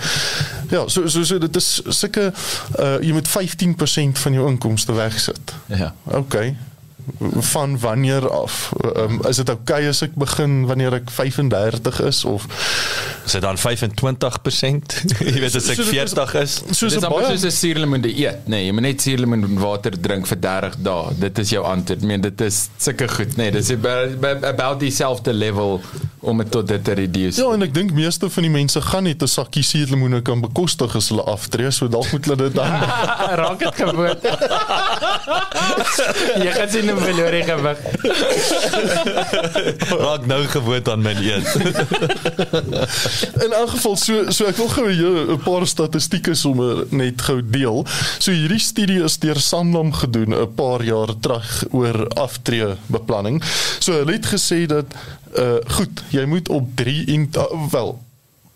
ja, 0.68 0.82
so 0.92 1.06
so 1.08 1.22
so 1.24 1.38
dit 1.40 1.56
is 1.56 1.68
sulke 1.88 2.26
uh 2.28 2.98
jy 3.00 3.14
moet 3.16 3.28
15% 3.28 4.20
van 4.26 4.36
jou 4.36 4.48
inkomste 4.50 4.92
wegsit. 4.92 5.54
Ja. 5.72 5.94
OK. 6.04 6.36
Van 7.52 7.78
wanneer 7.78 8.30
af? 8.30 8.72
Um, 8.96 9.20
is 9.28 9.36
dit 9.36 9.48
oukei 9.48 9.76
okay 9.84 9.88
as 9.88 10.02
ek 10.02 10.14
begin 10.14 10.66
wanneer 10.66 10.94
ek 11.00 11.10
35 11.10 12.00
is 12.08 12.24
of 12.24 12.46
Is 13.24 13.32
dit 13.32 13.40
dan 13.42 13.56
25%? 13.56 14.96
jy 15.24 15.40
weet 15.40 15.54
as 15.56 15.68
ek 15.72 15.78
So 15.78 15.84
dit 15.84 15.92
is- 15.94 16.12
40 16.12 16.34
is. 16.42 16.54
soos 16.70 16.92
Dit 16.92 17.02
is 17.02 17.04
amper 17.08 17.26
soos 17.30 17.44
'n 17.48 17.50
suurlemoen 17.50 18.00
te 18.04 18.12
eet. 18.12 18.46
Nee, 18.48 18.66
jy 18.66 18.72
moet 18.72 18.82
net 18.88 19.00
suurlemoen 19.00 19.58
water 19.58 19.94
drink 20.00 20.26
vir 20.26 20.38
30 20.40 20.76
dae. 20.84 21.14
Dit 21.18 21.38
is 21.38 21.50
jou 21.50 21.64
antwoord. 21.64 22.02
Ek 22.02 22.08
meen 22.08 22.20
dit 22.20 22.40
is 22.40 22.68
sulke 22.76 23.08
goed. 23.08 23.36
Nee, 23.36 23.50
dis 23.50 23.70
about 23.72 24.80
dieselfde 24.80 25.32
level 25.32 25.80
om 26.24 26.38
dit 26.42 26.50
tot 26.50 26.68
dit 26.68 26.84
te 26.84 26.92
reduce. 26.92 27.40
Ja, 27.40 27.52
en 27.52 27.62
ek 27.62 27.74
dink 27.74 27.92
meeste 27.96 28.30
van 28.30 28.42
die 28.46 28.52
mense 28.52 28.80
gaan 28.80 29.04
net 29.08 29.22
'n 29.22 29.28
sakkie 29.28 29.62
suurlemoene 29.62 30.22
kan 30.22 30.40
bekostig 30.40 30.96
as 30.96 31.08
hulle 31.08 31.22
aftree, 31.22 31.70
so 31.70 31.88
dalk 31.88 32.12
moet 32.12 32.24
hulle 32.24 32.36
dit 32.36 32.54
dan 32.54 32.70
Raak 33.40 33.58
dit 33.58 33.74
gewoond. 33.74 34.22
jy 36.44 36.50
gaan 36.56 36.70
sien 36.70 36.88
hoe 36.88 37.00
verloor 37.00 37.34
jy 37.34 37.44
gewig. 37.48 37.78
Raak 40.04 40.26
nou 40.26 40.40
gewoond 40.52 40.88
aan 40.88 41.02
my 41.02 41.14
eet. 41.14 41.48
In 43.44 43.52
elk 43.52 43.70
geval 43.76 43.96
so 43.96 44.30
so 44.30 44.46
ek 44.50 44.56
wil 44.56 44.68
gou 44.68 44.88
'n 44.88 45.40
paar 45.44 45.66
statistieke 45.66 46.34
sommer 46.34 46.84
net 46.90 47.22
gou 47.22 47.40
deel. 47.42 47.84
So 48.18 48.32
hierdie 48.32 48.62
studie 48.62 49.02
is 49.04 49.18
deur 49.18 49.40
Sanlam 49.40 49.92
gedoen 49.92 50.34
'n 50.34 50.54
paar 50.54 50.82
jaar 50.82 51.12
terug 51.20 51.64
oor 51.70 52.08
aftree 52.08 52.76
beplanning. 52.86 53.42
So 53.78 53.92
hulle 53.92 54.12
het 54.12 54.26
gesê 54.26 54.66
dat 54.66 54.86
uh 55.38 55.56
goed, 55.76 56.02
jy 56.08 56.24
moet 56.24 56.48
op 56.48 56.68
3 56.76 57.06
en 57.06 57.28
uh, 57.36 57.68
wel 57.70 57.98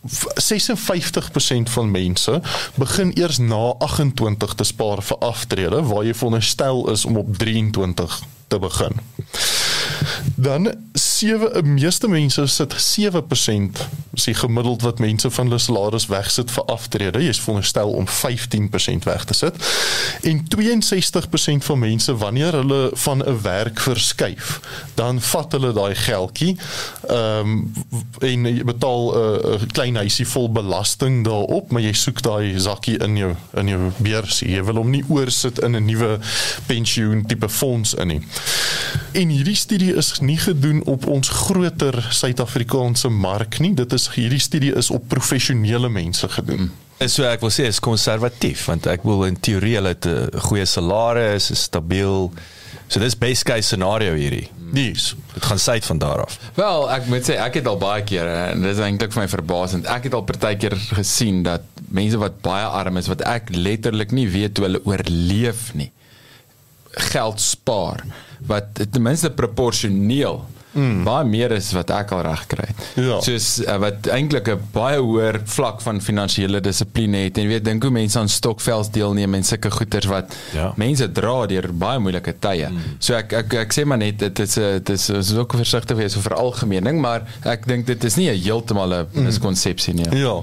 f- 0.08 0.26
56% 0.54 1.70
van 1.70 1.90
mense 1.90 2.40
begin 2.74 3.10
eers 3.14 3.38
na 3.38 3.74
28 3.78 4.54
te 4.54 4.64
spaar 4.64 5.02
vir 5.02 5.16
aftrede 5.18 5.82
waar 5.82 6.04
jy 6.04 6.14
veronderstel 6.14 6.90
is 6.90 7.04
om 7.04 7.16
op 7.16 7.36
23 7.36 8.20
te 8.48 8.58
begin. 8.58 8.92
Dan 10.34 10.74
7 11.18 11.72
meeste 11.74 12.08
mense 12.08 12.46
sit 12.46 12.74
7% 12.98 13.78
is 14.14 14.24
die 14.24 14.34
gemiddeld 14.34 14.82
wat 14.82 14.98
mense 14.98 15.30
van 15.30 15.46
hulle 15.46 15.58
salaris 15.58 16.06
wegsit 16.10 16.50
vir 16.50 16.64
aftrede. 16.70 17.22
Jy 17.22 17.32
is 17.34 17.40
veronderstel 17.42 17.90
om 17.90 18.06
15% 18.06 19.06
weg 19.06 19.24
te 19.24 19.34
sit. 19.34 19.58
En 20.26 20.44
62% 20.54 21.66
van 21.68 21.78
mense 21.78 22.16
wanneer 22.16 22.52
hulle 22.60 22.90
van 22.94 23.22
'n 23.22 23.42
werk 23.42 23.80
verskuif, 23.80 24.60
dan 24.94 25.20
vat 25.20 25.52
hulle 25.52 25.72
daai 25.72 25.94
geldjie 25.94 26.56
ehm 27.08 27.66
um, 28.20 28.46
jy 28.46 28.64
betaal 28.64 29.02
'n 29.14 29.54
uh, 29.54 29.60
klein 29.72 29.96
huisie 29.96 30.26
vol 30.26 30.50
belasting 30.52 31.24
daarop, 31.24 31.70
maar 31.70 31.82
jy 31.82 31.92
soek 31.92 32.22
daai 32.22 32.60
sakkie 32.60 32.98
in 32.98 33.16
jou 33.16 33.34
in 33.54 33.68
jou 33.68 33.90
beursie. 33.96 34.50
Jy 34.50 34.64
wil 34.64 34.74
hom 34.82 34.90
nie 34.90 35.04
oorsit 35.08 35.58
in 35.58 35.76
'n 35.76 35.84
nuwe 35.84 36.18
pensioen 36.66 37.26
tipe 37.26 37.48
fonds 37.48 37.94
in 37.94 38.06
nie. 38.06 38.22
En 39.12 39.28
hierdie 39.28 39.56
studie 39.56 39.94
is 39.94 40.18
nie 40.20 40.38
gedoen 40.38 40.84
op 40.84 41.07
ons 41.08 41.30
groter 41.44 41.96
Suid-Afrikaanse 42.12 43.08
mark 43.08 43.58
nie. 43.64 43.72
Dit 43.76 43.92
is 43.96 44.08
hierdie 44.14 44.42
studie 44.42 44.74
is 44.76 44.90
op 44.94 45.08
professionele 45.08 45.88
mense 45.92 46.28
gedoen. 46.28 46.70
En 46.98 47.10
so 47.10 47.26
ek 47.28 47.42
wil 47.44 47.52
sê 47.54 47.68
is 47.70 47.78
konservatief 47.82 48.64
want 48.66 48.88
ek 48.90 49.04
wil 49.06 49.22
in 49.28 49.38
teorie 49.38 49.76
hulle 49.78 49.94
het 49.94 50.06
'n 50.06 50.40
goeie 50.48 50.66
salaris, 50.66 51.50
is 51.50 51.62
stabiel. 51.70 52.32
So 52.88 53.00
dis 53.00 53.14
base 53.14 53.44
case 53.44 53.68
scenario 53.68 54.14
hierdie. 54.14 54.48
Nuus. 54.72 55.14
Dit 55.34 55.44
gaan 55.44 55.58
sy 55.58 55.80
van 55.80 55.98
daar 55.98 56.24
af. 56.24 56.38
Wel, 56.54 56.90
ek 56.90 57.06
moet 57.06 57.22
sê 57.22 57.36
ek 57.36 57.54
het 57.54 57.66
al 57.66 57.78
baie 57.78 58.02
kere 58.02 58.50
en 58.52 58.62
dit 58.62 58.70
is 58.70 58.78
eintlik 58.78 59.12
vir 59.12 59.22
my 59.22 59.28
verbasend. 59.28 59.86
Ek 59.86 60.04
het 60.04 60.14
al 60.14 60.24
partykeer 60.24 60.76
gesien 60.76 61.42
dat 61.42 61.62
mense 61.88 62.18
wat 62.18 62.40
baie 62.40 62.66
arm 62.66 62.96
is 62.96 63.08
wat 63.08 63.22
ek 63.22 63.48
letterlik 63.54 64.10
nie 64.12 64.28
weet 64.28 64.56
hoe 64.58 64.66
hulle 64.66 64.84
oorleef 64.84 65.74
nie 65.74 65.92
geld 66.98 67.40
spaar 67.40 68.04
wat 68.46 68.64
ten 68.90 69.02
minste 69.02 69.30
proporsioneel 69.30 70.44
mm. 70.78 71.04
baie 71.06 71.26
meer 71.28 71.54
is 71.56 71.70
wat 71.76 71.90
ek 71.94 72.12
al 72.16 72.22
reg 72.26 72.44
kry. 72.50 72.68
Ja. 72.96 73.18
Soos 73.24 73.48
uh, 73.64 73.76
wat 73.82 74.08
eintlik 74.14 74.48
'n 74.54 74.60
baie 74.72 74.98
hoër 75.02 75.40
vlak 75.44 75.82
van 75.84 76.00
finansiële 76.00 76.60
dissipline 76.64 77.24
het 77.26 77.38
en 77.38 77.48
weet 77.50 77.64
dink 77.64 77.82
hoe 77.82 77.92
mense 77.92 78.18
aan 78.18 78.28
stokvels 78.28 78.90
deelneem 78.94 79.34
en 79.34 79.44
sulke 79.44 79.70
goeters 79.70 80.06
wat 80.06 80.36
Ja. 80.54 80.72
mense 80.76 81.10
dra 81.12 81.46
deur 81.46 81.70
baie 81.72 81.98
moeilike 81.98 82.34
tye. 82.40 82.68
Mm. 82.68 82.96
So 82.98 83.14
ek 83.14 83.32
ek 83.32 83.54
ek 83.54 83.72
sê 83.72 83.84
maar 83.84 83.98
net 83.98 84.18
dit 84.18 84.38
is 84.38 84.58
'n 84.58 84.82
dit 84.82 84.90
is 84.90 85.08
is 85.10 85.34
ook 85.34 85.52
versigtig 85.52 85.96
wees 85.96 86.16
oor 86.16 86.34
algemeening, 86.34 87.00
maar 87.00 87.22
ek 87.44 87.66
dink 87.66 87.86
dit 87.86 88.04
is 88.04 88.16
nie 88.16 88.30
'n 88.30 88.40
heeltemal 88.42 88.92
'n 88.92 89.06
miskonsepsie 89.12 89.94
nie. 89.94 90.08
Ja. 90.16 90.42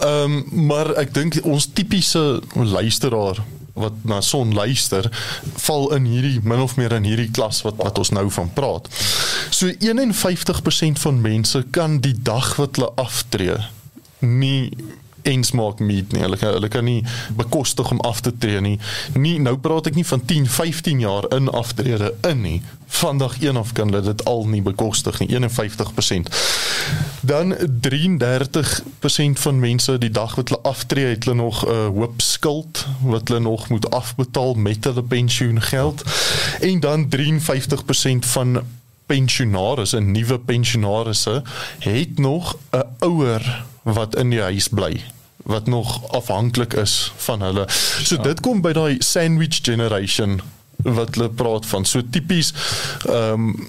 Ehm 0.00 0.24
um, 0.24 0.66
maar 0.66 0.94
ek 0.96 1.14
dink 1.14 1.40
ons 1.44 1.66
tipiese 1.72 2.40
luisteraar 2.54 3.40
wat 3.82 4.04
na 4.08 4.20
son 4.24 4.54
luister 4.54 5.08
val 5.66 5.90
in 5.96 6.06
hierdie 6.08 6.40
min 6.44 6.62
of 6.64 6.76
meer 6.80 6.94
in 6.96 7.08
hierdie 7.08 7.30
klas 7.34 7.62
wat 7.66 7.80
wat 7.80 7.98
ons 7.98 8.14
nou 8.16 8.26
van 8.30 8.52
praat. 8.54 8.88
So 9.50 9.70
51% 9.72 11.02
van 11.04 11.20
mense 11.20 11.64
kan 11.74 12.00
die 12.04 12.16
dag 12.16 12.54
wat 12.60 12.78
hulle 12.78 12.92
aftree 13.00 13.58
nie 14.20 14.70
eens 15.22 15.50
maak 15.50 15.78
meet 15.78 16.12
nie. 16.12 16.22
Hulle 16.22 16.36
kan, 16.36 16.52
hulle 16.52 16.68
kan 16.68 16.84
nie 16.84 17.04
bekostig 17.36 17.90
om 17.90 18.00
af 18.00 18.20
te 18.20 18.32
tree 18.38 18.60
nie. 18.60 18.78
Nie 19.14 19.38
nou 19.40 19.56
praat 19.58 19.86
ek 19.86 19.94
nie 19.94 20.06
van 20.06 20.24
10, 20.24 20.46
15 20.48 21.00
jaar 21.00 21.28
in 21.36 21.48
aftrede 21.48 22.14
in 22.28 22.40
nie. 22.40 22.62
Vandag 22.86 23.36
een 23.40 23.56
af 23.56 23.72
kan 23.72 23.92
hulle 23.92 24.02
dit 24.02 24.24
al 24.24 24.46
nie 24.46 24.62
bekostig 24.62 25.18
nie. 25.20 25.28
51%. 25.38 26.32
Dan 27.20 27.54
33% 27.54 29.38
van 29.44 29.58
mense 29.58 29.98
die 29.98 30.10
dag 30.10 30.34
wat 30.34 30.48
hulle 30.48 30.62
aftree, 30.62 31.14
het 31.14 31.24
hulle 31.24 31.36
nog 31.36 31.64
'n 31.66 31.70
uh, 31.70 31.86
hoop 31.86 32.20
skuld 32.20 32.86
wat 33.00 33.28
hulle 33.28 33.40
nog 33.40 33.68
moet 33.68 33.90
afbetaal 33.90 34.54
met 34.54 34.84
hulle 34.84 35.02
pensioengeld. 35.02 36.02
En 36.60 36.80
dan 36.80 37.08
53% 37.08 38.26
van 38.26 38.62
pensionaars 39.06 39.92
en 39.92 40.10
nuwe 40.10 40.38
pensionaarsse 40.38 41.42
het 41.78 42.18
nog 42.18 42.56
'n 42.70 42.82
ouer 42.98 43.64
wat 43.94 44.16
in 44.16 44.30
die 44.30 44.42
huis 44.42 44.68
bly 44.68 45.00
wat 45.50 45.66
nog 45.66 46.12
afhanklik 46.12 46.72
is 46.72 47.12
van 47.16 47.42
hulle. 47.42 47.64
So 48.04 48.20
dit 48.22 48.40
kom 48.40 48.60
by 48.60 48.72
daai 48.76 48.96
sandwich 49.02 49.60
generation 49.62 50.40
wat 50.82 51.14
hulle 51.14 51.28
praat 51.28 51.66
van. 51.66 51.84
So 51.84 52.02
tipies 52.10 52.54
ehm 53.08 53.32
um, 53.50 53.68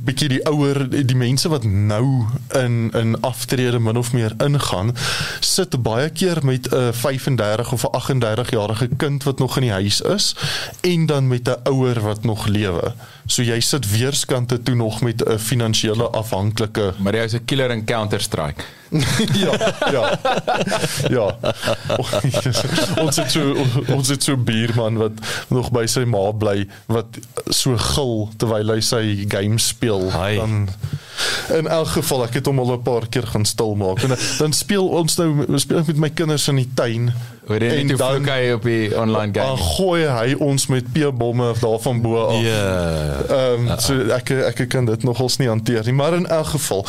bietjie 0.00 0.28
die 0.32 0.40
ouer 0.48 0.80
die 0.90 1.16
mense 1.16 1.48
wat 1.52 1.62
nou 1.64 2.26
in 2.58 2.88
in 2.96 3.12
aftrede 3.20 3.78
min 3.78 3.96
of 4.00 4.12
meer 4.16 4.32
ingaan, 4.42 4.94
sit 5.40 5.76
baie 5.82 6.08
keer 6.10 6.40
met 6.44 6.66
'n 6.72 6.92
35 6.92 7.72
of 7.72 7.84
'n 7.84 7.92
38 7.92 8.50
jarige 8.50 8.88
kind 8.96 9.22
wat 9.22 9.38
nog 9.38 9.56
in 9.56 9.62
die 9.62 9.72
huis 9.72 10.00
is 10.00 10.34
en 10.80 11.06
dan 11.06 11.28
met 11.28 11.48
'n 11.48 11.60
ouer 11.62 12.00
wat 12.00 12.24
nog 12.24 12.46
lewe. 12.46 12.94
So 13.30 13.44
jy 13.46 13.60
sit 13.62 13.86
weerskante 13.86 14.58
toe 14.62 14.74
nog 14.74 15.00
met 15.06 15.22
'n 15.22 15.38
finansiële 15.38 16.10
afhanklike 16.10 16.94
Maar 16.98 17.14
jy 17.14 17.24
is 17.24 17.34
'n 17.34 17.44
killer 17.44 17.70
in 17.70 17.84
Counter 17.84 18.20
Strike. 18.20 18.62
ja, 19.44 19.54
ja. 19.92 20.18
Ja. 21.08 21.38
ons 23.04 23.16
het 23.16 23.30
so 23.30 23.54
ons 23.88 24.08
het 24.08 24.22
so 24.22 24.34
'n 24.34 24.44
buurman 24.44 24.96
wat 24.96 25.12
nog 25.48 25.70
by 25.70 25.86
sy 25.86 26.04
ma 26.04 26.32
bly 26.32 26.66
wat 26.86 27.18
so 27.48 27.76
gil 27.76 28.28
terwyl 28.36 28.74
hy 28.74 28.80
sy 28.80 29.24
game 29.28 29.58
speel. 29.58 30.10
Ai. 30.10 30.36
Dan 30.36 30.68
in 31.58 31.66
elk 31.68 31.88
geval 31.88 32.24
ek 32.24 32.34
het 32.34 32.46
hom 32.46 32.58
al 32.58 32.72
'n 32.72 32.82
paar 32.82 33.06
keer 33.08 33.26
gaan 33.26 33.44
stil 33.44 33.74
maak. 33.74 34.02
En 34.02 34.16
dan 34.38 34.52
speel 34.52 34.86
ons 34.88 35.16
nou 35.16 35.58
speel 35.58 35.78
ek 35.78 35.86
met 35.86 35.96
my 35.96 36.10
kinders 36.10 36.48
in 36.48 36.56
die 36.56 36.70
tuin. 36.74 37.12
Hoor 37.46 37.58
jy 37.62 37.68
En 37.68 37.86
net 37.86 37.88
hoe 37.90 37.96
dan- 37.98 38.14
vloek 38.14 38.28
hy 38.28 38.52
op 38.52 38.62
die 38.62 38.98
online 39.00 39.32
Dan 39.32 39.56
game? 39.56 39.62
gooi 39.76 40.06
hy 40.06 40.34
ons 40.38 40.66
met 40.66 40.92
peerbomme 40.92 41.52
daarvan 41.60 42.00
bo 42.02 42.24
af. 42.26 42.42
Ja. 42.42 43.16
Ehm 43.28 43.68
um, 43.68 43.78
so 43.78 43.94
ek 44.10 44.30
ek 44.30 44.68
kan 44.68 44.84
dit 44.84 45.02
nogals 45.02 45.36
nie 45.38 45.48
hanteer 45.48 45.82
nie, 45.84 45.92
maar 45.92 46.14
in 46.14 46.26
elk 46.26 46.46
geval. 46.46 46.86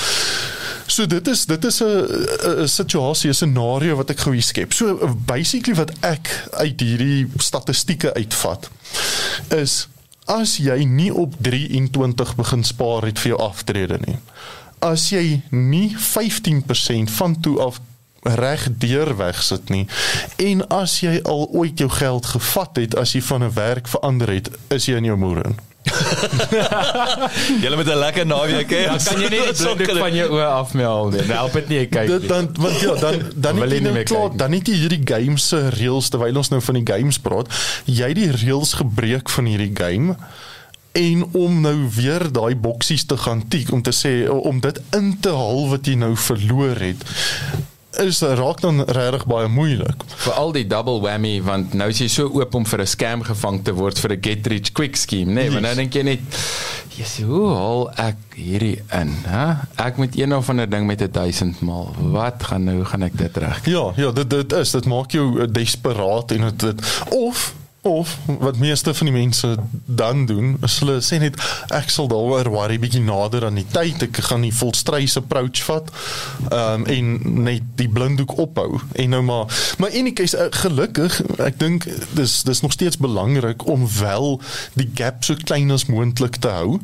So 0.88 1.06
dit 1.08 1.28
is 1.28 1.46
dit 1.46 1.66
is 1.66 1.80
'n 1.82 2.06
'n 2.62 2.68
situasie, 2.68 3.30
'n 3.30 3.34
scenario 3.34 3.96
wat 3.96 4.10
ek 4.10 4.20
gou 4.20 4.34
hier 4.34 4.44
skep. 4.44 4.74
So 4.74 5.10
basically 5.26 5.76
wat 5.76 5.92
ek 6.02 6.44
uit 6.52 6.80
hierdie 6.80 7.28
statistieke 7.38 8.14
uitvat 8.14 8.70
is 9.50 9.88
as 10.26 10.58
jy 10.58 10.84
nie 10.86 11.14
op 11.14 11.36
23 11.40 12.36
begin 12.36 12.64
spaar 12.64 13.06
het 13.06 13.20
vir 13.20 13.34
jou 13.34 13.40
aftrede 13.42 14.00
nie. 14.06 14.18
As 14.80 15.10
jy 15.10 15.42
nie 15.50 15.96
15% 15.98 17.12
van 17.18 17.40
toe 17.42 17.60
af 17.62 17.80
reg 18.22 18.68
deur 18.78 19.16
wegsit 19.18 19.70
nie 19.74 19.88
en 20.38 20.62
as 20.70 21.00
jy 21.02 21.18
al 21.26 21.48
ooit 21.50 21.80
jou 21.82 21.90
geld 21.90 22.26
gevat 22.36 22.78
het 22.78 22.96
as 22.96 23.16
jy 23.18 23.22
van 23.22 23.44
'n 23.44 23.54
werk 23.54 23.88
verander 23.88 24.30
het, 24.30 24.50
is 24.70 24.86
jy 24.86 24.96
in 24.96 25.10
jou 25.10 25.18
moer 25.18 25.46
in. 25.46 25.71
Julle 27.64 27.76
met 27.76 27.88
'n 27.88 27.98
lekker 27.98 28.26
naweek 28.26 28.70
hè. 28.70 28.86
Dan 28.86 29.00
kan 29.04 29.22
jy 29.22 29.30
nie 29.30 29.42
die 29.42 29.54
blinddoek 29.54 29.98
van 29.98 30.14
jou 30.16 30.28
oë 30.38 30.46
afmeel 30.46 31.10
nie. 31.10 31.24
Nou 31.26 31.38
help 31.40 31.54
dit 31.54 31.68
nie 31.70 31.80
ek 31.80 31.90
kyk 31.96 32.08
Dit 32.08 32.22
nie. 32.22 32.28
dan 32.28 32.50
want 32.60 32.80
ja, 32.80 32.94
dan 32.96 33.16
dan 33.36 33.56
jy 33.58 33.68
jy 33.68 33.80
nie 33.82 33.92
nou 33.92 34.04
klaar, 34.04 34.30
nie. 34.30 34.38
dan 34.38 34.52
het 34.52 34.68
jy 34.68 34.76
hierdie 34.84 35.02
game 35.14 35.38
se 35.38 35.62
reëls 35.70 36.10
terwyl 36.14 36.38
ons 36.38 36.50
nou 36.54 36.62
van 36.62 36.76
die 36.80 36.86
games 36.94 37.20
praat. 37.20 37.48
Jy 37.86 38.14
die 38.14 38.32
reëls 38.32 38.74
gebreek 38.74 39.30
van 39.30 39.46
hierdie 39.46 39.74
game 39.74 40.16
en 40.92 41.26
om 41.34 41.62
nou 41.62 41.78
weer 41.96 42.32
daai 42.32 42.56
boksies 42.56 43.06
te 43.06 43.18
gaan 43.18 43.48
tik 43.48 43.72
om 43.72 43.82
te 43.82 43.92
sê 43.96 44.28
om 44.30 44.60
dit 44.60 44.82
in 44.98 45.18
te 45.20 45.30
haal 45.32 45.70
wat 45.72 45.86
jy 45.88 45.96
nou 45.96 46.16
verloor 46.20 46.76
het 46.84 47.06
is 48.00 48.22
raak 48.22 48.62
dan 48.62 48.84
regtig 48.86 49.26
baie 49.26 49.48
moeilik. 49.48 50.04
vir 50.26 50.34
al 50.34 50.52
die 50.52 50.68
double 50.68 51.02
whammy 51.02 51.42
want 51.44 51.74
nou 51.74 51.90
is 51.90 52.00
jy 52.00 52.08
so 52.08 52.28
oop 52.28 52.56
om 52.56 52.66
vir 52.66 52.82
'n 52.82 52.88
scam 52.88 53.24
gevang 53.24 53.64
te 53.64 53.74
word 53.74 54.00
vir 54.00 54.12
'n 54.14 54.22
get 54.22 54.48
rich 54.48 54.72
quick 54.74 54.96
scheme 54.96 55.32
nê 55.32 55.44
nee, 55.44 55.50
want 55.50 55.62
nou 55.62 55.76
dink 55.76 55.94
jy 55.94 56.04
net 56.04 56.20
Jesus 56.98 57.26
hoe 57.26 57.48
haal 57.56 57.86
ek 58.04 58.36
hierdie 58.36 58.82
in 58.94 59.14
hè? 59.26 59.46
Ek 59.80 59.98
moet 59.98 60.18
een 60.18 60.34
of 60.36 60.50
ander 60.52 60.70
ding 60.70 60.86
met 60.86 61.02
'n 61.02 61.12
1000 61.12 61.62
maal. 61.62 61.96
Wat 61.98 62.44
gaan 62.44 62.64
nou 62.64 62.84
gaan 62.86 63.04
ek 63.04 63.18
dit 63.18 63.38
reg 63.38 63.66
Ja, 63.66 63.94
ja, 63.96 64.12
dit 64.12 64.30
dit 64.30 64.52
is 64.54 64.72
dit 64.72 64.86
maak 64.86 65.12
jou 65.12 65.42
eh, 65.42 65.48
desperaat 65.48 66.32
en 66.32 66.42
dit, 66.42 66.60
dit 66.60 66.82
of 67.10 67.54
of 67.82 68.18
wat 68.40 68.58
meeste 68.58 68.94
van 68.94 69.10
die 69.10 69.16
mense 69.16 69.56
dan 69.86 70.26
doen 70.26 70.58
is 70.62 70.80
hulle 70.80 71.00
sê 71.02 71.18
net 71.22 71.38
ek 71.74 71.90
sal 71.90 72.10
daaroor 72.12 72.52
worry 72.54 72.78
bietjie 72.82 73.02
nader 73.02 73.48
aan 73.48 73.58
die 73.58 73.68
tyd 73.74 74.04
ek 74.06 74.22
gaan 74.28 74.46
die 74.46 74.54
volstrys 74.54 75.18
approach 75.18 75.64
vat 75.66 75.90
um, 76.54 76.86
en 76.86 77.14
net 77.48 77.66
die 77.80 77.90
blinddoek 77.90 78.36
ophou 78.42 78.78
en 78.94 79.16
nou 79.16 79.24
maar 79.26 79.62
maar 79.82 79.98
in 79.98 80.12
die 80.12 80.16
case 80.18 80.38
eh, 80.38 80.52
gelukkig 80.62 81.18
ek 81.42 81.58
dink 81.62 81.88
dis 82.18 82.42
dis 82.46 82.62
nog 82.62 82.76
steeds 82.78 83.02
belangrik 83.02 83.66
om 83.66 83.88
wel 83.98 84.38
die 84.78 84.90
gap 84.96 85.26
so 85.26 85.36
klein 85.42 85.74
as 85.74 85.88
moontlik 85.90 86.38
te 86.44 86.54
hou 86.54 86.78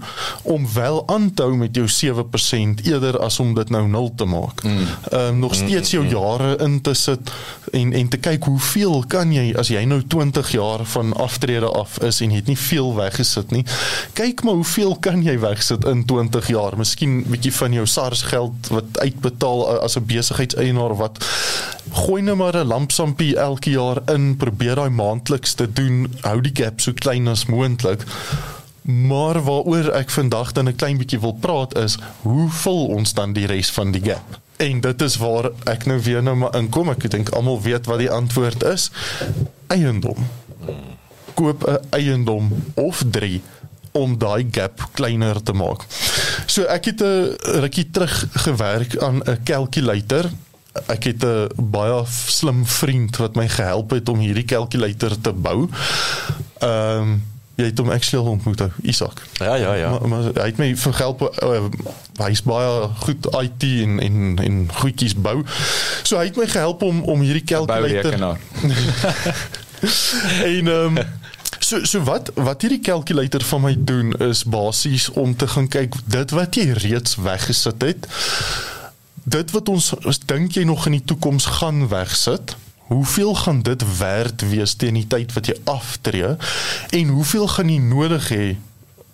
om 0.44 0.65
wel 0.74 1.03
aan 1.14 1.30
te 1.34 1.45
hou 1.45 1.56
met 1.57 1.76
jou 1.76 1.86
7% 1.88 2.82
eerder 2.90 3.19
as 3.19 3.40
om 3.40 3.53
dit 3.53 3.69
nou 3.69 3.88
nul 3.88 4.11
te 4.15 4.26
maak. 4.26 4.64
Ehm 4.64 4.74
mm. 4.74 4.88
um, 5.14 5.40
nog 5.40 5.56
steeds 5.56 5.91
jou 5.91 6.07
jare 6.07 6.57
in 6.64 6.82
te 6.82 6.94
sit 6.94 7.32
en 7.72 7.94
en 7.94 8.07
te 8.07 8.18
kyk 8.18 8.44
hoeveel 8.44 9.03
kan 9.07 9.32
jy 9.34 9.53
as 9.57 9.68
jy 9.68 9.84
nou 9.86 10.02
20 10.07 10.52
jaar 10.52 10.86
van 10.88 11.14
aftrede 11.14 11.69
af 11.69 11.99
is 11.99 12.22
en 12.22 12.31
het 12.31 12.47
nie 12.47 12.57
veel 12.57 12.95
weggesit 12.95 13.51
nie. 13.51 13.65
Kyk 14.14 14.43
maar 14.43 14.53
hoeveel 14.53 14.95
kan 14.99 15.23
jy 15.23 15.39
wegsit 15.39 15.85
in 15.85 16.05
20 16.05 16.47
jaar? 16.47 16.77
Miskien 16.77 17.18
'n 17.18 17.30
bietjie 17.30 17.53
van 17.53 17.73
jou 17.73 17.85
SARS 17.85 18.22
geld 18.22 18.68
wat 18.68 18.99
uitbetaal 18.99 19.80
as 19.81 19.97
'n 19.97 20.05
besigheidseienaar 20.05 20.95
wat 20.95 21.23
gooi 21.91 22.22
nou 22.22 22.35
maar 22.35 22.55
'n 22.55 22.68
lampsampie 22.68 23.35
elke 23.38 23.69
jaar 23.69 24.01
in, 24.05 24.38
probeer 24.38 24.76
daai 24.76 24.89
maandeliks 24.89 25.53
te 25.53 25.72
doen, 25.72 26.14
hou 26.22 26.41
die 26.41 26.55
gap 26.64 26.80
so 26.80 26.93
klein 26.93 27.27
as 27.27 27.45
moontlik. 27.45 28.03
Maar 28.81 29.43
waaroor 29.43 29.91
ek 29.91 30.09
vandag 30.09 30.51
dan 30.51 30.68
'n 30.68 30.76
klein 30.76 30.97
bietjie 30.97 31.19
wil 31.19 31.34
praat 31.34 31.77
is, 31.77 31.97
hoe 32.22 32.49
vul 32.49 32.85
ons 32.88 33.14
dan 33.14 33.34
die 33.34 33.45
res 33.45 33.69
van 33.69 33.91
die 33.91 34.01
gap? 34.03 34.39
En 34.57 34.80
dit 34.81 35.01
is 35.01 35.18
waar 35.18 35.51
ek 35.64 35.85
nou 35.85 36.01
weer 36.01 36.23
nou 36.23 36.35
maar 36.35 36.55
inkom. 36.55 36.89
Ek 36.89 37.09
dink 37.09 37.30
almal 37.30 37.61
weet 37.61 37.85
wat 37.85 37.99
die 38.01 38.11
antwoord 38.11 38.64
is. 38.64 38.91
Eiendom. 39.68 40.18
Koop 41.34 41.68
'n 41.68 41.80
eiendom 41.89 42.64
of 42.76 43.03
3 43.11 43.41
om 43.98 44.18
daai 44.18 44.48
gap 44.52 44.89
kleiner 44.94 45.41
te 45.44 45.53
maak. 45.57 45.85
So 46.45 46.65
ek 46.69 46.91
het 46.91 47.02
'n 47.02 47.38
rukkie 47.64 47.89
terug 47.91 48.26
gewerk 48.45 48.98
aan 48.98 49.22
'n 49.23 49.39
calculator. 49.44 50.30
Ek 50.88 51.03
het 51.03 51.23
'n 51.23 51.49
baie 51.56 52.03
slim 52.06 52.65
vriend 52.65 53.18
wat 53.18 53.35
my 53.35 53.48
gehelp 53.48 53.89
het 53.89 54.10
om 54.10 54.19
hierdie 54.19 54.45
calculator 54.45 55.22
te 55.22 55.34
bou. 55.34 55.69
Ehm 56.60 57.02
um, 57.02 57.23
jy 57.57 57.65
het 57.65 57.77
hom 57.77 57.89
actually 57.89 58.26
al 58.26 58.31
ontmoet, 58.31 58.61
Isak. 58.81 59.22
Ja, 59.34 59.56
ja, 59.56 59.73
ja. 59.73 59.89
Maar, 59.89 60.07
maar 60.07 60.22
hy 60.22 60.45
het 60.45 60.57
my 60.57 60.76
verhelp 60.77 61.22
uh, 61.44 61.64
hy's 62.22 62.44
baie 62.44 62.89
goed 63.02 63.26
IT 63.41 63.64
en 63.64 63.99
en 63.99 64.38
en 64.44 64.69
goedjies 64.73 65.15
bou. 65.15 65.41
So 66.03 66.18
hy 66.18 66.26
het 66.26 66.38
my 66.38 66.48
gehelp 66.48 66.81
om 66.81 67.02
om 67.03 67.22
hierdie 67.22 67.44
calculator 67.44 68.18
bourekenaar 68.19 68.39
en 70.52 70.68
ehm 70.68 70.98
um, 70.98 71.06
so 71.60 71.84
so 71.86 72.04
wat 72.04 72.32
wat 72.36 72.62
hierdie 72.62 72.82
calculator 72.82 73.44
van 73.44 73.62
my 73.62 73.74
doen 73.78 74.14
is 74.24 74.44
basies 74.44 75.10
om 75.10 75.36
te 75.36 75.48
gaan 75.48 75.68
kyk 75.68 75.95
dit 76.06 76.36
wat 76.36 76.56
jy 76.56 76.72
reeds 76.72 77.18
weggesit 77.22 77.82
het. 77.82 78.08
Dit 79.24 79.52
wat 79.52 79.70
ons 79.70 79.91
ons 79.98 80.22
dink 80.26 80.56
jy 80.56 80.64
nog 80.68 80.86
in 80.88 80.98
die 80.99 81.08
toekoms 81.12 81.49
gaan 81.60 81.88
wegsit. 81.91 82.56
Hoeveel 82.88 83.36
gaan 83.36 83.62
dit 83.68 83.84
werd 83.99 84.48
wees 84.48 84.78
teen 84.80 84.95
die 84.95 85.08
tyd 85.08 85.34
wat 85.36 85.52
jy 85.52 85.58
aftree 85.68 86.38
en 86.95 87.14
hoeveel 87.18 87.48
gaan 87.52 87.70
jy 87.70 87.82
nodig 87.84 88.30
hê 88.32 88.48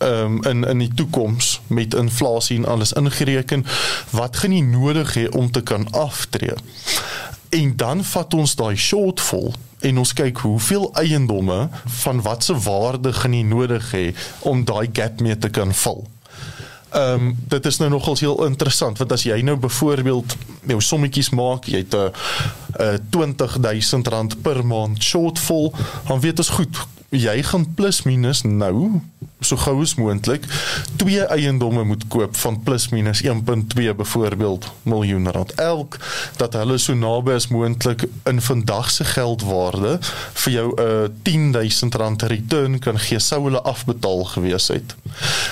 um, 0.03 0.37
in 0.43 0.63
in 0.63 0.83
die 0.85 0.91
toekoms 0.93 1.59
met 1.67 1.97
inflasie 1.97 2.57
en 2.61 2.69
alles 2.75 2.93
ingereken 2.93 3.65
wat 4.09 4.37
gaan 4.43 4.53
jy 4.53 4.61
nodig 4.61 5.15
hê 5.17 5.25
om 5.29 5.51
te 5.51 5.65
kan 5.65 5.89
aftree 5.91 6.53
en 7.53 7.75
dan 7.77 8.03
vat 8.03 8.33
ons 8.33 8.55
daai 8.57 8.75
shortfall 8.77 9.51
en 9.83 9.99
ons 10.01 10.13
kyk 10.15 10.41
hoeveel 10.45 10.87
eiendomme 10.99 11.59
van 12.03 12.21
watse 12.25 12.55
waarde 12.65 13.13
gaan 13.13 13.35
jy 13.35 13.43
nodig 13.45 13.91
hê 13.93 14.05
om 14.49 14.63
daai 14.65 14.87
gap 14.95 15.21
mee 15.21 15.37
te 15.37 15.51
kan 15.53 15.73
vul. 15.83 16.03
Ehm 16.93 17.27
um, 17.27 17.29
dit 17.49 17.65
is 17.65 17.77
nou 17.81 17.89
nogals 17.89 18.21
heel 18.21 18.45
interessant 18.45 18.97
want 19.01 19.11
as 19.11 19.25
jy 19.25 19.41
nou 19.41 19.57
byvoorbeeld 19.57 20.35
jou 20.71 20.79
sommetjies 20.81 21.29
maak, 21.33 21.67
jy 21.69 21.83
het 21.83 21.93
'n 21.93 22.11
uh, 22.79 22.97
20000 23.09 24.07
rand 24.07 24.41
per 24.41 24.65
maand 24.65 25.03
shortfall, 25.03 25.71
dan 26.07 26.19
weet 26.19 26.37
ons 26.37 26.49
goed, 26.49 26.77
jy 27.13 27.43
gaan 27.43 27.65
plus 27.77 28.01
minus 28.03 28.41
nou 28.41 29.01
so 29.43 29.59
gou 29.59 29.81
as 29.83 29.95
moontlik 29.99 30.45
twee 31.01 31.21
eiendomme 31.35 31.83
moet 31.83 32.07
koop 32.07 32.35
van 32.41 32.57
plus 32.63 32.89
minus 32.89 33.21
1.2 33.23 33.93
byvoorbeeld 33.97 34.69
miljoen 34.89 35.29
rand 35.31 35.53
elk 35.61 35.99
dat 36.37 36.57
hulle 36.57 36.77
so 36.81 36.95
naby 36.97 37.35
as 37.37 37.49
moontlik 37.53 38.07
in 38.29 38.41
vandag 38.41 38.91
se 38.91 39.05
geldwaarde 39.05 39.97
vir 40.43 40.53
jou 40.53 40.67
'n 40.73 40.81
uh, 40.81 41.09
10000 41.23 41.95
rand 41.95 42.21
return 42.21 42.79
kan 42.79 42.99
gee 42.99 43.19
sou 43.19 43.43
hulle 43.43 43.61
afbetaal 43.61 44.23
gewees 44.23 44.67
het. 44.67 44.95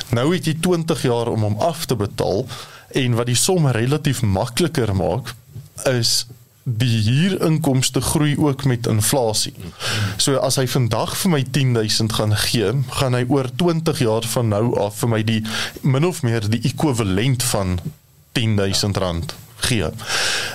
Nou 0.10 0.34
het 0.34 0.46
jy 0.46 0.56
20 0.60 1.02
jaar 1.02 1.28
om 1.28 1.42
hom 1.42 1.60
af 1.60 1.86
te 1.86 1.96
betaal 1.96 2.46
en 2.92 3.16
wat 3.16 3.26
die 3.26 3.36
som 3.36 3.68
relatief 3.68 4.22
makliker 4.22 4.96
maak 4.96 5.34
is 5.84 6.26
die 6.64 7.02
huurinkomste 7.04 8.02
groei 8.02 8.38
ook 8.38 8.64
met 8.64 8.88
inflasie. 8.88 9.54
So 10.18 10.38
as 10.38 10.60
hy 10.62 10.68
vandag 10.70 11.16
vir 11.18 11.34
my 11.34 11.44
10000 11.44 12.14
gaan 12.14 12.36
gee, 12.38 12.74
gaan 13.02 13.18
hy 13.18 13.24
oor 13.28 13.50
20 13.56 14.00
jaar 14.00 14.28
van 14.34 14.52
nou 14.54 14.66
af 14.80 15.02
vir 15.02 15.10
my 15.16 15.22
die 15.26 15.42
min 15.82 16.06
of 16.06 16.22
meer 16.22 16.46
die 16.50 16.62
ekwivalent 16.70 17.44
van 17.44 17.80
10000 18.38 18.98
rand 18.98 19.34
gee. 19.66 19.90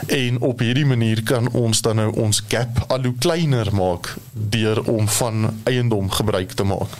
En 0.06 0.40
op 0.40 0.62
hierdie 0.62 0.86
manier 0.86 1.22
kan 1.22 1.50
ons 1.52 1.82
dan 1.82 1.96
nou 1.96 2.12
ons 2.14 2.42
gap 2.48 2.84
al 2.86 3.02
hoe 3.02 3.14
kleiner 3.18 3.74
maak 3.74 4.14
deur 4.32 4.82
om 4.90 5.08
van 5.08 5.50
eiendom 5.64 6.10
gebruik 6.10 6.52
te 6.52 6.66
maak. 6.66 6.94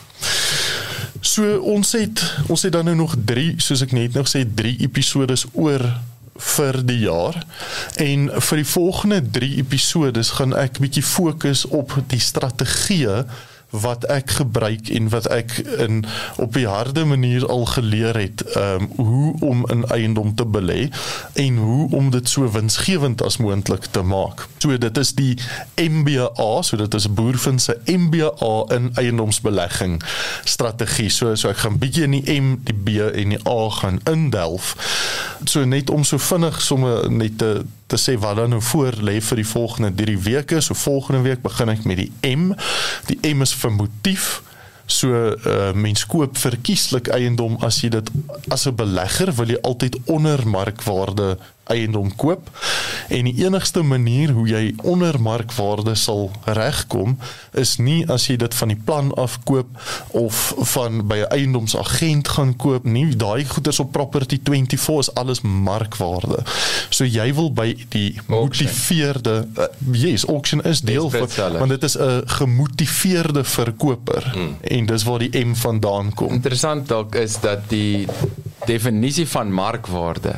So 1.20 1.58
ons 1.58 1.92
het 1.92 2.22
ons 2.46 2.62
het 2.62 2.72
dan 2.72 2.84
nou 2.84 2.96
nog 2.96 3.16
3 3.24 3.54
soos 3.62 3.82
ek 3.86 3.94
net 3.96 4.14
nog 4.14 4.28
sê 4.30 4.44
3 4.54 4.76
episodes 4.86 5.46
oor 5.52 5.82
vir 6.38 6.80
die 6.86 6.98
jaar. 7.04 7.38
En 7.96 8.30
vir 8.30 8.62
die 8.62 8.68
volgende 8.68 9.20
3 9.38 9.56
episodes 9.62 10.30
gaan 10.38 10.54
ek 10.56 10.80
bietjie 10.82 11.04
fokus 11.04 11.66
op 11.66 11.96
die 12.10 12.20
strategieë 12.20 13.24
wat 13.80 14.04
ek 14.04 14.30
gebruik 14.30 14.88
en 14.88 15.08
wat 15.08 15.26
ek 15.26 15.58
in 15.78 16.04
op 16.36 16.56
'n 16.56 16.64
harde 16.64 17.04
manier 17.04 17.46
al 17.46 17.64
geleer 17.66 18.16
het 18.16 18.44
um 18.56 18.90
hoe 18.96 19.34
om 19.40 19.66
in 19.70 19.84
eiendom 19.84 20.34
te 20.34 20.44
belê 20.44 20.90
en 21.32 21.56
hoe 21.56 21.90
om 21.90 22.10
dit 22.10 22.28
so 22.28 22.50
winsgewend 22.50 23.22
as 23.22 23.36
moontlik 23.36 23.84
te 23.90 24.02
maak. 24.02 24.48
So 24.58 24.78
dit 24.78 24.98
is 24.98 25.14
die 25.14 25.38
MBA, 25.74 26.62
so 26.62 26.76
dit 26.76 26.94
is 26.94 27.12
Boervin 27.12 27.58
se 27.58 27.78
MBA 27.84 28.64
in 28.74 28.90
eiendomsbelegging 28.94 30.02
strategie. 30.44 31.08
So 31.08 31.34
so 31.34 31.48
ek 31.48 31.56
gaan 31.56 31.78
bietjie 31.78 32.02
in 32.02 32.10
die 32.10 32.40
M, 32.40 32.60
die 32.64 32.74
B 32.74 32.88
en 33.14 33.28
die 33.28 33.42
A 33.48 33.70
gaan 33.70 34.00
indelf. 34.04 34.76
So 35.44 35.64
net 35.64 35.90
om 35.90 36.04
so 36.04 36.18
vinnig 36.18 36.60
somme 36.62 37.08
net 37.08 37.38
te 37.38 37.64
te 37.86 37.96
sê 37.96 38.16
wat 38.18 38.36
dan 38.36 38.50
nou 38.50 38.62
voor 38.62 38.98
lê 38.98 39.20
vir 39.22 39.38
die 39.38 39.46
volgende 39.46 39.92
3 39.94 40.18
weke. 40.18 40.60
So 40.60 40.74
volgende 40.74 41.20
week 41.22 41.42
begin 41.42 41.70
ek 41.70 41.84
met 41.86 42.00
die 42.00 42.10
M. 42.26 42.50
Die 43.06 43.18
M 43.34 43.44
is 43.46 43.54
vir 43.66 43.74
motief. 43.74 44.26
So 44.86 45.10
uh, 45.10 45.72
mens 45.74 46.04
koop 46.06 46.38
verkieslik 46.38 47.10
eiendom 47.10 47.58
as 47.66 47.80
jy 47.82 47.90
dit 47.96 48.10
as 48.54 48.66
'n 48.70 48.78
belegger 48.78 49.34
wil 49.34 49.50
jy 49.50 49.58
altyd 49.62 49.98
onder 50.06 50.46
markwaarde 50.46 51.34
eiendom 51.66 52.14
koop. 52.16 52.50
En 53.08 53.24
die 53.24 53.44
enigste 53.44 53.82
manier 53.82 54.30
hoe 54.30 54.46
jy 54.48 54.74
onder 54.82 55.20
markwaarde 55.20 55.94
sal 55.94 56.30
regkom 56.44 57.18
is 57.52 57.76
nie 57.76 58.04
as 58.10 58.26
jy 58.30 58.36
dit 58.40 58.54
van 58.54 58.72
die 58.72 58.78
plan 58.84 59.12
af 59.14 59.38
koop 59.44 59.68
of 60.10 60.54
van 60.74 61.06
by 61.06 61.22
'n 61.24 61.30
eiendomsagent 61.36 62.28
gaan 62.28 62.56
koop 62.56 62.84
nie. 62.84 63.16
Daai 63.16 63.44
goederes 63.44 63.80
op 63.80 63.92
property 63.92 64.40
24 64.42 64.98
is 64.98 65.14
alles 65.14 65.40
markwaarde. 65.40 66.42
So 66.88 67.04
jy 67.04 67.34
wil 67.34 67.52
by 67.52 67.76
die 67.88 68.18
gemotiveerde 68.26 69.46
uh, 69.58 69.64
yes 69.92 70.26
auction 70.26 70.62
is 70.62 70.80
deel 70.80 71.10
van 71.10 71.28
want 71.58 71.68
dit 71.68 71.82
is 71.82 71.98
'n 71.98 72.22
gemotiveerde 72.26 73.44
verkoper. 73.44 74.30
Hmm. 74.32 74.56
en 74.60 74.86
dis 74.86 75.02
waar 75.02 75.18
die 75.18 75.44
M 75.44 75.54
vandaan 75.54 76.14
kom. 76.14 76.32
Interessant 76.32 76.88
dalk 76.88 77.14
is 77.14 77.40
dat 77.40 77.68
die 77.68 78.06
definisie 78.66 79.28
van 79.28 79.52
markwaarde 79.52 80.34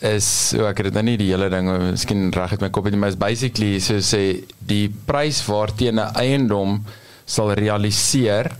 is 0.00 0.26
so 0.50 0.64
ek 0.68 0.80
het 0.80 0.90
dit 0.90 0.96
nou 0.96 1.04
nie 1.04 1.16
die 1.20 1.30
hele 1.30 1.50
ding 1.52 1.68
miskien 1.90 2.30
reg 2.32 2.50
het 2.56 2.62
my 2.64 2.70
kop 2.72 2.88
het 2.88 2.96
maar 2.96 3.12
is 3.12 3.20
basically 3.20 3.78
so 3.84 4.00
sê 4.00 4.40
die 4.58 4.88
prys 5.06 5.42
waarteen 5.46 6.00
'n 6.00 6.14
eiendom 6.16 6.80
sal 7.26 7.52
realiseer 7.52 8.50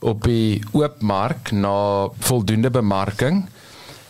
op 0.00 0.24
die 0.26 0.60
oopmark 0.72 1.52
na 1.52 2.08
voldoende 2.18 2.70
bemarking 2.70 3.46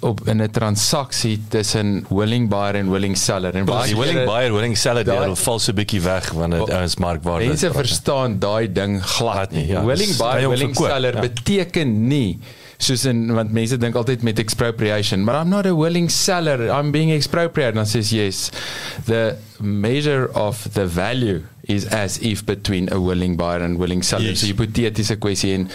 op 0.02 0.20
in 0.26 0.42
'n 0.42 0.50
transaksie 0.50 1.40
tussen 1.48 2.06
willing 2.08 2.48
buyer 2.48 2.74
en 2.74 2.90
willing 2.90 3.16
seller. 3.16 3.54
En 3.54 3.64
baie 3.64 3.96
willing 3.96 4.24
buyer 4.24 4.52
willing 4.52 4.76
seller 4.76 5.04
daar 5.04 5.36
val 5.36 5.58
so 5.58 5.70
'n 5.70 5.74
bietjie 5.74 6.00
weg 6.00 6.30
wanneer 6.30 6.66
dit 6.66 6.74
ons 6.74 6.96
markwaarde 6.96 7.46
mense 7.46 7.72
verstaan 7.72 8.38
daai 8.38 8.72
ding 8.72 9.02
glad 9.04 9.50
nie 9.50 9.66
ja, 9.66 9.84
willing 9.84 10.16
buyer 10.16 10.48
willing 10.48 10.74
seller 10.74 11.14
ja. 11.14 11.20
beteken 11.20 12.06
nie 12.06 12.38
soos 12.82 13.04
in 13.06 13.34
want 13.34 13.52
mense 13.54 13.78
dink 13.78 13.96
altyd 13.98 14.24
met 14.26 14.38
expropriation 14.42 15.24
but 15.24 15.38
I'm 15.38 15.50
not 15.50 15.66
a 15.66 15.74
willing 15.74 16.08
seller. 16.10 16.68
I'm 16.70 16.92
being 16.92 17.12
expropriated. 17.14 17.76
And 17.78 17.88
says 17.88 18.12
yes 18.12 18.50
the 19.06 19.36
measure 19.60 20.28
of 20.34 20.62
the 20.74 20.86
value 20.86 21.42
is 21.68 21.86
as 21.86 22.18
if 22.18 22.44
between 22.44 22.92
a 22.92 23.00
willing 23.00 23.36
buyer 23.36 23.62
and 23.62 23.78
willing 23.78 24.02
seller. 24.02 24.32
Yes. 24.32 24.40
so 24.40 24.50
hipotetiese 24.50 25.16
kwessie 25.16 25.54
en 25.54 25.68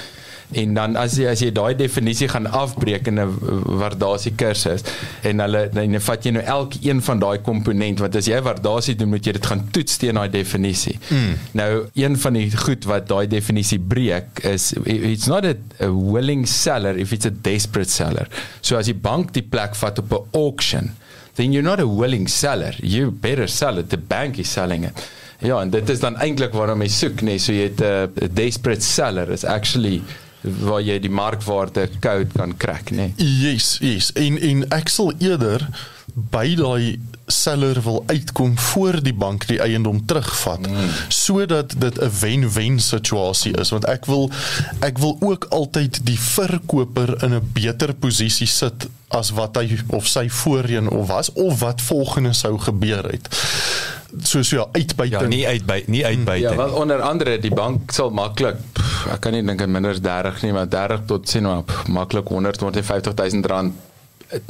en 0.55 0.73
dan 0.73 0.95
as 0.95 1.17
jy 1.19 1.27
as 1.27 1.41
jy 1.43 1.49
daai 1.51 1.75
definisie 1.75 2.29
gaan 2.31 2.47
afbreek 2.47 3.07
in 3.11 3.19
'n 3.19 3.33
waardasie 3.81 4.31
kursus 4.39 4.83
en 5.27 5.39
hulle 5.43 5.69
dan 5.73 5.99
vat 5.99 6.23
jy 6.23 6.31
nou 6.31 6.43
elke 6.43 6.79
een 6.81 7.01
van 7.01 7.19
daai 7.19 7.37
komponent 7.43 7.99
want 7.99 8.15
as 8.15 8.27
jy 8.27 8.39
waardasie 8.41 8.95
doen 8.95 9.09
moet 9.09 9.25
jy 9.25 9.33
dit 9.33 9.45
gaan 9.45 9.67
toets 9.71 9.97
teen 9.97 10.15
daai 10.15 10.29
definisie. 10.29 10.99
Mm. 11.09 11.33
Nou 11.51 11.87
een 11.93 12.17
van 12.17 12.33
die 12.33 12.51
goed 12.57 12.85
wat 12.85 13.07
daai 13.07 13.27
definisie 13.27 13.79
breek 13.79 14.39
is 14.43 14.73
it's 14.85 15.27
not 15.27 15.45
a, 15.45 15.55
a 15.81 15.91
willing 15.91 16.47
seller 16.47 16.97
if 16.97 17.11
it's 17.11 17.25
a 17.25 17.31
desperate 17.41 17.89
seller. 17.89 18.27
So 18.61 18.77
as 18.77 18.85
die 18.85 18.95
bank 18.95 19.33
die 19.33 19.43
plek 19.43 19.75
vat 19.75 19.99
op 19.99 20.11
'n 20.11 20.37
auction 20.37 20.95
then 21.35 21.51
you're 21.51 21.67
not 21.67 21.79
a 21.79 21.87
willing 21.87 22.27
seller. 22.27 22.73
You 22.81 23.11
better 23.11 23.47
sell 23.47 23.77
it. 23.77 23.89
The 23.89 23.97
bank 23.97 24.37
is 24.37 24.51
selling 24.51 24.85
it. 24.85 25.07
Ja, 25.39 25.61
en 25.61 25.69
dit 25.69 25.89
is 25.89 25.99
dan 26.01 26.17
eintlik 26.17 26.55
waarom 26.57 26.81
jy 26.81 26.87
soek, 26.89 27.21
nee, 27.21 27.37
so 27.37 27.53
jy 27.53 27.69
het 27.69 27.81
'n 27.81 28.33
desperate 28.33 28.81
seller 28.81 29.29
is 29.29 29.43
actually 29.45 30.01
waar 30.59 30.81
jy 30.81 30.99
die 30.99 31.11
markwaarde 31.11 31.89
code 31.99 32.33
kan 32.33 32.57
krak, 32.57 32.91
nê? 32.91 33.11
Nee. 33.15 33.27
Yes, 33.27 33.77
yes. 33.81 34.11
En 34.13 34.39
en 34.41 34.65
ek 34.69 34.89
sal 34.89 35.13
eerder 35.19 35.67
by 36.17 36.55
daai 36.57 36.99
seller 37.27 37.81
wil 37.83 38.03
uitkom 38.07 38.57
voor 38.57 39.03
die 39.03 39.13
bank 39.13 39.45
die 39.47 39.59
eiendom 39.61 39.99
terugvat 40.05 40.67
mm. 40.67 40.89
sodat 41.13 41.75
dit 41.77 41.99
'n 42.01 42.11
wen-wen 42.19 42.79
situasie 42.79 43.53
is 43.59 43.69
want 43.69 43.85
ek 43.85 44.05
wil 44.05 44.31
ek 44.79 44.97
wil 44.97 45.17
ook 45.19 45.45
altyd 45.49 45.99
die 46.05 46.19
verkoper 46.19 47.23
in 47.23 47.33
'n 47.33 47.49
beter 47.53 47.93
posisie 47.93 48.47
sit 48.47 48.87
as 49.07 49.29
wat 49.29 49.55
hy 49.55 49.77
of 49.87 50.07
sy 50.07 50.29
voorheen 50.29 50.89
of 50.89 51.07
was 51.07 51.31
of 51.33 51.59
wat 51.59 51.81
volgende 51.81 52.33
sou 52.33 52.57
gebeur 52.59 53.03
het 53.11 53.27
so 54.23 54.43
so 54.43 54.55
ja, 54.55 54.67
uitbuiting. 54.71 55.21
Ja, 55.21 55.27
nie 55.27 55.47
uitby 55.47 55.83
nie 55.87 56.05
uitbuiting. 56.05 56.49
Ja, 56.49 56.55
want 56.55 56.73
onder 56.73 57.01
andere 57.01 57.39
die 57.39 57.53
bank 57.53 57.91
sal 57.91 58.09
maklik 58.09 58.61
ek 59.11 59.19
kan 59.23 59.35
nie 59.35 59.43
dink 59.43 59.61
in 59.61 59.71
minder 59.71 59.99
30 60.01 60.41
nie, 60.43 60.53
maar 60.55 60.69
30 60.69 61.05
tot 61.09 61.29
sien 61.29 61.43
maar 61.47 61.63
maklik 61.87 62.27
100 62.27 62.59
150 62.59 63.13
000 63.13 63.51
rand 63.51 63.73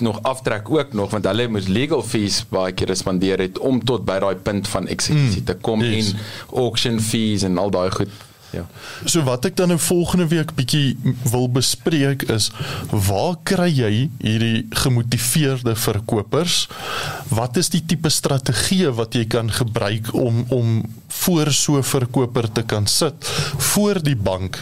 nog 0.01 0.19
aftrek 0.23 0.69
ook 0.69 0.93
nog 0.93 1.11
want 1.11 1.25
hulle 1.25 1.47
moet 1.47 1.67
legal 1.67 2.03
fees 2.03 2.45
baie 2.49 2.73
keer 2.73 2.95
spandeer 2.95 3.39
het 3.39 3.59
om 3.59 3.83
tot 3.83 4.05
by 4.05 4.17
daai 4.23 4.35
punt 4.35 4.67
van 4.67 4.87
eksekusie 4.87 5.43
mm, 5.43 5.49
te 5.49 5.55
kom 5.61 5.83
yes. 5.85 6.13
en 6.13 6.19
auction 6.63 6.99
fees 7.01 7.45
en 7.45 7.57
al 7.61 7.69
daai 7.73 7.91
goed 7.91 8.09
Ja. 8.57 8.65
So 9.05 9.21
wat 9.27 9.45
ek 9.45 9.57
dan 9.59 9.69
nou 9.73 9.79
volgende 9.81 10.27
week 10.31 10.53
bietjie 10.57 10.95
wil 11.29 11.49
bespreek 11.51 12.25
is 12.33 12.49
waar 12.91 13.35
kry 13.47 13.69
jy 13.69 13.91
hierdie 14.23 14.65
gemotiveerde 14.83 15.75
verkopers? 15.77 16.65
Wat 17.29 17.57
is 17.61 17.69
die 17.73 17.83
tipe 17.85 18.09
strategie 18.13 18.89
wat 18.97 19.17
jy 19.17 19.27
kan 19.29 19.51
gebruik 19.53 20.13
om 20.17 20.45
om 20.53 20.81
voor 21.23 21.51
so 21.51 21.77
'n 21.77 21.83
verkoper 21.83 22.51
te 22.51 22.63
kan 22.63 22.87
sit 22.87 23.27
voor 23.73 24.01
die 24.03 24.15
bank 24.15 24.57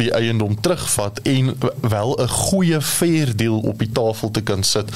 die 0.00 0.10
eiendom 0.16 0.56
terugvat 0.60 1.20
en 1.28 1.52
wel 1.80 2.16
'n 2.16 2.28
goeie 2.28 2.80
fair 2.80 3.36
deal 3.36 3.58
op 3.60 3.78
die 3.78 3.92
tafel 3.92 4.30
te 4.30 4.40
kan 4.40 4.62
sit 4.62 4.88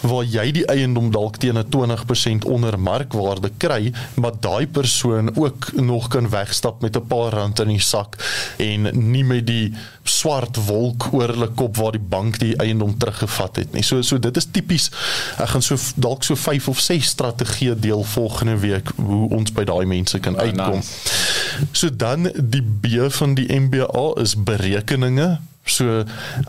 waar 0.00 0.24
jy 0.24 0.50
die 0.52 0.66
eiendom 0.66 1.10
dalk 1.10 1.36
teen 1.36 1.58
'n 1.58 1.68
20% 1.68 2.44
onder 2.44 2.78
markwaarde 2.78 3.50
kry, 3.56 3.92
maar 4.14 4.32
daai 4.40 4.66
persoon 4.66 5.36
ook 5.36 5.72
nog 5.72 6.08
kan 6.08 6.28
wegstap 6.28 6.80
met 6.80 6.96
'n 6.96 7.06
paar 7.06 7.32
rand 7.32 7.60
in 7.60 7.68
die 7.68 7.80
sak 7.80 8.16
en 8.56 9.10
nie 9.10 9.24
met 9.24 9.46
die 9.46 9.74
swart 10.02 10.56
wolk 10.66 11.08
oor 11.12 11.32
hulle 11.32 11.48
kop 11.56 11.76
waar 11.76 11.92
die 11.92 12.06
bank 12.12 12.38
die 12.40 12.54
eiendom 12.56 12.96
teruggevat 12.98 13.56
het 13.56 13.72
nie. 13.72 13.82
So 13.82 14.02
so 14.02 14.18
dit 14.18 14.36
is 14.36 14.48
tipies. 14.50 14.90
Ek 15.38 15.52
gaan 15.54 15.64
so 15.64 15.76
dalk 16.00 16.24
so 16.24 16.36
5 16.36 16.68
of 16.72 16.80
6 16.80 17.12
strategieë 17.14 17.76
deel 17.80 18.04
volgende 18.14 18.56
week 18.62 18.92
hoe 18.96 19.28
ons 19.36 19.52
by 19.52 19.64
daai 19.68 19.84
mense 19.86 20.20
kan 20.20 20.38
oh, 20.38 20.46
uitkom. 20.46 20.80
Nice. 20.80 21.68
So 21.72 21.92
dan 21.92 22.30
die 22.36 22.62
B 22.62 23.10
van 23.10 23.34
die 23.34 23.48
MBA 23.60 24.06
is 24.22 24.36
berekeninge. 24.36 25.38
So 25.64 26.04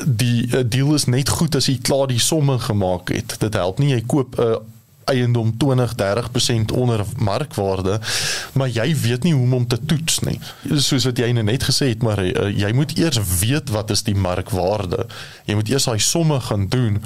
die 0.06 0.48
uh, 0.48 0.64
deal 0.66 0.94
is 0.96 1.06
net 1.06 1.30
goed 1.30 1.56
as 1.56 1.68
jy 1.70 1.78
klaar 1.84 2.08
die 2.08 2.20
somme 2.20 2.60
gemaak 2.60 3.12
het. 3.14 3.36
Dit 3.40 3.58
help 3.60 3.80
nie 3.80 3.94
jy 3.94 4.04
koop 4.08 4.38
'n 4.40 4.48
uh, 4.48 4.62
eiendom 5.12 5.54
20 5.58 5.96
30% 6.00 6.76
onder 6.78 7.06
markwaarde 7.18 8.00
maar 8.58 8.70
jy 8.72 8.88
weet 9.04 9.28
nie 9.28 9.34
hoe 9.34 9.44
om 9.52 9.58
hom 9.58 9.68
te 9.68 9.80
toets 9.86 10.20
nie. 10.26 10.38
Soos 10.80 11.06
wat 11.10 11.20
jy 11.20 11.32
nou 11.36 11.44
net 11.48 11.66
gesê 11.68 11.92
het 11.92 12.04
maar 12.06 12.22
uh, 12.24 12.48
jy 12.50 12.72
moet 12.78 12.94
eers 13.00 13.20
weet 13.42 13.72
wat 13.74 13.92
is 13.94 14.04
die 14.08 14.16
markwaarde. 14.16 15.06
Jy 15.50 15.58
moet 15.60 15.72
eers 15.72 15.88
daai 15.90 16.00
somme 16.04 16.40
gaan 16.48 16.68
doen 16.72 17.00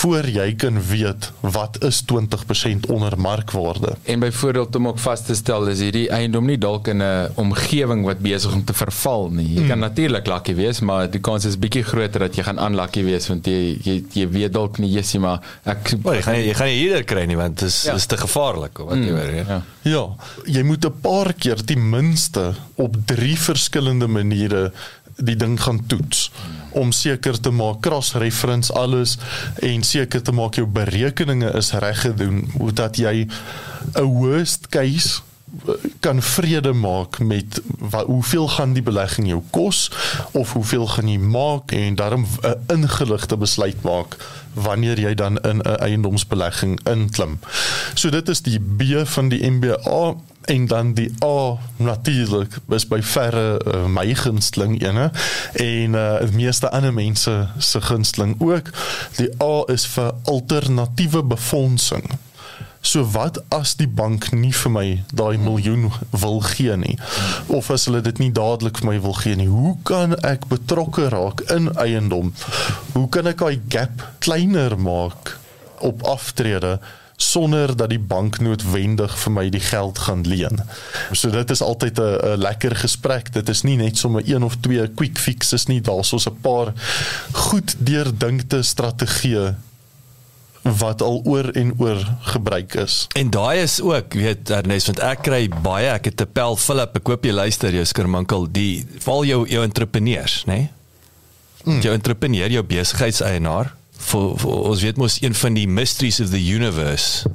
voor 0.00 0.28
jy 0.28 0.48
kan 0.58 0.80
weet 0.90 1.30
wat 1.40 1.78
is 1.84 2.02
20% 2.12 2.88
onder 2.92 3.18
markwaarde. 3.18 3.96
En 4.02 4.20
byvoorbeeld 4.24 4.76
om 4.76 4.88
ook 4.92 5.02
vas 5.02 5.24
te 5.26 5.36
stel 5.38 5.68
is 5.72 5.82
hierdie 5.84 6.08
eiendom 6.10 6.46
nie 6.50 6.58
dalk 6.58 6.88
in 6.88 7.02
'n 7.02 7.30
omgewing 7.34 8.04
wat 8.04 8.18
besig 8.24 8.52
om 8.52 8.64
te 8.64 8.74
verval 8.74 9.28
nie. 9.30 9.48
Jy 9.54 9.66
kan 9.66 9.78
hmm. 9.78 9.86
natuurlik 9.88 10.26
lucky 10.26 10.54
wees 10.54 10.80
maar 10.80 11.10
die 11.10 11.20
kans 11.20 11.44
is 11.44 11.58
bietjie 11.58 11.82
groter 11.82 12.26
dat 12.26 12.36
jy 12.36 12.42
gaan 12.42 12.58
unlucky 12.58 13.04
wees 13.04 13.28
want 13.28 13.46
jy 13.46 13.78
jy, 13.82 13.96
jy 14.12 14.26
weet 14.28 14.52
dalk 14.52 14.78
nie 14.78 14.90
jessie 14.92 15.20
maar 15.20 15.40
ek 15.64 15.94
oh, 16.02 16.14
jy 16.14 16.22
gaan 16.22 16.38
jy 16.40 16.54
gaan 16.54 16.70
nie 16.70 16.78
hierdeur 16.78 17.04
kry 17.04 17.24
nie 17.28 17.36
want 17.36 17.51
dit 17.52 17.68
is 17.68 17.82
ja. 17.82 17.94
is 17.94 18.06
te 18.06 18.16
gevaarlik 18.16 18.78
of 18.78 18.88
wat 18.90 19.00
jy 19.00 19.12
mm, 19.12 19.20
weet 19.20 19.46
ja. 19.46 19.60
ja 19.82 20.02
jy 20.56 20.64
moet 20.66 20.84
'n 20.88 21.00
paar 21.04 21.32
keer 21.32 21.64
ten 21.64 21.88
minste 21.90 22.52
op 22.74 22.96
drie 23.06 23.38
verskillende 23.38 24.08
maniere 24.08 24.72
die 25.16 25.36
ding 25.36 25.58
gaan 25.60 25.80
toets 25.86 26.30
om 26.70 26.92
seker 26.92 27.40
te 27.40 27.50
maak 27.50 27.82
cross 27.84 28.14
reference 28.14 28.72
alles 28.72 29.18
en 29.60 29.82
seker 29.82 30.22
te 30.22 30.32
maak 30.32 30.56
jou 30.56 30.66
berekeninge 30.66 31.52
is 31.58 31.72
reg 31.84 32.00
gedoen 32.06 32.46
sodat 32.56 32.96
jy 32.96 33.28
'n 33.94 34.08
worst 34.08 34.68
case 34.68 35.20
kan 36.00 36.22
vrede 36.22 36.72
maak 36.72 37.18
met 37.18 37.60
wat 37.78 38.06
hoeveel 38.06 38.48
gaan 38.48 38.72
die 38.72 38.82
belegging 38.82 39.28
jou 39.28 39.42
kos 39.50 39.90
of 40.32 40.52
hoeveel 40.52 40.86
gaan 40.86 41.08
jy 41.08 41.18
maak 41.18 41.72
en 41.76 41.94
daarom 41.94 42.26
'n 42.42 42.56
ingeligte 42.72 43.36
besluit 43.36 43.82
maak 43.82 44.16
wanneer 44.54 45.00
jy 45.00 45.14
dan 45.14 45.38
in 45.38 45.58
'n 45.58 45.76
eiendomsbelegging 45.76 46.80
inklim. 46.84 47.38
So 47.94 48.10
dit 48.10 48.28
is 48.28 48.42
die 48.42 48.60
B 48.60 48.82
van 49.04 49.28
die 49.28 49.50
MBA 49.50 50.14
en 50.44 50.66
dan 50.66 50.94
die 50.94 51.14
A 51.24 51.58
natuurlik 51.76 52.56
is 52.68 52.86
by 52.86 53.02
verre 53.02 53.60
uh, 53.66 53.86
my 53.86 54.14
gunsteling 54.14 54.82
ene 54.82 55.10
en 55.52 55.94
uh, 55.94 56.18
die 56.20 56.36
meeste 56.36 56.70
ander 56.70 56.92
mense 56.92 57.48
se 57.58 57.80
gunsteling 57.80 58.40
ook. 58.40 58.70
Die 59.16 59.30
A 59.42 59.62
is 59.72 59.86
vir 59.86 60.14
alternatiewe 60.24 61.22
befondsing. 61.22 62.10
So 62.82 63.04
wat 63.14 63.38
as 63.54 63.76
die 63.78 63.88
bank 63.88 64.32
nie 64.34 64.52
vir 64.52 64.72
my 64.74 64.86
daai 65.14 65.38
miljoen 65.38 65.90
wil 66.10 66.40
gee 66.52 66.76
nie 66.76 66.96
of 67.46 67.70
as 67.70 67.86
hulle 67.86 68.02
dit 68.02 68.18
nie 68.18 68.32
dadelik 68.34 68.80
vir 68.82 68.90
my 68.90 68.96
wil 69.04 69.14
gee 69.20 69.38
nie. 69.38 69.50
Hoe 69.50 69.76
kan 69.86 70.16
ek 70.26 70.48
betrokke 70.50 71.08
raak 71.14 71.44
in 71.54 71.70
eiendom? 71.78 72.32
Hoe 72.96 73.06
kan 73.08 73.30
ek 73.30 73.44
daai 73.44 73.60
gap 73.70 74.02
kleiner 74.24 74.74
maak 74.78 75.36
op 75.82 76.02
aftrede 76.06 76.78
sonder 77.22 77.76
dat 77.76 77.90
die 77.92 78.00
bank 78.00 78.40
noodwendig 78.42 79.14
vir 79.24 79.32
my 79.32 79.44
die 79.52 79.62
geld 79.62 79.98
gaan 80.06 80.24
leen. 80.26 80.60
So 81.12 81.30
dit 81.30 81.50
is 81.50 81.62
altyd 81.62 81.98
'n 81.98 82.36
lekker 82.36 82.76
gesprek. 82.76 83.32
Dit 83.32 83.48
is 83.48 83.62
nie 83.62 83.76
net 83.76 83.98
sommer 83.98 84.22
een 84.26 84.42
of 84.42 84.56
twee 84.60 84.88
quick 84.88 85.18
fixes 85.18 85.66
nie, 85.66 85.80
daar's 85.80 86.12
ons 86.12 86.26
'n 86.26 86.40
paar 86.40 86.72
goed 87.32 87.74
deurdinkte 87.78 88.62
strategieë 88.62 89.54
wat 90.62 91.02
al 91.02 91.20
oor 91.24 91.50
en 91.58 91.72
oor 91.78 91.98
gebruik 92.20 92.74
is. 92.74 93.06
En 93.18 93.30
daai 93.30 93.62
is 93.62 93.80
ook, 93.80 94.14
weet 94.14 94.50
Ernest, 94.50 94.86
want 94.86 95.02
ek 95.02 95.24
kry 95.26 95.48
baie, 95.48 95.90
ek 95.90 96.04
het 96.04 96.22
'n 96.22 96.32
pel 96.32 96.56
Philip, 96.56 96.96
ek 96.96 97.06
hoop 97.06 97.24
jy 97.24 97.32
luister 97.32 97.74
jou 97.74 97.84
skerminkel, 97.84 98.46
die 98.52 98.86
val 98.98 99.24
jou 99.24 99.46
jou 99.48 99.62
entrepreneurs, 99.62 100.44
nê? 100.46 100.54
Nee? 100.54 100.70
Mm. 101.64 101.80
Jou 101.80 101.94
entrepreneur, 101.94 102.50
jou 102.50 102.62
besigheidseienaar, 102.62 103.74
vir, 103.98 104.36
vir 104.36 104.50
ons 104.50 104.82
weet 104.82 104.96
mos 104.96 105.20
een 105.22 105.34
van 105.34 105.54
die 105.54 105.68
mysteries 105.68 106.20
of 106.20 106.30
the 106.30 106.42
universe 106.54 107.28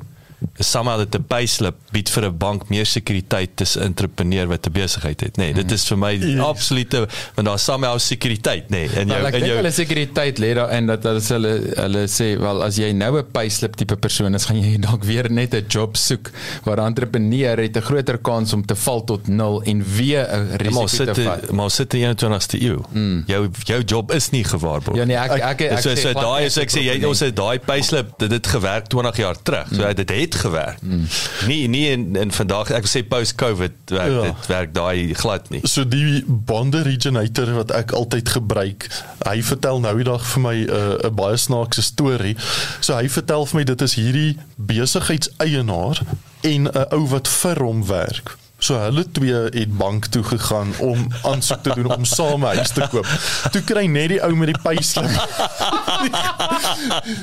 somehow 0.59 0.97
dat 0.97 1.15
'n 1.15 1.23
payslip 1.27 1.75
bied 1.91 2.09
vir 2.09 2.23
'n 2.25 2.37
bank 2.37 2.69
meer 2.69 2.85
sekuriteit 2.85 3.61
as 3.61 3.75
'n 3.77 3.81
entrepreneur 3.81 4.47
wat 4.47 4.67
'n 4.67 4.71
besigheid 4.71 5.19
het. 5.21 5.37
Nee, 5.37 5.53
dit 5.53 5.71
is 5.71 5.85
vir 5.87 5.97
my 5.97 6.11
Yes. 6.13 6.39
absolute 6.39 7.07
want 7.35 7.47
daar 7.47 7.59
somehow 7.59 7.97
sekuriteit, 7.99 8.69
nee, 8.69 8.83
in 8.85 9.07
jou 9.07 9.21
Wel, 9.21 9.25
ek 9.27 9.33
in 9.33 9.45
jou 9.45 9.55
hulle 9.55 9.71
sekuriteit 9.71 10.37
lê 10.39 10.53
daarin 10.53 10.85
dat 10.87 11.03
hulle 11.03 11.21
hulle 11.21 11.73
hulle 11.75 12.07
sê 12.07 12.39
wel 12.39 12.63
as 12.63 12.75
jy 12.77 12.91
nou 12.91 13.17
'n 13.17 13.25
payslip 13.31 13.75
tipe 13.75 13.95
persoon 13.95 14.33
is, 14.35 14.45
gaan 14.45 14.61
jy 14.61 14.77
dalk 14.87 15.03
weer 15.03 15.31
net 15.31 15.53
'n 15.53 15.65
job 15.67 15.95
soek 15.97 16.31
waar 16.65 16.77
'n 16.77 16.85
entrepreneur 16.85 17.57
het 17.57 17.75
'n 17.77 17.81
groter 17.81 18.17
kans 18.17 18.53
om 18.53 18.65
te 18.65 18.75
val 18.75 19.03
tot 19.03 19.27
nul 19.27 19.61
en 19.63 19.83
weer 19.95 20.27
'n 20.27 20.47
Ja, 20.51 20.55
risiko 20.57 20.79
maar 20.79 20.89
sit 20.89 21.13
te 21.13 21.21
vat. 21.23 21.51
maar 21.51 21.71
sit 21.71 21.93
in 21.93 21.99
die 21.99 22.07
21ste 22.07 22.61
eeu. 22.61 22.79
Mm. 22.93 23.23
Jou 23.27 23.49
jou 23.65 23.81
job 23.83 24.11
is 24.11 24.29
nie 24.29 24.43
gewaarborg. 24.43 24.97
Ja 24.97 25.05
nee, 25.05 25.15
ek 25.17 25.31
ek 25.31 25.41
ek, 25.41 25.61
ek 25.71 25.79
so 25.81 25.95
so 25.95 26.09
glad 26.11 26.23
daai 26.23 26.39
nie 26.39 26.45
is 26.47 26.57
ek 26.57 26.69
sê 26.69 26.81
jy 26.83 27.03
ons 27.05 27.19
het 27.19 27.35
daai 27.35 27.59
payslip 27.59 28.17
dit 28.19 28.31
het 28.31 28.47
gewerk 28.47 28.87
20 28.87 29.17
jaar 29.17 29.35
terug. 29.43 29.67
So 29.73 29.93
dit 29.93 30.09
het 30.09 30.26
gewerk. 30.35 30.81
Mm. 30.81 31.05
Nie 31.47 31.67
nie 31.67 31.87
in, 31.91 32.15
in 32.15 32.31
vandag 32.31 32.69
ek 32.71 32.83
wil 32.87 32.91
sê 32.91 33.07
post 33.07 33.35
covid 33.35 33.71
werk 33.91 34.11
Ja. 34.11 34.21
dit 34.21 34.47
werk 34.47 34.73
daai 34.73 35.13
glad 35.13 35.49
nie. 35.49 35.61
So 35.63 35.83
die 35.87 36.23
bande 36.27 36.79
originator 36.79 37.53
wat 37.53 37.71
ek 37.71 37.91
altyd 37.91 38.29
gebruik, 38.29 38.87
hy 39.25 39.41
vertel 39.43 39.79
nou 39.79 39.95
die 39.97 40.03
dag 40.03 40.25
vir 40.25 40.41
my 40.41 40.55
'n 40.55 40.69
uh, 41.05 41.09
baie 41.09 41.37
snaakse 41.37 41.81
storie. 41.81 42.35
So 42.79 42.93
hy 42.95 43.09
vertel 43.09 43.45
vir 43.45 43.55
my 43.59 43.63
dit 43.63 43.81
is 43.81 43.93
hierdie 43.95 44.37
besigheidseienaar 44.55 46.01
en 46.41 46.67
'n 46.67 46.85
ou 46.91 47.07
wat 47.07 47.27
vir 47.27 47.63
hom 47.63 47.85
werk. 47.87 48.37
So 48.59 48.73
hulle 48.81 49.03
twee 49.13 49.33
het 49.53 49.69
bank 49.77 50.05
toe 50.09 50.23
gegaan 50.25 50.71
om 50.81 51.03
aansoek 51.29 51.59
te 51.63 51.69
doen 51.77 51.91
om 51.95 52.05
saam 52.05 52.41
'n 52.41 52.45
huis 52.57 52.69
te 52.73 52.87
koop. 52.89 53.05
Toe 53.51 53.61
kry 53.61 53.85
net 53.85 54.09
die 54.09 54.17
ou 54.23 54.33
met 54.35 54.47
die 54.53 54.61
payslip. 54.63 55.05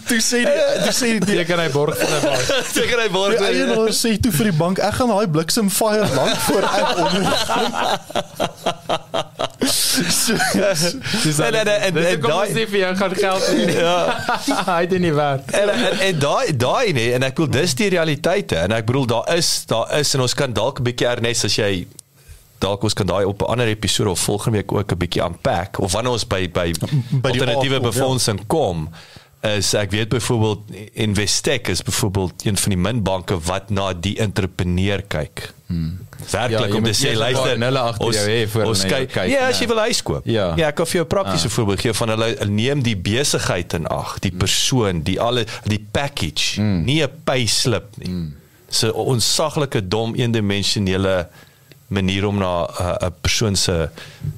toe 0.09 0.21
sê 0.23 0.37
die 0.47 0.63
toe 0.85 0.93
sê 0.95 1.19
die 1.19 1.35
Jy 1.41 1.45
kan 1.45 1.59
hy 1.59 1.69
borg 1.75 1.97
vir 1.99 2.07
'n 2.07 2.21
bank. 2.23 2.41
Seker 2.77 2.99
hy 3.03 3.09
word 3.11 3.39
Die 3.39 3.47
eienaar 3.51 3.91
sê 3.93 4.15
toe 4.21 4.31
vir 4.33 4.45
die 4.53 4.59
bank, 4.59 4.79
ek 4.79 4.95
gaan 4.95 5.09
daai 5.11 5.27
bliksem 5.29 5.71
fire 5.71 6.07
lank 6.15 6.37
voor 6.47 6.63
ek 6.63 6.97
onder. 7.03 7.35
so, 9.65 10.35
Dis 11.25 11.39
En- 11.39 11.55
en- 11.55 11.67
en- 11.83 11.95
dis 11.95 12.05
en 12.05 12.11
hoekom 12.15 12.31
daai- 12.31 12.47
ons 12.49 12.55
nie 12.57 12.67
vir 12.67 12.79
jou 12.79 12.97
gaan 12.97 13.15
geld 13.15 13.53
nie. 13.57 13.73
Ja. 13.77 14.17
hy 14.67 14.81
het 14.81 14.91
dit 14.91 15.01
nie 15.01 15.13
werd. 15.15 15.51
En 15.51 15.69
en, 15.71 15.99
en 15.99 16.19
daai 16.19 16.57
daai 16.57 16.93
nee 16.93 17.13
en 17.15 17.23
ek 17.23 17.37
wil 17.37 17.47
dis 17.51 17.75
die 17.75 17.89
realiteite 17.89 18.57
en 18.57 18.73
ek 18.73 18.85
bedoel 18.87 19.07
daar 19.07 19.35
is 19.37 19.65
daar 19.71 19.99
is 19.99 20.15
en 20.15 20.21
ons 20.21 20.35
kan 20.35 20.53
dalk 20.53 20.79
'n 20.81 20.83
bietjie 20.91 21.07
Ernest 21.25 21.45
as 21.49 21.57
jy 21.57 21.87
dalk 22.61 22.85
ons 22.87 22.95
kan 22.97 23.09
daai 23.09 23.25
op 23.29 23.43
'n 23.43 23.51
ander 23.57 23.69
episode 23.69 24.11
of 24.11 24.21
volgende 24.21 24.59
week 24.59 24.73
ook 24.73 24.93
'n 24.93 24.99
bietjie 24.99 25.23
unpack 25.25 25.79
of 25.81 25.93
wanneer 25.93 26.13
ons 26.13 26.27
by 26.27 26.49
by, 26.51 26.73
By 27.11 27.29
alternatiewe 27.31 27.75
ja. 27.75 27.81
befondsing 27.81 28.47
kom 28.47 28.89
is 29.43 29.75
ek 29.75 29.91
weet 29.91 30.09
byvoorbeeld 30.09 30.61
Investec 30.93 31.69
is 31.69 31.83
byvoorbeeld 31.83 32.45
een 32.47 32.57
van 32.57 32.71
die 32.71 32.79
minbanke 32.79 33.39
wat 33.41 33.71
na 33.71 33.93
die 33.93 34.17
entrepreneur 34.19 35.03
kyk. 35.03 35.53
Hmm. 35.67 35.99
Ja, 36.19 36.49
Werklik 36.49 36.71
jy 36.71 36.77
om 36.77 36.85
te 36.85 36.95
sê 36.97 37.13
luister 37.17 37.59
nulle 37.59 37.79
agter 37.79 38.13
jou 38.13 38.29
hê 38.29 38.49
voor 38.49 38.65
ons 38.65 38.85
kyk 38.85 39.13
kyk 39.13 39.29
ja 39.29 39.49
as 39.49 39.59
na- 39.59 39.61
jy 39.61 39.67
wil 39.67 39.79
huis 39.79 40.03
koop. 40.03 40.25
Ja. 40.25 40.53
ja 40.57 40.69
ek 40.69 40.75
kan 40.75 40.87
vir 40.87 40.95
jou 40.95 41.05
'n 41.05 41.09
praktiese 41.09 41.47
Ah. 41.47 41.53
voorbeeld 41.53 41.81
gee 41.81 41.93
van 41.93 42.09
hulle 42.09 42.25
hulle 42.39 42.51
neem 42.51 42.83
die 42.83 42.97
besigheid 42.97 43.73
in 43.73 43.87
ag, 43.87 44.19
die 44.19 44.33
persoon, 44.33 45.03
die 45.03 45.21
alle 45.21 45.45
die 45.65 45.87
package, 45.91 46.61
mm. 46.61 46.85
nie 46.85 47.03
'n 47.03 47.11
payslip 47.25 47.85
nie. 47.97 48.33
Mm. 48.67 48.75
So 48.75 48.91
onsaglike 48.93 49.89
dom 49.89 50.15
eendimensionele 50.15 51.29
manier 51.87 52.27
om 52.27 52.39
na 52.39 52.65
'n 52.65 53.05
uh, 53.05 53.09
persoon 53.21 53.57
se 53.57 53.89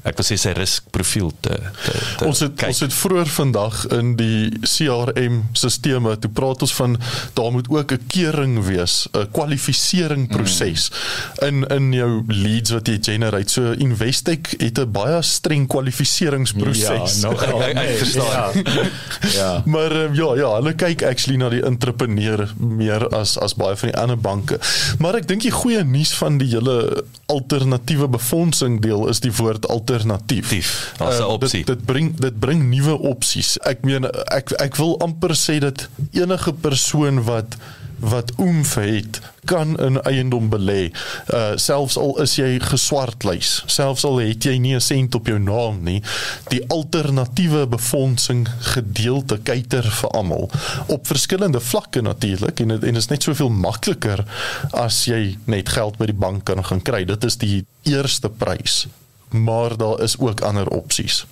ek 0.02 0.16
wil 0.16 0.26
sê 0.26 0.36
sy 0.38 0.50
riskprofiel 0.50 1.32
te 1.40 1.54
te, 1.84 1.92
te 2.18 2.24
ons 2.24 2.40
het 2.40 2.54
kyk. 2.54 2.68
ons 2.68 2.80
het 2.80 2.94
vroeër 2.94 3.26
vandag 3.26 3.86
in 3.94 4.16
die 4.16 4.50
CRM 4.60 5.42
sisteme 5.52 6.18
toe 6.18 6.30
praat 6.30 6.62
ons 6.62 6.74
van 6.74 6.98
daar 7.34 7.52
moet 7.52 7.68
ook 7.68 7.92
'n 7.92 8.06
keuring 8.06 8.64
wees, 8.64 9.08
'n 9.12 9.30
kwalifisering 9.30 10.28
proses 10.28 10.90
mm. 10.90 11.46
in 11.46 11.64
in 11.76 11.92
jou 11.92 12.24
leads 12.26 12.70
wat 12.70 12.86
jy 12.86 12.98
generate. 13.00 13.50
So 13.50 13.72
Investec 13.72 14.54
het 14.58 14.78
'n 14.78 14.90
baie 14.90 15.22
streng 15.22 15.66
kwalifikasieringsproses. 15.66 17.20
Ja, 17.20 17.28
nogal. 17.28 17.62
Ek- 17.68 17.76
ek 17.76 17.96
verstaan. 17.96 18.52
Ja. 18.64 18.84
ja. 19.40 19.62
Maar 19.64 19.92
um, 19.92 20.14
ja 20.14 20.34
ja, 20.34 20.54
hulle 20.54 20.74
kyk 20.74 21.02
actually 21.02 21.38
na 21.38 21.48
die 21.48 21.62
entrepreneur 21.62 22.52
meer 22.58 23.08
as 23.08 23.38
as 23.38 23.54
baie 23.54 23.76
van 23.76 23.88
die 23.88 23.98
ander 23.98 24.18
banke. 24.18 24.58
Maar 24.98 25.14
ek 25.14 25.28
dink 25.28 25.42
die 25.42 25.54
goeie 25.54 25.84
nuus 25.84 26.14
van 26.14 26.38
die 26.38 26.48
hele 26.48 27.04
alternatiewe 27.46 28.08
befondsing 28.10 28.80
deel 28.82 29.06
is 29.08 29.20
die 29.22 29.32
woord 29.32 29.68
alternatief. 29.70 30.48
Tief, 30.48 30.94
as 30.98 31.18
'n 31.18 31.22
Uh, 31.22 31.28
opsie. 31.28 31.64
Dit, 31.64 31.76
dit 31.76 31.84
bring 31.84 32.16
dit 32.20 32.38
bring 32.38 32.62
nuwe 32.70 32.98
opsies. 32.98 33.56
Ek 33.62 33.84
meen 33.84 34.04
ek 34.34 34.50
ek 34.60 34.76
wil 34.76 34.98
amper 34.98 35.34
sê 35.36 35.58
dat 35.58 35.88
enige 36.12 36.52
persoon 36.52 37.22
wat 37.24 37.56
wat 37.98 38.32
oomf 38.36 38.74
het 38.74 39.20
kan 39.44 39.76
in 39.80 40.00
eiendom 40.02 40.48
belê. 40.50 40.90
Uh 41.34 41.52
selfs 41.56 41.96
al 41.96 42.20
is 42.22 42.34
jy 42.36 42.58
geswartlys, 42.60 43.62
selfs 43.66 44.04
al 44.04 44.18
het 44.18 44.44
jy 44.44 44.58
nie 44.58 44.74
'n 44.74 44.80
sent 44.80 45.14
op 45.14 45.26
jou 45.26 45.38
naam 45.38 45.82
nie, 45.82 46.02
die 46.48 46.60
alternatiewe 46.68 47.66
befondsing 47.66 48.48
gedeelte 48.74 49.38
kyker 49.42 49.82
vir 49.90 50.10
almal 50.10 50.50
op 50.86 51.06
verskillende 51.06 51.60
vlakke 51.60 52.00
natuurlik 52.02 52.60
en 52.60 52.68
dit- 52.68 52.84
en 52.84 52.96
is 52.96 53.08
net 53.08 53.22
soveel 53.22 53.50
makliker 53.50 54.24
as 54.72 55.04
jy 55.04 55.38
net 55.44 55.68
geld 55.68 55.96
by 55.98 56.06
die 56.06 56.14
bank 56.18 56.44
kan 56.44 56.64
gaan 56.64 56.82
kry. 56.82 57.04
Dit 57.04 57.24
is 57.24 57.36
die 57.36 57.64
eerste 57.82 58.28
prys. 58.28 58.86
Maar 59.30 59.76
daar 59.76 60.00
is 60.02 60.18
ook 60.18 60.40
ander 60.40 60.68
opsies. 60.68 61.26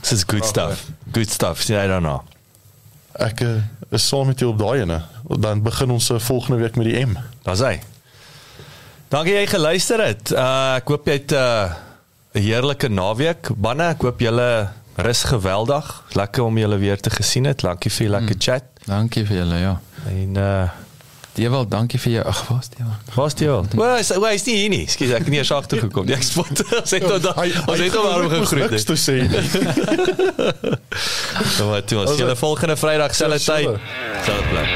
This 0.00 0.12
is 0.12 0.24
good 0.26 0.44
stuff. 0.44 0.90
Good 1.12 1.30
stuff. 1.30 1.60
Sien 1.62 1.76
jy 1.76 1.86
dan 1.86 2.02
nou? 2.02 2.20
Ek 3.20 3.40
uh, 3.40 3.60
is 3.90 4.08
saam 4.08 4.26
met 4.26 4.40
jou 4.40 4.50
op 4.52 4.58
daai 4.58 4.82
ene. 4.82 5.02
Dan 5.28 5.62
begin 5.62 5.90
ons 5.90 6.10
uh, 6.10 6.18
volgende 6.18 6.60
week 6.62 6.76
met 6.76 6.86
die 6.88 7.06
M. 7.06 7.16
Daar's 7.44 7.60
hy. 7.60 7.80
Dankie 9.12 9.34
jy 9.34 9.46
geluister 9.46 10.00
het. 10.00 10.32
Uh 10.32 10.78
ek 10.80 10.88
hoop 10.88 11.06
jy 11.06 11.18
het 11.18 11.32
'n 11.32 11.36
uh, 11.36 11.74
heerlike 12.32 12.88
naweek. 12.88 13.52
Banne, 13.56 13.90
ek 13.92 14.02
hoop 14.02 14.20
julle 14.20 14.70
rus 14.96 15.24
geweldig. 15.24 15.90
Lekker 16.16 16.44
om 16.44 16.58
julle 16.58 16.78
weer 16.78 17.00
te 17.00 17.10
gesien 17.10 17.44
het. 17.44 17.60
Dankie 17.60 17.90
vir 17.90 18.06
die 18.06 18.12
lekker 18.16 18.36
chat. 18.38 18.64
Dankie 18.86 19.26
vir 19.26 19.36
julle, 19.36 19.58
ja. 19.58 19.80
En 20.08 20.36
uh 20.36 20.68
Dewald, 21.32 21.70
dankie 21.70 22.00
vir 22.00 22.12
jou. 22.12 22.24
Ag, 22.28 22.48
waar's 22.48 22.68
Dewald? 22.68 23.14
waar's 23.14 23.34
al? 23.40 23.66
Wel, 23.72 23.96
hy's 23.96 24.08
wel, 24.12 24.26
hy's 24.28 24.44
nie 24.44 24.56
hier 24.56 24.68
nie. 24.68 24.84
Skus, 24.92 25.08
ek 25.16 25.24
het 25.24 25.28
nie 25.32 25.38
eers 25.40 25.52
agter 25.56 25.78
gekom. 25.80 26.04
Die 26.06 26.14
eksport. 26.16 26.60
Ons 26.82 26.90
het 26.92 27.06
tot 27.08 27.24
ons 27.32 27.80
het 27.80 27.94
hom 27.96 28.04
waarom 28.04 28.28
gegroet. 28.34 28.68
Niks 28.70 28.84
te 28.84 28.96
sê. 29.00 29.12
nie. 29.24 29.32
Kom 31.56 31.66
maar 31.72 31.84
toe. 31.88 32.04
Ons 32.04 32.16
sien 32.20 32.36
volgende 32.36 32.76
Vrydag 32.76 33.16
selfde 33.16 33.40
tyd. 33.40 33.64
so. 33.64 33.80
Selfde 34.26 34.44
plek. 34.52 34.68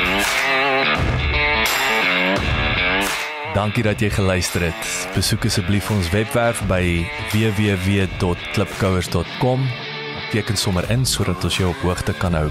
Dankie 3.56 3.82
dat 3.84 4.00
jy 4.00 4.10
geluister 4.12 4.60
het. 4.70 5.08
Besoek 5.16 5.44
asseblief 5.48 5.90
ons 5.92 6.10
webwerf 6.12 6.62
by 6.68 7.06
www.klipkouers.com. 7.32 9.60
Teken 10.32 10.56
sommer 10.60 10.84
in 10.92 11.04
sodat 11.08 11.44
ons 11.44 11.56
jou 11.60 11.68
op 11.72 11.80
hoogte 11.84 12.12
kan 12.20 12.32
hou. 12.36 12.50